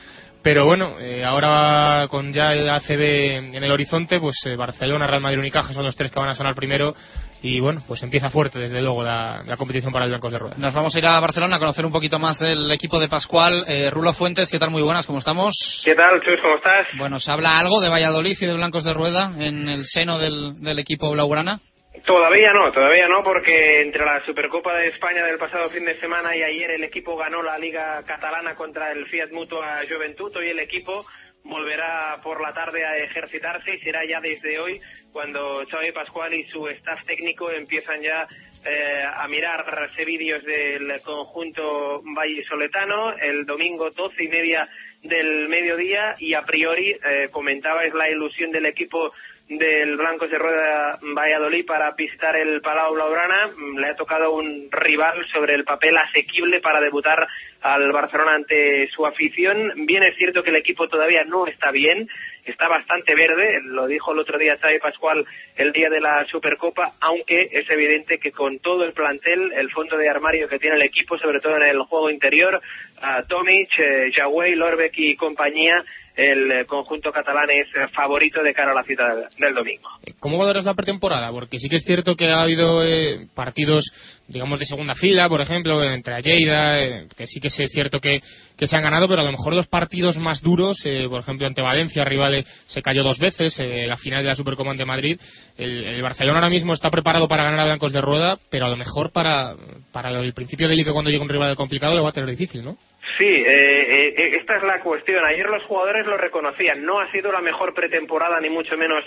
Pero 0.46 0.64
bueno, 0.66 1.00
eh, 1.00 1.26
ahora 1.26 2.06
con 2.08 2.32
ya 2.32 2.54
el 2.54 2.70
ACB 2.70 3.56
en 3.56 3.64
el 3.64 3.72
horizonte, 3.72 4.20
pues 4.20 4.36
eh, 4.46 4.56
Barcelona, 4.56 5.08
Real 5.08 5.20
Madrid, 5.20 5.40
Unicaja 5.40 5.74
son 5.74 5.84
los 5.84 5.96
tres 5.96 6.12
que 6.12 6.20
van 6.20 6.30
a 6.30 6.36
sonar 6.36 6.54
primero. 6.54 6.94
Y 7.42 7.60
bueno, 7.60 7.82
pues 7.88 8.02
empieza 8.04 8.30
fuerte 8.30 8.60
desde 8.60 8.80
luego 8.80 9.04
la, 9.04 9.42
la 9.44 9.58
competición 9.58 9.92
para 9.92 10.06
el 10.06 10.12
Blancos 10.12 10.32
de 10.32 10.38
Rueda. 10.38 10.56
Nos 10.58 10.74
vamos 10.74 10.96
a 10.96 11.00
ir 11.00 11.06
a 11.08 11.20
Barcelona 11.20 11.56
a 11.56 11.60
conocer 11.60 11.84
un 11.84 11.92
poquito 11.92 12.20
más 12.20 12.40
del 12.40 12.72
equipo 12.72 13.00
de 13.00 13.08
Pascual. 13.08 13.66
Eh, 13.68 13.90
Rulo 13.90 14.14
Fuentes, 14.14 14.50
¿qué 14.52 14.60
tal? 14.60 14.70
Muy 14.70 14.84
buenas, 14.84 15.08
¿cómo 15.08 15.18
estamos? 15.18 15.82
¿Qué 15.84 15.96
tal, 15.96 16.22
Chus? 16.22 16.38
¿Cómo 16.42 16.58
estás? 16.58 16.88
Bueno, 16.98 17.20
¿se 17.20 17.32
habla 17.32 17.58
algo 17.58 17.82
de 17.82 17.90
Valladolid 17.90 18.38
y 18.40 18.46
de 18.46 18.54
Blancos 18.54 18.84
de 18.84 18.94
Rueda 18.94 19.34
en 19.38 19.68
el 19.68 19.86
seno 19.86 20.20
del, 20.20 20.62
del 20.62 20.78
equipo 20.78 21.10
blaugrana? 21.12 21.60
Todavía 22.04 22.52
no, 22.54 22.72
todavía 22.72 23.08
no, 23.08 23.24
porque 23.24 23.82
entre 23.82 24.04
la 24.04 24.24
Supercopa 24.26 24.76
de 24.76 24.90
España 24.90 25.24
del 25.26 25.38
pasado 25.38 25.70
fin 25.70 25.86
de 25.86 25.96
semana 25.96 26.36
y 26.36 26.44
ayer 26.44 26.72
el 26.72 26.84
equipo 26.84 27.16
ganó 27.16 27.42
la 27.42 27.58
Liga 27.58 28.04
Catalana 28.06 28.56
contra 28.56 28.92
el 28.92 29.06
Fiat 29.08 29.32
Mutua 29.32 29.82
Juventud. 29.90 30.36
Hoy 30.36 30.50
el 30.50 30.60
equipo 30.60 31.06
volverá 31.46 32.20
por 32.24 32.42
la 32.42 32.54
tarde 32.54 32.84
a 32.84 32.98
ejercitarse 32.98 33.76
y 33.76 33.80
será 33.80 34.02
ya 34.06 34.20
desde 34.20 34.60
hoy 34.60 34.80
cuando 35.12 35.64
Xavi 35.70 35.92
Pascual 35.92 36.34
y 36.34 36.44
su 36.46 36.68
staff 36.68 37.04
técnico 37.06 37.52
empiezan 37.52 38.02
ya 38.02 38.28
eh, 38.66 39.04
a 39.04 39.28
mirarse 39.28 40.04
vídeos 40.06 40.44
del 40.44 40.92
conjunto 41.04 42.02
vallisoletano 42.16 43.14
el 43.14 43.46
domingo 43.46 43.90
doce 43.92 44.24
y 44.24 44.28
media 44.28 44.68
del 45.04 45.48
mediodía 45.48 46.16
y 46.18 46.34
a 46.34 46.42
priori 46.42 46.92
eh, 46.92 47.30
comentaba 47.32 47.84
es 47.86 47.94
la 47.94 48.10
ilusión 48.10 48.52
del 48.52 48.66
equipo 48.66 49.14
del 49.48 49.96
Blancos 49.96 50.30
de 50.32 50.40
Rueda 50.40 50.98
Valladolid 51.02 51.66
para 51.66 51.96
pistar 51.96 52.36
el 52.36 52.62
Palau 52.62 52.94
Blaugrana. 52.94 53.50
Le 53.78 53.88
ha 53.88 53.96
tocado 53.96 54.34
un 54.34 54.70
rival 54.72 55.26
sobre 55.32 55.54
el 55.54 55.64
papel 55.64 55.96
asequible 55.98 56.62
para 56.62 56.82
debutar 56.82 57.28
al 57.62 57.92
Barcelona 57.92 58.36
ante 58.36 58.88
su 58.90 59.06
afición. 59.06 59.86
Bien 59.86 60.04
es 60.04 60.16
cierto 60.18 60.44
que 60.44 60.50
el 60.50 60.56
equipo 60.56 60.88
todavía 60.88 61.24
no 61.26 61.46
está 61.48 61.72
bien, 61.72 62.08
está 62.46 62.68
bastante 62.68 63.16
verde, 63.16 63.60
lo 63.64 63.88
dijo 63.88 64.14
el 64.14 64.20
otro 64.20 64.38
día 64.38 64.58
Xavi 64.58 64.80
Pascual 64.80 65.26
el 65.56 65.72
día 65.72 65.90
de 65.90 66.00
la 66.00 66.26
Supercopa, 66.30 66.94
aunque 67.02 67.50
es 67.52 67.70
evidente 67.70 68.20
que 68.20 68.32
con 68.32 68.60
todo 68.60 68.84
el 68.84 68.94
plantel, 68.94 69.52
el 69.54 69.72
fondo 69.72 69.98
de 69.98 70.10
armario 70.10 70.48
que 70.48 70.60
tiene 70.60 70.76
el 70.76 70.84
equipo, 70.84 71.18
sobre 71.18 71.40
todo 71.40 71.58
en 71.58 71.64
el 71.64 71.82
juego 71.84 72.10
interior, 72.10 72.62
a 73.02 73.24
Tomic, 73.24 73.70
eh, 73.80 74.12
Yawey, 74.16 74.56
Lorbeck 74.56 74.94
y 74.98 75.16
compañía, 75.16 75.84
el 76.16 76.66
conjunto 76.66 77.12
catalán 77.12 77.50
es 77.50 77.68
favorito 77.92 78.42
de 78.42 78.54
cara 78.54 78.72
a 78.72 78.76
la 78.76 78.84
cita 78.84 79.04
del, 79.38 79.54
domingo. 79.54 79.90
¿Cómo 80.20 80.38
valoras 80.38 80.66
la 80.66 80.74
pretemporada? 80.74 81.30
Porque 81.32 81.60
sí 81.60 81.68
que 81.68 81.76
es 81.76 81.84
cierto 81.84 82.16
que 82.16 82.30
ha 82.30 82.42
habido 82.42 82.86
eh, 82.86 83.28
partidos, 83.36 83.84
digamos, 84.28 84.60
de 84.60 84.66
segunda 84.66 84.96
fila, 84.96 85.30
por 85.30 85.42
ejemplo, 85.42 85.84
entre 85.84 86.22
Lleida, 86.22 86.82
eh, 86.82 87.08
que 87.16 87.28
sí 87.28 87.40
que 87.40 87.48
es 87.48 87.72
cierto 87.72 88.00
que, 88.00 88.22
que 88.58 88.68
se 88.68 88.76
han 88.76 88.84
ganado, 88.84 89.08
pero 89.08 89.22
a 89.22 89.24
lo 89.26 89.32
mejor 89.32 89.54
los 89.54 89.68
partidos 89.68 90.18
más 90.18 90.42
duros, 90.42 90.80
eh, 90.84 91.06
por 91.10 91.22
ejemplo, 91.22 91.46
ante 91.46 91.62
Valencia, 91.62 92.04
rival 92.04 92.46
se 92.66 92.82
cayó 92.82 93.04
dos 93.04 93.20
veces, 93.20 93.58
eh, 93.60 93.86
la 93.88 93.98
final 93.98 94.24
de 94.24 94.30
la 94.30 94.36
Supercopa 94.36 94.72
ante 94.72 94.86
Madrid. 94.86 95.20
El, 95.58 95.84
el 95.84 96.02
Barcelona 96.02 96.40
ahora 96.40 96.50
mismo 96.50 96.74
está 96.74 96.90
preparado 96.90 97.28
para 97.28 97.44
ganar 97.44 97.60
a 97.60 97.66
Blancos 97.66 97.94
de 97.94 98.02
Rueda, 98.02 98.38
pero 98.50 98.66
a 98.66 98.70
lo 98.70 98.78
mejor 98.78 99.12
para, 99.12 99.56
para 99.92 100.10
el 100.10 100.34
principio 100.34 100.68
de 100.68 100.76
liga 100.76 100.92
cuando 100.92 101.12
llegue 101.12 101.22
un 101.22 101.30
rival 101.30 101.56
complicado 101.56 101.96
lo 101.96 102.04
va 102.04 102.10
a 102.10 102.14
tener 102.14 102.30
difícil, 102.30 102.64
¿no? 102.64 102.78
Sí, 103.18 103.24
eh, 103.24 104.08
eh, 104.10 104.38
esta 104.40 104.58
es 104.58 104.64
la 104.64 104.80
cuestión. 104.82 105.24
Ayer 105.24 105.46
los 105.46 105.64
jugadores 105.64 106.06
lo 106.08 106.18
reconocían. 106.18 106.84
No 106.84 107.00
ha 107.00 107.12
sido 107.12 107.32
la 107.32 107.40
mejor 107.40 107.74
pretemporada, 107.74 108.40
ni 108.40 108.50
mucho 108.50 108.76
menos 108.76 109.04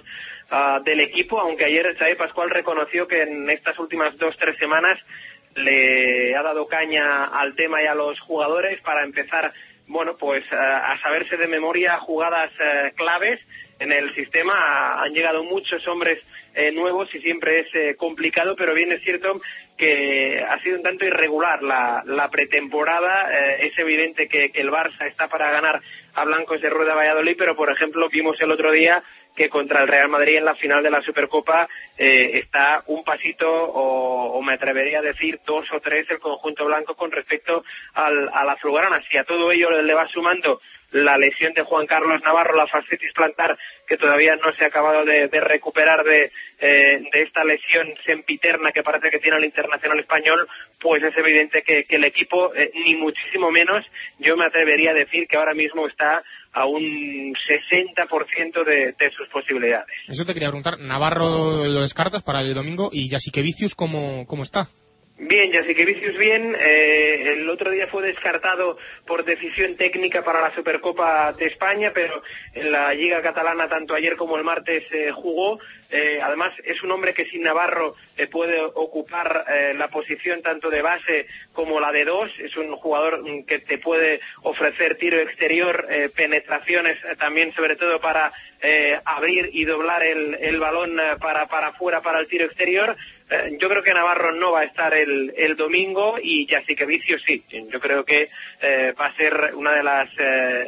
uh, 0.51 0.83
del 0.83 1.01
equipo, 1.01 1.39
aunque 1.41 1.65
ayer 1.65 1.97
Xavi 1.97 2.15
Pascual 2.15 2.49
reconoció 2.49 3.07
que 3.07 3.23
en 3.23 3.51
estas 3.51 3.79
últimas 3.79 4.17
dos, 4.17 4.37
tres 4.39 4.57
semanas 4.59 4.99
le 5.57 6.35
ha 6.37 6.43
dado 6.43 6.67
caña 6.67 7.27
al 7.27 7.55
tema 7.55 7.83
y 7.83 7.87
a 7.87 7.95
los 7.95 8.19
jugadores 8.21 8.81
para 8.83 9.05
empezar, 9.05 9.51
bueno, 9.89 10.13
pues 10.19 10.45
uh, 10.53 10.57
a 10.57 10.97
saberse 11.03 11.37
de 11.37 11.49
memoria 11.49 11.99
jugadas 11.99 12.53
uh, 12.53 12.95
claves 12.95 13.45
en 13.79 13.93
el 13.93 14.15
sistema. 14.15 15.01
Han 15.03 15.13
llegado 15.13 15.45
muchos 15.45 15.87
hombres 15.89 16.25
eh, 16.55 16.73
nuevos 16.73 17.13
y 17.15 17.21
siempre 17.21 17.61
es 17.61 17.75
eh, 17.75 17.97
complicado, 17.97 18.55
pero 18.57 18.75
bien 18.75 18.93
es 18.93 19.03
cierto 19.03 19.41
que 19.77 20.43
ha 20.43 20.59
sido 20.61 20.77
un 20.77 20.83
tanto 20.83 21.05
irregular 21.05 21.63
la, 21.63 22.03
la 22.07 22.29
pretemporada. 22.29 23.31
Eh, 23.33 23.67
es 23.69 23.79
evidente 23.79 24.29
que, 24.29 24.51
que, 24.51 24.61
el 24.61 24.71
Barça 24.71 25.07
está 25.07 25.29
para 25.29 25.51
ganar 25.51 25.81
a 26.15 26.25
Blancos 26.25 26.61
de 26.61 26.71
Rueda 26.71 26.95
Valladolid, 26.95 27.37
pero 27.39 27.55
por 27.55 27.71
ejemplo 27.71 28.09
vimos 28.11 28.41
el 28.41 28.51
otro 28.51 28.73
día 28.73 29.03
que 29.39 29.49
contra 29.49 29.83
el 29.83 29.89
Real 29.89 30.09
Madrid 30.09 30.37
en 30.37 30.45
la 30.45 30.57
final 30.57 30.83
de 30.83 30.91
la 30.91 31.01
Supercopa 31.01 31.69
eh, 31.97 32.41
está 32.41 32.83
un 32.89 33.05
pasito 33.05 33.47
o, 33.49 34.43
me 34.43 34.55
atrevería 34.55 34.99
a 34.99 35.03
decir 35.03 35.39
dos 35.47 35.65
o 35.73 35.81
tres 35.81 36.11
el 36.11 36.19
conjunto 36.19 36.65
blanco 36.65 36.95
con 36.95 37.13
respecto 37.13 37.63
al, 37.95 38.29
a 38.33 38.45
la 38.45 38.53
azulgrana. 38.53 39.01
Si 39.09 39.17
a 39.17 39.25
todo 39.25 39.53
ello 39.53 39.71
le 39.71 39.95
va 39.95 40.07
sumando 40.07 40.61
la 40.93 41.19
lesión 41.19 41.53
de 41.53 41.63
Juan 41.63 41.87
Carlos 41.87 42.23
Navarro, 42.23 42.57
la 42.57 42.67
fascitis 42.67 43.13
plantar, 43.13 43.57
que 43.87 43.97
todavía 43.97 44.37
no 44.37 44.53
se 44.53 44.65
ha 44.65 44.69
acabado 44.69 45.05
de, 45.05 45.29
recuperar 45.41 46.03
de, 46.05 46.31
eh, 46.61 47.03
de 47.13 47.21
esta 47.21 47.45
lesión 47.45 47.89
sempiterna 48.05 48.73
que 48.73 48.83
parece 48.83 49.11
que 49.11 49.19
tiene 49.19 49.39
el 49.39 49.45
internacional 49.45 49.99
español, 50.01 50.49
pues 50.81 51.03
es 51.03 51.17
evidente 51.17 51.63
que, 51.63 51.85
el 51.89 52.05
equipo, 52.05 52.55
eh, 52.55 52.71
ni 52.75 52.97
muchísimo 52.97 53.51
menos, 53.51 53.85
yo 54.19 54.37
me 54.37 54.47
atrevería 54.47 54.93
a 54.93 54.95
decir 54.95 55.27
que 55.29 55.37
ahora 55.37 55.55
mismo 55.55 55.87
está 55.87 56.23
a 56.53 56.67
un 56.67 57.35
60% 57.35 58.65
de, 58.65 58.95
de 58.99 59.11
sus 59.11 59.29
posibilidades. 59.29 59.95
Eso 60.09 60.25
te 60.25 60.33
quería 60.33 60.49
preguntar, 60.49 60.79
Navarro 60.79 61.65
lo 61.67 61.83
descartas 61.83 62.23
para 62.23 62.41
el 62.41 62.55
domingo 62.55 62.91
y 62.93 63.09
Vicius 63.43 63.75
¿cómo, 63.75 64.27
cómo 64.27 64.43
está? 64.43 64.69
Bien, 65.21 65.51
Jasikevicius 65.51 66.17
bien. 66.17 66.55
Eh, 66.55 67.33
el 67.33 67.51
otro 67.51 67.73
día 67.73 67.89
fue 67.89 68.05
descartado 68.05 68.79
por 69.05 69.25
decisión 69.25 69.75
técnica 69.75 70.23
para 70.23 70.41
la 70.41 70.55
Supercopa 70.55 71.33
de 71.33 71.47
España, 71.47 71.91
pero 71.93 72.23
en 72.55 72.71
la 72.71 72.95
Liga 72.95 73.21
Catalana 73.21 73.69
tanto 73.69 73.97
ayer 73.97 74.15
como 74.17 74.37
el 74.37 74.45
martes 74.45 74.87
eh, 74.93 75.11
jugó. 75.11 75.59
Eh, 75.91 76.21
además, 76.23 76.55
es 76.63 76.81
un 76.85 76.93
hombre 76.93 77.15
que 77.15 77.25
sin 77.25 77.43
Navarro 77.43 77.97
eh, 78.17 78.29
puede 78.29 78.63
ocupar 78.63 79.45
la 79.75 79.89
posición 79.89 80.41
tanto 80.41 80.71
de 80.71 80.83
base 80.83 81.27
como 81.53 81.81
la 81.81 81.91
de 81.91 82.05
dos. 82.05 82.31
Es 82.39 82.57
un 82.57 82.77
jugador 82.77 83.21
mm, 83.23 83.45
que 83.45 83.59
te 83.59 83.79
puede 83.79 84.21
ofrecer 84.43 84.99
tiro 84.99 85.19
exterior, 85.19 85.85
penetraciones 86.15 86.97
también, 87.19 87.53
sobre 87.55 87.75
todo 87.75 87.99
para 87.99 88.31
abrir 89.05 89.51
y 89.53 89.65
doblar 89.65 90.05
el, 90.05 90.37
el 90.41 90.61
balón 90.61 90.97
para, 91.21 91.47
para 91.47 91.69
afuera, 91.69 92.03
para 92.03 92.21
el 92.21 92.29
tiro 92.29 92.45
exterior. 92.45 92.97
Yo 93.61 93.69
creo 93.69 93.83
que 93.83 93.95
Navarro 93.95 94.33
no 94.33 94.53
va 94.53 94.61
a 94.61 94.65
estar 94.65 94.95
el, 94.95 95.33
el 95.37 95.57
domingo 95.57 96.17
y 96.23 96.47
Vicio 96.47 97.19
sí. 97.27 97.43
Yo 97.51 97.81
creo 97.81 98.05
que 98.05 98.29
va 98.99 99.07
a 99.07 99.17
ser 99.17 99.55
una 99.55 99.73
de 99.73 99.83
las 99.83 100.11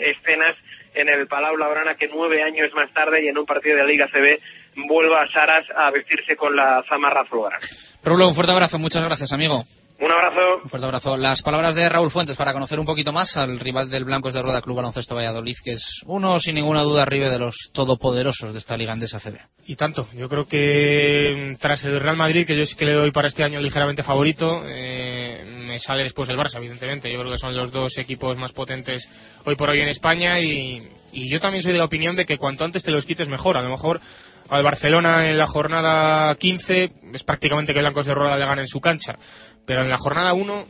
escenas 0.00 0.56
en 0.94 1.08
el 1.08 1.26
Palau 1.26 1.56
Labrana 1.56 1.94
que 1.94 2.08
nueve 2.08 2.42
años 2.42 2.72
más 2.74 2.92
tarde 2.92 3.24
y 3.24 3.28
en 3.28 3.38
un 3.38 3.46
partido 3.46 3.76
de 3.76 3.82
la 3.82 3.88
Liga 3.88 4.08
CB 4.08 4.86
vuelva 4.88 5.22
a 5.22 5.32
Saras 5.32 5.64
a 5.74 5.90
vestirse 5.90 6.36
con 6.36 6.54
la 6.54 6.82
zamarra 6.88 7.22
azulgrana. 7.22 7.66
Rulo, 8.02 8.28
un 8.28 8.34
fuerte 8.34 8.52
abrazo, 8.52 8.78
muchas 8.78 9.04
gracias, 9.04 9.32
amigo. 9.32 9.64
Un 10.00 10.10
abrazo. 10.10 10.62
Un 10.64 10.70
fuerte 10.70 10.86
abrazo. 10.86 11.16
Las 11.18 11.42
palabras 11.42 11.74
de 11.74 11.86
Raúl 11.86 12.10
Fuentes 12.10 12.34
para 12.34 12.54
conocer 12.54 12.80
un 12.80 12.86
poquito 12.86 13.12
más 13.12 13.36
al 13.36 13.58
rival 13.58 13.90
del 13.90 14.04
Blancos 14.04 14.32
de 14.32 14.40
Rueda 14.40 14.62
Club 14.62 14.76
Baloncesto 14.76 15.14
Valladolid, 15.14 15.56
que 15.62 15.72
es 15.72 16.00
uno, 16.06 16.40
sin 16.40 16.54
ninguna 16.54 16.80
duda, 16.80 17.02
arriba 17.02 17.28
de 17.28 17.38
los 17.38 17.54
todopoderosos 17.74 18.54
de 18.54 18.58
esta 18.58 18.78
liga 18.78 18.94
andesa 18.94 19.20
CB. 19.20 19.38
Y 19.66 19.76
tanto. 19.76 20.08
Yo 20.14 20.30
creo 20.30 20.46
que 20.46 21.54
tras 21.60 21.84
el 21.84 22.00
Real 22.00 22.16
Madrid, 22.16 22.46
que 22.46 22.56
yo 22.56 22.64
sí 22.64 22.76
que 22.76 22.86
le 22.86 22.94
doy 22.94 23.10
para 23.10 23.28
este 23.28 23.44
año 23.44 23.60
ligeramente 23.60 24.02
favorito, 24.02 24.62
eh, 24.66 25.44
me 25.66 25.78
sale 25.78 26.04
después 26.04 26.26
del 26.26 26.38
Barça, 26.38 26.56
evidentemente. 26.56 27.12
Yo 27.12 27.20
creo 27.20 27.32
que 27.32 27.38
son 27.38 27.54
los 27.54 27.70
dos 27.70 27.98
equipos 27.98 28.38
más 28.38 28.52
potentes 28.52 29.06
hoy 29.44 29.54
por 29.54 29.68
hoy 29.68 29.80
en 29.82 29.88
España 29.88 30.40
y, 30.40 30.80
y 31.12 31.30
yo 31.30 31.40
también 31.40 31.62
soy 31.62 31.72
de 31.72 31.78
la 31.78 31.84
opinión 31.84 32.16
de 32.16 32.24
que 32.24 32.38
cuanto 32.38 32.64
antes 32.64 32.82
te 32.82 32.90
los 32.90 33.04
quites 33.04 33.28
mejor. 33.28 33.58
A 33.58 33.62
lo 33.62 33.68
mejor 33.68 34.00
al 34.50 34.64
Barcelona 34.64 35.30
en 35.30 35.38
la 35.38 35.46
jornada 35.46 36.34
15 36.34 36.92
es 37.14 37.22
prácticamente 37.22 37.72
que 37.72 37.80
Blancos 37.80 38.06
de 38.06 38.14
Rueda 38.14 38.36
le 38.36 38.44
gane 38.44 38.62
en 38.62 38.68
su 38.68 38.80
cancha. 38.80 39.16
Pero 39.70 39.82
en 39.82 39.88
la 39.88 39.98
jornada 39.98 40.32
1, 40.34 40.66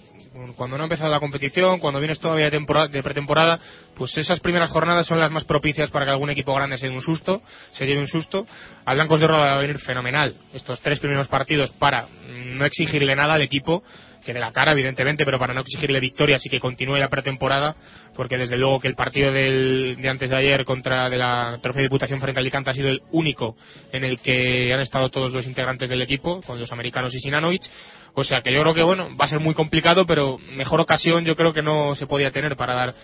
cuando 0.56 0.76
no 0.76 0.82
ha 0.82 0.84
empezado 0.84 1.10
la 1.10 1.20
competición, 1.20 1.78
cuando 1.78 2.00
vienes 2.00 2.20
todavía 2.20 2.44
de, 2.44 2.50
temporada, 2.50 2.86
de, 2.86 3.02
pretemporada, 3.02 3.58
pues 3.94 4.14
esas 4.18 4.40
primeras 4.40 4.70
jornadas 4.70 5.06
son 5.06 5.18
las 5.18 5.30
más 5.30 5.44
propicias 5.44 5.88
para 5.88 6.04
que 6.04 6.10
algún 6.10 6.28
equipo 6.28 6.54
grande 6.54 6.76
se 6.76 6.86
dé 6.86 6.94
un 6.94 7.00
susto, 7.00 7.40
se 7.72 7.86
lleve 7.86 8.00
un 8.00 8.06
susto. 8.06 8.46
Al 8.84 8.96
Blancos 8.96 9.18
de 9.18 9.26
Rueda 9.26 9.40
va 9.40 9.54
a 9.54 9.60
venir 9.62 9.78
fenomenal 9.78 10.34
estos 10.52 10.82
tres 10.82 11.00
primeros 11.00 11.28
partidos 11.28 11.70
para 11.78 12.08
no 12.28 12.66
exigirle 12.66 13.16
nada 13.16 13.32
al 13.32 13.40
equipo 13.40 13.82
que 14.24 14.34
de 14.34 14.40
la 14.40 14.52
cara, 14.52 14.72
evidentemente, 14.72 15.24
pero 15.24 15.38
para 15.38 15.54
no 15.54 15.60
exigirle 15.60 16.00
victorias 16.00 16.44
y 16.44 16.50
que 16.50 16.60
continúe 16.60 16.96
la 16.96 17.08
pretemporada, 17.08 17.76
porque 18.14 18.38
desde 18.38 18.56
luego 18.56 18.80
que 18.80 18.88
el 18.88 18.94
partido 18.94 19.32
del, 19.32 19.96
de 20.00 20.08
antes 20.08 20.30
de 20.30 20.36
ayer 20.36 20.64
contra 20.64 21.08
de 21.08 21.18
la 21.18 21.58
Trofeo 21.62 21.80
de 21.80 21.88
Diputación 21.88 22.20
frente 22.20 22.38
a 22.38 22.42
Alicante 22.42 22.70
ha 22.70 22.74
sido 22.74 22.88
el 22.88 23.02
único 23.12 23.56
en 23.92 24.04
el 24.04 24.18
que 24.20 24.72
han 24.72 24.80
estado 24.80 25.08
todos 25.08 25.32
los 25.32 25.46
integrantes 25.46 25.88
del 25.88 26.02
equipo, 26.02 26.40
con 26.42 26.58
los 26.58 26.72
americanos 26.72 27.14
y 27.14 27.20
Sinanovic. 27.20 27.62
O 28.14 28.24
sea 28.24 28.42
que 28.42 28.52
yo 28.52 28.60
creo 28.62 28.74
que 28.74 28.82
bueno, 28.82 29.08
va 29.16 29.26
a 29.26 29.28
ser 29.28 29.40
muy 29.40 29.54
complicado, 29.54 30.06
pero 30.06 30.38
mejor 30.38 30.80
ocasión 30.80 31.24
yo 31.24 31.36
creo 31.36 31.52
que 31.52 31.62
no 31.62 31.94
se 31.94 32.06
podía 32.06 32.30
tener 32.30 32.56
para 32.56 32.74
dar 32.74 32.94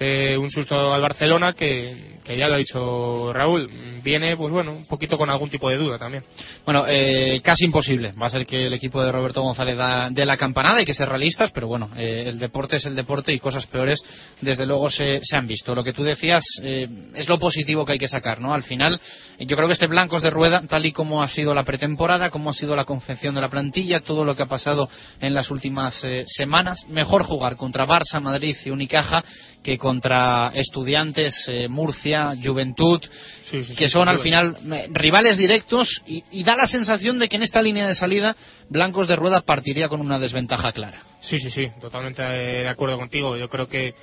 eh, 0.00 0.36
un 0.38 0.50
susto 0.50 0.94
al 0.94 1.02
Barcelona 1.02 1.52
que, 1.52 2.18
ya 2.26 2.48
lo 2.48 2.54
ha 2.54 2.58
dicho 2.58 3.32
Raúl, 3.34 3.68
viene 4.02 4.34
pues 4.36 4.50
bueno, 4.50 4.72
un 4.72 4.86
poquito 4.86 5.18
con 5.18 5.28
algún 5.28 5.50
tipo 5.50 5.68
de 5.68 5.76
duda 5.76 5.98
también. 5.98 6.24
Bueno, 6.64 6.84
eh, 6.88 7.40
casi 7.44 7.66
imposible. 7.66 8.12
Va 8.12 8.26
a 8.26 8.30
ser 8.30 8.46
que 8.46 8.66
el 8.66 8.72
equipo 8.72 9.02
de 9.02 9.12
Roberto 9.12 9.42
González 9.42 9.76
da 9.76 10.08
de 10.08 10.24
la 10.24 10.38
campanada, 10.38 10.78
hay 10.78 10.86
que 10.86 10.94
ser 10.94 11.08
realistas, 11.08 11.50
pero 11.52 11.66
bueno, 11.68 11.90
eh, 11.96 12.24
el 12.28 12.38
deporte 12.38 12.76
es 12.76 12.86
el 12.86 12.96
deporte 12.96 13.32
y 13.32 13.38
cosas 13.38 13.66
peores 13.66 14.02
desde 14.40 14.64
luego 14.64 14.88
se, 14.88 15.20
se 15.22 15.36
han 15.36 15.46
visto. 15.46 15.74
Lo 15.74 15.84
que 15.84 15.92
tú 15.92 16.02
decías 16.02 16.44
eh, 16.62 16.88
es 17.14 17.28
lo 17.28 17.38
positivo 17.38 17.84
que 17.84 17.92
hay 17.92 17.98
que 17.98 18.08
sacar, 18.08 18.40
¿no? 18.40 18.54
Al 18.54 18.62
final, 18.62 18.98
yo 19.38 19.54
creo 19.54 19.68
que 19.68 19.74
este 19.74 19.86
Blancos 19.86 20.22
de 20.22 20.30
Rueda, 20.30 20.62
tal 20.66 20.86
y 20.86 20.92
como 20.92 21.22
ha 21.22 21.28
sido 21.28 21.52
la 21.52 21.64
pretemporada, 21.64 22.30
como 22.30 22.50
ha 22.50 22.54
sido 22.54 22.74
la 22.74 22.84
confección 22.84 23.34
de 23.34 23.42
la 23.42 23.50
plantilla, 23.50 24.00
todo 24.00 24.24
lo 24.24 24.34
que 24.34 24.44
ha 24.44 24.46
pasado 24.46 24.88
en 25.20 25.34
las 25.34 25.50
últimas 25.50 26.02
eh, 26.04 26.24
semanas, 26.26 26.86
mejor 26.88 27.24
jugar 27.24 27.56
contra 27.56 27.86
Barça, 27.86 28.20
Madrid 28.20 28.56
y 28.64 28.70
Unicaja 28.70 29.24
que 29.62 29.78
contra 29.90 30.52
Estudiantes, 30.54 31.34
eh, 31.48 31.66
Murcia, 31.66 32.32
Juventud, 32.40 33.00
sí, 33.42 33.64
sí, 33.64 33.74
que 33.74 33.86
sí, 33.86 33.90
son 33.90 34.08
al 34.08 34.20
final 34.20 34.56
eh, 34.72 34.86
rivales 34.92 35.36
directos 35.36 36.00
y, 36.06 36.22
y, 36.30 36.44
da 36.44 36.54
la 36.54 36.68
sensación 36.68 37.18
de 37.18 37.28
que 37.28 37.34
en 37.34 37.42
esta 37.42 37.60
línea 37.60 37.88
de 37.88 37.96
salida 37.96 38.36
Blancos 38.68 39.08
de 39.08 39.16
Rueda 39.16 39.40
partiría 39.40 39.88
con 39.88 40.00
una 40.00 40.20
desventaja 40.20 40.70
clara. 40.70 41.02
Sí, 41.22 41.40
sí, 41.40 41.50
sí, 41.50 41.68
totalmente 41.80 42.22
de 42.22 42.68
acuerdo 42.68 42.98
contigo. 42.98 43.36
Yo 43.36 43.48
creo 43.48 43.66
que, 43.66 43.94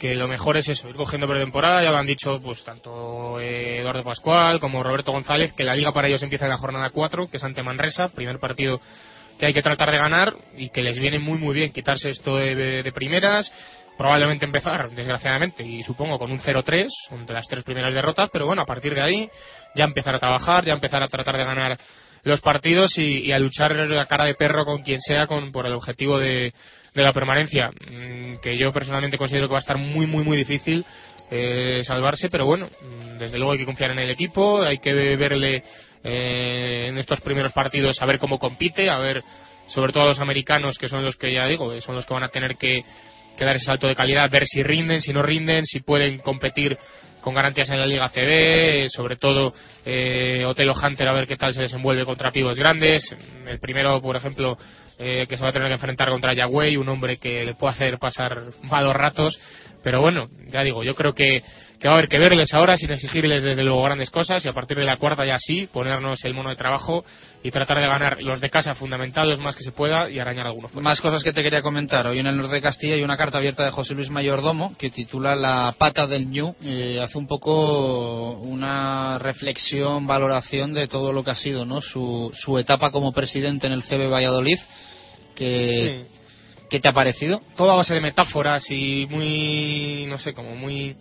que 0.00 0.16
lo 0.16 0.26
mejor 0.26 0.56
es 0.56 0.68
eso, 0.68 0.88
ir 0.88 0.96
cogiendo 0.96 1.28
pretemporada, 1.28 1.84
ya 1.84 1.92
lo 1.92 1.98
han 1.98 2.06
dicho 2.08 2.40
pues 2.42 2.64
tanto 2.64 3.38
eh, 3.38 3.78
Eduardo 3.78 4.02
Pascual 4.02 4.58
como 4.58 4.82
Roberto 4.82 5.12
González, 5.12 5.52
que 5.52 5.62
la 5.62 5.76
liga 5.76 5.92
para 5.92 6.08
ellos 6.08 6.22
empieza 6.24 6.46
en 6.46 6.50
la 6.50 6.58
jornada 6.58 6.90
4, 6.90 7.28
que 7.28 7.36
es 7.36 7.44
ante 7.44 7.62
Manresa, 7.62 8.08
primer 8.08 8.40
partido 8.40 8.80
que 9.38 9.46
hay 9.46 9.54
que 9.54 9.62
tratar 9.62 9.92
de 9.92 9.98
ganar 9.98 10.34
y 10.56 10.70
que 10.70 10.82
les 10.82 10.98
viene 10.98 11.20
muy 11.20 11.38
muy 11.38 11.54
bien 11.54 11.70
quitarse 11.70 12.10
esto 12.10 12.36
de, 12.36 12.56
de, 12.56 12.82
de 12.82 12.92
primeras 12.92 13.52
probablemente 13.98 14.44
empezar, 14.44 14.90
desgraciadamente, 14.90 15.64
y 15.64 15.82
supongo 15.82 16.18
con 16.18 16.30
un 16.30 16.38
0-3, 16.38 16.86
entre 17.10 17.34
las 17.34 17.48
tres 17.48 17.64
primeras 17.64 17.92
derrotas, 17.92 18.30
pero 18.32 18.46
bueno, 18.46 18.62
a 18.62 18.64
partir 18.64 18.94
de 18.94 19.02
ahí 19.02 19.28
ya 19.74 19.84
empezar 19.84 20.14
a 20.14 20.20
trabajar, 20.20 20.64
ya 20.64 20.72
empezar 20.72 21.02
a 21.02 21.08
tratar 21.08 21.36
de 21.36 21.44
ganar 21.44 21.76
los 22.22 22.40
partidos 22.40 22.96
y, 22.96 23.32
a 23.32 23.38
luchar 23.40 23.72
a 23.72 24.06
cara 24.06 24.26
de 24.26 24.34
perro 24.34 24.64
con 24.64 24.82
quien 24.82 25.00
sea 25.00 25.26
con, 25.26 25.50
por 25.50 25.66
el 25.66 25.72
objetivo 25.72 26.18
de, 26.18 26.52
de 26.94 27.02
la 27.02 27.12
permanencia, 27.12 27.70
mm, 27.70 28.36
que 28.40 28.56
yo 28.56 28.72
personalmente 28.72 29.18
considero 29.18 29.48
que 29.48 29.52
va 29.52 29.58
a 29.58 29.66
estar 29.66 29.78
muy, 29.78 30.06
muy, 30.06 30.24
muy 30.24 30.36
difícil 30.36 30.84
eh, 31.30 31.82
salvarse, 31.84 32.28
pero 32.30 32.46
bueno, 32.46 32.66
mm, 32.66 33.18
desde 33.18 33.36
luego 33.36 33.52
hay 33.52 33.58
que 33.58 33.66
confiar 33.66 33.90
en 33.90 33.98
el 33.98 34.10
equipo, 34.10 34.62
hay 34.62 34.78
que 34.78 34.92
verle 34.92 35.64
eh, 36.04 36.86
en 36.88 36.98
estos 36.98 37.20
primeros 37.20 37.52
partidos 37.52 38.00
a 38.00 38.06
ver 38.06 38.18
cómo 38.18 38.38
compite, 38.38 38.88
a 38.88 38.98
ver 38.98 39.22
sobre 39.66 39.92
todo 39.92 40.04
a 40.04 40.08
los 40.08 40.20
americanos 40.20 40.78
que 40.78 40.88
son 40.88 41.04
los 41.04 41.16
que 41.16 41.32
ya 41.32 41.46
digo, 41.46 41.78
son 41.80 41.96
los 41.96 42.06
que 42.06 42.14
van 42.14 42.22
a 42.22 42.28
tener 42.28 42.56
que 42.56 42.82
que 43.38 43.44
dar 43.44 43.56
ese 43.56 43.66
salto 43.66 43.86
de 43.86 43.94
calidad, 43.94 44.28
ver 44.30 44.46
si 44.46 44.62
rinden, 44.62 45.00
si 45.00 45.12
no 45.12 45.22
rinden, 45.22 45.64
si 45.64 45.80
pueden 45.80 46.18
competir 46.18 46.76
con 47.20 47.34
garantías 47.34 47.70
en 47.70 47.78
la 47.78 47.86
Liga 47.86 48.08
CB, 48.08 48.88
sobre 48.90 49.16
todo 49.16 49.52
eh, 49.84 50.44
Otelo 50.46 50.74
Hunter 50.74 51.08
a 51.08 51.12
ver 51.12 51.26
qué 51.26 51.36
tal 51.36 51.54
se 51.54 51.62
desenvuelve 51.62 52.04
contra 52.04 52.32
pibos 52.32 52.58
grandes. 52.58 53.14
El 53.46 53.58
primero, 53.60 54.00
por 54.00 54.16
ejemplo, 54.16 54.58
eh, 54.98 55.26
que 55.28 55.36
se 55.36 55.42
va 55.42 55.50
a 55.50 55.52
tener 55.52 55.68
que 55.68 55.74
enfrentar 55.74 56.10
contra 56.10 56.34
Yagüey, 56.34 56.76
un 56.76 56.88
hombre 56.88 57.18
que 57.18 57.44
le 57.44 57.54
puede 57.54 57.74
hacer 57.74 57.98
pasar 57.98 58.42
malos 58.62 58.94
ratos. 58.94 59.38
Pero 59.82 60.00
bueno, 60.00 60.28
ya 60.48 60.62
digo, 60.62 60.82
yo 60.82 60.94
creo 60.94 61.14
que, 61.14 61.42
que 61.78 61.86
va 61.86 61.94
a 61.94 61.98
haber 61.98 62.08
que 62.08 62.18
verles 62.18 62.52
ahora 62.52 62.76
sin 62.76 62.90
exigirles 62.90 63.44
desde 63.44 63.62
luego 63.62 63.82
grandes 63.84 64.10
cosas 64.10 64.44
y 64.44 64.48
a 64.48 64.52
partir 64.52 64.76
de 64.76 64.84
la 64.84 64.96
cuarta 64.96 65.24
ya 65.24 65.38
sí, 65.38 65.68
ponernos 65.72 66.24
el 66.24 66.34
mono 66.34 66.50
de 66.50 66.56
trabajo 66.56 67.04
y 67.44 67.52
tratar 67.52 67.80
de 67.80 67.86
ganar 67.86 68.20
los 68.20 68.40
de 68.40 68.50
casa 68.50 68.74
fundamentados 68.74 69.38
más 69.38 69.54
que 69.54 69.62
se 69.62 69.70
pueda 69.70 70.10
y 70.10 70.18
arañar 70.18 70.46
algunos. 70.46 70.74
Más 70.74 71.00
cosas 71.00 71.22
que 71.22 71.32
te 71.32 71.44
quería 71.44 71.62
comentar. 71.62 72.08
Hoy 72.08 72.18
en 72.18 72.26
el 72.26 72.36
norte 72.36 72.56
de 72.56 72.62
Castilla 72.62 72.94
hay 72.94 73.02
una 73.02 73.16
carta 73.16 73.38
abierta 73.38 73.64
de 73.64 73.70
José 73.70 73.94
Luis 73.94 74.10
Mayordomo 74.10 74.74
que 74.76 74.90
titula 74.90 75.36
La 75.36 75.74
pata 75.78 76.08
del 76.08 76.28
ñu. 76.28 76.56
Eh, 76.64 77.00
hace 77.00 77.16
un 77.16 77.28
poco 77.28 78.32
una 78.40 79.18
reflexión, 79.20 80.08
valoración 80.08 80.74
de 80.74 80.88
todo 80.88 81.12
lo 81.12 81.22
que 81.22 81.30
ha 81.30 81.36
sido 81.36 81.64
¿no? 81.64 81.80
su, 81.80 82.32
su 82.34 82.58
etapa 82.58 82.90
como 82.90 83.12
presidente 83.12 83.68
en 83.68 83.74
el 83.74 83.84
CB 83.84 84.10
Valladolid. 84.10 84.58
Que, 85.38 86.04
Sí. 86.04 86.18
¿Qué 86.68 86.80
te 86.80 86.88
ha 86.88 86.92
parecido? 86.92 87.40
Todo 87.56 87.70
a 87.70 87.76
base 87.76 87.94
de 87.94 88.00
metáforas 88.00 88.70
y 88.70 89.06
muy, 89.08 90.04
no 90.06 90.18
sé, 90.18 90.34
como 90.34 90.54
muy 90.54 90.96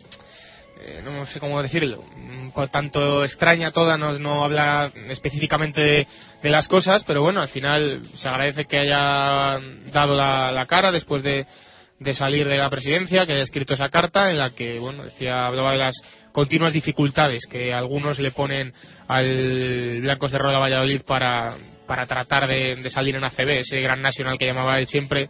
eh, 0.80 1.02
no 1.04 1.26
sé 1.26 1.40
cómo 1.40 1.62
decirlo, 1.62 2.04
mm, 2.16 2.52
por 2.52 2.70
tanto 2.70 3.24
extraña 3.26 3.72
toda, 3.72 3.98
no, 3.98 4.18
no 4.20 4.46
habla 4.46 4.92
específicamente 5.10 5.82
de, 5.82 6.08
de 6.44 6.50
las 6.50 6.68
cosas, 6.68 7.04
pero 7.06 7.22
bueno, 7.22 7.42
al 7.42 7.48
final 7.50 8.02
se 8.16 8.28
agradece 8.30 8.66
que 8.66 8.78
haya 8.78 9.60
dado 9.92 10.16
la, 10.16 10.52
la 10.52 10.66
cara 10.68 10.92
después 10.92 11.24
de, 11.24 11.48
de 12.00 12.14
salir 12.14 12.48
de 12.48 12.58
la 12.58 12.70
presidencia, 12.70 13.26
que 13.26 13.34
haya 13.34 13.44
escrito 13.44 13.74
esa 13.74 13.90
carta 13.90 14.30
en 14.30 14.38
la 14.38 14.52
que, 14.52 14.78
bueno, 14.78 15.04
decía, 15.04 15.48
hablaba 15.48 15.72
de 15.72 15.80
las 15.80 15.96
continuas 16.32 16.74
dificultades 16.74 17.48
que 17.48 17.74
algunos 17.74 18.20
le 18.20 18.32
ponen 18.32 18.72
al 19.08 20.02
Blancos 20.02 20.32
de 20.32 20.38
Roda 20.38 20.60
Valladolid 20.60 21.02
para, 21.02 21.56
para 21.88 22.06
tratar 22.06 22.48
de, 22.48 22.76
de 22.76 22.90
salir 22.90 23.16
en 23.16 23.24
ACB, 23.24 23.60
ese 23.60 23.82
gran 23.82 24.02
nacional 24.02 24.38
que 24.38 24.46
llamaba 24.46 24.80
él 24.80 24.88
siempre, 24.88 25.30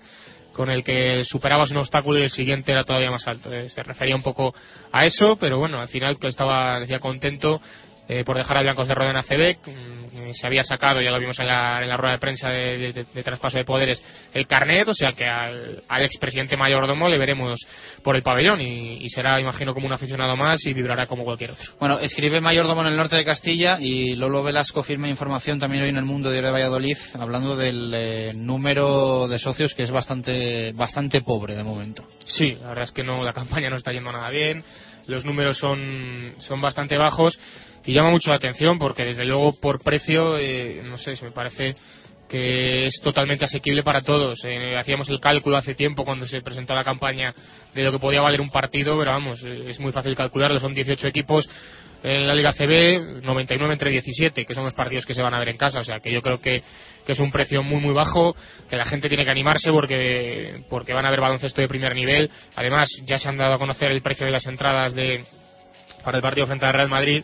con 0.58 0.72
el 0.72 0.84
que 0.84 1.24
superabas 1.24 1.70
un 1.70 1.78
obstáculo 1.78 2.20
y 2.20 2.24
el 2.24 2.32
siguiente 2.32 2.72
era 2.72 2.84
todavía 2.84 3.12
más 3.12 3.28
alto. 3.28 3.54
Eh, 3.54 3.70
se 3.70 3.84
refería 3.84 4.16
un 4.16 4.24
poco 4.24 4.56
a 4.92 5.06
eso, 5.06 5.38
pero 5.38 5.60
bueno, 5.60 5.80
al 5.80 5.88
final 5.88 6.18
estaba, 6.24 6.80
decía, 6.80 7.00
contento 7.00 7.62
eh, 8.08 8.24
por 8.24 8.38
dejar 8.38 8.58
a 8.58 8.62
Blancos 8.62 8.88
de 8.88 8.96
Roda 8.96 9.12
en 9.12 9.18
ACB. 9.18 9.58
mm, 9.68 9.98
Se 10.34 10.46
había 10.48 10.64
sacado, 10.64 11.00
ya 11.02 11.12
lo 11.12 11.20
vimos 11.20 11.40
en 11.40 11.48
la, 11.48 11.82
en 11.82 11.88
la 11.88 11.96
rueda 11.96 12.14
de 12.14 12.20
prensa 12.20 12.50
de, 12.50 12.78
de- 12.78 12.94
de- 12.94 13.06
de 13.14 13.24
traspaso 13.24 13.58
de 13.58 13.64
poderes, 13.64 14.02
el 14.34 14.46
carnet, 14.48 14.88
o 14.88 14.94
sea 14.94 15.14
que 15.14 15.26
al, 15.26 15.84
al 15.88 16.04
expresidente 16.04 16.58
mayordomo 16.58 17.08
le 17.08 17.18
veremos 17.18 17.60
por 18.04 18.16
el 18.16 18.24
pabellón 18.24 18.60
y, 18.60 18.98
y 19.06 19.10
será, 19.10 19.40
imagino, 19.40 19.74
como 19.74 19.86
un 19.88 19.94
aficionado 19.94 20.36
más 20.36 20.66
y 20.66 20.74
vibrará 20.74 21.06
como 21.08 21.24
cualquier 21.24 21.52
otro. 21.52 21.64
Bueno, 21.80 22.00
escribe 22.00 22.42
Mayordomo 22.42 22.82
en 22.82 22.88
el 22.88 22.98
norte 22.98 23.16
de 23.16 23.24
Castilla 23.24 23.78
y 23.80 24.16
Lolo 24.16 24.44
Velasco 24.44 24.84
firma 24.84 25.08
información 25.08 25.60
también 25.60 25.84
hoy 25.84 25.90
en 25.90 25.98
el 25.98 26.06
Mundo 26.06 26.30
de 26.30 26.42
Valladolid 26.42 26.98
hablando 27.18 27.56
del 27.56 27.92
eh, 27.96 28.34
número 28.36 29.28
de 29.28 29.40
socios 29.40 29.74
que 29.74 29.84
es 29.84 29.92
bastante 29.92 30.72
bastante 30.74 31.22
pobre 31.22 31.56
de 31.56 31.64
momento. 31.64 32.04
Sí, 32.26 32.52
la 32.62 32.70
verdad 32.70 32.84
es 32.86 32.92
que 32.92 33.04
no, 33.04 33.24
la 33.24 33.34
campaña 33.34 33.70
no 33.70 33.76
está 33.78 33.92
yendo 33.94 34.12
nada 34.12 34.30
bien, 34.30 34.64
los 35.08 35.24
números 35.26 35.58
son, 35.58 36.34
son 36.40 36.60
bastante 36.60 36.98
bajos 36.98 37.40
y 37.88 37.94
llama 37.94 38.12
mucho 38.12 38.30
la 38.30 38.36
atención 38.36 38.78
porque 38.78 39.06
desde 39.06 39.24
luego 39.24 39.54
por 39.54 39.82
precio, 39.82 40.38
eh, 40.38 40.82
no 40.84 40.98
sé, 40.98 41.16
se 41.16 41.24
me 41.24 41.32
parece 41.32 41.74
que 42.28 42.86
es 42.86 43.00
totalmente 43.02 43.46
asequible 43.46 43.82
para 43.82 44.02
todos. 44.02 44.44
Eh, 44.44 44.76
hacíamos 44.78 45.08
el 45.08 45.22
cálculo 45.22 45.56
hace 45.56 45.74
tiempo 45.74 46.04
cuando 46.04 46.28
se 46.28 46.42
presentó 46.42 46.76
la 46.76 46.84
campaña 46.84 47.34
de 47.74 47.84
lo 47.84 47.94
que 47.94 48.00
podía 48.00 48.20
valer 48.20 48.42
un 48.42 48.50
partido, 48.50 49.00
pero 49.00 49.12
vamos, 49.12 49.42
eh, 49.46 49.70
es 49.70 49.80
muy 49.80 49.94
fácil 49.94 50.18
calcularlo, 50.18 50.60
son 50.60 50.74
18 50.74 51.08
equipos 51.08 51.50
en 52.04 52.28
la 52.28 52.36
Liga 52.36 52.52
CB, 52.52 53.22
99 53.24 53.74
entre 53.74 53.92
17, 53.92 54.46
que 54.46 54.54
son 54.54 54.66
los 54.66 54.74
partidos 54.74 55.06
que 55.06 55.14
se 55.14 55.22
van 55.22 55.34
a 55.34 55.40
ver 55.40 55.48
en 55.48 55.58
casa, 55.58 55.80
o 55.80 55.84
sea 55.86 56.02
que 56.02 56.12
yo 56.12 56.22
creo 56.22 56.42
que, 56.42 56.62
que 57.06 57.14
es 57.14 57.20
un 57.20 57.32
precio 57.32 57.64
muy 57.64 57.80
muy 57.80 57.94
bajo, 57.94 58.36
que 58.70 58.76
la 58.76 58.86
gente 58.86 59.08
tiene 59.08 59.24
que 59.24 59.32
animarse 59.32 59.72
porque, 59.72 60.62
porque 60.70 60.94
van 60.94 61.06
a 61.06 61.10
ver 61.10 61.22
baloncesto 61.22 61.62
de 61.62 61.70
primer 61.70 61.96
nivel. 61.96 62.30
Además, 62.58 62.90
ya 63.06 63.18
se 63.18 63.30
han 63.30 63.38
dado 63.38 63.54
a 63.54 63.58
conocer 63.58 63.92
el 63.92 64.02
precio 64.02 64.26
de 64.26 64.32
las 64.34 64.46
entradas 64.46 64.94
de, 64.94 65.24
para 66.04 66.18
el 66.18 66.22
partido 66.22 66.48
frente 66.48 66.66
al 66.66 66.74
Real 66.74 66.90
Madrid 66.90 67.24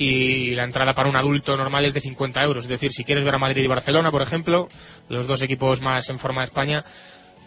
y 0.00 0.54
la 0.54 0.64
entrada 0.64 0.94
para 0.94 1.10
un 1.10 1.16
adulto 1.16 1.54
normal 1.58 1.84
es 1.84 1.92
de 1.92 2.00
50 2.00 2.42
euros. 2.42 2.64
Es 2.64 2.70
decir, 2.70 2.90
si 2.90 3.04
quieres 3.04 3.22
ver 3.22 3.34
a 3.34 3.38
Madrid 3.38 3.62
y 3.62 3.66
Barcelona, 3.66 4.10
por 4.10 4.22
ejemplo, 4.22 4.66
los 5.10 5.26
dos 5.26 5.42
equipos 5.42 5.82
más 5.82 6.08
en 6.08 6.18
forma 6.18 6.40
de 6.40 6.46
España, 6.46 6.82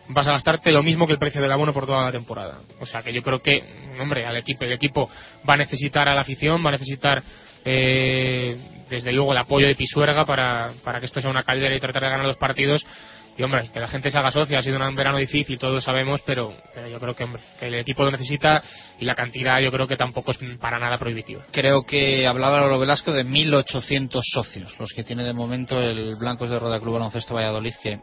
vas 0.10 0.28
a 0.28 0.34
gastarte 0.34 0.72
lo 0.72 0.84
mismo 0.84 1.08
que 1.08 1.14
el 1.14 1.20
precio 1.20 1.42
del 1.42 1.52
abono 1.52 1.74
por 1.74 1.88
toda 1.88 2.04
la 2.04 2.12
temporada. 2.12 2.60
O 2.80 2.86
sea 2.86 3.02
que 3.02 3.12
yo 3.12 3.24
creo 3.24 3.42
que, 3.42 3.64
hombre, 4.00 4.28
al 4.28 4.38
equipo, 4.38 4.66
el 4.66 4.74
equipo 4.74 5.10
va 5.50 5.56
a 5.56 5.58
necesitar 5.58 6.08
a 6.08 6.14
la 6.14 6.22
afición, 6.22 6.64
va 6.64 6.70
a 6.70 6.74
necesitar 6.74 7.24
eh, 7.66 8.56
desde 8.88 9.12
luego 9.12 9.32
el 9.32 9.40
apoyo 9.40 9.66
de 9.66 9.74
Pisuerga 9.74 10.24
para, 10.24 10.74
para 10.84 11.00
que 11.00 11.08
esto 11.08 11.22
sea 11.22 11.32
una 11.32 11.42
caldera 11.42 11.76
y 11.76 11.80
tratar 11.80 12.04
de 12.04 12.10
ganar 12.10 12.26
los 12.28 12.38
partidos. 12.38 12.86
Y 13.36 13.42
hombre, 13.42 13.70
que 13.74 13.80
la 13.80 13.88
gente 13.88 14.12
se 14.12 14.18
haga 14.18 14.32
socia, 14.32 14.60
ha 14.60 14.64
sido 14.64 14.78
un 14.78 14.96
verano 14.96 15.18
difícil, 15.18 15.58
todos 15.58 15.84
sabemos, 15.84 16.22
pero, 16.26 16.54
pero 16.74 16.88
yo 16.88 17.00
creo 17.00 17.16
que, 17.16 17.24
hombre, 17.24 17.42
que 17.60 17.68
el 17.68 17.76
equipo 17.76 18.04
lo 18.04 18.12
necesita 18.12 18.64
y 19.00 19.06
la 19.06 19.16
cantidad 19.16 19.60
yo 19.60 19.72
creo 19.72 19.88
que 19.88 19.98
tampoco 19.98 20.32
es 20.32 20.38
para 20.60 20.78
nada 20.78 20.98
prohibitiva. 20.98 21.44
Creo 21.52 21.84
que 21.84 22.28
hablaba 22.28 22.60
Lolo 22.60 22.80
Velasco 22.80 23.12
de 23.12 23.26
1.800 23.26 24.22
socios, 24.24 24.76
los 24.80 24.92
que 24.94 25.04
tiene 25.04 25.24
de 25.24 25.34
momento 25.34 25.82
el 25.82 26.16
Blancos 26.16 26.50
de 26.50 26.60
Roda 26.60 26.80
Club 26.80 26.94
Baloncesto 26.94 27.34
Valladolid, 27.34 27.74
que 27.82 28.00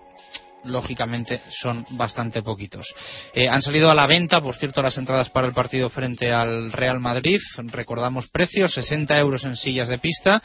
lógicamente 0.65 1.40
son 1.62 1.86
bastante 1.90 2.43
poquitos. 2.43 2.86
Eh, 3.32 3.48
han 3.48 3.62
salido 3.62 3.90
a 3.90 3.94
la 3.94 4.07
venta, 4.07 4.40
por 4.40 4.57
cierto, 4.57 4.82
las 4.82 4.98
entradas 4.98 5.31
para 5.31 5.47
el 5.47 5.55
partido 5.55 5.89
frente 5.89 6.32
al 6.32 6.73
Real 6.73 7.01
Madrid. 7.01 7.39
Recordamos 7.57 8.28
precios, 8.28 8.74
60 8.74 9.19
euros 9.19 9.44
en 9.44 9.57
sillas 9.57 9.89
de 9.89 9.98
pista, 9.98 10.43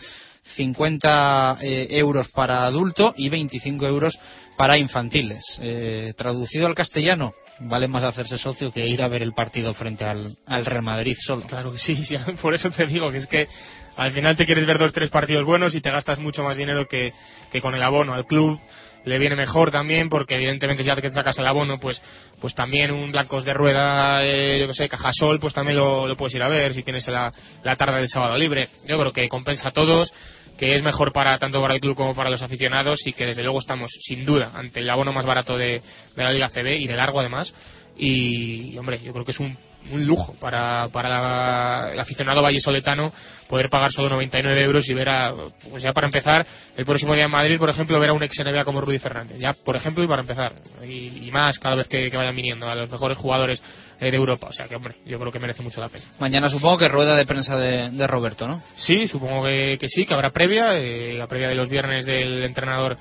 50 0.55 1.57
eh, 1.61 1.87
euros 1.91 2.29
para 2.29 2.65
adulto 2.65 3.13
y 3.17 3.29
25 3.29 3.87
euros 3.87 4.17
para 4.57 4.77
infantiles. 4.77 5.44
Eh, 5.60 6.14
traducido 6.18 6.68
al 6.68 6.76
castellano, 6.76 7.34
vale 7.60 7.88
más 7.88 8.03
hacerse 8.03 8.38
socio 8.38 8.72
que 8.72 8.86
ir 8.88 9.02
a 9.02 9.07
ver 9.07 9.22
el 9.22 9.34
partido 9.34 9.73
frente 9.73 10.06
al, 10.06 10.38
al 10.45 10.65
Real 10.65 10.84
Madrid 10.84 11.15
solo. 11.19 11.44
Claro 11.44 11.72
que 11.72 11.80
sí, 11.80 11.95
sí, 12.03 12.15
por 12.41 12.53
eso 12.53 12.69
te 12.72 12.86
digo 12.86 13.11
que 13.11 13.18
es 13.18 13.27
que 13.27 13.48
al 13.95 14.11
final 14.11 14.36
te 14.36 14.45
quieres 14.45 14.65
ver 14.65 14.77
dos 14.77 14.94
tres 14.94 15.10
partidos 15.10 15.45
buenos 15.45 15.73
y 15.76 15.82
te 15.82 15.90
gastas 15.90 16.19
mucho 16.19 16.44
más 16.44 16.57
dinero 16.57 16.88
que, 16.88 17.14
que 17.52 17.61
con 17.61 17.76
el 17.76 17.84
abono 17.84 18.14
al 18.14 18.26
club 18.26 18.60
le 19.06 19.19
viene 19.19 19.36
mejor 19.36 19.72
también 19.72 20.10
porque 20.10 20.36
evidentemente 20.36 20.84
ya 20.84 20.95
que 20.95 21.11
sacas 21.11 21.38
el 21.38 21.48
abono 21.48 21.80
pues 21.80 22.02
pues 22.41 22.53
también 22.56 22.91
un 22.91 23.11
blancos 23.11 23.45
de 23.45 23.53
rueda 23.53 24.26
eh, 24.26 24.60
yo 24.60 24.68
que 24.68 24.73
sé 24.73 24.90
cajasol 24.90 25.40
pues 25.40 25.53
también 25.53 25.77
lo, 25.77 26.07
lo, 26.07 26.18
puedes 26.18 26.36
ir 26.36 26.44
a 26.44 26.49
ver 26.49 26.73
si 26.73 26.84
tienes 26.84 27.07
la, 27.07 27.32
la 27.64 27.76
tarde 27.76 27.99
del 27.99 28.10
sábado 28.10 28.36
libre 28.38 28.68
yo 28.88 28.98
creo 28.99 29.14
que 29.14 29.30
compensa 29.30 29.69
a 29.69 29.72
todos 29.72 30.11
que 30.57 30.76
es 30.76 30.84
mejor 30.84 31.11
para 31.11 31.38
tanto 31.38 31.61
para 31.61 31.76
el 31.76 31.82
club 31.82 31.95
como 31.95 32.14
para 32.14 32.30
los 32.30 32.41
aficionados 32.41 33.06
y 33.06 33.14
que 33.14 33.26
desde 33.26 33.44
luego 33.44 33.60
estamos 33.60 33.91
sin 33.99 34.26
duda 34.26 34.52
ante 34.56 34.80
el 34.80 34.90
abono 34.90 35.14
más 35.14 35.26
barato 35.26 35.57
de, 35.57 35.82
de 36.15 36.23
la 36.23 36.32
Liga 36.32 36.49
CB 36.49 36.80
y 36.80 36.88
de 36.88 36.95
largo 36.95 37.19
además 37.19 37.53
y, 37.98 38.77
hombre 38.77 38.99
yo 39.03 39.14
creo 39.14 39.26
que 39.26 39.32
es 39.32 39.40
un 39.40 39.57
un 39.91 40.06
lujo 40.06 40.34
para, 40.40 40.88
para 40.90 41.10
la, 41.10 41.91
el 41.94 41.99
aficionado 41.99 42.41
vallisoletano 42.41 43.11
poder 43.48 43.69
pagar 43.69 43.91
solo 43.91 44.10
99 44.10 44.64
euros 44.64 44.90
y 44.90 44.94
ver 44.94 45.10
a, 45.10 45.32
pues 45.69 45.84
ya 45.84 45.94
para 45.94 46.07
empezar, 46.07 46.45
el 46.76 46.86
próximo 46.86 47.14
día 47.14 47.26
en 47.26 47.32
Madrid, 47.32 47.60
por 47.60 47.69
ejemplo, 47.69 47.99
ver 47.99 48.10
a 48.10 48.14
un 48.14 48.23
ex 48.23 48.40
NBA 48.40 48.64
como 48.64 48.82
Rudy 48.82 48.98
Fernández. 48.98 49.38
Ya, 49.40 49.53
por 49.53 49.76
ejemplo, 49.76 50.03
y 50.03 50.07
para 50.07 50.22
empezar. 50.22 50.53
Y, 50.84 51.27
y 51.27 51.32
más 51.32 51.60
cada 51.60 51.76
vez 51.76 51.88
que, 51.88 52.10
vayan 52.10 52.36
viniendo 52.36 52.68
a 52.68 52.76
los 52.76 52.90
mejores 52.90 53.18
jugadores 53.18 53.61
de 53.99 54.15
Europa. 54.15 54.47
O 54.47 54.53
sea 54.53 54.67
que, 54.67 54.76
hombre, 54.76 54.95
yo 55.05 55.19
creo 55.19 55.31
que 55.31 55.39
merece 55.39 55.61
mucho 55.61 55.81
la 55.81 55.89
pena. 55.89 56.05
Mañana 56.19 56.49
supongo 56.49 56.77
que 56.77 56.88
rueda 56.88 57.15
de 57.15 57.26
prensa 57.26 57.57
de, 57.57 57.89
de 57.91 58.07
Roberto, 58.07 58.47
¿no? 58.47 58.61
Sí, 58.76 59.07
supongo 59.07 59.45
que, 59.45 59.77
que, 59.80 59.88
sí, 59.88 60.05
que 60.05 60.13
habrá 60.13 60.31
previa, 60.31 60.73
eh, 60.76 61.13
la 61.13 61.27
previa 61.27 61.49
de 61.49 61.55
los 61.55 61.69
viernes 61.69 62.05
del 62.05 62.43
entrenador 62.43 62.97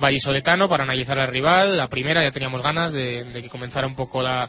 vallisoletano 0.00 0.68
para 0.68 0.84
analizar 0.84 1.18
al 1.18 1.28
rival. 1.28 1.76
La 1.76 1.88
primera 1.88 2.22
ya 2.22 2.30
teníamos 2.30 2.62
ganas 2.62 2.92
de, 2.92 3.24
de 3.24 3.42
que 3.42 3.48
comenzara 3.48 3.86
un 3.86 3.96
poco 3.96 4.22
la 4.22 4.48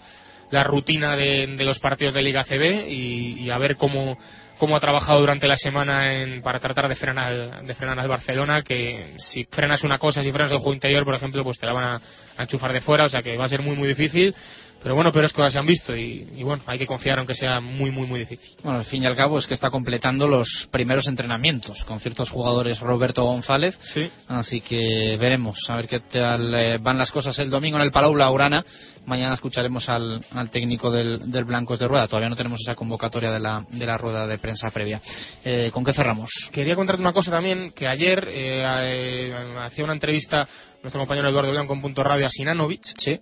la 0.51 0.63
rutina 0.63 1.15
de, 1.15 1.47
de, 1.57 1.63
los 1.63 1.79
partidos 1.79 2.13
de 2.13 2.21
Liga 2.21 2.43
CB 2.43 2.87
y, 2.87 3.41
y, 3.41 3.49
a 3.49 3.57
ver 3.57 3.75
cómo, 3.75 4.17
cómo 4.57 4.75
ha 4.75 4.79
trabajado 4.79 5.19
durante 5.19 5.47
la 5.47 5.55
semana 5.55 6.11
en, 6.13 6.41
para 6.41 6.59
tratar 6.59 6.87
de 6.87 6.95
frenar, 6.95 7.63
de 7.63 7.75
frenar 7.75 7.99
al 7.99 8.07
Barcelona, 8.07 8.63
que 8.63 9.13
si 9.17 9.45
frenas 9.45 9.83
una 9.83 9.99
cosa, 9.99 10.23
si 10.23 10.31
frenas 10.31 10.51
el 10.51 10.57
juego 10.57 10.73
interior, 10.73 11.05
por 11.05 11.15
ejemplo, 11.15 11.43
pues 11.43 11.59
te 11.59 11.65
la 11.65 11.73
van 11.73 11.85
a, 11.85 12.01
a 12.37 12.43
enchufar 12.43 12.73
de 12.73 12.81
fuera, 12.81 13.05
o 13.05 13.09
sea 13.09 13.21
que 13.21 13.37
va 13.37 13.45
a 13.45 13.49
ser 13.49 13.61
muy 13.61 13.75
muy 13.75 13.87
difícil 13.87 14.33
pero 14.81 14.95
bueno, 14.95 15.11
peores 15.11 15.33
cosas 15.33 15.53
se 15.53 15.59
han 15.59 15.65
visto 15.65 15.95
y, 15.95 16.27
y, 16.37 16.43
bueno, 16.43 16.63
hay 16.65 16.79
que 16.79 16.87
confiar 16.87 17.19
aunque 17.19 17.35
sea 17.35 17.59
muy, 17.59 17.91
muy, 17.91 18.07
muy 18.07 18.21
difícil. 18.21 18.49
Bueno, 18.63 18.79
al 18.79 18.85
fin 18.85 19.03
y 19.03 19.05
al 19.05 19.15
cabo 19.15 19.37
es 19.37 19.45
que 19.45 19.53
está 19.53 19.69
completando 19.69 20.27
los 20.27 20.67
primeros 20.71 21.07
entrenamientos 21.07 21.83
con 21.85 21.99
ciertos 21.99 22.29
jugadores 22.29 22.79
Roberto 22.79 23.23
González, 23.23 23.77
sí. 23.93 24.09
así 24.27 24.61
que 24.61 25.17
veremos 25.19 25.57
a 25.67 25.75
ver 25.75 25.87
qué 25.87 25.99
tal 25.99 26.53
eh, 26.55 26.77
van 26.77 26.97
las 26.97 27.11
cosas 27.11 27.37
el 27.39 27.49
domingo 27.49 27.77
en 27.77 27.83
el 27.83 27.91
Palau 27.91 28.15
Laurana. 28.15 28.63
Mañana 29.05 29.33
escucharemos 29.33 29.89
al, 29.89 30.23
al 30.31 30.51
técnico 30.51 30.91
del, 30.91 31.31
del, 31.31 31.43
Blancos 31.43 31.79
de 31.79 31.87
Rueda. 31.87 32.07
Todavía 32.07 32.29
no 32.29 32.35
tenemos 32.35 32.59
esa 32.61 32.75
convocatoria 32.75 33.31
de 33.31 33.39
la, 33.39 33.65
de 33.69 33.85
la 33.85 33.97
rueda 33.97 34.27
de 34.27 34.37
prensa 34.37 34.69
previa. 34.69 35.01
Eh, 35.43 35.71
¿Con 35.73 35.83
qué 35.83 35.93
cerramos? 35.93 36.29
Quería 36.51 36.75
contarte 36.75 37.01
una 37.01 37.13
cosa 37.13 37.31
también, 37.31 37.71
que 37.71 37.87
ayer 37.87 38.27
eh, 38.29 38.63
eh 38.63 39.55
hacía 39.61 39.83
una 39.83 39.93
entrevista 39.93 40.47
nuestro 40.83 41.01
compañero 41.01 41.29
Eduardo 41.29 41.51
León 41.51 41.67
con 41.67 41.81
Punto 41.81 42.03
Radio 42.03 42.27
a 42.27 42.29
Sinanovic. 42.29 42.83
Sí 42.97 43.19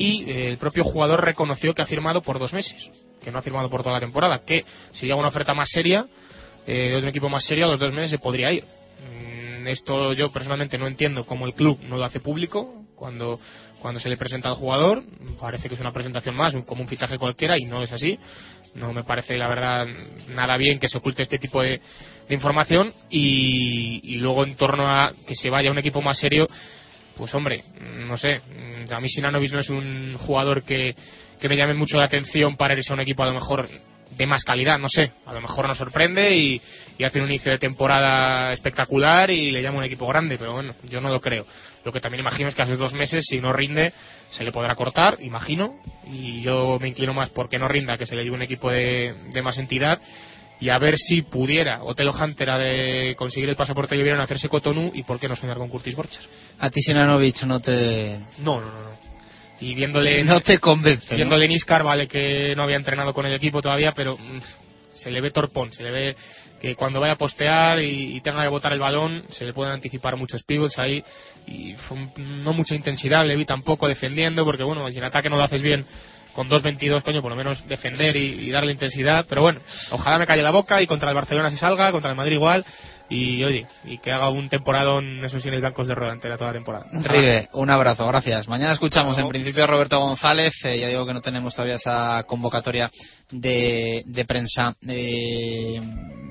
y 0.00 0.24
eh, 0.30 0.48
el 0.48 0.56
propio 0.56 0.82
jugador 0.82 1.22
reconoció 1.22 1.74
que 1.74 1.82
ha 1.82 1.86
firmado 1.86 2.22
por 2.22 2.38
dos 2.38 2.54
meses, 2.54 2.74
que 3.22 3.30
no 3.30 3.38
ha 3.38 3.42
firmado 3.42 3.68
por 3.68 3.82
toda 3.82 3.96
la 3.96 4.00
temporada, 4.00 4.42
que 4.46 4.64
si 4.92 5.04
llega 5.04 5.16
una 5.16 5.28
oferta 5.28 5.52
más 5.52 5.68
seria, 5.68 6.06
eh, 6.66 6.88
de 6.88 6.96
otro 6.96 7.10
equipo 7.10 7.28
más 7.28 7.44
serio, 7.44 7.66
a 7.66 7.68
los 7.68 7.78
dos 7.78 7.92
meses 7.92 8.12
se 8.12 8.18
podría 8.18 8.50
ir. 8.50 8.64
Mm, 8.64 9.68
esto 9.68 10.14
yo 10.14 10.32
personalmente 10.32 10.78
no 10.78 10.86
entiendo 10.86 11.26
cómo 11.26 11.46
el 11.46 11.52
club 11.52 11.78
no 11.82 11.98
lo 11.98 12.04
hace 12.04 12.18
público 12.18 12.86
cuando, 12.96 13.38
cuando 13.82 14.00
se 14.00 14.08
le 14.08 14.16
presenta 14.16 14.48
al 14.48 14.54
jugador. 14.54 15.02
Parece 15.38 15.68
que 15.68 15.74
es 15.74 15.80
una 15.82 15.92
presentación 15.92 16.34
más, 16.34 16.54
como 16.64 16.80
un 16.80 16.88
fichaje 16.88 17.18
cualquiera, 17.18 17.58
y 17.58 17.66
no 17.66 17.82
es 17.82 17.92
así. 17.92 18.18
No 18.74 18.94
me 18.94 19.04
parece, 19.04 19.36
la 19.36 19.48
verdad, 19.48 19.86
nada 20.30 20.56
bien 20.56 20.78
que 20.78 20.88
se 20.88 20.96
oculte 20.96 21.24
este 21.24 21.38
tipo 21.38 21.60
de, 21.60 21.78
de 22.26 22.34
información 22.34 22.94
y, 23.10 24.00
y 24.02 24.16
luego 24.16 24.46
en 24.46 24.54
torno 24.54 24.88
a 24.88 25.12
que 25.26 25.34
se 25.34 25.50
vaya 25.50 25.68
a 25.68 25.72
un 25.72 25.78
equipo 25.78 26.00
más 26.00 26.18
serio 26.18 26.46
pues 27.20 27.34
hombre, 27.34 27.62
no 28.06 28.16
sé, 28.16 28.40
a 28.90 28.98
mí 28.98 29.08
Sinanovic 29.10 29.52
no 29.52 29.60
es 29.60 29.68
un 29.68 30.16
jugador 30.16 30.62
que, 30.62 30.96
que 31.38 31.48
me 31.50 31.56
llame 31.56 31.74
mucho 31.74 31.98
la 31.98 32.04
atención 32.04 32.56
para 32.56 32.72
irse 32.72 32.90
a 32.90 32.94
un 32.94 33.00
equipo 33.00 33.22
a 33.22 33.26
lo 33.26 33.34
mejor 33.34 33.68
de 34.16 34.26
más 34.26 34.42
calidad, 34.42 34.78
no 34.78 34.88
sé, 34.88 35.12
a 35.26 35.34
lo 35.34 35.42
mejor 35.42 35.68
nos 35.68 35.76
sorprende 35.76 36.34
y, 36.34 36.60
y, 36.96 37.04
hace 37.04 37.20
un 37.20 37.26
inicio 37.26 37.52
de 37.52 37.58
temporada 37.58 38.54
espectacular 38.54 39.30
y 39.30 39.50
le 39.50 39.60
llama 39.60 39.78
un 39.78 39.84
equipo 39.84 40.06
grande, 40.06 40.38
pero 40.38 40.54
bueno, 40.54 40.74
yo 40.88 41.02
no 41.02 41.10
lo 41.10 41.20
creo. 41.20 41.44
Lo 41.84 41.92
que 41.92 42.00
también 42.00 42.22
imagino 42.22 42.48
es 42.48 42.54
que 42.54 42.62
hace 42.62 42.76
dos 42.76 42.94
meses, 42.94 43.26
si 43.28 43.38
no 43.38 43.52
rinde, 43.52 43.92
se 44.30 44.42
le 44.42 44.50
podrá 44.50 44.74
cortar, 44.74 45.18
imagino, 45.20 45.78
y 46.10 46.40
yo 46.40 46.78
me 46.80 46.88
inclino 46.88 47.12
más 47.12 47.28
porque 47.28 47.58
no 47.58 47.68
rinda 47.68 47.98
que 47.98 48.06
se 48.06 48.16
le 48.16 48.24
lleve 48.24 48.36
un 48.36 48.42
equipo 48.42 48.70
de, 48.70 49.14
de 49.30 49.42
más 49.42 49.58
entidad 49.58 50.00
y 50.60 50.68
a 50.68 50.78
ver 50.78 50.96
si 50.98 51.22
pudiera 51.22 51.82
Otelo 51.82 52.12
Hunter 52.12 52.50
a 52.50 52.58
de 52.58 53.14
conseguir 53.16 53.48
el 53.48 53.56
pasaporte 53.56 53.96
libre 53.96 54.12
en 54.12 54.20
hacerse 54.20 54.48
Cotonou 54.48 54.92
y 54.94 55.02
por 55.02 55.18
qué 55.18 55.26
no 55.26 55.34
soñar 55.34 55.56
con 55.56 55.68
Curtis 55.68 55.96
Borchers. 55.96 56.28
A 56.58 56.70
ti 56.70 56.82
Sinanovic 56.82 57.42
no 57.44 57.60
te... 57.60 58.20
No, 58.38 58.60
no, 58.60 58.66
no. 58.66 58.82
no. 58.82 58.90
Y 59.60 59.74
viéndole... 59.74 60.22
No 60.22 60.40
te 60.40 60.58
convence. 60.58 61.14
Viéndole 61.14 61.46
¿no? 61.46 61.50
en 61.50 61.56
Iscar, 61.56 61.82
vale 61.82 62.06
que 62.06 62.54
no 62.54 62.62
había 62.62 62.76
entrenado 62.76 63.14
con 63.14 63.24
el 63.24 63.32
equipo 63.32 63.62
todavía, 63.62 63.92
pero 63.94 64.16
mmm, 64.16 64.40
se 64.94 65.10
le 65.10 65.20
ve 65.22 65.30
torpón, 65.30 65.72
se 65.72 65.82
le 65.82 65.90
ve 65.90 66.16
que 66.60 66.74
cuando 66.76 67.00
vaya 67.00 67.14
a 67.14 67.16
postear 67.16 67.80
y, 67.80 68.16
y, 68.16 68.20
tenga 68.20 68.42
que 68.42 68.48
botar 68.48 68.74
el 68.74 68.78
balón 68.78 69.24
se 69.30 69.46
le 69.46 69.54
pueden 69.54 69.72
anticipar 69.72 70.16
muchos 70.16 70.42
pivots 70.42 70.78
ahí 70.78 71.02
y 71.46 71.74
no 72.18 72.52
mucha 72.52 72.74
intensidad 72.74 73.26
le 73.26 73.34
vi 73.34 73.46
tampoco 73.46 73.88
defendiendo 73.88 74.44
porque 74.44 74.62
bueno 74.62 74.86
si 74.90 74.98
en 74.98 75.04
ataque 75.04 75.30
no 75.30 75.36
lo 75.36 75.42
haces 75.42 75.62
bien 75.62 75.86
con 76.34 76.48
2.22, 76.48 77.02
coño, 77.02 77.22
por 77.22 77.30
lo 77.30 77.36
menos 77.36 77.66
defender 77.68 78.16
y, 78.16 78.48
y, 78.48 78.50
darle 78.50 78.72
intensidad. 78.72 79.26
Pero 79.28 79.42
bueno, 79.42 79.60
ojalá 79.90 80.18
me 80.18 80.26
calle 80.26 80.42
la 80.42 80.50
boca 80.50 80.80
y 80.82 80.86
contra 80.86 81.08
el 81.08 81.14
Barcelona 81.14 81.50
se 81.50 81.56
salga, 81.56 81.92
contra 81.92 82.10
el 82.10 82.16
Madrid 82.16 82.34
igual. 82.34 82.64
Y 83.10 83.42
oye, 83.42 83.66
y 83.84 83.98
que 83.98 84.12
haga 84.12 84.30
un 84.30 84.48
temporadón, 84.48 85.24
eso 85.24 85.40
sí, 85.40 85.48
en 85.48 85.60
Blancos 85.60 85.88
de 85.88 85.96
Rueda 85.96 86.12
entera 86.12 86.36
toda 86.36 86.50
la 86.50 86.58
temporada. 86.58 86.86
Rive, 86.92 87.48
un 87.54 87.68
abrazo, 87.68 88.06
gracias. 88.06 88.46
Mañana 88.46 88.72
escuchamos 88.72 89.18
en 89.18 89.28
principio 89.28 89.64
a 89.64 89.66
Roberto 89.66 89.98
González. 89.98 90.54
Eh, 90.62 90.78
ya 90.78 90.86
digo 90.86 91.04
que 91.04 91.12
no 91.12 91.20
tenemos 91.20 91.52
todavía 91.52 91.74
esa 91.74 92.22
convocatoria 92.28 92.88
de, 93.32 94.04
de 94.06 94.24
prensa. 94.24 94.76
Eh, 94.86 95.80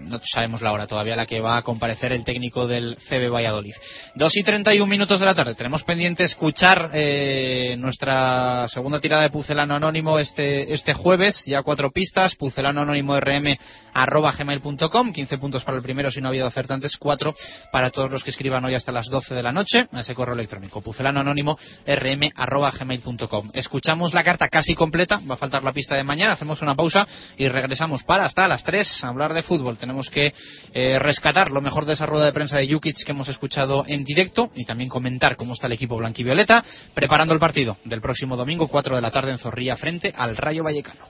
no 0.09 0.19
sabemos 0.23 0.61
la 0.61 0.71
hora 0.71 0.87
todavía 0.87 1.15
la 1.15 1.25
que 1.25 1.39
va 1.39 1.57
a 1.57 1.61
comparecer 1.61 2.11
el 2.11 2.23
técnico 2.23 2.67
del 2.67 2.97
CB 3.07 3.31
Valladolid. 3.31 3.73
Dos 4.15 4.35
y 4.35 4.43
treinta 4.43 4.73
y 4.73 4.79
un 4.79 4.89
minutos 4.89 5.19
de 5.19 5.25
la 5.25 5.35
tarde. 5.35 5.55
Tenemos 5.55 5.83
pendiente 5.83 6.23
escuchar 6.23 6.89
eh, 6.93 7.75
nuestra 7.77 8.67
segunda 8.69 8.99
tirada 8.99 9.23
de 9.23 9.29
Pucelano 9.29 9.75
Anónimo 9.75 10.19
este, 10.19 10.73
este 10.73 10.93
jueves. 10.93 11.43
Ya 11.45 11.63
cuatro 11.63 11.91
pistas. 11.91 12.35
Pucelano 12.35 12.81
Anónimo 12.81 13.19
RM 13.19 13.57
arroba 13.93 14.31
gmail.com. 14.31 15.13
15 15.13 15.37
puntos 15.37 15.63
para 15.63 15.77
el 15.77 15.83
primero 15.83 16.11
si 16.11 16.21
no 16.21 16.27
ha 16.27 16.29
habido 16.29 16.47
acertantes. 16.47 16.97
Cuatro 16.97 17.33
para 17.71 17.91
todos 17.91 18.09
los 18.09 18.23
que 18.23 18.31
escriban 18.31 18.63
hoy 18.65 18.75
hasta 18.75 18.91
las 18.91 19.07
12 19.07 19.33
de 19.33 19.43
la 19.43 19.51
noche 19.51 19.87
a 19.91 19.99
ese 20.01 20.13
correo 20.13 20.33
electrónico. 20.33 20.81
Pucelano 20.81 21.19
Anónimo 21.19 21.57
RM 21.85 22.31
arroba 22.35 22.71
gmail.com. 22.71 23.51
Escuchamos 23.53 24.13
la 24.13 24.23
carta 24.23 24.49
casi 24.49 24.73
completa. 24.73 25.21
Va 25.29 25.35
a 25.35 25.37
faltar 25.37 25.63
la 25.63 25.73
pista 25.73 25.95
de 25.95 26.03
mañana. 26.03 26.33
Hacemos 26.33 26.61
una 26.61 26.75
pausa 26.75 27.07
y 27.37 27.47
regresamos 27.47 28.03
para 28.03 28.25
hasta 28.25 28.47
las 28.47 28.63
3 28.63 29.03
a 29.03 29.07
hablar 29.09 29.33
de 29.33 29.43
fútbol. 29.43 29.77
Tenemos 29.77 29.98
que 30.07 30.33
eh, 30.73 30.99
rescatar 30.99 31.49
lo 31.49 31.61
mejor 31.61 31.85
de 31.85 31.93
esa 31.93 32.05
rueda 32.05 32.25
de 32.25 32.33
prensa 32.33 32.57
de 32.57 32.71
Jukic 32.71 33.03
que 33.03 33.11
hemos 33.11 33.27
escuchado 33.27 33.83
en 33.87 34.03
directo 34.03 34.51
y 34.55 34.65
también 34.65 34.89
comentar 34.89 35.35
cómo 35.35 35.53
está 35.53 35.65
el 35.65 35.73
equipo 35.73 35.97
blanquivioleta 35.97 36.63
preparando 36.93 37.33
el 37.33 37.39
partido 37.39 37.77
del 37.85 38.01
próximo 38.01 38.37
domingo 38.37 38.67
4 38.67 38.95
de 38.95 39.01
la 39.01 39.11
tarde 39.11 39.31
en 39.31 39.39
Zorrilla 39.39 39.75
frente 39.77 40.13
al 40.15 40.37
Rayo 40.37 40.63
Vallecano. 40.63 41.01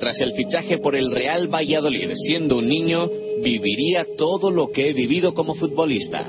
Tras 0.00 0.20
el 0.20 0.32
fichaje 0.32 0.78
por 0.78 0.96
el 0.96 1.12
Real 1.12 1.46
Valladolid, 1.46 2.10
siendo 2.14 2.58
un 2.58 2.68
niño, 2.68 3.08
viviría 3.42 4.04
todo 4.16 4.50
lo 4.50 4.70
que 4.72 4.88
he 4.88 4.92
vivido 4.92 5.34
como 5.34 5.54
futbolista. 5.54 6.26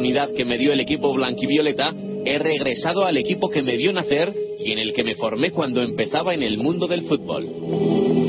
Oportunidad 0.00 0.32
que 0.34 0.46
me 0.46 0.56
dio 0.56 0.72
el 0.72 0.80
equipo 0.80 1.12
blanquivioleta, 1.12 1.92
he 2.24 2.38
regresado 2.38 3.04
al 3.04 3.18
equipo 3.18 3.50
que 3.50 3.62
me 3.62 3.76
vio 3.76 3.92
nacer 3.92 4.32
y 4.58 4.72
en 4.72 4.78
el 4.78 4.94
que 4.94 5.04
me 5.04 5.14
formé 5.14 5.50
cuando 5.50 5.82
empezaba 5.82 6.32
en 6.32 6.42
el 6.42 6.56
mundo 6.56 6.86
del 6.86 7.02
fútbol. 7.02 8.19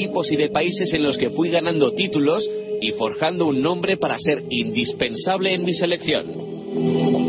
Equipos 0.00 0.32
y 0.32 0.36
de 0.36 0.48
países 0.48 0.92
en 0.94 1.02
los 1.02 1.18
que 1.18 1.30
fui 1.30 1.50
ganando 1.50 1.92
títulos 1.92 2.48
y 2.80 2.92
forjando 2.92 3.46
un 3.46 3.60
nombre 3.60 3.98
para 3.98 4.18
ser 4.18 4.44
indispensable 4.48 5.52
en 5.52 5.64
mi 5.64 5.74
selección. 5.74 7.19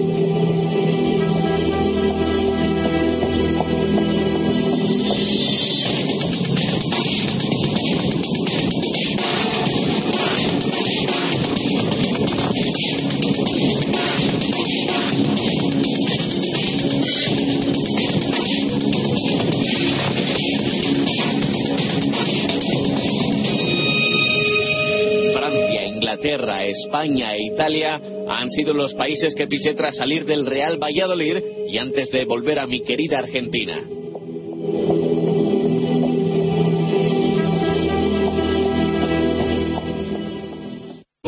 España 27.02 27.34
e 27.34 27.45
Italia 27.53 27.99
han 28.30 28.49
sido 28.52 28.76
los 28.76 28.94
países 28.94 29.34
que 29.34 29.48
pisé 29.48 29.73
tras 29.73 29.95
salir 29.95 30.23
del 30.23 30.45
Real 30.45 30.78
Valladolid 30.78 31.38
y 31.68 31.78
antes 31.80 32.11
de 32.11 32.26
volver 32.26 32.60
a 32.60 32.68
mi 32.68 32.82
querida 32.82 33.18
Argentina. 33.18 33.82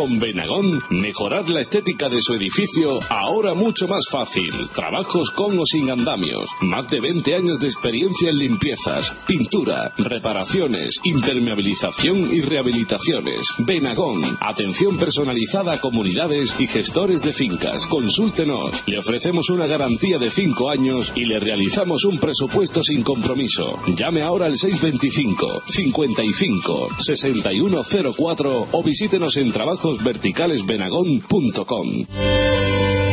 Con 0.04 0.20
Benagón, 0.20 0.82
mejorar 0.90 1.48
la 1.48 1.62
estética 1.62 2.10
de 2.10 2.20
su 2.20 2.34
edificio 2.34 3.00
ahora 3.10 3.54
mucho 3.54 3.88
más 3.88 4.04
fácil. 4.12 4.52
Trabajos 4.76 5.30
con 5.30 5.58
o 5.58 5.66
sin 5.66 5.90
andamios. 5.90 6.50
Más 6.60 6.90
de 6.90 7.00
20 7.00 7.34
años 7.34 7.58
de 7.62 7.70
experiencia 7.70 8.30
en 8.30 8.38
limpiezas, 8.38 9.10
pintura, 9.26 9.94
reparaciones, 9.98 11.00
impermeabilización 11.06 12.36
y 12.36 12.42
rehabilitaciones. 12.42 13.48
Benagón, 13.60 14.22
atención 14.42 14.98
personalizada 14.98 15.76
a 15.76 15.80
comunidades 15.80 16.54
y 16.60 16.68
gestores 16.68 17.22
de 17.22 17.32
fincas. 17.32 17.86
Consúltenos. 17.86 18.84
Le 18.86 19.00
ofrecemos 19.00 19.50
una 19.52 19.68
garantía 19.68 20.20
de 20.20 20.32
5 20.32 20.70
años 20.70 21.14
y 21.16 21.24
le 21.24 21.40
realizamos 21.40 22.04
un 22.04 22.20
presupuesto 22.20 22.84
sin 22.84 23.04
compromiso. 23.04 23.80
Llame 23.96 24.22
ahora 24.22 24.48
al 24.48 24.58
625 24.58 25.64
55 25.66 26.88
6104 27.00 28.68
o 28.70 28.84
visítenos 28.84 29.38
en 29.38 29.54
trabajosverticalesbenagón.com. 29.98 32.83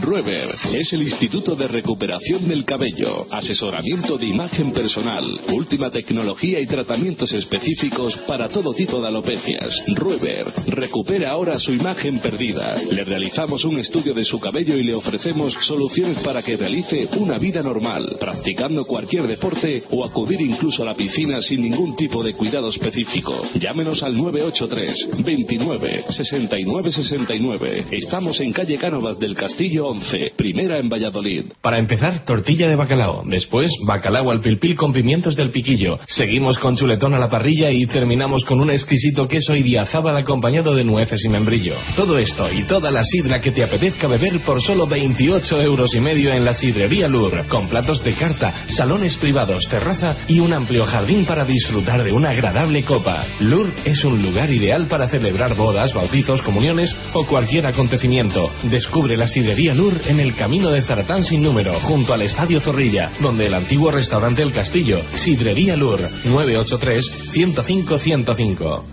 Rueber 0.00 0.48
es 0.72 0.92
el 0.92 1.02
Instituto 1.02 1.54
de 1.54 1.68
Recuperación 1.68 2.48
del 2.48 2.64
Cabello, 2.64 3.26
asesoramiento 3.30 4.18
de 4.18 4.26
imagen 4.26 4.72
personal, 4.72 5.24
última 5.52 5.90
tecnología 5.90 6.60
y 6.60 6.66
tratamientos 6.66 7.32
específicos 7.32 8.16
para 8.26 8.48
todo 8.48 8.74
tipo 8.74 9.00
de 9.00 9.08
alopecias. 9.08 9.82
Rueber 9.94 10.46
recupera 10.68 11.30
ahora 11.30 11.58
su 11.58 11.72
imagen 11.72 12.18
perdida. 12.20 12.82
Le 12.90 13.04
realizamos 13.04 13.64
un 13.64 13.78
estudio 13.78 14.14
de 14.14 14.24
su 14.24 14.40
cabello 14.40 14.76
y 14.76 14.82
le 14.82 14.94
ofrecemos 14.94 15.54
soluciones 15.60 16.18
para 16.24 16.42
que 16.42 16.56
realice 16.56 17.08
una 17.18 17.38
vida 17.38 17.62
normal, 17.62 18.16
practicando 18.18 18.84
cualquier 18.84 19.26
deporte 19.26 19.84
o 19.90 20.04
acudir 20.04 20.40
incluso 20.40 20.82
a 20.82 20.86
la 20.86 20.94
piscina 20.94 21.40
sin 21.40 21.62
ningún 21.62 21.94
tipo 21.96 22.22
de 22.22 22.34
cuidado 22.34 22.68
específico. 22.68 23.42
Llámenos 23.60 24.02
al 24.02 24.16
983 24.16 25.24
29 25.24 26.04
69 26.08 26.92
69. 26.92 27.86
Estamos 27.90 28.40
en 28.40 28.52
calle 28.52 28.78
Cánovas 28.78 29.18
del 29.18 29.34
Castillo 29.34 29.83
11, 29.84 30.32
primera 30.36 30.78
en 30.78 30.88
Valladolid. 30.88 31.44
Para 31.60 31.78
empezar, 31.78 32.24
tortilla 32.24 32.68
de 32.68 32.76
bacalao. 32.76 33.22
Después, 33.26 33.70
bacalao 33.86 34.30
al 34.30 34.40
pilpil 34.40 34.76
con 34.76 34.92
pimientos 34.92 35.36
del 35.36 35.50
piquillo. 35.50 35.98
Seguimos 36.06 36.58
con 36.58 36.76
chuletón 36.76 37.12
a 37.12 37.18
la 37.18 37.28
parrilla 37.28 37.70
y 37.70 37.86
terminamos 37.86 38.44
con 38.46 38.60
un 38.60 38.70
exquisito 38.70 39.28
queso 39.28 39.54
idiazábal 39.54 40.16
acompañado 40.16 40.74
de 40.74 40.84
nueces 40.84 41.22
y 41.24 41.28
membrillo. 41.28 41.74
Todo 41.96 42.16
esto 42.18 42.50
y 42.50 42.62
toda 42.62 42.90
la 42.90 43.04
sidra 43.04 43.40
que 43.40 43.50
te 43.50 43.62
apetezca 43.62 44.08
beber 44.08 44.40
por 44.40 44.62
solo 44.62 44.86
28 44.86 45.60
euros 45.60 45.94
y 45.94 46.00
medio 46.00 46.32
en 46.32 46.44
la 46.44 46.54
sidrería 46.54 47.06
Lur. 47.06 47.46
Con 47.48 47.68
platos 47.68 48.02
de 48.02 48.14
carta, 48.14 48.66
salones 48.68 49.18
privados, 49.18 49.68
terraza 49.68 50.16
y 50.28 50.40
un 50.40 50.54
amplio 50.54 50.86
jardín 50.86 51.26
para 51.26 51.44
disfrutar 51.44 52.02
de 52.02 52.12
una 52.12 52.30
agradable 52.30 52.84
copa. 52.84 53.26
Lur 53.40 53.70
es 53.84 54.02
un 54.04 54.22
lugar 54.22 54.50
ideal 54.50 54.86
para 54.86 55.08
celebrar 55.08 55.54
bodas, 55.54 55.92
bautizos, 55.92 56.40
comuniones 56.40 56.94
o 57.12 57.26
cualquier 57.26 57.66
acontecimiento. 57.66 58.50
Descubre 58.62 59.16
la 59.16 59.26
sidrería 59.26 59.73
Lur 59.74 60.00
en 60.06 60.20
el 60.20 60.36
camino 60.36 60.70
de 60.70 60.82
Zaratán 60.82 61.24
sin 61.24 61.42
número, 61.42 61.74
junto 61.80 62.14
al 62.14 62.22
Estadio 62.22 62.60
Zorrilla, 62.60 63.10
donde 63.20 63.46
el 63.46 63.54
antiguo 63.54 63.90
restaurante 63.90 64.42
El 64.42 64.52
Castillo, 64.52 65.02
Sidrería 65.14 65.74
Lur, 65.76 66.08
983-105-105. 66.24 68.84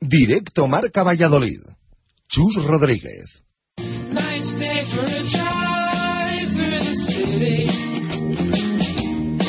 Directo 0.00 0.66
Marca 0.66 1.02
Valladolid. 1.02 1.60
Chus 2.28 2.64
Rodríguez. 2.64 3.42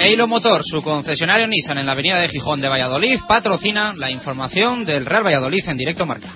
Eilo 0.04 0.28
Motor, 0.28 0.64
su 0.66 0.82
concesionario 0.82 1.48
Nissan 1.48 1.78
en 1.78 1.86
la 1.86 1.94
avenida 1.94 2.20
de 2.20 2.28
Gijón 2.28 2.60
de 2.60 2.68
Valladolid, 2.68 3.20
patrocina 3.26 3.94
la 3.96 4.12
información 4.12 4.84
del 4.84 5.06
Real 5.06 5.26
Valladolid 5.26 5.64
en 5.66 5.78
directo 5.78 6.06
marca. 6.06 6.36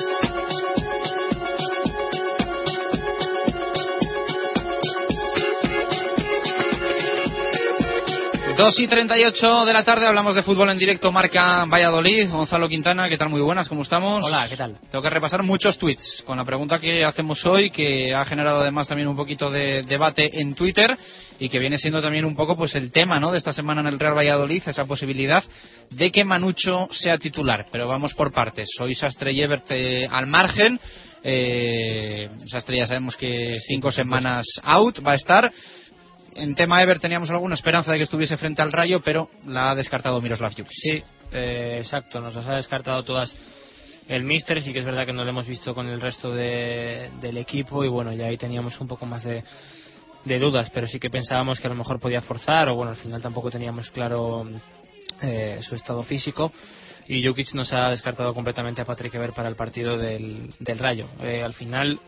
2 8.61 8.79
y 8.79 8.87
38 8.87 9.65
de 9.65 9.73
la 9.73 9.83
tarde 9.83 10.05
hablamos 10.05 10.35
de 10.35 10.43
fútbol 10.43 10.69
en 10.69 10.77
directo, 10.77 11.11
marca 11.11 11.65
Valladolid. 11.65 12.29
Gonzalo 12.29 12.69
Quintana, 12.69 13.09
¿qué 13.09 13.17
tal? 13.17 13.29
Muy 13.29 13.41
buenas, 13.41 13.67
¿cómo 13.67 13.81
estamos? 13.81 14.23
Hola, 14.23 14.47
¿qué 14.47 14.55
tal? 14.55 14.77
Tengo 14.91 15.01
que 15.01 15.09
repasar 15.09 15.41
muchos 15.41 15.79
tweets 15.79 16.21
con 16.27 16.37
la 16.37 16.45
pregunta 16.45 16.79
que 16.79 17.03
hacemos 17.03 17.43
hoy, 17.47 17.71
que 17.71 18.13
ha 18.13 18.23
generado 18.23 18.61
además 18.61 18.87
también 18.87 19.07
un 19.07 19.15
poquito 19.15 19.49
de 19.49 19.81
debate 19.81 20.39
en 20.39 20.53
Twitter 20.53 20.95
y 21.39 21.49
que 21.49 21.57
viene 21.57 21.79
siendo 21.79 22.03
también 22.03 22.23
un 22.23 22.35
poco 22.35 22.55
pues 22.55 22.75
el 22.75 22.91
tema 22.91 23.19
¿no? 23.19 23.31
de 23.31 23.39
esta 23.39 23.51
semana 23.51 23.81
en 23.81 23.87
el 23.87 23.97
Real 23.97 24.15
Valladolid, 24.15 24.61
esa 24.67 24.85
posibilidad 24.85 25.43
de 25.89 26.11
que 26.11 26.23
Manucho 26.23 26.87
sea 26.91 27.17
titular. 27.17 27.65
Pero 27.71 27.87
vamos 27.87 28.13
por 28.13 28.31
partes. 28.31 28.69
Hoy 28.79 28.93
Sastre 28.93 29.31
y 29.31 29.41
Ebert 29.41 29.71
eh, 29.71 30.07
al 30.07 30.27
margen. 30.27 30.79
Eh, 31.23 32.29
Sastre 32.45 32.77
ya 32.77 32.85
sabemos 32.85 33.17
que 33.17 33.59
cinco 33.67 33.91
semanas 33.91 34.45
out 34.61 34.99
va 35.03 35.13
a 35.13 35.15
estar 35.15 35.51
en 36.35 36.55
tema 36.55 36.81
Ever 36.81 36.99
teníamos 36.99 37.29
alguna 37.29 37.55
esperanza 37.55 37.91
de 37.91 37.97
que 37.97 38.03
estuviese 38.03 38.37
frente 38.37 38.61
al 38.61 38.71
Rayo, 38.71 39.01
pero 39.01 39.29
la 39.45 39.71
ha 39.71 39.75
descartado 39.75 40.21
Miroslav 40.21 40.51
Jukic. 40.51 40.71
Sí, 40.71 41.03
eh, 41.31 41.77
exacto, 41.81 42.21
nos 42.21 42.35
las 42.35 42.47
ha 42.47 42.55
descartado 42.55 43.03
todas 43.03 43.35
el 44.07 44.23
Mister, 44.23 44.61
sí 44.61 44.73
que 44.73 44.79
es 44.79 44.85
verdad 44.85 45.05
que 45.05 45.13
no 45.13 45.23
lo 45.23 45.29
hemos 45.29 45.47
visto 45.47 45.73
con 45.73 45.87
el 45.87 46.01
resto 46.01 46.33
del 46.33 47.37
equipo 47.37 47.85
y 47.85 47.87
bueno, 47.87 48.11
ya 48.13 48.25
ahí 48.25 48.37
teníamos 48.37 48.79
un 48.81 48.87
poco 48.87 49.05
más 49.05 49.23
de, 49.23 49.43
dudas, 50.39 50.69
pero 50.73 50.85
sí 50.87 50.99
que 50.99 51.09
pensábamos 51.09 51.59
que 51.59 51.67
a 51.67 51.69
lo 51.69 51.77
mejor 51.77 51.99
podía 51.99 52.21
forzar 52.21 52.67
o 52.69 52.75
bueno, 52.75 52.91
al 52.91 52.97
final 52.97 53.21
tampoco 53.21 53.49
teníamos 53.49 53.89
claro 53.91 54.45
eh, 55.21 55.59
su 55.61 55.75
estado 55.75 56.03
físico 56.03 56.51
y 57.07 57.25
Jukic 57.25 57.53
nos 57.53 57.71
ha 57.73 57.89
descartado 57.89 58.33
completamente 58.33 58.81
a 58.81 58.85
Patrick 58.85 59.13
Ever 59.13 59.31
para 59.31 59.47
el 59.47 59.55
partido 59.55 59.97
del, 59.97 60.53
Rayo. 60.59 61.07
Eh, 61.21 61.41
al 61.41 61.53
final 61.53 61.99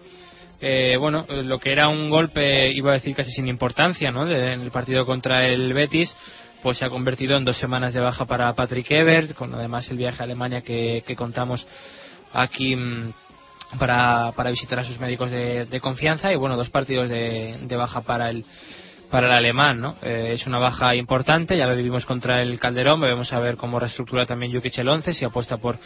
eh, 0.65 0.95
bueno, 0.95 1.26
lo 1.27 1.60
que 1.60 1.73
era 1.73 1.90
un 1.90 2.10
golpe, 2.10 2.72
iba 2.72 2.91
a 2.91 2.94
decir 2.94 3.14
casi 3.14 3.34
sin 3.34 3.49
importancia, 3.49 4.11
¿no? 4.11 4.26
en 4.31 4.61
el 4.61 4.72
partido 4.72 5.06
contra 5.06 5.45
el 5.45 5.73
Betis, 5.73 6.15
pues 6.61 6.77
se 6.77 6.85
ha 6.85 6.90
convertido 6.90 7.35
en 7.35 7.44
dos 7.44 7.57
semanas 7.57 7.94
de 7.94 7.99
baja 7.99 8.23
para 8.23 8.53
Patrick 8.53 8.90
Ebert, 8.90 9.34
con 9.34 9.53
además 9.53 9.91
el 9.91 9.98
viaje 9.98 10.22
a 10.22 10.23
Alemania 10.23 10.61
que, 10.61 11.03
contamos 11.18 11.68
aquí 12.31 12.77
mm, 12.77 13.14
para, 13.77 14.31
para, 14.38 14.52
visitar 14.52 14.80
a 14.80 14.85
sus 14.85 14.98
médicos 15.02 15.30
de, 15.31 15.80
confianza 15.81 16.31
y 16.31 16.38
bueno, 16.38 16.56
dos 16.56 16.69
partidos 16.69 17.10
de, 17.10 17.76
baja 17.76 17.99
para 17.99 18.30
el 18.30 18.45
para 19.11 19.27
el 19.27 19.34
alemán, 19.34 19.80
¿no? 19.80 19.95
Eh, 20.02 20.31
es 20.34 20.48
una 20.48 20.57
baja 20.57 20.95
importante, 20.95 21.56
ya 21.56 21.68
lo 21.68 21.76
vivimos 21.76 22.03
contra 22.06 22.41
el 22.41 22.57
Calderón, 22.57 23.02
vamos 23.02 23.31
a 23.31 23.40
ver 23.40 23.57
cómo 23.57 23.80
reestructura 23.80 24.26
también 24.26 24.52
Jukic 24.52 24.76
el 24.80 24.88
11, 24.88 25.14
si 25.14 25.26
apuesta 25.26 25.57
por 25.57 25.77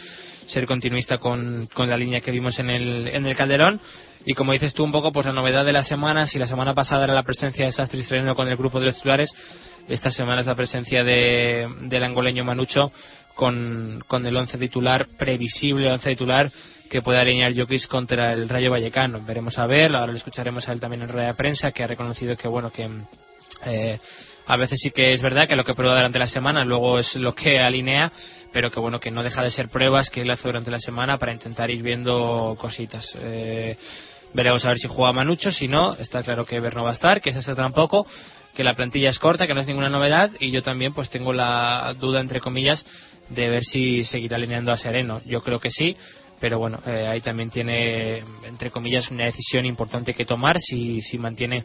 ser 0.46 0.66
continuista 0.66 1.18
con, 1.18 1.68
con 1.74 1.90
la 1.90 1.96
línea 1.96 2.20
que 2.20 2.30
vimos 2.30 2.58
en 2.58 2.70
el, 2.70 3.08
en 3.08 3.26
el 3.26 3.36
Calderón 3.36 3.80
y 4.30 4.34
como 4.34 4.52
dices 4.52 4.74
tú 4.74 4.84
un 4.84 4.92
poco, 4.92 5.10
pues 5.10 5.24
la 5.24 5.32
novedad 5.32 5.64
de 5.64 5.72
la 5.72 5.82
semana, 5.82 6.26
si 6.26 6.38
la 6.38 6.46
semana 6.46 6.74
pasada 6.74 7.04
era 7.04 7.14
la 7.14 7.22
presencia 7.22 7.64
de 7.64 7.72
Sastri 7.72 8.00
estrenando 8.00 8.34
con 8.34 8.46
el 8.46 8.58
grupo 8.58 8.78
de 8.78 8.84
los 8.84 8.96
titulares, 8.96 9.30
esta 9.88 10.10
semana 10.10 10.42
es 10.42 10.46
la 10.46 10.54
presencia 10.54 11.02
de, 11.02 11.66
del 11.84 12.04
angoleño 12.04 12.44
Manucho 12.44 12.92
con, 13.34 14.04
con 14.06 14.26
el 14.26 14.36
once 14.36 14.58
titular 14.58 15.06
previsible, 15.16 15.90
once 15.90 16.10
titular 16.10 16.52
que 16.90 17.00
puede 17.00 17.18
alinear 17.18 17.56
Jokic 17.56 17.86
contra 17.88 18.34
el 18.34 18.50
Rayo 18.50 18.70
Vallecano. 18.70 19.24
Veremos 19.24 19.56
a 19.58 19.66
ver, 19.66 19.96
ahora 19.96 20.12
lo 20.12 20.18
escucharemos 20.18 20.68
a 20.68 20.72
él 20.72 20.80
también 20.80 21.00
en 21.04 21.08
rueda 21.08 21.28
de 21.28 21.34
prensa, 21.34 21.72
que 21.72 21.84
ha 21.84 21.86
reconocido 21.86 22.36
que 22.36 22.48
bueno 22.48 22.70
que 22.70 22.86
eh, 23.64 23.98
a 24.46 24.56
veces 24.58 24.78
sí 24.78 24.90
que 24.90 25.14
es 25.14 25.22
verdad 25.22 25.48
que 25.48 25.56
lo 25.56 25.64
que 25.64 25.74
prueba 25.74 25.94
durante 25.94 26.18
la 26.18 26.26
semana 26.26 26.66
luego 26.66 26.98
es 26.98 27.14
lo 27.14 27.34
que 27.34 27.60
alinea, 27.60 28.12
pero 28.52 28.70
que 28.70 28.78
bueno 28.78 29.00
que 29.00 29.10
no 29.10 29.22
deja 29.22 29.42
de 29.42 29.50
ser 29.50 29.70
pruebas 29.70 30.10
que 30.10 30.20
él 30.20 30.30
hace 30.30 30.48
durante 30.48 30.70
la 30.70 30.80
semana 30.80 31.16
para 31.16 31.32
intentar 31.32 31.70
ir 31.70 31.82
viendo 31.82 32.54
cositas. 32.60 33.10
Eh, 33.22 33.78
veremos 34.34 34.64
a 34.64 34.68
ver 34.68 34.78
si 34.78 34.88
juega 34.88 35.12
Manucho, 35.12 35.52
si 35.52 35.68
no, 35.68 35.94
está 35.94 36.22
claro 36.22 36.44
que 36.44 36.60
Ver 36.60 36.74
no 36.74 36.84
va 36.84 36.90
a 36.90 36.94
estar, 36.94 37.20
que 37.20 37.30
ese 37.30 37.54
tampoco, 37.54 38.06
que 38.54 38.64
la 38.64 38.74
plantilla 38.74 39.10
es 39.10 39.18
corta, 39.18 39.46
que 39.46 39.54
no 39.54 39.60
es 39.60 39.66
ninguna 39.66 39.88
novedad, 39.88 40.30
y 40.40 40.50
yo 40.50 40.62
también 40.62 40.92
pues 40.92 41.10
tengo 41.10 41.32
la 41.32 41.94
duda 41.98 42.20
entre 42.20 42.40
comillas 42.40 42.84
de 43.28 43.48
ver 43.48 43.64
si 43.64 44.04
seguirá 44.04 44.36
alineando 44.36 44.72
a 44.72 44.76
Sereno. 44.76 45.20
Yo 45.26 45.42
creo 45.42 45.60
que 45.60 45.70
sí, 45.70 45.96
pero 46.40 46.58
bueno, 46.58 46.80
eh, 46.86 47.06
ahí 47.08 47.20
también 47.20 47.50
tiene, 47.50 48.22
entre 48.44 48.70
comillas, 48.70 49.10
una 49.10 49.24
decisión 49.24 49.66
importante 49.66 50.14
que 50.14 50.24
tomar 50.24 50.58
si, 50.58 51.02
si 51.02 51.18
mantiene 51.18 51.64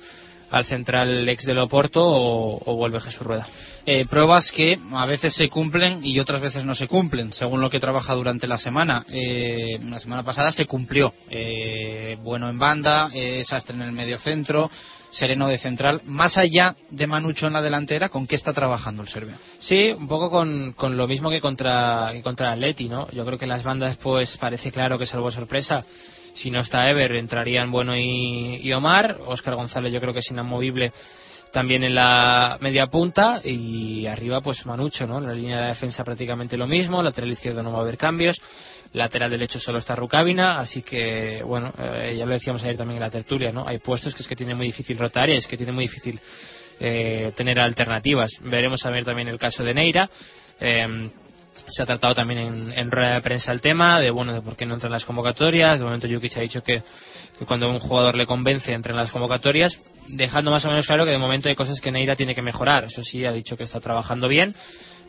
al 0.53 0.65
central 0.65 1.27
ex 1.27 1.45
de 1.45 1.55
Loporto 1.55 1.99
o, 2.05 2.61
o 2.63 2.75
vuelve 2.75 3.01
Jesús 3.01 3.23
Rueda. 3.23 3.47
Eh, 3.87 4.05
pruebas 4.05 4.51
que 4.51 4.79
a 4.93 5.05
veces 5.07 5.33
se 5.33 5.49
cumplen 5.49 6.05
y 6.05 6.19
otras 6.19 6.39
veces 6.41 6.63
no 6.63 6.75
se 6.75 6.87
cumplen, 6.87 7.33
según 7.33 7.59
lo 7.59 7.71
que 7.71 7.79
trabaja 7.79 8.13
durante 8.13 8.47
la 8.47 8.59
semana. 8.59 9.03
Eh, 9.09 9.79
la 9.83 9.99
semana 9.99 10.21
pasada 10.21 10.51
se 10.51 10.65
cumplió. 10.65 11.11
Eh, 11.27 12.17
bueno 12.21 12.49
en 12.49 12.59
banda, 12.59 13.09
Sastre 13.43 13.75
en 13.75 13.81
el 13.81 13.93
medio 13.93 14.19
centro, 14.19 14.69
Sereno 15.09 15.47
de 15.47 15.57
central. 15.57 16.01
Más 16.05 16.37
allá 16.37 16.75
de 16.91 17.07
Manucho 17.07 17.47
en 17.47 17.53
la 17.53 17.61
delantera, 17.63 18.09
¿con 18.09 18.27
qué 18.27 18.35
está 18.35 18.53
trabajando 18.53 19.01
el 19.01 19.09
serbio? 19.09 19.35
Sí, 19.59 19.89
un 19.89 20.07
poco 20.07 20.29
con, 20.29 20.73
con 20.73 20.95
lo 20.95 21.07
mismo 21.07 21.31
que 21.31 21.41
contra, 21.41 22.11
que 22.13 22.21
contra 22.21 22.51
Atleti, 22.51 22.89
¿no? 22.89 23.09
Yo 23.09 23.25
creo 23.25 23.39
que 23.39 23.47
las 23.47 23.63
bandas, 23.63 23.97
pues 23.97 24.37
parece 24.37 24.71
claro 24.71 24.99
que 24.99 25.07
salvo 25.07 25.31
sorpresa 25.31 25.83
si 26.33 26.51
no 26.51 26.61
está 26.61 26.89
Ever, 26.89 27.15
entrarían 27.15 27.71
Bueno 27.71 27.95
y, 27.95 28.71
Omar. 28.73 29.17
Oscar 29.25 29.55
González 29.55 29.93
yo 29.93 30.01
creo 30.01 30.13
que 30.13 30.19
es 30.19 30.31
inamovible 30.31 30.91
también 31.51 31.83
en 31.83 31.93
la 31.93 32.57
media 32.61 32.87
punta 32.87 33.39
y 33.43 34.07
arriba 34.07 34.41
pues 34.41 34.65
Manucho, 34.65 35.05
¿no? 35.05 35.19
En 35.19 35.27
la 35.27 35.33
línea 35.33 35.61
de 35.61 35.67
defensa 35.67 36.03
prácticamente 36.03 36.57
lo 36.57 36.65
mismo, 36.65 37.03
lateral 37.03 37.31
izquierdo 37.31 37.61
no 37.61 37.71
va 37.71 37.79
a 37.79 37.81
haber 37.81 37.97
cambios, 37.97 38.41
lateral 38.93 39.29
derecho 39.29 39.59
solo 39.59 39.77
está 39.77 39.95
Rucábina, 39.95 40.59
así 40.59 40.81
que 40.81 41.43
bueno, 41.43 41.71
eh, 41.77 42.15
ya 42.17 42.25
lo 42.25 42.33
decíamos 42.33 42.63
ayer 42.63 42.75
también 42.75 42.97
en 42.97 43.03
la 43.03 43.11
tertulia, 43.11 43.51
¿no? 43.51 43.67
Hay 43.67 43.77
puestos 43.77 44.15
que 44.15 44.23
es 44.23 44.27
que 44.27 44.35
tiene 44.35 44.55
muy 44.55 44.65
difícil 44.65 44.97
rotar 44.97 45.29
y 45.29 45.33
es 45.37 45.45
que 45.45 45.55
tiene 45.55 45.71
muy 45.71 45.83
difícil 45.83 46.19
eh, 46.79 47.31
tener 47.37 47.59
alternativas. 47.59 48.31
Veremos 48.41 48.83
a 48.85 48.89
ver 48.89 49.05
también 49.05 49.27
el 49.27 49.37
caso 49.37 49.63
de 49.63 49.75
Neira. 49.75 50.09
Eh, 50.59 51.11
se 51.67 51.83
ha 51.83 51.85
tratado 51.85 52.15
también 52.15 52.73
en, 52.75 52.91
rueda 52.91 53.15
de 53.15 53.21
prensa 53.21 53.51
el 53.51 53.61
tema 53.61 53.99
de 53.99 54.11
bueno 54.11 54.33
de 54.33 54.41
por 54.41 54.55
qué 54.55 54.65
no 54.65 54.73
entran 54.73 54.91
las 54.91 55.05
convocatorias. 55.05 55.79
De 55.79 55.85
momento 55.85 56.07
Jukic 56.07 56.37
ha 56.37 56.41
dicho 56.41 56.63
que, 56.63 56.83
cuando 57.47 57.69
un 57.69 57.79
jugador 57.79 58.15
le 58.15 58.25
convence 58.25 58.71
entra 58.71 58.91
en 58.91 58.97
las 58.97 59.11
convocatorias, 59.11 59.77
dejando 60.07 60.51
más 60.51 60.65
o 60.65 60.69
menos 60.69 60.85
claro 60.85 61.05
que 61.05 61.11
de 61.11 61.17
momento 61.17 61.49
hay 61.49 61.55
cosas 61.55 61.79
que 61.79 61.91
Neira 61.91 62.15
tiene 62.15 62.35
que 62.35 62.41
mejorar. 62.41 62.85
Eso 62.85 63.03
sí, 63.03 63.25
ha 63.25 63.31
dicho 63.31 63.57
que 63.57 63.63
está 63.63 63.79
trabajando 63.79 64.27
bien, 64.27 64.55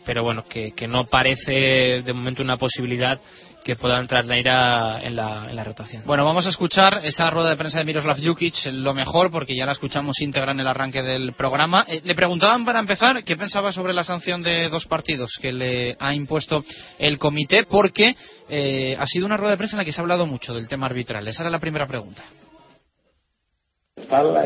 pero 0.04 0.22
bueno, 0.22 0.44
que, 0.48 0.72
que 0.72 0.86
no 0.86 1.06
parece 1.06 2.02
de 2.02 2.12
momento 2.12 2.42
una 2.42 2.56
posibilidad 2.56 3.20
que 3.64 3.76
pueda 3.76 3.98
entrar 3.98 4.26
Neira 4.26 5.00
en 5.02 5.16
la, 5.16 5.46
en 5.48 5.56
la 5.56 5.64
rotación. 5.64 6.02
Bueno, 6.04 6.24
vamos 6.24 6.46
a 6.46 6.50
escuchar 6.50 7.00
esa 7.02 7.30
rueda 7.30 7.48
de 7.48 7.56
prensa 7.56 7.78
de 7.78 7.84
Miroslav 7.86 8.18
Jukic, 8.22 8.54
lo 8.66 8.92
mejor, 8.92 9.30
porque 9.30 9.56
ya 9.56 9.64
la 9.64 9.72
escuchamos 9.72 10.20
íntegra 10.20 10.52
en 10.52 10.60
el 10.60 10.66
arranque 10.66 11.02
del 11.02 11.32
programa. 11.32 11.86
Eh, 11.88 12.02
le 12.04 12.14
preguntaban 12.14 12.64
para 12.66 12.78
empezar 12.78 13.24
qué 13.24 13.36
pensaba 13.36 13.72
sobre 13.72 13.94
la 13.94 14.04
sanción 14.04 14.42
de 14.42 14.68
dos 14.68 14.84
partidos 14.86 15.38
que 15.40 15.52
le 15.52 15.96
ha 15.98 16.14
impuesto 16.14 16.62
el 16.98 17.18
comité, 17.18 17.64
porque 17.64 18.14
eh, 18.50 18.96
ha 18.98 19.06
sido 19.06 19.24
una 19.24 19.38
rueda 19.38 19.52
de 19.52 19.56
prensa 19.56 19.76
en 19.76 19.78
la 19.78 19.84
que 19.84 19.92
se 19.92 20.00
ha 20.00 20.02
hablado 20.02 20.26
mucho 20.26 20.52
del 20.52 20.68
tema 20.68 20.86
arbitral. 20.86 21.26
Esa 21.26 21.42
era 21.42 21.50
la 21.50 21.58
primera 21.58 21.86
pregunta. 21.86 22.22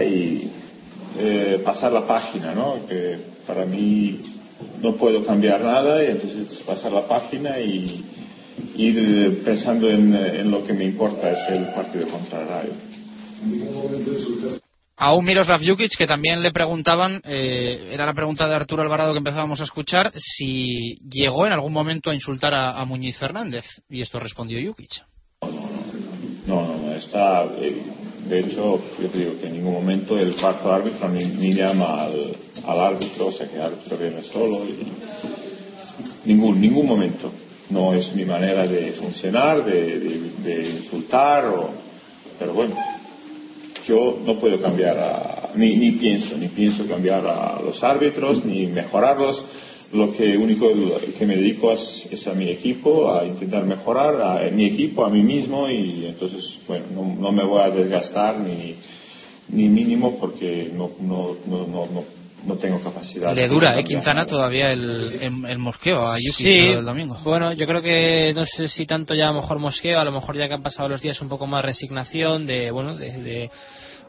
y 0.00 0.48
eh, 1.18 1.60
pasar 1.64 1.90
la 1.90 2.06
página, 2.06 2.54
¿no? 2.54 2.86
Que 2.86 3.18
para 3.44 3.64
mí 3.64 4.20
no 4.80 4.94
puedo 4.94 5.24
cambiar 5.24 5.60
nada 5.60 6.04
y 6.04 6.10
entonces 6.12 6.62
pasar 6.62 6.92
la 6.92 7.08
página 7.08 7.58
y 7.58 8.17
ir 8.76 9.42
pensando 9.44 9.88
en, 9.90 10.50
lo 10.50 10.64
que 10.66 10.72
me 10.72 10.84
importa, 10.84 11.30
es 11.30 11.48
el 11.50 11.66
partido 11.74 12.08
contra 12.08 12.42
el 12.42 12.48
Rayo. 12.48 12.72
A 14.96 15.14
un 15.14 15.24
Miroslav 15.24 15.60
Jukic 15.64 15.96
que 15.96 16.06
también 16.08 16.42
le 16.42 16.50
preguntaban, 16.50 17.20
eh, 17.24 17.90
era 17.92 18.04
la 18.04 18.14
pregunta 18.14 18.48
de 18.48 18.56
Arturo 18.56 18.82
Alvarado 18.82 19.12
que 19.12 19.18
empezábamos 19.18 19.60
a 19.60 19.64
escuchar, 19.64 20.12
si 20.16 20.98
llegó 21.08 21.46
en 21.46 21.52
algún 21.52 21.72
momento 21.72 22.10
a 22.10 22.14
insultar 22.14 22.52
a, 22.54 22.84
Muñiz 22.84 23.16
Fernández. 23.16 23.64
Y 23.88 24.00
esto 24.00 24.18
respondió 24.18 24.58
Jukic. 24.66 25.02
No, 26.46 26.66
no, 26.66 26.78
no, 26.78 26.94
está. 26.94 27.44
Eh, 27.44 27.80
de 28.28 28.40
hecho, 28.40 28.80
yo 29.00 29.08
te 29.08 29.18
digo 29.18 29.40
que 29.40 29.46
en 29.46 29.52
ningún 29.54 29.74
momento 29.74 30.18
el 30.18 30.34
cuarto 30.34 30.72
árbitro 30.72 31.08
ni, 31.08 31.54
llama 31.54 32.02
al, 32.02 32.36
árbitro, 32.66 33.28
o 33.28 33.32
sea 33.32 33.48
que 33.48 33.54
el 33.54 33.62
árbitro 33.62 33.96
viene 33.96 34.22
solo. 34.24 34.66
ningún, 36.24 36.60
ningún 36.60 36.86
momento 36.86 37.32
no 37.70 37.94
es 37.94 38.14
mi 38.14 38.24
manera 38.24 38.66
de 38.66 38.92
funcionar, 38.92 39.64
de, 39.64 40.76
insultar, 40.78 41.44
pero 42.38 42.54
bueno, 42.54 42.74
yo 43.86 44.18
no 44.24 44.38
puedo 44.38 44.60
cambiar, 44.60 44.98
a, 44.98 45.50
ni, 45.54 45.76
ni, 45.76 45.92
pienso, 45.92 46.36
ni 46.36 46.48
pienso 46.48 46.86
cambiar 46.86 47.26
a 47.26 47.60
los 47.62 47.82
árbitros, 47.82 48.44
ni 48.44 48.66
mejorarlos. 48.66 49.44
Lo 49.90 50.12
que 50.12 50.36
único 50.36 50.70
que 51.18 51.24
me 51.24 51.36
dedico 51.36 51.72
es, 51.72 52.26
a 52.26 52.34
mi 52.34 52.50
equipo, 52.50 53.10
a 53.10 53.24
intentar 53.24 53.64
mejorar 53.64 54.20
a, 54.20 54.50
mi 54.50 54.66
equipo, 54.66 55.04
a 55.04 55.08
mí 55.08 55.22
mismo 55.22 55.68
y 55.70 56.04
entonces, 56.06 56.58
bueno, 56.66 56.84
no, 57.18 57.32
me 57.32 57.42
voy 57.42 57.62
a 57.62 57.70
desgastar 57.70 58.38
ni, 58.38 58.74
ni 59.48 59.68
mínimo 59.68 60.18
porque 60.20 60.70
no, 60.74 60.90
no, 61.00 61.36
no, 61.46 62.04
no 62.44 62.56
tengo 62.56 62.80
capacidad. 62.80 63.34
Le 63.34 63.48
dura, 63.48 63.78
¿eh? 63.78 63.84
Quintana 63.84 64.24
todavía 64.24 64.72
el, 64.72 65.44
el, 65.46 65.58
mosqueo 65.58 66.06
a 66.06 66.18
Yuki 66.18 66.42
sí, 66.42 66.58
el 66.68 66.84
domingo. 66.84 67.18
Bueno, 67.24 67.52
yo 67.52 67.66
creo 67.66 67.82
que 67.82 68.32
no 68.34 68.44
sé 68.46 68.68
si 68.68 68.86
tanto 68.86 69.14
ya 69.14 69.28
a 69.28 69.32
lo 69.32 69.40
mejor 69.40 69.58
mosqueo, 69.58 69.98
a 69.98 70.04
lo 70.04 70.12
mejor 70.12 70.36
ya 70.36 70.48
que 70.48 70.54
han 70.54 70.62
pasado 70.62 70.88
los 70.88 71.00
días 71.00 71.20
un 71.20 71.28
poco 71.28 71.46
más 71.46 71.64
resignación 71.64 72.46
de, 72.46 72.70
bueno, 72.70 72.96
de, 72.96 73.50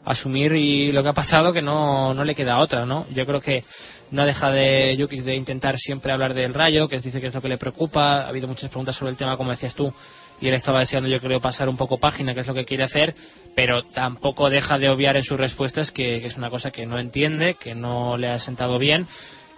asumir 0.04 0.52
y 0.52 0.92
lo 0.92 1.02
que 1.02 1.10
ha 1.10 1.12
pasado 1.12 1.52
que 1.52 1.60
no, 1.60 2.14
no 2.14 2.24
le 2.24 2.34
queda 2.34 2.58
otra, 2.58 2.86
¿no? 2.86 3.04
Yo 3.14 3.26
creo 3.26 3.40
que 3.42 3.64
no 4.10 4.24
deja 4.24 4.50
de 4.50 4.96
Yukis 4.96 5.24
de 5.24 5.36
intentar 5.36 5.78
siempre 5.78 6.12
hablar 6.12 6.34
del 6.34 6.54
Rayo, 6.54 6.88
que 6.88 6.98
dice 6.98 7.20
que 7.20 7.26
es 7.26 7.34
lo 7.34 7.40
que 7.40 7.48
le 7.48 7.58
preocupa. 7.58 8.22
Ha 8.22 8.28
habido 8.28 8.48
muchas 8.48 8.70
preguntas 8.70 8.96
sobre 8.96 9.10
el 9.10 9.16
tema, 9.16 9.36
como 9.36 9.50
decías 9.50 9.74
tú, 9.74 9.92
y 10.40 10.48
él 10.48 10.54
estaba 10.54 10.80
deseando, 10.80 11.08
yo 11.08 11.20
creo, 11.20 11.40
pasar 11.40 11.68
un 11.68 11.76
poco 11.76 11.98
página, 11.98 12.34
que 12.34 12.40
es 12.40 12.46
lo 12.46 12.54
que 12.54 12.64
quiere 12.64 12.84
hacer, 12.84 13.14
pero 13.54 13.82
tampoco 13.82 14.48
deja 14.50 14.78
de 14.78 14.88
obviar 14.88 15.16
en 15.16 15.24
sus 15.24 15.38
respuestas 15.38 15.90
que, 15.90 16.24
es 16.24 16.36
una 16.36 16.50
cosa 16.50 16.70
que 16.70 16.86
no 16.86 16.98
entiende, 16.98 17.54
que 17.54 17.74
no 17.74 18.16
le 18.16 18.28
ha 18.28 18.38
sentado 18.38 18.78
bien 18.78 19.06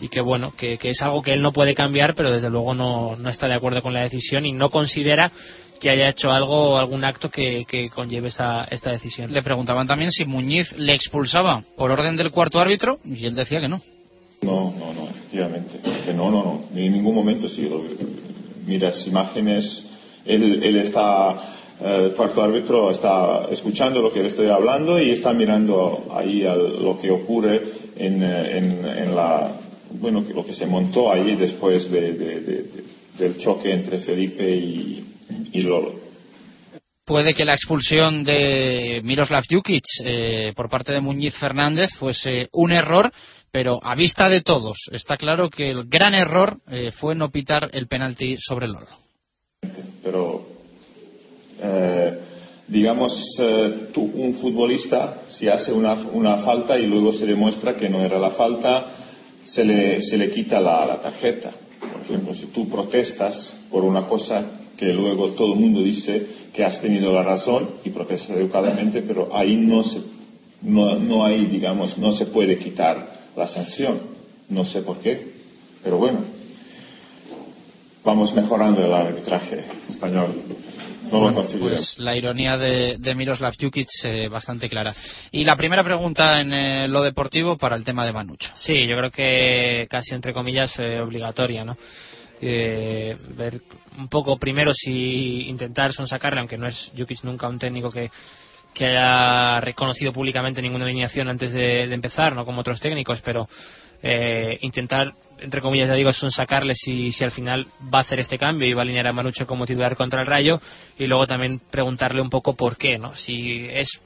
y 0.01 0.09
que 0.09 0.21
bueno, 0.21 0.53
que, 0.57 0.79
es 0.83 1.03
algo 1.03 1.23
que 1.23 1.33
él 1.33 1.43
no 1.43 1.53
puede 1.53 1.75
cambiar, 1.75 2.15
pero 2.15 2.31
desde 2.31 2.51
luego 2.51 2.75
no, 2.75 3.17
no 3.17 3.29
está 3.29 3.47
de 3.47 3.55
acuerdo 3.55 3.83
con 3.83 3.95
la 3.95 4.03
decisión 4.03 4.45
y 4.45 4.53
no 4.53 4.71
considera 4.71 5.31
que 5.81 5.91
haya 5.91 6.09
hecho 6.09 6.31
algo, 6.31 6.79
algún 6.79 7.05
acto 7.05 7.29
que, 7.29 7.65
que 7.67 7.91
conlleve 7.91 8.29
esta, 8.29 8.65
esta 8.71 8.91
decisión. 8.91 9.33
Le 9.33 9.43
preguntaban 9.43 9.87
también 9.87 10.13
si 10.13 10.25
Muñiz 10.25 10.73
le 10.79 10.95
expulsaba 10.95 11.63
por 11.77 11.91
orden 11.91 12.17
del 12.17 12.31
cuarto 12.31 12.61
árbitro 12.61 12.99
y 13.05 13.27
él 13.27 13.35
decía 13.35 13.61
que 13.61 13.69
no. 13.69 13.81
No, 14.43 14.73
no, 14.77 14.93
no, 14.93 15.09
efectivamente. 15.09 15.79
Que 16.05 16.13
no, 16.13 16.31
no, 16.31 16.45
no. 16.45 16.65
En 16.75 16.93
ningún 16.93 17.15
momento 17.15 17.49
si 17.49 17.69
miras 18.67 19.07
imágenes, 19.07 19.85
él, 20.25 20.77
está, 20.77 21.55
el 21.81 22.07
eh, 22.07 22.13
cuarto 22.17 22.43
árbitro 22.43 22.91
está 22.91 23.47
escuchando 23.51 24.01
lo 24.01 24.13
que 24.13 24.23
le 24.23 24.29
estoy 24.29 24.49
hablando 24.49 25.01
y 25.01 25.11
está 25.11 25.33
mirando 25.33 26.07
ahí 26.15 26.43
lo 26.43 26.99
que 27.01 27.11
ocurre 27.11 27.61
en, 27.97 28.23
eh, 28.23 28.59
en, 28.59 28.85
en, 28.85 29.15
la, 29.15 29.53
bueno, 30.01 30.25
lo 30.35 30.45
que 30.45 30.55
se 30.55 30.67
montó 30.67 31.13
ahí 31.13 31.37
después 31.37 31.91
de, 31.91 32.65
del 33.19 33.39
choque 33.39 33.73
entre 33.73 33.99
Felipe 33.99 34.49
y, 34.49 35.05
Lolo 35.55 35.95
puede 37.05 37.35
que 37.35 37.45
la 37.45 37.55
expulsión 37.55 38.25
de 38.25 39.01
Miroslav 39.05 39.45
Jukic 39.49 39.85
eh, 40.05 40.53
por 40.57 40.71
parte 40.71 40.93
de 40.93 41.01
Muñiz 41.01 41.35
Fernández 41.35 41.91
fuese 41.99 42.49
un 42.53 42.73
error, 42.73 43.13
pero 43.51 43.79
a 43.83 43.95
vista 43.95 44.29
de 44.29 44.41
todos 44.41 44.79
está 44.93 45.17
claro 45.17 45.51
que 45.51 45.71
el 45.71 45.85
gran 45.89 46.15
error 46.15 46.59
eh, 46.71 46.91
fue 46.93 47.15
no 47.15 47.31
pitar 47.31 47.69
el 47.73 47.87
penalti 47.87 48.37
sobre 48.39 48.67
el 48.67 48.73
Lolo. 48.73 49.02
Pero, 50.03 50.43
eh, 51.61 52.19
digamos, 52.67 53.13
eh, 53.39 53.89
un 53.97 54.35
futbolista, 54.35 55.23
si 55.29 55.49
hace 55.49 55.73
una, 55.73 55.95
una, 56.13 56.39
falta 56.39 56.79
y 56.79 56.87
luego 56.87 57.13
se 57.13 57.27
demuestra 57.27 57.77
que 57.77 57.89
no 57.89 58.01
era 58.01 58.19
la 58.19 58.31
falta, 58.31 58.87
se 59.45 59.65
le, 59.65 60.03
se 60.03 60.19
le 60.19 60.31
quita 60.31 60.61
la, 60.61 60.85
la 60.87 61.01
tarjeta. 61.01 61.53
Por 61.81 62.03
ejemplo, 62.03 62.35
si 62.35 62.47
tú 62.47 62.69
protestas 62.69 63.55
por 63.71 63.85
una 63.85 64.09
cosa 64.09 64.45
que 64.77 64.93
luego 64.93 65.31
todo 65.31 65.55
el 65.55 65.61
mundo 65.61 65.81
dice 65.83 66.27
que 66.53 66.65
has 66.65 66.81
tenido 66.81 67.13
la 67.13 67.23
razón 67.23 67.71
y 67.85 67.91
protestas 67.91 68.37
educadamente, 68.37 69.03
pero 69.03 69.35
ahí 69.35 69.57
no 69.57 69.85
se, 69.85 70.01
no, 70.63 70.99
no 70.99 71.25
hay, 71.25 71.47
digamos, 71.47 71.97
no 71.99 72.13
se 72.13 72.27
puede 72.27 72.59
quitar 72.59 73.31
la 73.37 73.47
sanción. 73.47 74.01
No 74.49 74.65
sé 74.65 74.83
por 74.83 74.99
qué, 74.99 75.33
pero 75.83 75.99
bueno, 75.99 76.19
vamos 78.05 78.35
mejorando 78.35 78.85
el 78.85 78.93
arbitraje 78.93 79.65
español. 79.89 80.35
No 81.11 81.31
lo 81.31 81.45
pues 81.61 81.99
la 81.99 82.17
ironía 82.17 82.57
de, 82.57 82.97
de 82.99 83.15
Miroslav 83.15 83.55
Jukic 83.61 83.89
eh, 84.05 84.29
bastante 84.29 84.71
clara. 84.71 84.95
Y 85.31 85.45
la 85.45 85.57
primera 85.57 85.85
pregunta 85.85 86.41
en 86.41 86.55
eh, 86.55 86.89
lo 86.89 87.03
deportivo 87.03 87.59
para 87.59 87.77
el 87.77 87.85
tema 87.85 88.07
de 88.07 88.15
Manucho. 88.15 88.51
Sí, 88.55 88.87
yo 88.87 88.97
creo 88.97 89.11
que 89.11 89.87
casi 89.91 90.15
entre 90.15 90.33
comillas 90.33 90.73
eh, 90.79 91.01
obligatoria, 91.01 91.65
¿no? 91.65 91.77
ver 92.41 93.61
un 93.99 94.09
poco 94.09 94.37
primero 94.37 94.75
si 94.75 95.49
intentar 95.49 95.93
sonsacarle, 95.93 96.41
aunque 96.41 96.59
no 96.59 96.67
es 96.67 96.91
Jukic 96.99 97.23
nunca 97.23 97.47
un 97.47 97.61
técnico 97.61 97.89
que 97.89 98.11
que 98.73 98.87
haya 98.87 99.61
reconocido 99.61 100.13
públicamente 100.13 100.63
ninguna 100.63 100.85
alineación 100.85 101.29
antes 101.29 101.53
de, 101.53 101.83
empezar, 101.93 102.35
no 102.35 102.45
como 102.45 102.61
otros 102.61 102.81
técnicos, 102.81 103.21
pero 103.23 103.49
eh, 104.03 104.59
intentar 104.63 105.13
entre 105.43 105.61
comillas 105.61 105.89
ya 105.89 105.95
digo, 105.95 106.13
son 106.13 106.31
sacarle 106.31 106.75
si, 106.75 107.13
si 107.13 107.25
al 107.25 107.33
final 107.33 107.67
va 107.93 107.99
a 107.99 108.01
hacer 108.03 108.21
este 108.21 108.39
cambio 108.39 108.69
y 108.69 108.73
va 108.73 108.81
a 108.81 108.85
alinear 108.85 109.07
a 109.07 109.13
Manucho 109.13 109.47
como 109.47 109.67
titular 109.67 109.97
contra 109.97 110.21
el 110.21 110.27
Rayo 110.27 110.61
y 110.99 111.07
luego 111.07 111.27
también 111.27 111.61
preguntarle 111.71 112.21
un 112.21 112.31
poco 112.31 112.55
por 112.55 112.77
qué, 112.77 112.99
¿no? 112.99 113.15
Si 113.17 113.67
es 113.71 114.01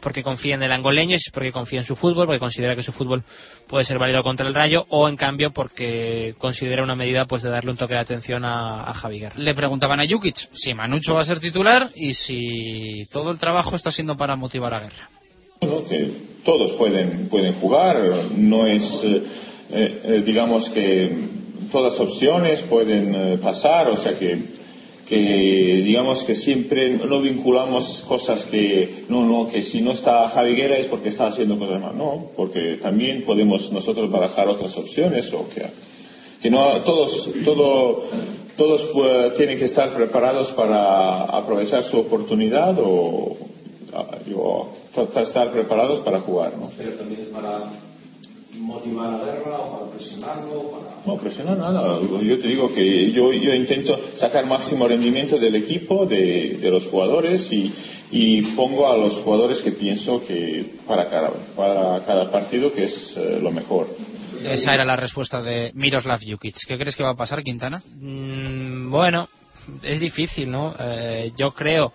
porque 0.00 0.22
confía 0.22 0.54
en 0.54 0.62
el 0.62 0.72
angoleño, 0.72 1.16
si 1.18 1.28
es 1.28 1.32
porque 1.32 1.52
confía 1.52 1.80
en 1.80 1.86
su 1.86 1.96
fútbol, 1.96 2.26
porque 2.26 2.40
considera 2.40 2.74
que 2.74 2.82
su 2.82 2.92
fútbol 2.92 3.22
puede 3.68 3.84
ser 3.84 3.98
válido 3.98 4.22
contra 4.22 4.46
el 4.46 4.54
Rayo 4.54 4.86
o 4.88 5.08
en 5.08 5.16
cambio 5.16 5.52
porque 5.52 6.34
considera 6.38 6.82
una 6.82 6.96
medida 6.96 7.24
pues 7.26 7.42
de 7.42 7.50
darle 7.50 7.70
un 7.70 7.76
toque 7.76 7.94
de 7.94 8.00
atención 8.00 8.44
a, 8.44 8.90
a 8.90 8.94
Javi 8.94 9.20
Guerra. 9.20 9.36
Le 9.36 9.54
preguntaban 9.54 10.00
a 10.00 10.08
Jukic 10.08 10.36
si 10.54 10.74
Manucho 10.74 11.14
va 11.14 11.22
a 11.22 11.26
ser 11.26 11.40
titular 11.40 11.90
y 11.94 12.14
si 12.14 13.06
todo 13.12 13.30
el 13.30 13.38
trabajo 13.38 13.76
está 13.76 13.92
siendo 13.92 14.16
para 14.16 14.36
motivar 14.36 14.74
a 14.74 14.80
Guerra. 14.80 15.08
Bueno, 15.60 15.86
que 15.86 16.10
todos 16.44 16.72
pueden, 16.72 17.28
pueden 17.28 17.54
jugar, 17.54 17.96
no 18.34 18.66
es... 18.66 18.82
Eh, 19.72 20.00
eh, 20.02 20.22
digamos 20.26 20.68
que 20.70 21.10
todas 21.70 21.98
opciones 22.00 22.62
pueden 22.62 23.14
eh, 23.14 23.38
pasar, 23.40 23.88
o 23.88 23.96
sea 23.96 24.18
que, 24.18 24.36
que, 25.06 25.16
digamos 25.84 26.24
que 26.24 26.34
siempre 26.34 26.90
no 26.90 27.20
vinculamos 27.20 28.04
cosas 28.08 28.46
que 28.46 29.04
no, 29.08 29.24
no, 29.24 29.48
que 29.48 29.62
si 29.62 29.80
no 29.80 29.92
está 29.92 30.28
Javi 30.30 30.56
Guerra 30.56 30.78
es 30.78 30.86
porque 30.86 31.10
está 31.10 31.28
haciendo 31.28 31.56
cosas 31.56 31.80
mal, 31.80 31.96
no, 31.96 32.30
porque 32.36 32.78
también 32.82 33.22
podemos 33.22 33.70
nosotros 33.70 34.10
barajar 34.10 34.48
otras 34.48 34.76
opciones 34.76 35.32
o 35.32 35.48
que, 35.48 35.62
que 36.42 36.50
no 36.50 36.80
todos, 36.82 37.30
todo, 37.44 38.06
todos 38.56 39.36
tienen 39.36 39.56
que 39.56 39.66
estar 39.66 39.94
preparados 39.94 40.50
para 40.52 41.26
aprovechar 41.26 41.84
su 41.84 41.96
oportunidad 41.96 42.76
o, 42.80 43.36
o 44.34 44.68
estar 45.22 45.52
preparados 45.52 46.00
para 46.00 46.20
jugar, 46.20 46.58
¿no? 46.58 46.70
Pero 46.76 46.94
también 46.94 47.28
para 47.32 47.70
motivar 48.58 49.14
a 49.14 49.24
guerra 49.24 49.58
o 49.58 49.78
para 49.78 49.90
presionarlo? 49.92 50.70
Para... 50.70 50.90
No, 51.06 51.16
presionar 51.16 51.58
nada. 51.58 52.00
Yo 52.00 52.38
te 52.38 52.48
digo 52.48 52.72
que 52.72 53.10
yo, 53.12 53.32
yo 53.32 53.54
intento 53.54 53.98
sacar 54.16 54.46
máximo 54.46 54.86
rendimiento 54.86 55.38
del 55.38 55.56
equipo, 55.56 56.06
de, 56.06 56.58
de 56.60 56.70
los 56.70 56.86
jugadores 56.86 57.50
y, 57.52 57.72
y, 58.10 58.42
pongo 58.54 58.90
a 58.90 58.96
los 58.96 59.18
jugadores 59.18 59.60
que 59.60 59.72
pienso 59.72 60.24
que 60.26 60.74
para 60.86 61.08
cada, 61.08 61.30
para 61.56 62.04
cada 62.04 62.30
partido 62.30 62.72
que 62.72 62.84
es 62.84 63.14
eh, 63.16 63.38
lo 63.40 63.50
mejor. 63.50 63.88
Esa 64.44 64.74
era 64.74 64.84
la 64.84 64.96
respuesta 64.96 65.42
de 65.42 65.70
Miroslav 65.74 66.20
Jukic. 66.20 66.56
¿Qué 66.66 66.78
crees 66.78 66.96
que 66.96 67.02
va 67.02 67.10
a 67.10 67.16
pasar, 67.16 67.42
Quintana? 67.42 67.82
Mm, 67.96 68.90
bueno, 68.90 69.28
es 69.82 70.00
difícil, 70.00 70.50
¿no? 70.50 70.74
Eh, 70.78 71.32
yo 71.36 71.50
creo 71.52 71.92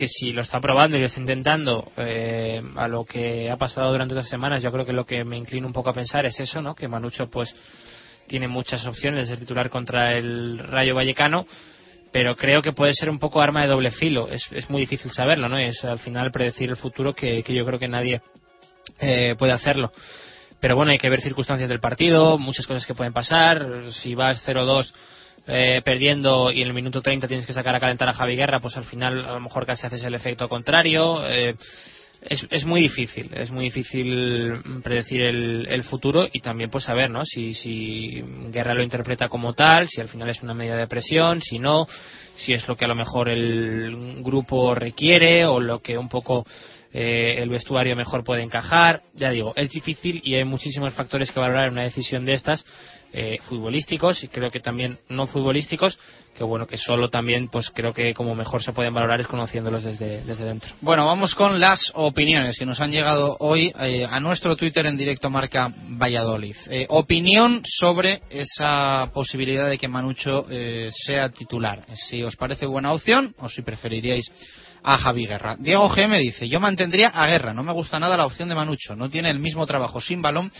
que 0.00 0.08
si 0.08 0.32
lo 0.32 0.40
está 0.40 0.62
probando 0.62 0.96
y 0.96 1.00
lo 1.00 1.06
está 1.08 1.20
intentando 1.20 1.92
eh, 1.98 2.62
a 2.76 2.88
lo 2.88 3.04
que 3.04 3.50
ha 3.50 3.58
pasado 3.58 3.92
durante 3.92 4.14
dos 4.14 4.26
semanas, 4.30 4.62
yo 4.62 4.72
creo 4.72 4.86
que 4.86 4.94
lo 4.94 5.04
que 5.04 5.24
me 5.24 5.36
inclino 5.36 5.66
un 5.66 5.74
poco 5.74 5.90
a 5.90 5.92
pensar 5.92 6.24
es 6.24 6.40
eso, 6.40 6.62
¿no? 6.62 6.74
Que 6.74 6.88
Manucho 6.88 7.28
pues 7.28 7.54
tiene 8.26 8.48
muchas 8.48 8.86
opciones 8.86 9.28
de 9.28 9.36
titular 9.36 9.68
contra 9.68 10.14
el 10.14 10.58
Rayo 10.58 10.94
Vallecano, 10.94 11.44
pero 12.12 12.34
creo 12.34 12.62
que 12.62 12.72
puede 12.72 12.94
ser 12.94 13.10
un 13.10 13.18
poco 13.18 13.42
arma 13.42 13.60
de 13.60 13.68
doble 13.68 13.90
filo. 13.90 14.28
Es, 14.28 14.48
es 14.52 14.70
muy 14.70 14.80
difícil 14.80 15.12
saberlo, 15.12 15.50
¿no? 15.50 15.58
Es 15.58 15.84
al 15.84 15.98
final 15.98 16.32
predecir 16.32 16.70
el 16.70 16.76
futuro 16.76 17.12
que, 17.12 17.44
yo 17.46 17.66
creo 17.66 17.78
que 17.78 17.88
nadie 17.88 18.22
eh, 19.00 19.34
puede 19.38 19.52
hacerlo. 19.52 19.92
Pero 20.60 20.76
bueno, 20.76 20.92
hay 20.92 20.98
que 20.98 21.10
ver 21.10 21.20
circunstancias 21.20 21.68
del 21.68 21.80
partido, 21.80 22.38
muchas 22.38 22.66
cosas 22.66 22.86
que 22.86 22.94
pueden 22.94 23.12
pasar. 23.12 23.66
Si 23.90 24.14
vas 24.14 24.42
0-2 24.48 24.94
eh, 25.52 25.82
perdiendo 25.84 26.52
y 26.52 26.62
en 26.62 26.68
el 26.68 26.74
minuto 26.74 27.02
30 27.02 27.26
tienes 27.26 27.44
que 27.44 27.52
sacar 27.52 27.74
a 27.74 27.80
calentar 27.80 28.08
a 28.08 28.12
Javi 28.12 28.36
Guerra, 28.36 28.60
pues 28.60 28.76
al 28.76 28.84
final 28.84 29.24
a 29.24 29.32
lo 29.32 29.40
mejor 29.40 29.66
casi 29.66 29.84
haces 29.84 30.02
el 30.04 30.14
efecto 30.14 30.48
contrario. 30.48 31.26
Eh, 31.26 31.56
es, 32.22 32.46
es, 32.50 32.64
muy 32.64 32.82
difícil, 32.82 33.30
es 33.32 33.50
muy 33.50 33.64
difícil 33.64 34.52
predecir 34.84 35.22
el, 35.22 35.66
el, 35.68 35.82
futuro 35.84 36.28
y 36.30 36.40
también 36.40 36.70
pues 36.70 36.84
saber 36.84 37.10
¿no? 37.10 37.24
si, 37.24 37.54
si 37.54 38.22
Guerra 38.50 38.74
lo 38.74 38.82
interpreta 38.82 39.28
como 39.28 39.54
tal, 39.54 39.88
si 39.88 40.00
al 40.00 40.08
final 40.08 40.28
es 40.28 40.42
una 40.42 40.54
medida 40.54 40.76
de 40.76 40.86
presión, 40.86 41.40
si 41.40 41.58
no, 41.58 41.88
si 42.36 42.52
es 42.52 42.68
lo 42.68 42.76
que 42.76 42.84
a 42.84 42.88
lo 42.88 42.94
mejor 42.94 43.28
el 43.28 44.22
grupo 44.22 44.74
requiere 44.74 45.46
o 45.46 45.60
lo 45.60 45.80
que 45.80 45.96
un 45.96 46.10
poco 46.10 46.46
eh, 46.92 47.36
el 47.38 47.48
vestuario 47.48 47.94
mejor 47.96 48.24
puede 48.24 48.42
encajar. 48.42 49.02
Ya 49.14 49.30
digo, 49.30 49.52
es 49.56 49.70
difícil 49.70 50.20
y 50.24 50.34
hay 50.34 50.44
muchísimos 50.44 50.92
factores 50.92 51.30
que 51.30 51.40
valorar 51.40 51.68
en 51.68 51.74
una 51.74 51.84
decisión 51.84 52.24
de 52.24 52.34
estas 52.34 52.64
eh, 53.12 53.38
futbolísticos 53.48 54.22
y 54.22 54.28
creo 54.28 54.50
que 54.50 54.60
también 54.60 54.98
no 55.08 55.26
futbolísticos 55.26 55.98
que 56.36 56.44
bueno 56.44 56.66
que 56.66 56.78
solo 56.78 57.10
también 57.10 57.48
pues 57.48 57.68
creo 57.70 57.92
que 57.92 58.14
como 58.14 58.36
mejor 58.36 58.62
se 58.62 58.72
pueden 58.72 58.94
valorar 58.94 59.20
es 59.20 59.26
conociéndolos 59.26 59.82
desde, 59.82 60.22
desde 60.22 60.44
dentro. 60.44 60.70
Bueno 60.80 61.04
vamos 61.06 61.34
con 61.34 61.58
las 61.58 61.90
opiniones 61.94 62.56
que 62.56 62.66
nos 62.66 62.80
han 62.80 62.92
llegado 62.92 63.36
hoy 63.40 63.72
eh, 63.80 64.06
a 64.08 64.20
nuestro 64.20 64.54
Twitter 64.54 64.86
en 64.86 64.96
directo 64.96 65.28
marca 65.28 65.74
Valladolid. 65.74 66.54
Eh, 66.70 66.86
opinión 66.88 67.62
sobre 67.64 68.22
esa 68.30 69.10
posibilidad 69.12 69.68
de 69.68 69.78
que 69.78 69.88
Manucho 69.88 70.46
sea 70.90 71.28
titular. 71.30 71.84
Si 72.08 72.22
os 72.22 72.36
parece 72.36 72.66
buena 72.66 72.92
opción 72.92 73.34
o 73.38 73.48
si 73.48 73.62
preferiríais 73.62 74.30
a 74.82 74.98
Javi 74.98 75.26
Guerra. 75.26 75.56
Diego 75.58 75.88
G 75.90 76.08
me 76.08 76.18
dice, 76.18 76.48
yo 76.48 76.60
mantendría 76.60 77.08
a 77.08 77.26
Guerra, 77.26 77.52
no 77.52 77.62
me 77.62 77.72
gusta 77.72 77.98
nada 77.98 78.16
la 78.16 78.26
opción 78.26 78.48
de 78.48 78.54
Manucho, 78.54 78.96
no 78.96 79.08
tiene 79.08 79.30
el 79.30 79.38
mismo 79.38 79.66
trabajo 79.66 80.00
sin 80.00 80.22
balón 80.22 80.50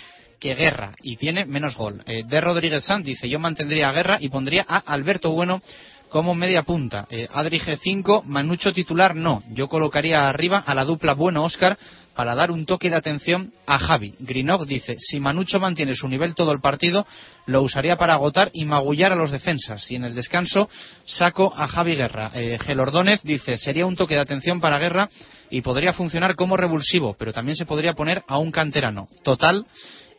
que 0.41 0.55
Guerra 0.55 0.95
y 1.03 1.17
tiene 1.17 1.45
menos 1.45 1.77
gol. 1.77 2.03
Eh, 2.07 2.25
de 2.27 2.41
Rodríguez 2.41 2.85
Sanz 2.85 3.05
dice, 3.05 3.29
yo 3.29 3.39
mantendría 3.39 3.93
Guerra 3.93 4.19
y 4.21 4.29
pondría 4.31 4.65
a 4.67 4.79
Alberto 4.79 5.31
Bueno 5.31 5.63
como 6.09 6.35
media 6.35 6.65
punta. 6.65 7.07
Eh, 7.09 7.29
Adri 7.33 7.61
G5, 7.61 8.25
Manucho 8.25 8.73
titular 8.73 9.15
no. 9.15 9.43
Yo 9.53 9.69
colocaría 9.69 10.29
arriba 10.29 10.59
a 10.59 10.75
la 10.75 10.85
dupla 10.85 11.15
Bueno 11.15 11.45
Oscar 11.45 11.79
para 12.15 12.35
dar 12.35 12.51
un 12.51 12.67
toque 12.67 12.91
de 12.91 12.97
atención 12.97 13.53
a 13.67 13.79
Javi. 13.79 14.15
Grinov 14.19 14.67
dice, 14.67 14.97
si 14.99 15.21
Manucho 15.21 15.61
mantiene 15.61 15.95
su 15.95 16.09
nivel 16.09 16.35
todo 16.35 16.53
el 16.53 16.61
partido, 16.61 17.07
lo 17.47 17.63
usaría 17.63 17.97
para 17.97 18.15
agotar 18.15 18.51
y 18.53 18.65
magullar 18.65 19.13
a 19.13 19.17
los 19.17 19.31
defensas. 19.31 19.89
Y 19.91 19.95
en 19.95 20.05
el 20.05 20.15
descanso 20.15 20.69
saco 21.05 21.53
a 21.57 21.69
Javi 21.69 21.95
Guerra. 21.95 22.33
Eh, 22.35 22.59
Gelordónez 22.61 23.21
dice, 23.23 23.57
sería 23.57 23.87
un 23.87 23.97
toque 23.97 24.15
de 24.15 24.21
atención 24.21 24.61
para 24.61 24.79
Guerra 24.79 25.09
y 25.49 25.63
podría 25.63 25.93
funcionar 25.93 26.35
como 26.35 26.57
revulsivo, 26.57 27.15
pero 27.19 27.33
también 27.33 27.57
se 27.57 27.67
podría 27.67 27.95
poner 27.95 28.23
a 28.27 28.39
un 28.39 28.51
canterano. 28.51 29.09
Total, 29.23 29.65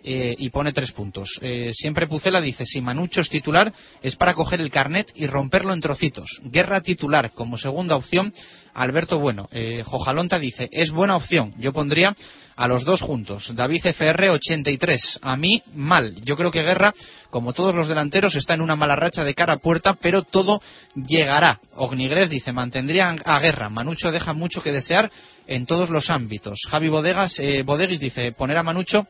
eh, 0.03 0.35
y 0.37 0.49
pone 0.49 0.73
tres 0.73 0.91
puntos. 0.91 1.37
Eh, 1.41 1.71
siempre 1.75 2.07
Pucela 2.07 2.41
dice, 2.41 2.65
si 2.65 2.81
Manucho 2.81 3.21
es 3.21 3.29
titular 3.29 3.71
es 4.01 4.15
para 4.15 4.33
coger 4.33 4.59
el 4.59 4.71
carnet 4.71 5.11
y 5.15 5.27
romperlo 5.27 5.73
en 5.73 5.81
trocitos. 5.81 6.41
Guerra 6.43 6.81
titular 6.81 7.31
como 7.31 7.57
segunda 7.57 7.95
opción, 7.95 8.33
Alberto 8.73 9.19
Bueno. 9.19 9.47
Eh, 9.51 9.83
Jojalonta 9.85 10.39
dice, 10.39 10.69
es 10.71 10.89
buena 10.89 11.15
opción. 11.15 11.53
Yo 11.59 11.71
pondría 11.71 12.15
a 12.55 12.67
los 12.67 12.83
dos 12.83 13.01
juntos. 13.01 13.51
David 13.55 13.85
FR 13.85 14.29
83. 14.31 15.19
A 15.21 15.37
mí, 15.37 15.61
mal. 15.73 16.15
Yo 16.23 16.35
creo 16.35 16.51
que 16.51 16.63
Guerra, 16.63 16.93
como 17.29 17.53
todos 17.53 17.75
los 17.75 17.87
delanteros, 17.87 18.35
está 18.35 18.55
en 18.55 18.61
una 18.61 18.75
mala 18.75 18.95
racha 18.95 19.23
de 19.23 19.35
cara 19.35 19.53
a 19.53 19.57
puerta, 19.57 19.93
pero 20.01 20.23
todo 20.23 20.61
llegará. 20.95 21.59
Ognigres 21.75 22.29
dice, 22.29 22.51
mantendría 22.51 23.15
a 23.23 23.39
Guerra. 23.39 23.69
Manucho 23.69 24.11
deja 24.11 24.33
mucho 24.33 24.63
que 24.63 24.71
desear 24.71 25.11
en 25.47 25.65
todos 25.65 25.89
los 25.89 26.09
ámbitos. 26.09 26.59
Javi 26.69 26.89
Bodegas, 26.89 27.39
Bodeguis 27.65 27.99
dice, 27.99 28.31
poner 28.31 28.57
a 28.57 28.63
Manucho 28.63 29.07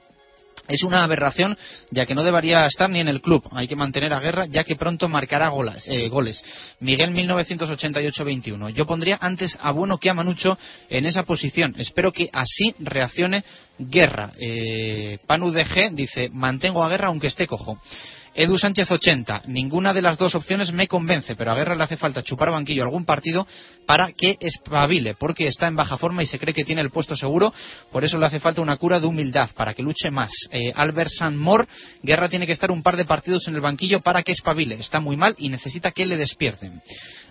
es 0.68 0.84
una 0.84 1.04
aberración 1.04 1.58
ya 1.90 2.06
que 2.06 2.16
no 2.16 2.24
debería 2.24 2.66
estar 2.66 2.90
ni 2.90 3.00
en 3.00 3.08
el 3.08 3.22
club. 3.22 3.44
Hay 3.52 3.68
que 3.68 3.76
mantener 3.76 4.14
a 4.14 4.20
Guerra 4.20 4.46
ya 4.46 4.64
que 4.64 4.76
pronto 4.76 5.10
marcará 5.10 5.50
goles. 5.50 5.88
Eh, 5.88 6.08
goles. 6.08 6.44
Miguel 6.80 7.12
1988-21. 7.12 8.70
Yo 8.70 8.86
pondría 8.86 9.18
antes 9.22 9.58
a 9.62 9.72
Bueno 9.72 9.98
que 9.98 10.10
a 10.10 10.14
Manucho 10.14 10.58
en 10.90 11.06
esa 11.06 11.24
posición. 11.24 11.76
Espero 11.78 12.12
que 12.12 12.30
así 12.32 12.74
reaccione 12.80 13.44
Guerra. 13.80 14.32
Eh, 14.40 15.20
Panu 15.28 15.52
DG 15.52 15.94
dice 15.94 16.30
mantengo 16.30 16.84
a 16.84 16.90
Guerra 16.90 17.08
aunque 17.08 17.28
esté 17.28 17.48
cojo. 17.48 17.80
Edu 18.34 18.58
Sánchez 18.58 18.90
80. 18.90 19.44
Ninguna 19.48 19.94
de 19.94 20.02
las 20.02 20.18
dos 20.18 20.36
opciones 20.36 20.72
me 20.72 20.88
convence, 20.88 21.36
pero 21.36 21.52
a 21.52 21.56
Guerra 21.56 21.76
le 21.76 21.84
hace 21.84 21.98
falta 21.98 22.24
chupar 22.24 22.50
banquillo 22.50 22.84
algún 22.84 23.04
partido 23.04 23.46
para 23.86 24.12
que 24.14 24.38
espabile, 24.40 25.16
porque 25.16 25.48
está 25.48 25.68
en 25.68 25.76
baja 25.76 25.98
forma 25.98 26.24
y 26.24 26.26
se 26.26 26.40
cree 26.40 26.54
que 26.54 26.64
tiene 26.64 26.82
el 26.82 26.92
puesto 26.92 27.16
seguro. 27.16 27.54
Por 27.92 28.06
eso 28.06 28.18
le 28.18 28.26
hace 28.26 28.40
falta 28.40 28.62
una 28.62 28.78
cura 28.78 29.00
de 29.00 29.08
humildad, 29.08 29.50
para 29.54 29.74
que 29.74 29.84
luche 29.84 30.10
más. 30.12 30.32
Eh, 30.52 30.72
Albert 30.74 31.12
Sanmor, 31.12 31.68
Guerra 32.04 32.30
tiene 32.30 32.46
que 32.46 32.54
estar 32.54 32.72
un 32.72 32.82
par 32.82 32.96
de 32.96 33.06
partidos 33.06 33.48
en 33.48 33.56
el 33.56 33.62
banquillo 33.62 34.00
para 34.00 34.24
que 34.24 34.32
espabile. 34.32 34.76
Está 34.76 35.02
muy 35.02 35.18
mal 35.18 35.36
y 35.38 35.50
necesita 35.50 35.92
que 35.92 36.06
le 36.06 36.16
despierten. 36.16 36.82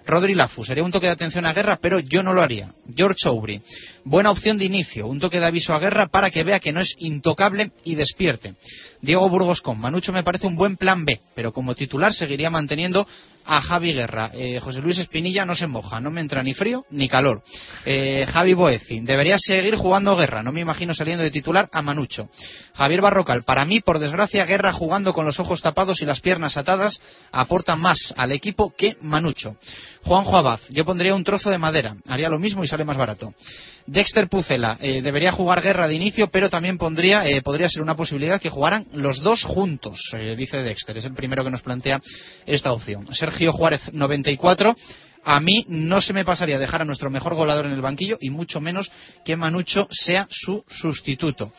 Rodri 0.07 0.35
Lafu, 0.35 0.65
sería 0.65 0.83
un 0.83 0.91
toque 0.91 1.07
de 1.07 1.13
atención 1.13 1.47
a 1.47 1.53
Guerra, 1.53 1.79
pero 1.81 1.99
yo 1.99 2.23
no 2.23 2.33
lo 2.33 2.43
haría. 2.43 2.73
George 2.95 3.29
Aubry, 3.29 3.61
buena 4.05 4.31
opción 4.31 4.59
de 4.59 4.65
inicio, 4.65 5.07
un 5.07 5.21
toque 5.21 5.41
de 5.41 5.47
aviso 5.47 5.75
a 5.75 5.79
Guerra 5.79 6.09
para 6.09 6.31
que 6.31 6.45
vea 6.45 6.61
que 6.61 6.73
no 6.73 6.81
es 6.81 6.95
intocable 6.99 7.71
y 7.85 7.95
despierte. 7.95 8.55
Diego 9.03 9.29
Burgos 9.29 9.61
con 9.61 9.79
Manucho 9.79 10.13
me 10.13 10.23
parece 10.23 10.47
un 10.47 10.57
buen 10.57 10.77
plan 10.77 11.05
B, 11.05 11.21
pero 11.35 11.53
como 11.53 11.75
titular 11.75 12.13
seguiría 12.13 12.51
manteniendo 12.51 13.07
a 13.45 13.61
Javi 13.63 13.93
Guerra. 13.93 14.31
Eh, 14.35 14.61
José 14.61 14.81
Luis 14.81 14.99
Espinilla 14.99 15.45
no 15.45 15.55
se 15.55 15.67
moja, 15.67 16.01
no 16.01 16.11
me 16.11 16.21
entra 16.21 16.43
ni 16.43 16.55
frío 16.55 16.85
ni 16.91 17.09
calor. 17.09 17.43
Eh, 17.85 18.27
Javi 18.33 18.55
Boezi, 18.55 19.01
debería 19.01 19.39
seguir 19.39 19.77
jugando 19.77 20.17
Guerra, 20.17 20.43
no 20.43 20.53
me 20.53 20.61
imagino 20.61 20.95
saliendo 20.95 21.25
de 21.25 21.31
titular 21.31 21.69
a 21.73 21.83
Manucho. 21.83 22.29
Javier 22.75 23.01
Barrocal, 23.01 23.43
para 23.43 23.65
mí, 23.65 23.81
por 23.81 23.99
desgracia, 23.99 24.45
Guerra 24.45 24.73
jugando 24.73 25.13
con 25.13 25.25
los 25.27 25.41
ojos 25.41 25.61
tapados 25.63 26.01
y 26.03 26.07
las 26.07 26.21
piernas 26.21 26.57
atadas 26.57 27.01
aporta 27.33 27.77
más 27.77 28.15
al 28.17 28.33
equipo 28.33 28.73
que 28.77 28.97
Manucho. 29.01 29.57
Juanjo 30.03 30.37
Abad, 30.37 30.61
yo 30.71 30.85
pondría 30.85 31.15
un 31.15 31.25
trozo 31.25 31.51
de 31.51 31.59
madera, 31.59 31.97
haría 32.09 32.29
lo 32.29 32.39
mismo 32.39 32.65
y 32.65 32.69
sale 32.69 32.85
más 32.85 32.97
barato. 32.97 33.35
Dexter 33.91 34.29
Pucela, 34.29 34.79
eh, 34.81 35.03
debería 35.03 35.33
jugar 35.33 35.63
guerra 35.63 35.89
de 35.89 35.97
inicio, 35.97 36.29
pero 36.29 36.49
también 36.49 36.79
pondría, 36.79 37.29
eh, 37.29 37.43
podría 37.43 37.69
ser 37.69 37.83
una 37.83 37.97
posibilidad 37.97 38.41
que 38.41 38.49
jugaran 38.49 38.87
los 38.93 39.21
dos 39.21 39.43
juntos, 39.43 39.99
eh, 40.13 40.37
dice 40.37 40.63
Dexter. 40.63 40.97
Es 40.97 41.05
el 41.07 41.15
primero 41.15 41.43
que 41.43 41.51
nos 41.51 41.63
plantea 41.63 42.01
esta 42.47 42.73
opción. 42.73 43.13
Sergio 43.13 43.53
Juárez, 43.53 43.93
94. 43.93 44.77
A 45.25 45.41
mí 45.41 45.67
no 45.69 46.01
se 46.01 46.13
me 46.13 46.25
pasaría 46.25 46.59
dejar 46.59 46.83
a 46.83 46.85
nuestro 46.85 47.11
mejor 47.11 47.35
goleador 47.35 47.67
en 47.67 47.73
el 47.73 47.83
banquillo 47.83 48.17
y 48.21 48.31
mucho 48.31 48.61
menos 48.61 48.91
que 49.25 49.37
Manucho 49.37 49.87
sea 49.91 50.27
su 50.31 50.65
sustituto. 50.67 51.53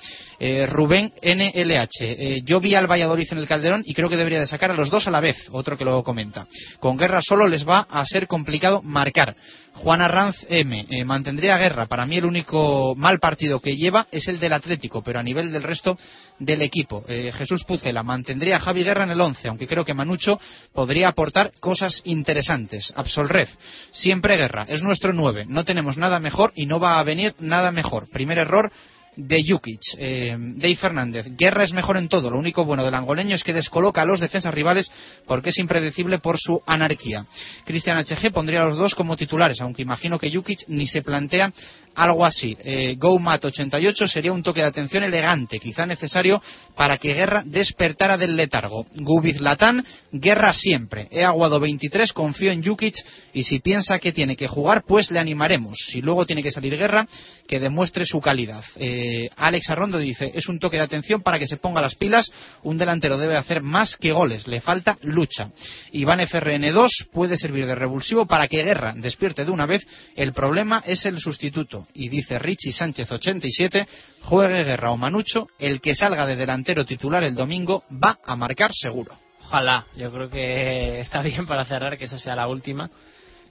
Rubén 0.68 1.14
NLH. 1.22 2.44
yo 2.44 2.60
vi 2.60 2.74
al 2.74 2.90
Valladolid 2.90 3.28
en 3.30 3.38
el 3.38 3.48
Calderón 3.48 3.84
y 3.86 3.94
creo 3.94 4.10
que 4.10 4.18
debería 4.18 4.40
de 4.40 4.48
sacar 4.48 4.72
a 4.72 4.74
los 4.74 4.90
dos 4.90 5.06
a 5.06 5.12
la 5.12 5.20
vez, 5.20 5.38
otro 5.52 5.78
que 5.78 5.86
lo 5.86 6.02
comenta. 6.02 6.48
Con 6.80 6.98
Guerra 6.98 7.22
solo 7.22 7.48
les 7.48 7.68
va 7.68 7.82
a 7.82 8.04
ser 8.08 8.26
complicado 8.26 8.82
marcar. 8.82 9.36
Juan 9.74 10.02
Arranz 10.02 10.36
M. 10.50 10.86
Eh, 10.90 11.06
mantendría 11.06 11.58
guerra. 11.58 11.86
Para 11.88 12.06
mí 12.06 12.18
el 12.18 12.26
único 12.26 12.94
mal 12.96 13.20
partido 13.20 13.60
que 13.60 13.78
lleva 13.78 14.08
es 14.12 14.28
el 14.28 14.40
del 14.40 14.54
Atlético, 14.54 15.02
pero 15.02 15.20
a 15.20 15.24
nivel 15.24 15.52
del 15.52 15.64
resto 15.64 15.98
del 16.40 16.62
equipo. 16.62 17.04
Eh, 17.08 17.32
Jesús 17.34 17.64
Pucela 17.64 18.04
mantendría 18.04 18.58
a 18.58 18.60
Javi 18.60 18.84
Guerra 18.84 19.04
en 19.04 19.12
el 19.12 19.22
11, 19.22 19.48
aunque 19.48 19.68
creo 19.68 19.86
que 19.86 19.94
Manucho 19.94 20.40
podría 20.74 21.08
aportar 21.08 21.52
cosas 21.60 22.02
interesantes. 22.06 22.94
Absolref. 22.96 23.50
Siempre 23.92 24.38
guerra. 24.38 24.66
Es 24.68 24.84
nuestro 24.84 25.14
9. 25.14 25.46
No 25.48 25.64
tenemos 25.64 25.98
nada 25.98 26.20
mejor 26.20 26.52
y 26.56 26.66
no 26.66 26.80
va 26.80 27.00
a 27.00 27.04
venir 27.04 27.34
nada 27.40 27.72
mejor. 27.72 28.10
Primer 28.10 28.38
error 28.38 28.72
de 29.16 29.44
Jukic. 29.48 29.82
Eh, 29.98 30.36
Dave 30.38 30.76
Fernández, 30.76 31.26
Guerra 31.38 31.64
es 31.64 31.74
mejor 31.74 31.98
en 31.98 32.08
todo. 32.08 32.30
Lo 32.30 32.38
único 32.38 32.66
bueno 32.66 32.84
del 32.84 32.94
angoleño 32.94 33.36
es 33.36 33.44
que 33.44 33.54
descoloca 33.54 34.02
a 34.02 34.06
los 34.06 34.20
defensas 34.20 34.54
rivales 34.54 34.92
porque 35.28 35.50
es 35.50 35.58
impredecible 35.58 36.20
por 36.20 36.38
su 36.40 36.62
anarquía. 36.66 37.26
Cristian 37.66 37.98
HG 37.98 38.32
pondría 38.32 38.62
a 38.62 38.66
los 38.66 38.78
dos 38.78 38.96
como 38.96 39.18
titulares, 39.18 39.60
aunque 39.62 39.82
imagino 39.82 40.18
que 40.18 40.32
Jukic 40.34 40.60
ni 40.68 40.88
se 40.88 41.02
plantea 41.02 41.52
algo 41.96 42.26
así. 42.26 42.58
Eh, 42.64 42.96
Go 42.98 43.20
Mat 43.20 43.44
88 43.46 44.08
sería 44.08 44.32
un 44.32 44.44
toque 44.44 44.62
de 44.62 44.68
atención 44.68 45.04
elegante, 45.04 45.60
quizá 45.60 45.86
necesario 45.86 46.42
para 46.76 46.98
que 46.98 47.14
Guerra 47.14 47.44
despertara 47.46 48.18
del 48.18 48.36
letargo. 48.36 48.86
Gubiz 48.96 49.40
Latán, 49.42 49.86
Guerra 50.12 50.54
siempre. 50.54 51.08
He 51.12 51.24
aguado 51.24 51.60
23, 51.60 52.14
confío 52.14 52.52
en 52.52 52.64
Jukic 52.64 52.96
y 53.34 53.44
si 53.44 53.60
piensa 53.60 54.00
que 54.00 54.12
tiene 54.12 54.36
que 54.36 54.48
jugar, 54.48 54.84
pues 54.88 55.12
le 55.12 55.20
animaremos. 55.20 55.78
Si 55.92 56.02
luego 56.02 56.26
tiene 56.26 56.44
que 56.44 56.52
salir 56.52 56.78
Guerra, 56.78 57.08
que 57.48 57.60
demuestre 57.60 58.06
su 58.06 58.22
calidad. 58.22 58.64
Eh, 58.76 59.30
Alex 59.36 59.70
Arrondo 59.70 59.98
dice, 59.98 60.32
es 60.34 60.48
un 60.48 60.60
toque 60.60 60.78
de 60.78 60.84
atención 60.84 61.22
para 61.22 61.40
que 61.40 61.48
se 61.48 61.58
ponga 61.58 61.82
las 61.82 61.96
pilas. 61.96 62.32
Un 62.64 62.78
delantero 62.78 63.18
debe 63.18 63.38
hacer 63.38 63.62
más 63.62 63.98
que 63.98 64.12
goles, 64.12 64.48
le 64.48 64.62
falta 64.62 64.98
lucha. 65.02 65.52
Iván 65.92 66.20
FRN2 66.20 67.10
puede 67.12 67.38
servir 67.38 67.66
de 67.66 67.76
revulsivo 67.76 68.26
para 68.26 68.48
que 68.48 68.64
Guerra 68.64 68.94
despierte 68.96 69.46
de 69.46 69.52
una 69.52 69.66
vez. 69.66 69.86
El 70.16 70.34
problema 70.34 70.84
es 70.86 71.06
el 71.06 71.20
sustituto. 71.20 71.81
Y 71.94 72.10
dice 72.10 72.40
Richie 72.40 72.72
Sánchez 72.72 73.12
87, 73.12 73.88
juegue 74.22 74.64
Guerra 74.64 74.92
o 74.92 74.98
Manucho, 74.98 75.48
el 75.60 75.82
que 75.82 75.96
salga 75.96 76.26
de 76.26 76.36
delantero 76.36 76.86
titular 76.86 77.24
el 77.24 77.36
domingo 77.36 77.84
va 77.92 78.20
a 78.26 78.36
marcar 78.36 78.72
seguro. 78.74 79.14
Ojalá, 79.46 79.86
yo 79.96 80.12
creo 80.12 80.30
que 80.30 81.02
está 81.02 81.22
bien 81.22 81.46
para 81.46 81.66
cerrar 81.66 81.98
que 81.98 82.06
esa 82.06 82.18
sea 82.18 82.36
la 82.36 82.48
última 82.48 82.90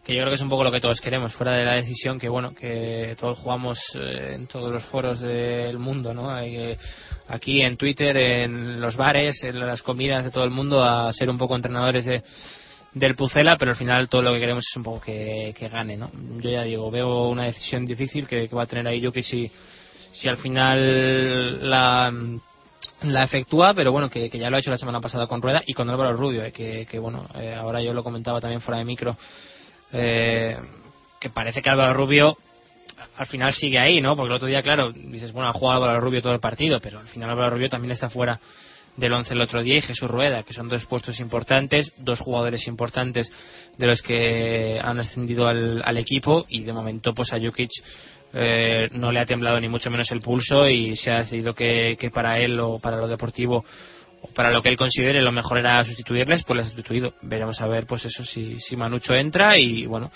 que 0.05 0.15
yo 0.15 0.23
creo 0.23 0.31
que 0.31 0.36
es 0.36 0.40
un 0.40 0.48
poco 0.48 0.65
lo 0.65 0.73
que 0.73 0.81
todos 0.81 1.01
queremos, 1.01 1.32
fuera 1.35 1.52
de 1.52 1.65
la 1.65 1.74
decisión 1.74 2.19
que 2.19 2.28
bueno 2.28 2.55
que 2.55 3.15
todos 3.20 3.39
jugamos 3.39 3.78
eh, 3.94 4.32
en 4.35 4.47
todos 4.47 4.73
los 4.73 4.82
foros 4.85 5.20
del 5.20 5.78
mundo, 5.78 6.15
¿no? 6.15 6.31
Aquí 7.28 7.61
en 7.61 7.77
Twitter, 7.77 8.16
en 8.16 8.81
los 8.81 8.97
bares, 8.97 9.43
en 9.43 9.61
las 9.61 9.82
comidas 9.82 10.24
de 10.24 10.31
todo 10.31 10.44
el 10.44 10.51
mundo 10.51 10.82
a 10.82 11.12
ser 11.12 11.28
un 11.28 11.39
poco 11.39 11.55
entrenadores 11.55 12.07
de, 12.07 12.23
del 12.93 13.15
Pucela, 13.15 13.57
pero 13.57 13.73
al 13.73 13.77
final 13.77 14.09
todo 14.09 14.23
lo 14.23 14.33
que 14.33 14.41
queremos 14.41 14.65
es 14.69 14.77
un 14.77 14.83
poco 14.83 15.01
que, 15.01 15.55
gane, 15.71 15.97
¿no? 15.97 16.11
Yo 16.41 16.51
ya 16.51 16.62
digo, 16.62 16.91
veo 16.91 17.29
una 17.29 17.45
decisión 17.45 17.87
difícil 17.87 18.27
que, 18.27 18.49
va 18.49 18.65
a 18.65 18.67
tener 18.67 18.87
ahí 18.87 19.01
yo 19.01 19.12
que 19.12 19.23
si, 19.23 19.51
si 20.12 20.29
al 20.29 20.37
final 20.37 21.69
la 21.69 22.12
la 23.03 23.25
efectúa, 23.25 23.75
pero 23.75 23.93
bueno, 23.93 24.11
que, 24.11 24.29
ya 24.31 24.51
lo 24.51 24.57
ha 24.57 24.61
hecho 24.61 24.71
la 24.71 24.77
semana 24.77 25.01
pasada 25.01 25.27
con 25.27 25.41
Rueda 25.41 25.62
y 25.67 25.73
con 25.73 25.89
Álvaro 25.89 26.17
Rubio, 26.17 26.45
eh, 26.45 26.53
que, 26.53 26.87
que, 26.87 26.99
bueno, 26.99 27.27
eh, 27.35 27.55
ahora 27.55 27.83
yo 27.83 27.95
lo 27.95 28.05
comentaba 28.05 28.41
también 28.41 28.61
fuera 28.61 28.79
de 28.79 28.85
micro, 28.85 29.17
eh, 29.93 30.59
que 31.19 31.31
parece 31.31 31.62
que 31.62 31.71
Álvaro 31.71 31.95
Rubio 31.95 32.37
al 33.17 33.27
final 33.27 33.53
sigue 33.55 33.79
ahí, 33.79 34.01
¿no? 34.01 34.17
Porque 34.17 34.29
el 34.29 34.37
otro 34.37 34.49
día, 34.49 34.62
claro, 34.62 34.93
dices, 34.93 35.33
bueno, 35.33 35.49
ha 35.49 35.53
jugado 35.53 35.85
Álvaro 35.85 36.01
Rubio 36.01 36.23
todo 36.23 36.35
el 36.35 36.41
partido, 36.41 36.81
pero 36.81 36.99
al 36.99 37.09
final 37.09 37.31
Álvaro 37.31 37.51
Rubio 37.55 37.71
también 37.71 37.93
está 37.93 38.11
fuera 38.11 38.39
del 39.01 39.12
once 39.12 39.35
el 39.35 39.40
otro 39.40 39.62
día 39.62 39.78
y 39.78 39.82
Jesús 39.82 40.09
Rueda, 40.09 40.43
que 40.43 40.55
son 40.55 40.68
dos 40.68 40.85
puestos 40.86 41.18
importantes, 41.18 41.93
dos 41.97 42.20
jugadores 42.20 42.66
importantes 42.68 43.31
de 43.77 43.86
los 43.86 44.02
que 44.02 44.78
han 44.82 45.01
ascendido 45.01 45.48
al, 45.48 45.97
equipo 45.97 46.47
y 46.48 46.62
de 46.62 46.72
momento 46.72 47.14
pues 47.14 47.32
a 47.32 47.40
Jukic 47.40 47.70
eh, 48.32 48.89
no 48.93 49.10
le 49.10 49.18
ha 49.18 49.27
temblado 49.27 49.60
ni 49.60 49.68
mucho 49.68 49.90
menos 49.90 50.10
el 50.12 50.20
pulso 50.20 50.68
y 50.68 50.94
se 50.97 51.10
ha 51.10 51.18
decidido 51.18 51.55
que, 51.55 51.97
que 51.98 52.10
para 52.10 52.39
él 52.39 52.60
o 52.60 52.78
para 52.78 52.98
lo 52.98 53.09
deportivo 53.09 53.64
para 54.35 54.51
lo 54.51 54.62
que 54.62 54.68
él 54.68 54.77
considere 54.77 55.22
lo 55.22 55.32
mejor 55.32 55.59
era 55.59 55.85
sustituirles, 55.85 56.44
pues 56.44 56.56
le 56.56 56.62
ha 56.62 56.66
sustituido. 56.66 57.14
Veremos 57.22 57.60
a 57.60 57.66
ver, 57.66 57.86
pues 57.86 58.05
eso, 58.05 58.22
si, 58.24 58.60
si 58.60 58.77
Manucho 58.77 59.14
entra 59.14 59.59
y 59.59 59.86
bueno, 59.86 60.10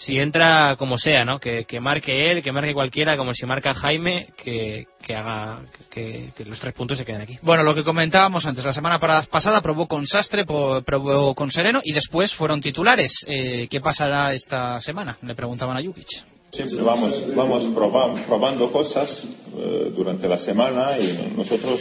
si 0.00 0.18
entra 0.18 0.76
como 0.76 0.96
sea, 0.98 1.24
¿no? 1.24 1.38
Que, 1.38 1.64
que 1.66 1.78
marque 1.78 2.30
él, 2.30 2.42
que 2.42 2.52
marque 2.52 2.72
cualquiera, 2.72 3.16
como 3.18 3.34
si 3.34 3.44
marca 3.44 3.74
Jaime, 3.74 4.28
que, 4.42 4.86
que 5.06 5.14
haga 5.14 5.60
que, 5.90 6.30
que 6.34 6.44
los 6.46 6.58
tres 6.58 6.72
puntos 6.72 6.96
se 6.96 7.04
queden 7.04 7.20
aquí. 7.20 7.36
Bueno, 7.42 7.62
lo 7.62 7.74
que 7.74 7.84
comentábamos 7.84 8.46
antes, 8.46 8.64
la 8.64 8.72
semana 8.72 8.98
pasada 8.98 9.60
probó 9.60 9.86
con 9.86 10.06
Sastre, 10.06 10.44
probó 10.46 11.34
con 11.34 11.50
Sereno 11.50 11.80
y 11.84 11.92
después 11.92 12.32
fueron 12.34 12.60
titulares. 12.62 13.12
Eh, 13.26 13.68
¿Qué 13.70 13.80
pasará 13.80 14.32
esta 14.32 14.80
semana? 14.80 15.18
Le 15.22 15.34
preguntaban 15.34 15.76
a 15.76 15.82
Jukic. 15.82 16.08
Siempre 16.52 16.82
vamos, 16.82 17.34
vamos 17.36 17.62
proba- 17.66 18.24
probando 18.24 18.72
cosas 18.72 19.24
eh, 19.56 19.92
durante 19.94 20.26
la 20.26 20.38
semana 20.38 20.98
y 20.98 21.32
nosotros 21.36 21.80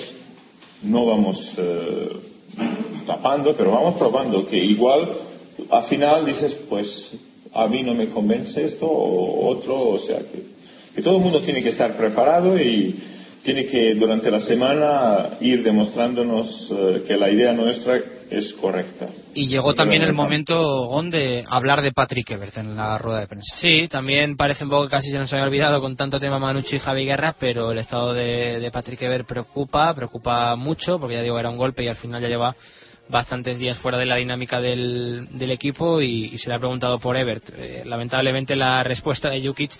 no 0.84 1.06
vamos 1.06 1.38
eh, 1.58 2.10
tapando, 3.08 3.56
pero 3.56 3.72
vamos 3.72 3.96
probando 3.98 4.46
que 4.46 4.58
igual 4.58 5.10
al 5.72 5.84
final 5.86 6.26
dices, 6.26 6.54
pues 6.70 7.12
a 7.54 7.68
mí 7.68 7.84
no 7.84 7.94
me 7.94 8.10
convence 8.10 8.64
esto 8.64 8.86
o 8.86 9.48
otro, 9.50 9.90
o 9.90 10.00
sea 10.00 10.20
que, 10.20 10.44
que 10.96 11.02
todo 11.02 11.18
el 11.18 11.24
mundo 11.24 11.42
tiene 11.42 11.64
que 11.64 11.70
estar 11.70 11.96
preparado 11.98 12.60
y 12.60 12.96
tiene 13.44 13.66
que 13.66 13.96
durante 13.96 14.30
la 14.30 14.42
semana 14.42 15.38
ir 15.40 15.64
demostrándonos 15.64 16.72
eh, 16.72 17.04
que 17.08 17.18
la 17.18 17.32
idea 17.32 17.54
nuestra 17.54 17.98
es 18.30 18.54
correcta. 18.54 19.08
Y 19.34 19.48
llegó 19.48 19.74
también 19.74 20.04
el 20.04 20.14
momento 20.14 20.86
Gon, 20.88 21.10
de 21.10 21.46
hablar 21.50 21.82
de 21.82 21.92
Patrick 21.92 22.30
Ebert 22.30 22.58
en 22.58 22.76
la 22.76 22.98
rueda 22.98 23.22
de 23.22 23.28
prensa. 23.28 23.56
Sí, 23.56 23.88
también 23.88 24.38
parece 24.38 24.66
un 24.66 24.70
poco 24.70 24.84
que 24.84 24.92
casi 24.92 25.10
se 25.10 25.18
nos 25.18 25.32
había 25.34 25.46
olvidado 25.46 25.82
con 25.82 25.96
tanto 25.96 26.20
tema 26.20 26.38
Manucci 26.38 26.76
y 26.76 26.80
Javi 26.80 27.06
Guerra, 27.06 27.36
pero 27.40 27.72
el 27.72 27.80
estado 27.80 28.14
de, 28.14 28.60
de 28.60 28.72
Patrick 28.72 29.02
Ever 29.02 29.26
preocupa, 29.26 29.94
preocupa 29.96 30.56
mucho, 30.56 31.00
porque 31.00 31.16
ya 31.16 31.24
digo, 31.24 31.40
era 31.40 31.50
un 31.50 31.58
golpe 31.58 31.84
y 31.84 31.88
al 31.88 31.96
final 31.96 32.22
ya 32.22 32.28
lleva 32.28 32.56
bastantes 33.10 33.58
días 33.60 33.78
fuera 33.80 33.98
de 33.98 34.06
la 34.06 34.16
dinámica 34.18 34.62
del, 34.62 35.28
del 35.32 35.52
equipo 35.52 36.02
y, 36.02 36.26
y 36.34 36.38
se 36.38 36.50
le 36.50 36.56
ha 36.56 36.60
preguntado 36.60 37.00
por 37.00 37.18
Ebert. 37.18 37.44
Eh, 37.58 37.84
lamentablemente 37.86 38.56
la 38.56 38.84
respuesta 38.84 39.30
de 39.30 39.46
Jukic 39.46 39.72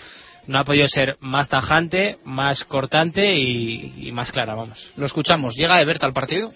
no 0.48 0.60
ha 0.60 0.66
podido 0.66 0.88
ser 0.88 1.18
más 1.20 1.48
tajante, 1.48 2.18
más 2.26 2.64
cortante 2.64 3.36
y, 3.36 4.08
y 4.08 4.12
más 4.12 4.32
clara, 4.32 4.56
vamos. 4.56 4.84
Lo 4.96 5.06
escuchamos. 5.06 5.56
¿Llega 5.56 5.82
Ebert 5.82 6.04
al 6.04 6.14
partido? 6.14 6.52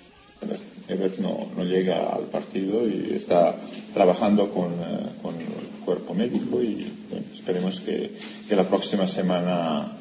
Ebert 0.88 1.20
no, 1.20 1.52
no 1.56 1.64
llega 1.64 2.16
al 2.16 2.26
partido 2.26 2.88
y 2.88 3.14
está 3.16 3.56
trabajando 3.94 4.50
con, 4.50 4.74
eh, 4.74 5.10
con 5.22 5.36
el 5.36 5.86
cuerpo 5.86 6.14
médico 6.14 6.62
y 6.62 6.92
bueno, 7.10 7.26
esperemos 7.34 7.80
que, 7.82 8.16
que 8.50 8.56
la 8.56 8.68
próxima 8.68 9.08
semana 9.08 9.92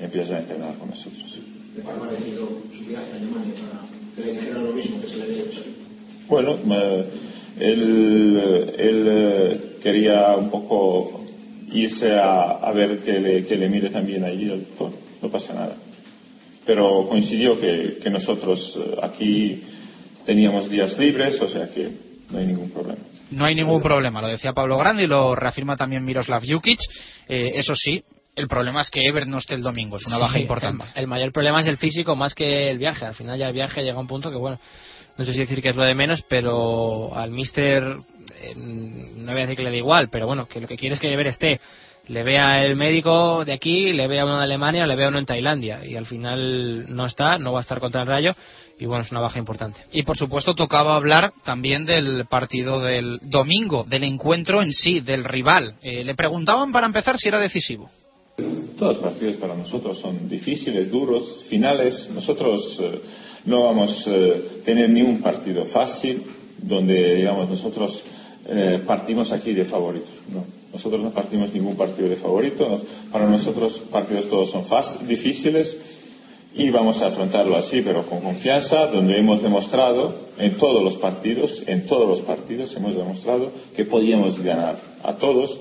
empiece 0.00 0.34
a 0.34 0.38
entrenar 0.38 0.74
con 0.76 0.88
nosotros. 0.88 1.38
¿Le 1.76 1.82
ha 1.82 1.94
parecido 1.94 2.48
subir 2.72 2.96
hasta 2.96 3.16
Alemania 3.16 3.54
para 3.60 3.86
que 4.16 4.22
le 4.24 4.40
dijeran 4.40 4.64
lo 4.64 4.72
mismo 4.72 5.00
que 5.00 5.08
se 5.08 5.16
le 5.16 5.22
había 5.24 5.44
dicho? 5.44 5.62
Bueno, 6.28 6.58
eh, 6.74 7.04
él, 7.60 8.72
él, 8.78 9.06
eh, 9.08 9.60
quería 9.82 10.36
un 10.36 10.50
poco 10.50 11.24
irse 11.72 12.12
a, 12.12 12.52
a 12.52 12.72
ver 12.72 13.00
que 13.00 13.20
le, 13.20 13.44
que 13.44 13.56
le 13.56 13.68
mire 13.68 13.90
también 13.90 14.24
allí 14.24 14.44
el 14.44 14.66
doctor, 14.66 14.92
no 15.22 15.28
pasa 15.28 15.54
nada. 15.54 15.76
Pero 16.66 17.06
coincidió 17.08 17.60
que, 17.60 17.98
que 18.02 18.10
nosotros 18.10 18.78
eh, 18.78 18.96
aquí 19.02 19.62
teníamos 20.24 20.70
días 20.70 20.96
libres, 20.98 21.40
o 21.40 21.48
sea 21.48 21.68
que 21.68 21.90
no 22.30 22.38
hay 22.38 22.46
ningún 22.46 22.70
problema. 22.70 23.00
No 23.30 23.44
hay 23.44 23.54
ningún 23.54 23.82
problema, 23.82 24.20
lo 24.20 24.28
decía 24.28 24.52
Pablo 24.52 24.78
Grande 24.78 25.04
y 25.04 25.06
lo 25.06 25.34
reafirma 25.34 25.76
también 25.76 26.04
Miroslav 26.04 26.42
Jukic. 26.46 26.78
Eh, 27.28 27.52
eso 27.56 27.74
sí, 27.74 28.02
el 28.36 28.48
problema 28.48 28.82
es 28.82 28.90
que 28.90 29.06
Ebert 29.06 29.26
no 29.26 29.38
esté 29.38 29.54
el 29.54 29.62
domingo, 29.62 29.96
es 29.96 30.06
una 30.06 30.18
baja 30.18 30.38
importante. 30.38 30.84
El, 30.94 31.02
el 31.02 31.06
mayor 31.06 31.32
problema 31.32 31.60
es 31.60 31.66
el 31.66 31.76
físico 31.76 32.16
más 32.16 32.34
que 32.34 32.70
el 32.70 32.78
viaje. 32.78 33.04
Al 33.04 33.14
final 33.14 33.38
ya 33.38 33.48
el 33.48 33.52
viaje 33.52 33.82
llega 33.82 33.96
a 33.96 34.00
un 34.00 34.06
punto 34.06 34.30
que, 34.30 34.36
bueno, 34.36 34.58
no 35.16 35.24
sé 35.24 35.32
si 35.32 35.38
decir 35.38 35.62
que 35.62 35.70
es 35.70 35.76
lo 35.76 35.84
de 35.84 35.94
menos, 35.94 36.22
pero 36.28 37.16
al 37.16 37.30
mister, 37.30 37.82
eh, 38.40 38.54
no 38.56 39.32
voy 39.32 39.40
a 39.40 39.46
decir 39.46 39.56
que 39.56 39.62
le 39.62 39.70
da 39.70 39.76
igual, 39.76 40.08
pero 40.10 40.26
bueno, 40.26 40.46
que 40.46 40.60
lo 40.60 40.68
que 40.68 40.76
quiere 40.76 40.94
es 40.94 41.00
que 41.00 41.12
Ever 41.12 41.28
esté. 41.28 41.60
Le 42.06 42.22
vea 42.22 42.62
el 42.62 42.76
médico 42.76 43.44
de 43.46 43.54
aquí, 43.54 43.92
le 43.92 44.06
vea 44.06 44.26
uno 44.26 44.36
de 44.36 44.44
Alemania, 44.44 44.86
le 44.86 44.94
vea 44.94 45.08
uno 45.08 45.18
en 45.18 45.24
Tailandia. 45.24 45.86
Y 45.86 45.96
al 45.96 46.04
final 46.04 46.94
no 46.94 47.06
está, 47.06 47.38
no 47.38 47.52
va 47.52 47.60
a 47.60 47.62
estar 47.62 47.80
contra 47.80 48.02
el 48.02 48.06
Rayo. 48.06 48.34
Y 48.78 48.84
bueno, 48.84 49.04
es 49.04 49.10
una 49.10 49.20
baja 49.20 49.38
importante. 49.38 49.80
Y 49.90 50.02
por 50.02 50.18
supuesto 50.18 50.54
tocaba 50.54 50.96
hablar 50.96 51.32
también 51.44 51.86
del 51.86 52.26
partido 52.26 52.80
del 52.80 53.20
domingo, 53.22 53.84
del 53.84 54.04
encuentro 54.04 54.60
en 54.60 54.72
sí, 54.72 55.00
del 55.00 55.24
rival. 55.24 55.76
Eh, 55.80 56.04
le 56.04 56.14
preguntaban 56.14 56.72
para 56.72 56.86
empezar 56.86 57.16
si 57.16 57.28
era 57.28 57.38
decisivo. 57.38 57.88
Todos 58.78 58.96
los 58.96 59.04
partidos 59.04 59.36
para 59.36 59.54
nosotros 59.54 59.98
son 60.00 60.28
difíciles, 60.28 60.90
duros, 60.90 61.44
finales. 61.48 62.10
Nosotros 62.12 62.78
eh, 62.80 63.00
no 63.46 63.64
vamos 63.64 64.06
a 64.06 64.62
tener 64.64 64.90
ni 64.90 65.02
un 65.02 65.20
partido 65.20 65.64
fácil 65.66 66.22
donde, 66.58 67.16
digamos, 67.16 67.48
nosotros 67.48 68.02
eh, 68.46 68.82
partimos 68.86 69.32
aquí 69.32 69.52
de 69.52 69.64
favoritos. 69.64 70.10
No, 70.32 70.44
nosotros 70.72 71.02
no 71.02 71.10
partimos 71.10 71.52
ningún 71.52 71.76
partido 71.76 72.08
de 72.08 72.16
favorito. 72.16 72.82
Para 73.12 73.28
nosotros 73.28 73.82
partidos 73.90 74.28
todos 74.28 74.50
son 74.50 74.64
difíciles 75.06 75.78
y 76.54 76.70
vamos 76.70 77.02
a 77.02 77.08
afrontarlo 77.08 77.56
así, 77.56 77.82
pero 77.82 78.06
con 78.06 78.20
confianza, 78.20 78.86
donde 78.86 79.18
hemos 79.18 79.42
demostrado 79.42 80.14
en 80.38 80.56
todos 80.56 80.82
los 80.82 80.96
partidos, 80.98 81.62
en 81.66 81.86
todos 81.86 82.08
los 82.08 82.20
partidos 82.22 82.74
hemos 82.76 82.94
demostrado 82.94 83.50
que 83.74 83.84
podíamos 83.84 84.40
ganar 84.40 84.76
a 85.02 85.14
todos 85.14 85.60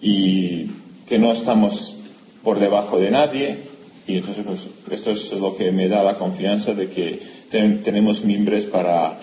y 0.00 0.66
que 1.08 1.18
no 1.18 1.32
estamos 1.32 1.96
por 2.42 2.58
debajo 2.58 2.98
de 2.98 3.10
nadie 3.10 3.71
y 4.06 4.16
entonces 4.16 4.44
pues 4.44 4.60
esto 4.90 5.10
es 5.12 5.32
lo 5.32 5.56
que 5.56 5.70
me 5.72 5.88
da 5.88 6.02
la 6.02 6.14
confianza 6.14 6.74
de 6.74 6.88
que 6.88 7.20
ten- 7.50 7.82
tenemos 7.82 8.24
mimbres 8.24 8.64
para, 8.66 9.18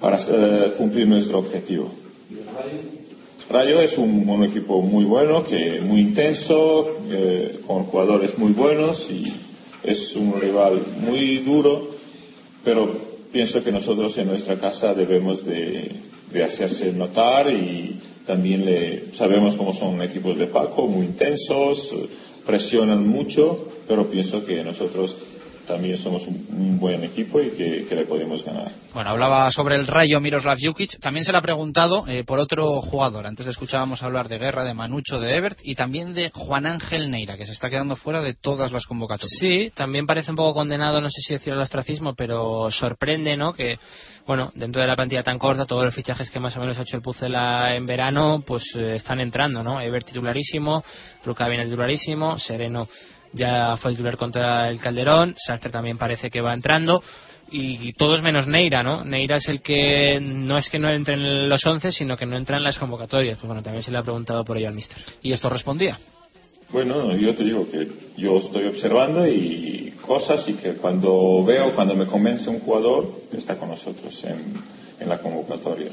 para 0.00 0.16
eh, 0.18 0.72
cumplir 0.76 1.06
nuestro 1.06 1.38
objetivo. 1.38 1.90
Rayo 3.48 3.80
es 3.80 3.98
un, 3.98 4.44
equipo 4.44 4.80
muy 4.82 5.04
bueno, 5.04 5.44
que 5.44 5.80
muy 5.82 6.00
intenso, 6.00 6.96
eh, 7.10 7.60
con 7.66 7.84
jugadores 7.84 8.36
muy 8.38 8.52
buenos 8.52 9.04
y 9.10 9.24
es 9.82 10.14
un 10.16 10.40
rival 10.40 10.80
muy 11.00 11.38
duro, 11.38 11.88
pero 12.64 12.90
pienso 13.32 13.62
que 13.62 13.72
nosotros 13.72 14.16
en 14.16 14.28
nuestra 14.28 14.58
casa 14.58 14.94
debemos 14.94 15.44
de, 15.44 15.90
de 16.32 16.44
hacerse 16.44 16.92
notar 16.92 17.50
y 17.52 18.00
también 18.26 18.64
le, 18.64 19.12
sabemos 19.16 19.56
cómo 19.56 19.74
son 19.74 20.00
equipos 20.02 20.38
de 20.38 20.46
Paco, 20.46 20.86
muy 20.86 21.06
intensos, 21.06 21.90
presionan 22.46 23.06
mucho, 23.06 23.68
pero 23.86 24.10
pienso 24.10 24.44
que 24.44 24.62
nosotros 24.64 25.16
también 25.66 25.96
somos 25.98 26.26
un, 26.26 26.46
un 26.50 26.78
buen 26.78 27.04
equipo 27.04 27.40
y 27.40 27.50
que, 27.50 27.86
que 27.88 27.94
le 27.94 28.04
podemos 28.04 28.44
ganar. 28.44 28.70
Bueno, 28.92 29.10
hablaba 29.10 29.50
sobre 29.52 29.76
el 29.76 29.86
rayo 29.86 30.20
Miroslav 30.20 30.58
Jukic. 30.60 30.98
También 31.00 31.24
se 31.24 31.32
le 31.32 31.38
ha 31.38 31.42
preguntado 31.42 32.04
eh, 32.08 32.24
por 32.24 32.38
otro 32.38 32.82
jugador. 32.82 33.26
Antes 33.26 33.46
le 33.46 33.52
escuchábamos 33.52 34.02
hablar 34.02 34.28
de 34.28 34.38
Guerra, 34.38 34.64
de 34.64 34.74
Manucho, 34.74 35.20
de 35.20 35.36
Ebert 35.36 35.58
y 35.62 35.74
también 35.74 36.14
de 36.14 36.30
Juan 36.34 36.66
Ángel 36.66 37.10
Neira, 37.10 37.36
que 37.36 37.46
se 37.46 37.52
está 37.52 37.70
quedando 37.70 37.96
fuera 37.96 38.20
de 38.22 38.34
todas 38.34 38.72
las 38.72 38.86
convocatorias. 38.86 39.38
Sí, 39.38 39.72
también 39.74 40.06
parece 40.06 40.30
un 40.30 40.36
poco 40.36 40.54
condenado, 40.54 41.00
no 41.00 41.08
sé 41.08 41.22
si 41.22 41.34
decir 41.34 41.52
al 41.52 41.60
ostracismo, 41.60 42.14
pero 42.14 42.70
sorprende, 42.70 43.36
¿no? 43.36 43.52
Que, 43.52 43.78
bueno, 44.26 44.52
dentro 44.54 44.82
de 44.82 44.88
la 44.88 44.96
plantilla 44.96 45.22
tan 45.22 45.38
corta, 45.38 45.64
todos 45.64 45.84
los 45.84 45.94
fichajes 45.94 46.30
que 46.30 46.40
más 46.40 46.56
o 46.56 46.60
menos 46.60 46.76
ha 46.76 46.82
hecho 46.82 46.96
el 46.96 47.02
Pucela 47.02 47.74
en 47.74 47.86
verano, 47.86 48.42
pues 48.46 48.64
eh, 48.74 48.96
están 48.96 49.20
entrando, 49.20 49.62
¿no? 49.62 49.80
Ever 49.80 50.02
titularísimo, 50.02 50.84
Luca 51.24 51.48
viene 51.48 51.64
titularísimo, 51.64 52.38
Sereno 52.38 52.88
ya 53.32 53.76
fue 53.76 53.90
el 53.90 53.96
titular 53.96 54.16
contra 54.16 54.68
el 54.68 54.78
Calderón, 54.78 55.34
Sastre 55.38 55.70
también 55.70 55.98
parece 55.98 56.30
que 56.30 56.40
va 56.40 56.54
entrando. 56.54 57.02
Y, 57.50 57.88
y 57.88 57.92
todos 57.92 58.22
menos 58.22 58.46
Neira, 58.46 58.82
¿no? 58.82 59.04
Neira 59.04 59.36
es 59.36 59.46
el 59.48 59.60
que 59.60 60.18
no 60.20 60.56
es 60.56 60.70
que 60.70 60.78
no 60.78 60.88
entre 60.88 61.14
en 61.14 61.50
los 61.50 61.64
11, 61.66 61.92
sino 61.92 62.16
que 62.16 62.24
no 62.24 62.36
entra 62.36 62.56
en 62.56 62.62
las 62.62 62.78
convocatorias. 62.78 63.36
Pues 63.36 63.46
bueno, 63.46 63.62
también 63.62 63.82
se 63.82 63.90
le 63.90 63.98
ha 63.98 64.02
preguntado 64.02 64.42
por 64.42 64.56
ello 64.56 64.68
al 64.68 64.74
mister. 64.74 64.96
¿Y 65.20 65.32
esto 65.32 65.50
respondía? 65.50 65.98
Bueno, 66.70 67.14
yo 67.14 67.34
te 67.34 67.44
digo 67.44 67.70
que 67.70 67.86
yo 68.16 68.38
estoy 68.38 68.64
observando 68.64 69.26
y 69.26 69.92
cosas 70.00 70.48
y 70.48 70.54
que 70.54 70.72
cuando 70.74 71.44
veo, 71.44 71.74
cuando 71.74 71.94
me 71.94 72.06
convence 72.06 72.48
un 72.48 72.60
jugador, 72.60 73.10
está 73.32 73.56
con 73.56 73.68
nosotros 73.68 74.24
en, 74.24 74.54
en 74.98 75.08
la 75.08 75.18
convocatoria. 75.18 75.90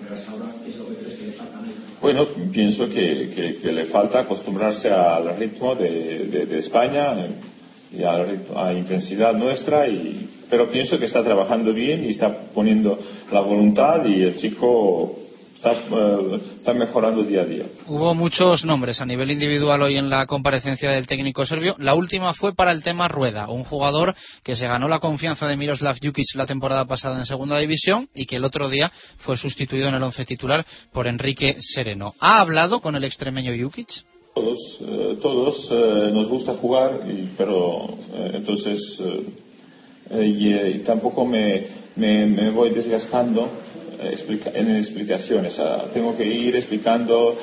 Pero 0.00 0.14
hasta 0.14 0.30
ahora, 0.30 0.54
¿qué 0.64 0.70
es 0.70 0.76
lo 0.76 0.88
que 0.88 0.94
crees 0.96 1.14
que 1.18 1.26
le 1.26 1.32
falta 1.32 1.58
a 1.58 1.62
Neira? 1.62 1.83
Bueno, 2.04 2.26
pienso 2.52 2.86
que, 2.90 3.60
le 3.64 3.86
falta 3.86 4.20
acostumbrarse 4.20 4.90
al 4.90 5.38
ritmo 5.38 5.74
de, 5.74 6.58
España 6.58 7.14
eh, 7.18 7.30
y 7.96 8.02
a 8.02 8.18
la 8.66 8.74
intensidad 8.74 9.32
nuestra, 9.32 9.88
y, 9.88 10.28
pero 10.50 10.68
pienso 10.68 10.98
que 10.98 11.06
está 11.06 11.22
trabajando 11.22 11.72
bien 11.72 12.04
y 12.04 12.10
está 12.10 12.30
poniendo 12.52 12.98
la 13.32 13.40
voluntad 13.40 14.04
y 14.04 14.20
el 14.20 14.36
chico 14.36 15.16
está, 15.64 15.72
eh, 15.96 16.40
está 16.58 16.74
mejorando 16.74 17.22
día 17.22 17.42
a 17.42 17.44
día. 17.44 17.64
Hubo 17.86 18.14
muchos 18.14 18.64
nombres 18.64 19.00
a 19.00 19.06
nivel 19.06 19.30
individual 19.30 19.82
hoy 19.82 19.96
en 19.96 20.10
la 20.10 20.26
comparecencia 20.26 20.90
del 20.90 21.06
técnico 21.06 21.46
serbio. 21.46 21.74
La 21.78 21.94
última 21.94 22.32
fue 22.34 22.54
para 22.54 22.70
el 22.72 22.82
tema 22.82 23.08
Rueda, 23.08 23.48
un 23.48 23.64
jugador 23.64 24.14
que 24.42 24.56
se 24.56 24.66
ganó 24.66 24.88
la 24.88 24.98
confianza 25.00 25.46
de 25.46 25.56
Miroslav 25.56 25.96
Jukic 26.02 26.26
la 26.34 26.46
temporada 26.46 26.84
pasada 26.84 27.18
en 27.18 27.26
segunda 27.26 27.58
división 27.58 28.08
y 28.14 28.26
que 28.26 28.36
el 28.36 28.44
otro 28.44 28.68
día 28.68 28.90
fue 29.18 29.36
sustituido 29.36 29.88
en 29.88 29.94
el 29.94 30.02
once 30.02 30.24
titular 30.24 30.64
por 30.92 31.06
Enrique 31.06 31.56
Sereno. 31.60 32.14
¿Ha 32.20 32.40
hablado 32.40 32.80
con 32.80 32.94
el 32.96 33.04
extremeño 33.04 33.52
Jukic? 33.58 33.88
Todos, 34.34 34.58
eh, 34.80 35.18
todos 35.22 35.68
eh, 35.70 36.10
nos 36.12 36.28
gusta 36.28 36.54
jugar, 36.54 37.02
y- 37.08 37.30
pero 37.38 37.86
eh, 38.14 38.30
entonces 38.34 38.80
eh, 40.10 40.24
y, 40.26 40.52
y 40.54 40.78
tampoco 40.80 41.24
me, 41.24 41.66
me, 41.96 42.26
me 42.26 42.50
voy 42.50 42.70
desgastando 42.70 43.48
en 44.06 44.76
explicaciones. 44.76 45.60
tengo 45.92 46.16
que 46.16 46.26
ir 46.26 46.56
explicando 46.56 47.36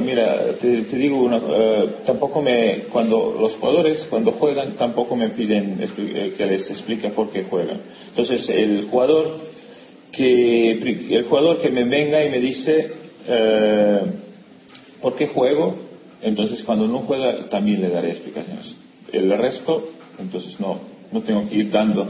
mira, 0.00 0.54
te, 0.60 0.82
digo 0.96 1.22
una, 1.22 1.36
eh, 1.36 1.88
tampoco 2.06 2.42
me, 2.42 2.84
cuando 2.92 3.36
los 3.38 3.54
jugadores 3.54 4.06
cuando 4.08 4.32
juegan 4.32 4.72
tampoco 4.72 5.16
me 5.16 5.30
piden 5.30 5.78
eh, 5.80 6.34
que 6.36 6.46
les 6.46 6.70
explique 6.70 7.10
por 7.10 7.30
qué 7.30 7.44
juegan. 7.44 7.80
Entonces 8.08 8.48
el 8.48 8.88
jugador 8.90 9.36
que 10.12 10.72
el 10.72 11.24
jugador 11.24 11.60
que 11.60 11.70
me 11.70 11.84
venga 11.84 12.24
y 12.24 12.30
me 12.30 12.40
dice 12.40 12.92
eh, 13.28 14.00
por 15.00 15.14
qué 15.16 15.28
juego, 15.28 15.76
entonces 16.22 16.62
cuando 16.64 16.86
no 16.86 17.00
juega 17.00 17.48
también 17.48 17.80
le 17.80 17.90
daré 17.90 18.10
explicaciones. 18.10 18.74
El 19.12 19.30
resto, 19.36 19.88
entonces 20.18 20.58
no, 20.60 20.78
no 21.12 21.22
tengo 21.22 21.48
que 21.48 21.56
ir 21.56 21.70
dando 21.70 22.08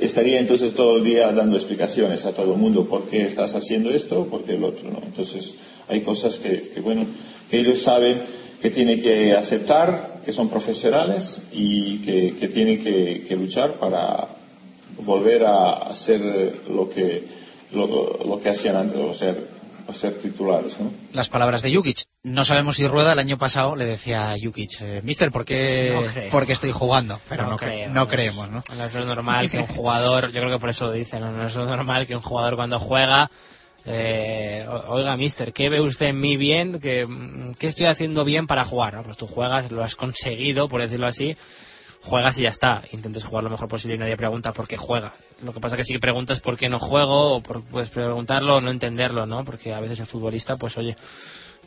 estaría 0.00 0.40
entonces 0.40 0.74
todo 0.74 0.96
el 0.98 1.04
día 1.04 1.30
dando 1.32 1.56
explicaciones 1.56 2.24
a 2.24 2.32
todo 2.32 2.52
el 2.52 2.58
mundo 2.58 2.86
por 2.86 3.08
qué 3.08 3.24
estás 3.24 3.54
haciendo 3.54 3.90
esto 3.90 4.22
o 4.22 4.26
por 4.26 4.44
qué 4.44 4.54
el 4.54 4.64
otro, 4.64 4.90
¿no? 4.90 5.00
Entonces 5.04 5.54
hay 5.88 6.00
cosas 6.00 6.36
que, 6.36 6.80
bueno, 6.82 7.06
que 7.50 7.60
ellos 7.60 7.82
saben 7.82 8.22
que 8.60 8.70
tienen 8.70 9.02
que 9.02 9.32
aceptar, 9.32 10.20
que 10.24 10.32
son 10.32 10.48
profesionales 10.48 11.40
y 11.52 11.98
que, 11.98 12.48
tienen 12.54 12.82
que, 12.82 13.36
luchar 13.36 13.74
para 13.78 14.28
volver 15.04 15.44
a 15.44 15.72
hacer 15.88 16.20
lo 16.70 16.88
que, 16.88 17.24
lo, 17.72 18.40
que 18.40 18.48
hacían 18.48 18.76
antes, 18.76 18.96
o 18.96 19.12
ser 19.14 19.48
ser 19.94 20.20
titulares. 20.20 20.78
¿no? 20.78 20.92
Las 21.12 21.28
palabras 21.28 21.62
de 21.62 21.74
Jukic. 21.74 21.98
No 22.24 22.44
sabemos 22.44 22.76
si 22.76 22.86
Rueda 22.86 23.12
el 23.12 23.18
año 23.18 23.38
pasado 23.38 23.76
le 23.76 23.84
decía 23.84 24.32
a 24.32 24.36
Jukic, 24.42 24.70
eh, 24.80 25.00
Mister, 25.02 25.30
¿por 25.30 25.44
qué, 25.44 26.28
porque 26.30 26.52
estoy 26.52 26.72
jugando? 26.72 27.20
Pero 27.28 27.44
no, 27.44 27.56
no, 27.90 28.08
creemos, 28.08 28.50
¿no? 28.50 28.62
No 28.74 28.84
es 28.84 28.94
lo 28.94 29.04
normal 29.04 29.50
que 29.50 29.58
un 29.58 29.66
jugador, 29.76 30.32
yo 30.32 30.40
creo 30.40 30.50
que 30.50 30.60
por 30.60 30.70
eso 30.70 30.86
lo 30.86 30.92
dicen, 30.92 31.20
¿no? 31.20 31.46
es 31.46 31.54
lo 31.54 31.66
normal 31.66 32.06
que 32.06 32.14
un 32.14 32.22
jugador 32.22 32.56
cuando 32.56 32.78
juega 32.78 33.30
eh, 33.84 34.64
oiga, 34.88 35.16
mister, 35.16 35.52
¿qué 35.52 35.68
ve 35.68 35.80
usted 35.80 36.06
en 36.06 36.20
mí 36.20 36.36
bien? 36.36 36.78
¿Qué, 36.80 37.06
¿Qué, 37.58 37.68
estoy 37.68 37.86
haciendo 37.86 38.24
bien 38.24 38.46
para 38.46 38.64
jugar? 38.64 38.94
¿no? 38.94 39.02
Pues 39.02 39.16
tú 39.16 39.26
juegas, 39.26 39.70
lo 39.72 39.82
has 39.82 39.96
conseguido, 39.96 40.68
por 40.68 40.80
decirlo 40.80 41.06
así, 41.06 41.34
juegas 42.04 42.36
y 42.38 42.42
ya 42.42 42.50
está. 42.50 42.82
Intentes 42.92 43.24
jugar 43.24 43.44
lo 43.44 43.50
mejor 43.50 43.68
posible 43.68 43.96
y 43.96 43.98
nadie 43.98 44.16
pregunta 44.16 44.52
por 44.52 44.66
qué 44.66 44.76
juega. 44.76 45.12
Lo 45.42 45.52
que 45.52 45.60
pasa 45.60 45.76
que 45.76 45.84
si 45.84 45.98
preguntas 45.98 46.40
por 46.40 46.56
qué 46.56 46.68
no 46.68 46.78
juego, 46.78 47.36
o 47.36 47.42
puedes 47.42 47.90
preguntarlo 47.90 48.56
o 48.56 48.60
no 48.60 48.70
entenderlo, 48.70 49.26
¿no? 49.26 49.44
Porque 49.44 49.72
a 49.72 49.80
veces 49.80 50.00
el 50.00 50.06
futbolista, 50.06 50.56
pues 50.56 50.76
oye, 50.76 50.96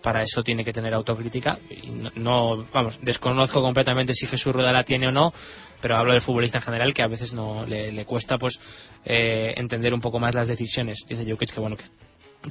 para 0.02 0.22
eso 0.22 0.44
tiene 0.44 0.64
que 0.64 0.72
tener 0.74 0.94
autocrítica. 0.94 1.58
Y 1.70 2.20
no, 2.20 2.66
vamos, 2.72 3.00
desconozco 3.02 3.62
completamente 3.62 4.14
si 4.14 4.28
Jesús 4.28 4.54
Rueda 4.54 4.72
la 4.72 4.84
tiene 4.84 5.08
o 5.08 5.12
no, 5.12 5.34
pero 5.82 5.96
hablo 5.96 6.14
del 6.14 6.22
futbolista 6.22 6.60
en 6.60 6.64
general 6.64 6.94
que 6.94 7.02
a 7.02 7.08
veces 7.08 7.34
no 7.34 7.66
le, 7.66 8.06
cuesta 8.06 8.38
pues 8.38 8.60
eh, 9.04 9.54
entender 9.58 9.94
un 9.94 10.02
poco 10.02 10.20
más 10.20 10.36
las 10.36 10.48
decisiones. 10.48 11.00
Dice 11.08 11.26
Jokic 11.30 11.54
que 11.54 11.60
bueno 11.60 11.76
que 11.76 11.86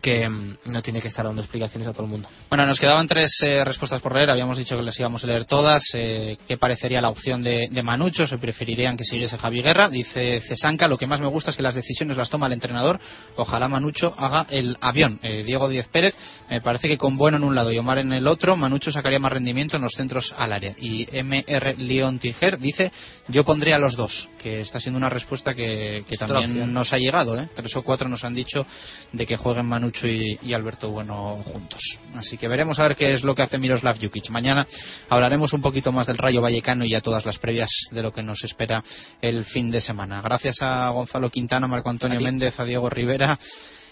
que 0.01 0.29
mm, 0.29 0.57
no 0.66 0.83
tiene 0.83 1.01
que 1.01 1.09
estar 1.09 1.25
dando 1.25 1.43
explicaciones 1.43 1.89
a 1.89 1.93
todo 1.93 2.05
el 2.05 2.11
mundo. 2.11 2.29
Bueno, 2.49 2.66
nos 2.66 2.79
quedaban 2.79 3.07
tres 3.07 3.39
eh, 3.43 3.65
respuestas 3.65 4.01
por 4.01 4.15
leer. 4.15 4.31
Habíamos 4.31 4.59
dicho 4.59 4.77
que 4.77 4.83
las 4.83 4.99
íbamos 4.99 5.25
a 5.25 5.27
leer 5.27 5.45
todas. 5.45 5.83
Eh, 5.95 6.37
¿Qué 6.47 6.57
parecería 6.57 7.01
la 7.01 7.11
opción 7.11 7.43
de, 7.43 7.69
de 7.71 7.83
Manucho? 7.83 8.27
¿Se 8.27 8.39
preferirían 8.39 8.97
que 8.97 9.05
siguiese 9.05 9.39
Javi 9.39 9.62
Guerra? 9.62 9.89
Dice 9.89 10.41
Cesanca, 10.47 10.89
lo 10.89 10.99
que 10.99 11.07
más 11.07 11.21
me 11.21 11.27
gusta 11.27 11.51
es 11.51 11.57
que 11.57 11.62
las 11.62 11.75
decisiones 11.75 12.16
las 12.16 12.31
toma 12.31 12.47
el 12.47 12.53
entrenador. 12.53 12.99
Ojalá 13.37 13.69
Manucho 13.69 14.15
haga 14.16 14.47
el 14.51 14.77
avión. 14.81 15.21
Eh, 15.23 15.43
Diego 15.45 15.69
Díez 15.69 15.89
Pérez, 15.89 16.15
me 16.51 16.61
parece 16.61 16.89
que 16.89 16.99
con 16.99 17.16
Bueno 17.16 17.37
en 17.37 17.45
un 17.45 17.55
lado 17.55 17.73
y 17.73 17.79
Omar 17.79 17.99
en 17.99 18.12
el 18.12 18.27
otro, 18.27 18.57
Manucho 18.57 18.91
sacaría 18.93 19.19
más 19.19 19.33
rendimiento 19.33 19.77
en 19.77 19.83
los 19.83 19.93
centros 19.93 20.35
al 20.37 20.53
área. 20.53 20.75
Y 20.79 21.07
MR 21.23 21.79
León 21.79 22.19
Tiger 22.19 22.59
dice, 22.59 22.93
yo 23.29 23.45
pondría 23.45 23.79
los 23.79 23.97
dos, 23.97 24.29
que 24.39 24.61
está 24.61 24.81
siendo 24.81 24.99
una 24.99 25.09
respuesta 25.09 25.55
que, 25.55 26.05
que 26.09 26.16
también 26.16 26.73
nos 26.73 26.93
ha 26.93 26.99
llegado. 26.99 27.39
¿eh? 27.39 27.49
Tres 27.55 27.75
o 27.77 27.83
cuatro 27.83 28.09
nos 28.09 28.25
han 28.25 28.35
dicho 28.35 28.66
de 29.12 29.27
que 29.27 29.37
jueguen 29.37 29.66
Manucho 29.66 29.84
Y, 30.02 30.52
Alberto 30.52 30.90
Bueno 30.90 31.43
juntos. 31.44 31.81
Así 32.15 32.36
que 32.36 32.48
veremos 32.48 32.78
a 32.78 32.85
ver 32.85 32.97
qué 32.97 33.15
es 33.15 33.23
lo 33.23 33.35
que 33.35 33.43
hace 33.43 33.59
Miroslav 33.59 33.98
Jukic. 34.01 34.31
Mañana 34.31 34.66
hablaremos 35.09 35.52
un 35.52 35.62
poquito 35.62 35.93
más 35.93 36.06
del 36.06 36.19
Rayo 36.19 36.40
Vallecano 36.40 36.85
y 36.85 36.94
a 36.94 37.01
todas 37.01 37.27
las 37.27 37.39
previas 37.39 37.70
de 37.90 38.02
lo 38.02 38.12
que 38.12 38.23
nos 38.23 38.43
espera 38.44 38.82
el 39.20 39.44
fin 39.44 39.70
de 39.70 39.81
semana. 39.81 40.20
Gracias 40.23 40.56
a 40.61 40.90
Gonzalo 40.90 41.31
Quintana, 41.31 41.66
Marco 41.66 41.90
Antonio 41.90 42.20
Méndez, 42.20 42.59
a 42.59 42.65
Diego 42.65 42.89
Rivera. 42.89 43.39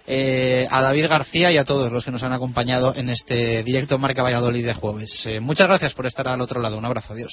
Eh, 0.04 0.66
a 0.68 0.82
David 0.82 1.06
García 1.06 1.52
y 1.52 1.58
a 1.58 1.64
todos 1.64 1.92
los 1.92 2.04
que 2.04 2.10
nos 2.10 2.24
han 2.24 2.32
acompañado 2.32 2.92
en 2.96 3.08
este 3.08 3.62
directo 3.62 3.98
Marca 3.98 4.22
Valladolid 4.22 4.66
de 4.66 4.74
jueves. 4.74 5.22
Eh, 5.26 5.38
muchas 5.38 5.68
gracias 5.68 5.94
por 5.94 6.06
estar 6.06 6.26
al 6.26 6.40
otro 6.40 6.60
lado. 6.60 6.76
Un 6.76 6.84
abrazo. 6.84 7.12
Adiós. 7.12 7.32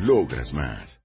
Logras 0.00 0.52
más. 0.52 1.00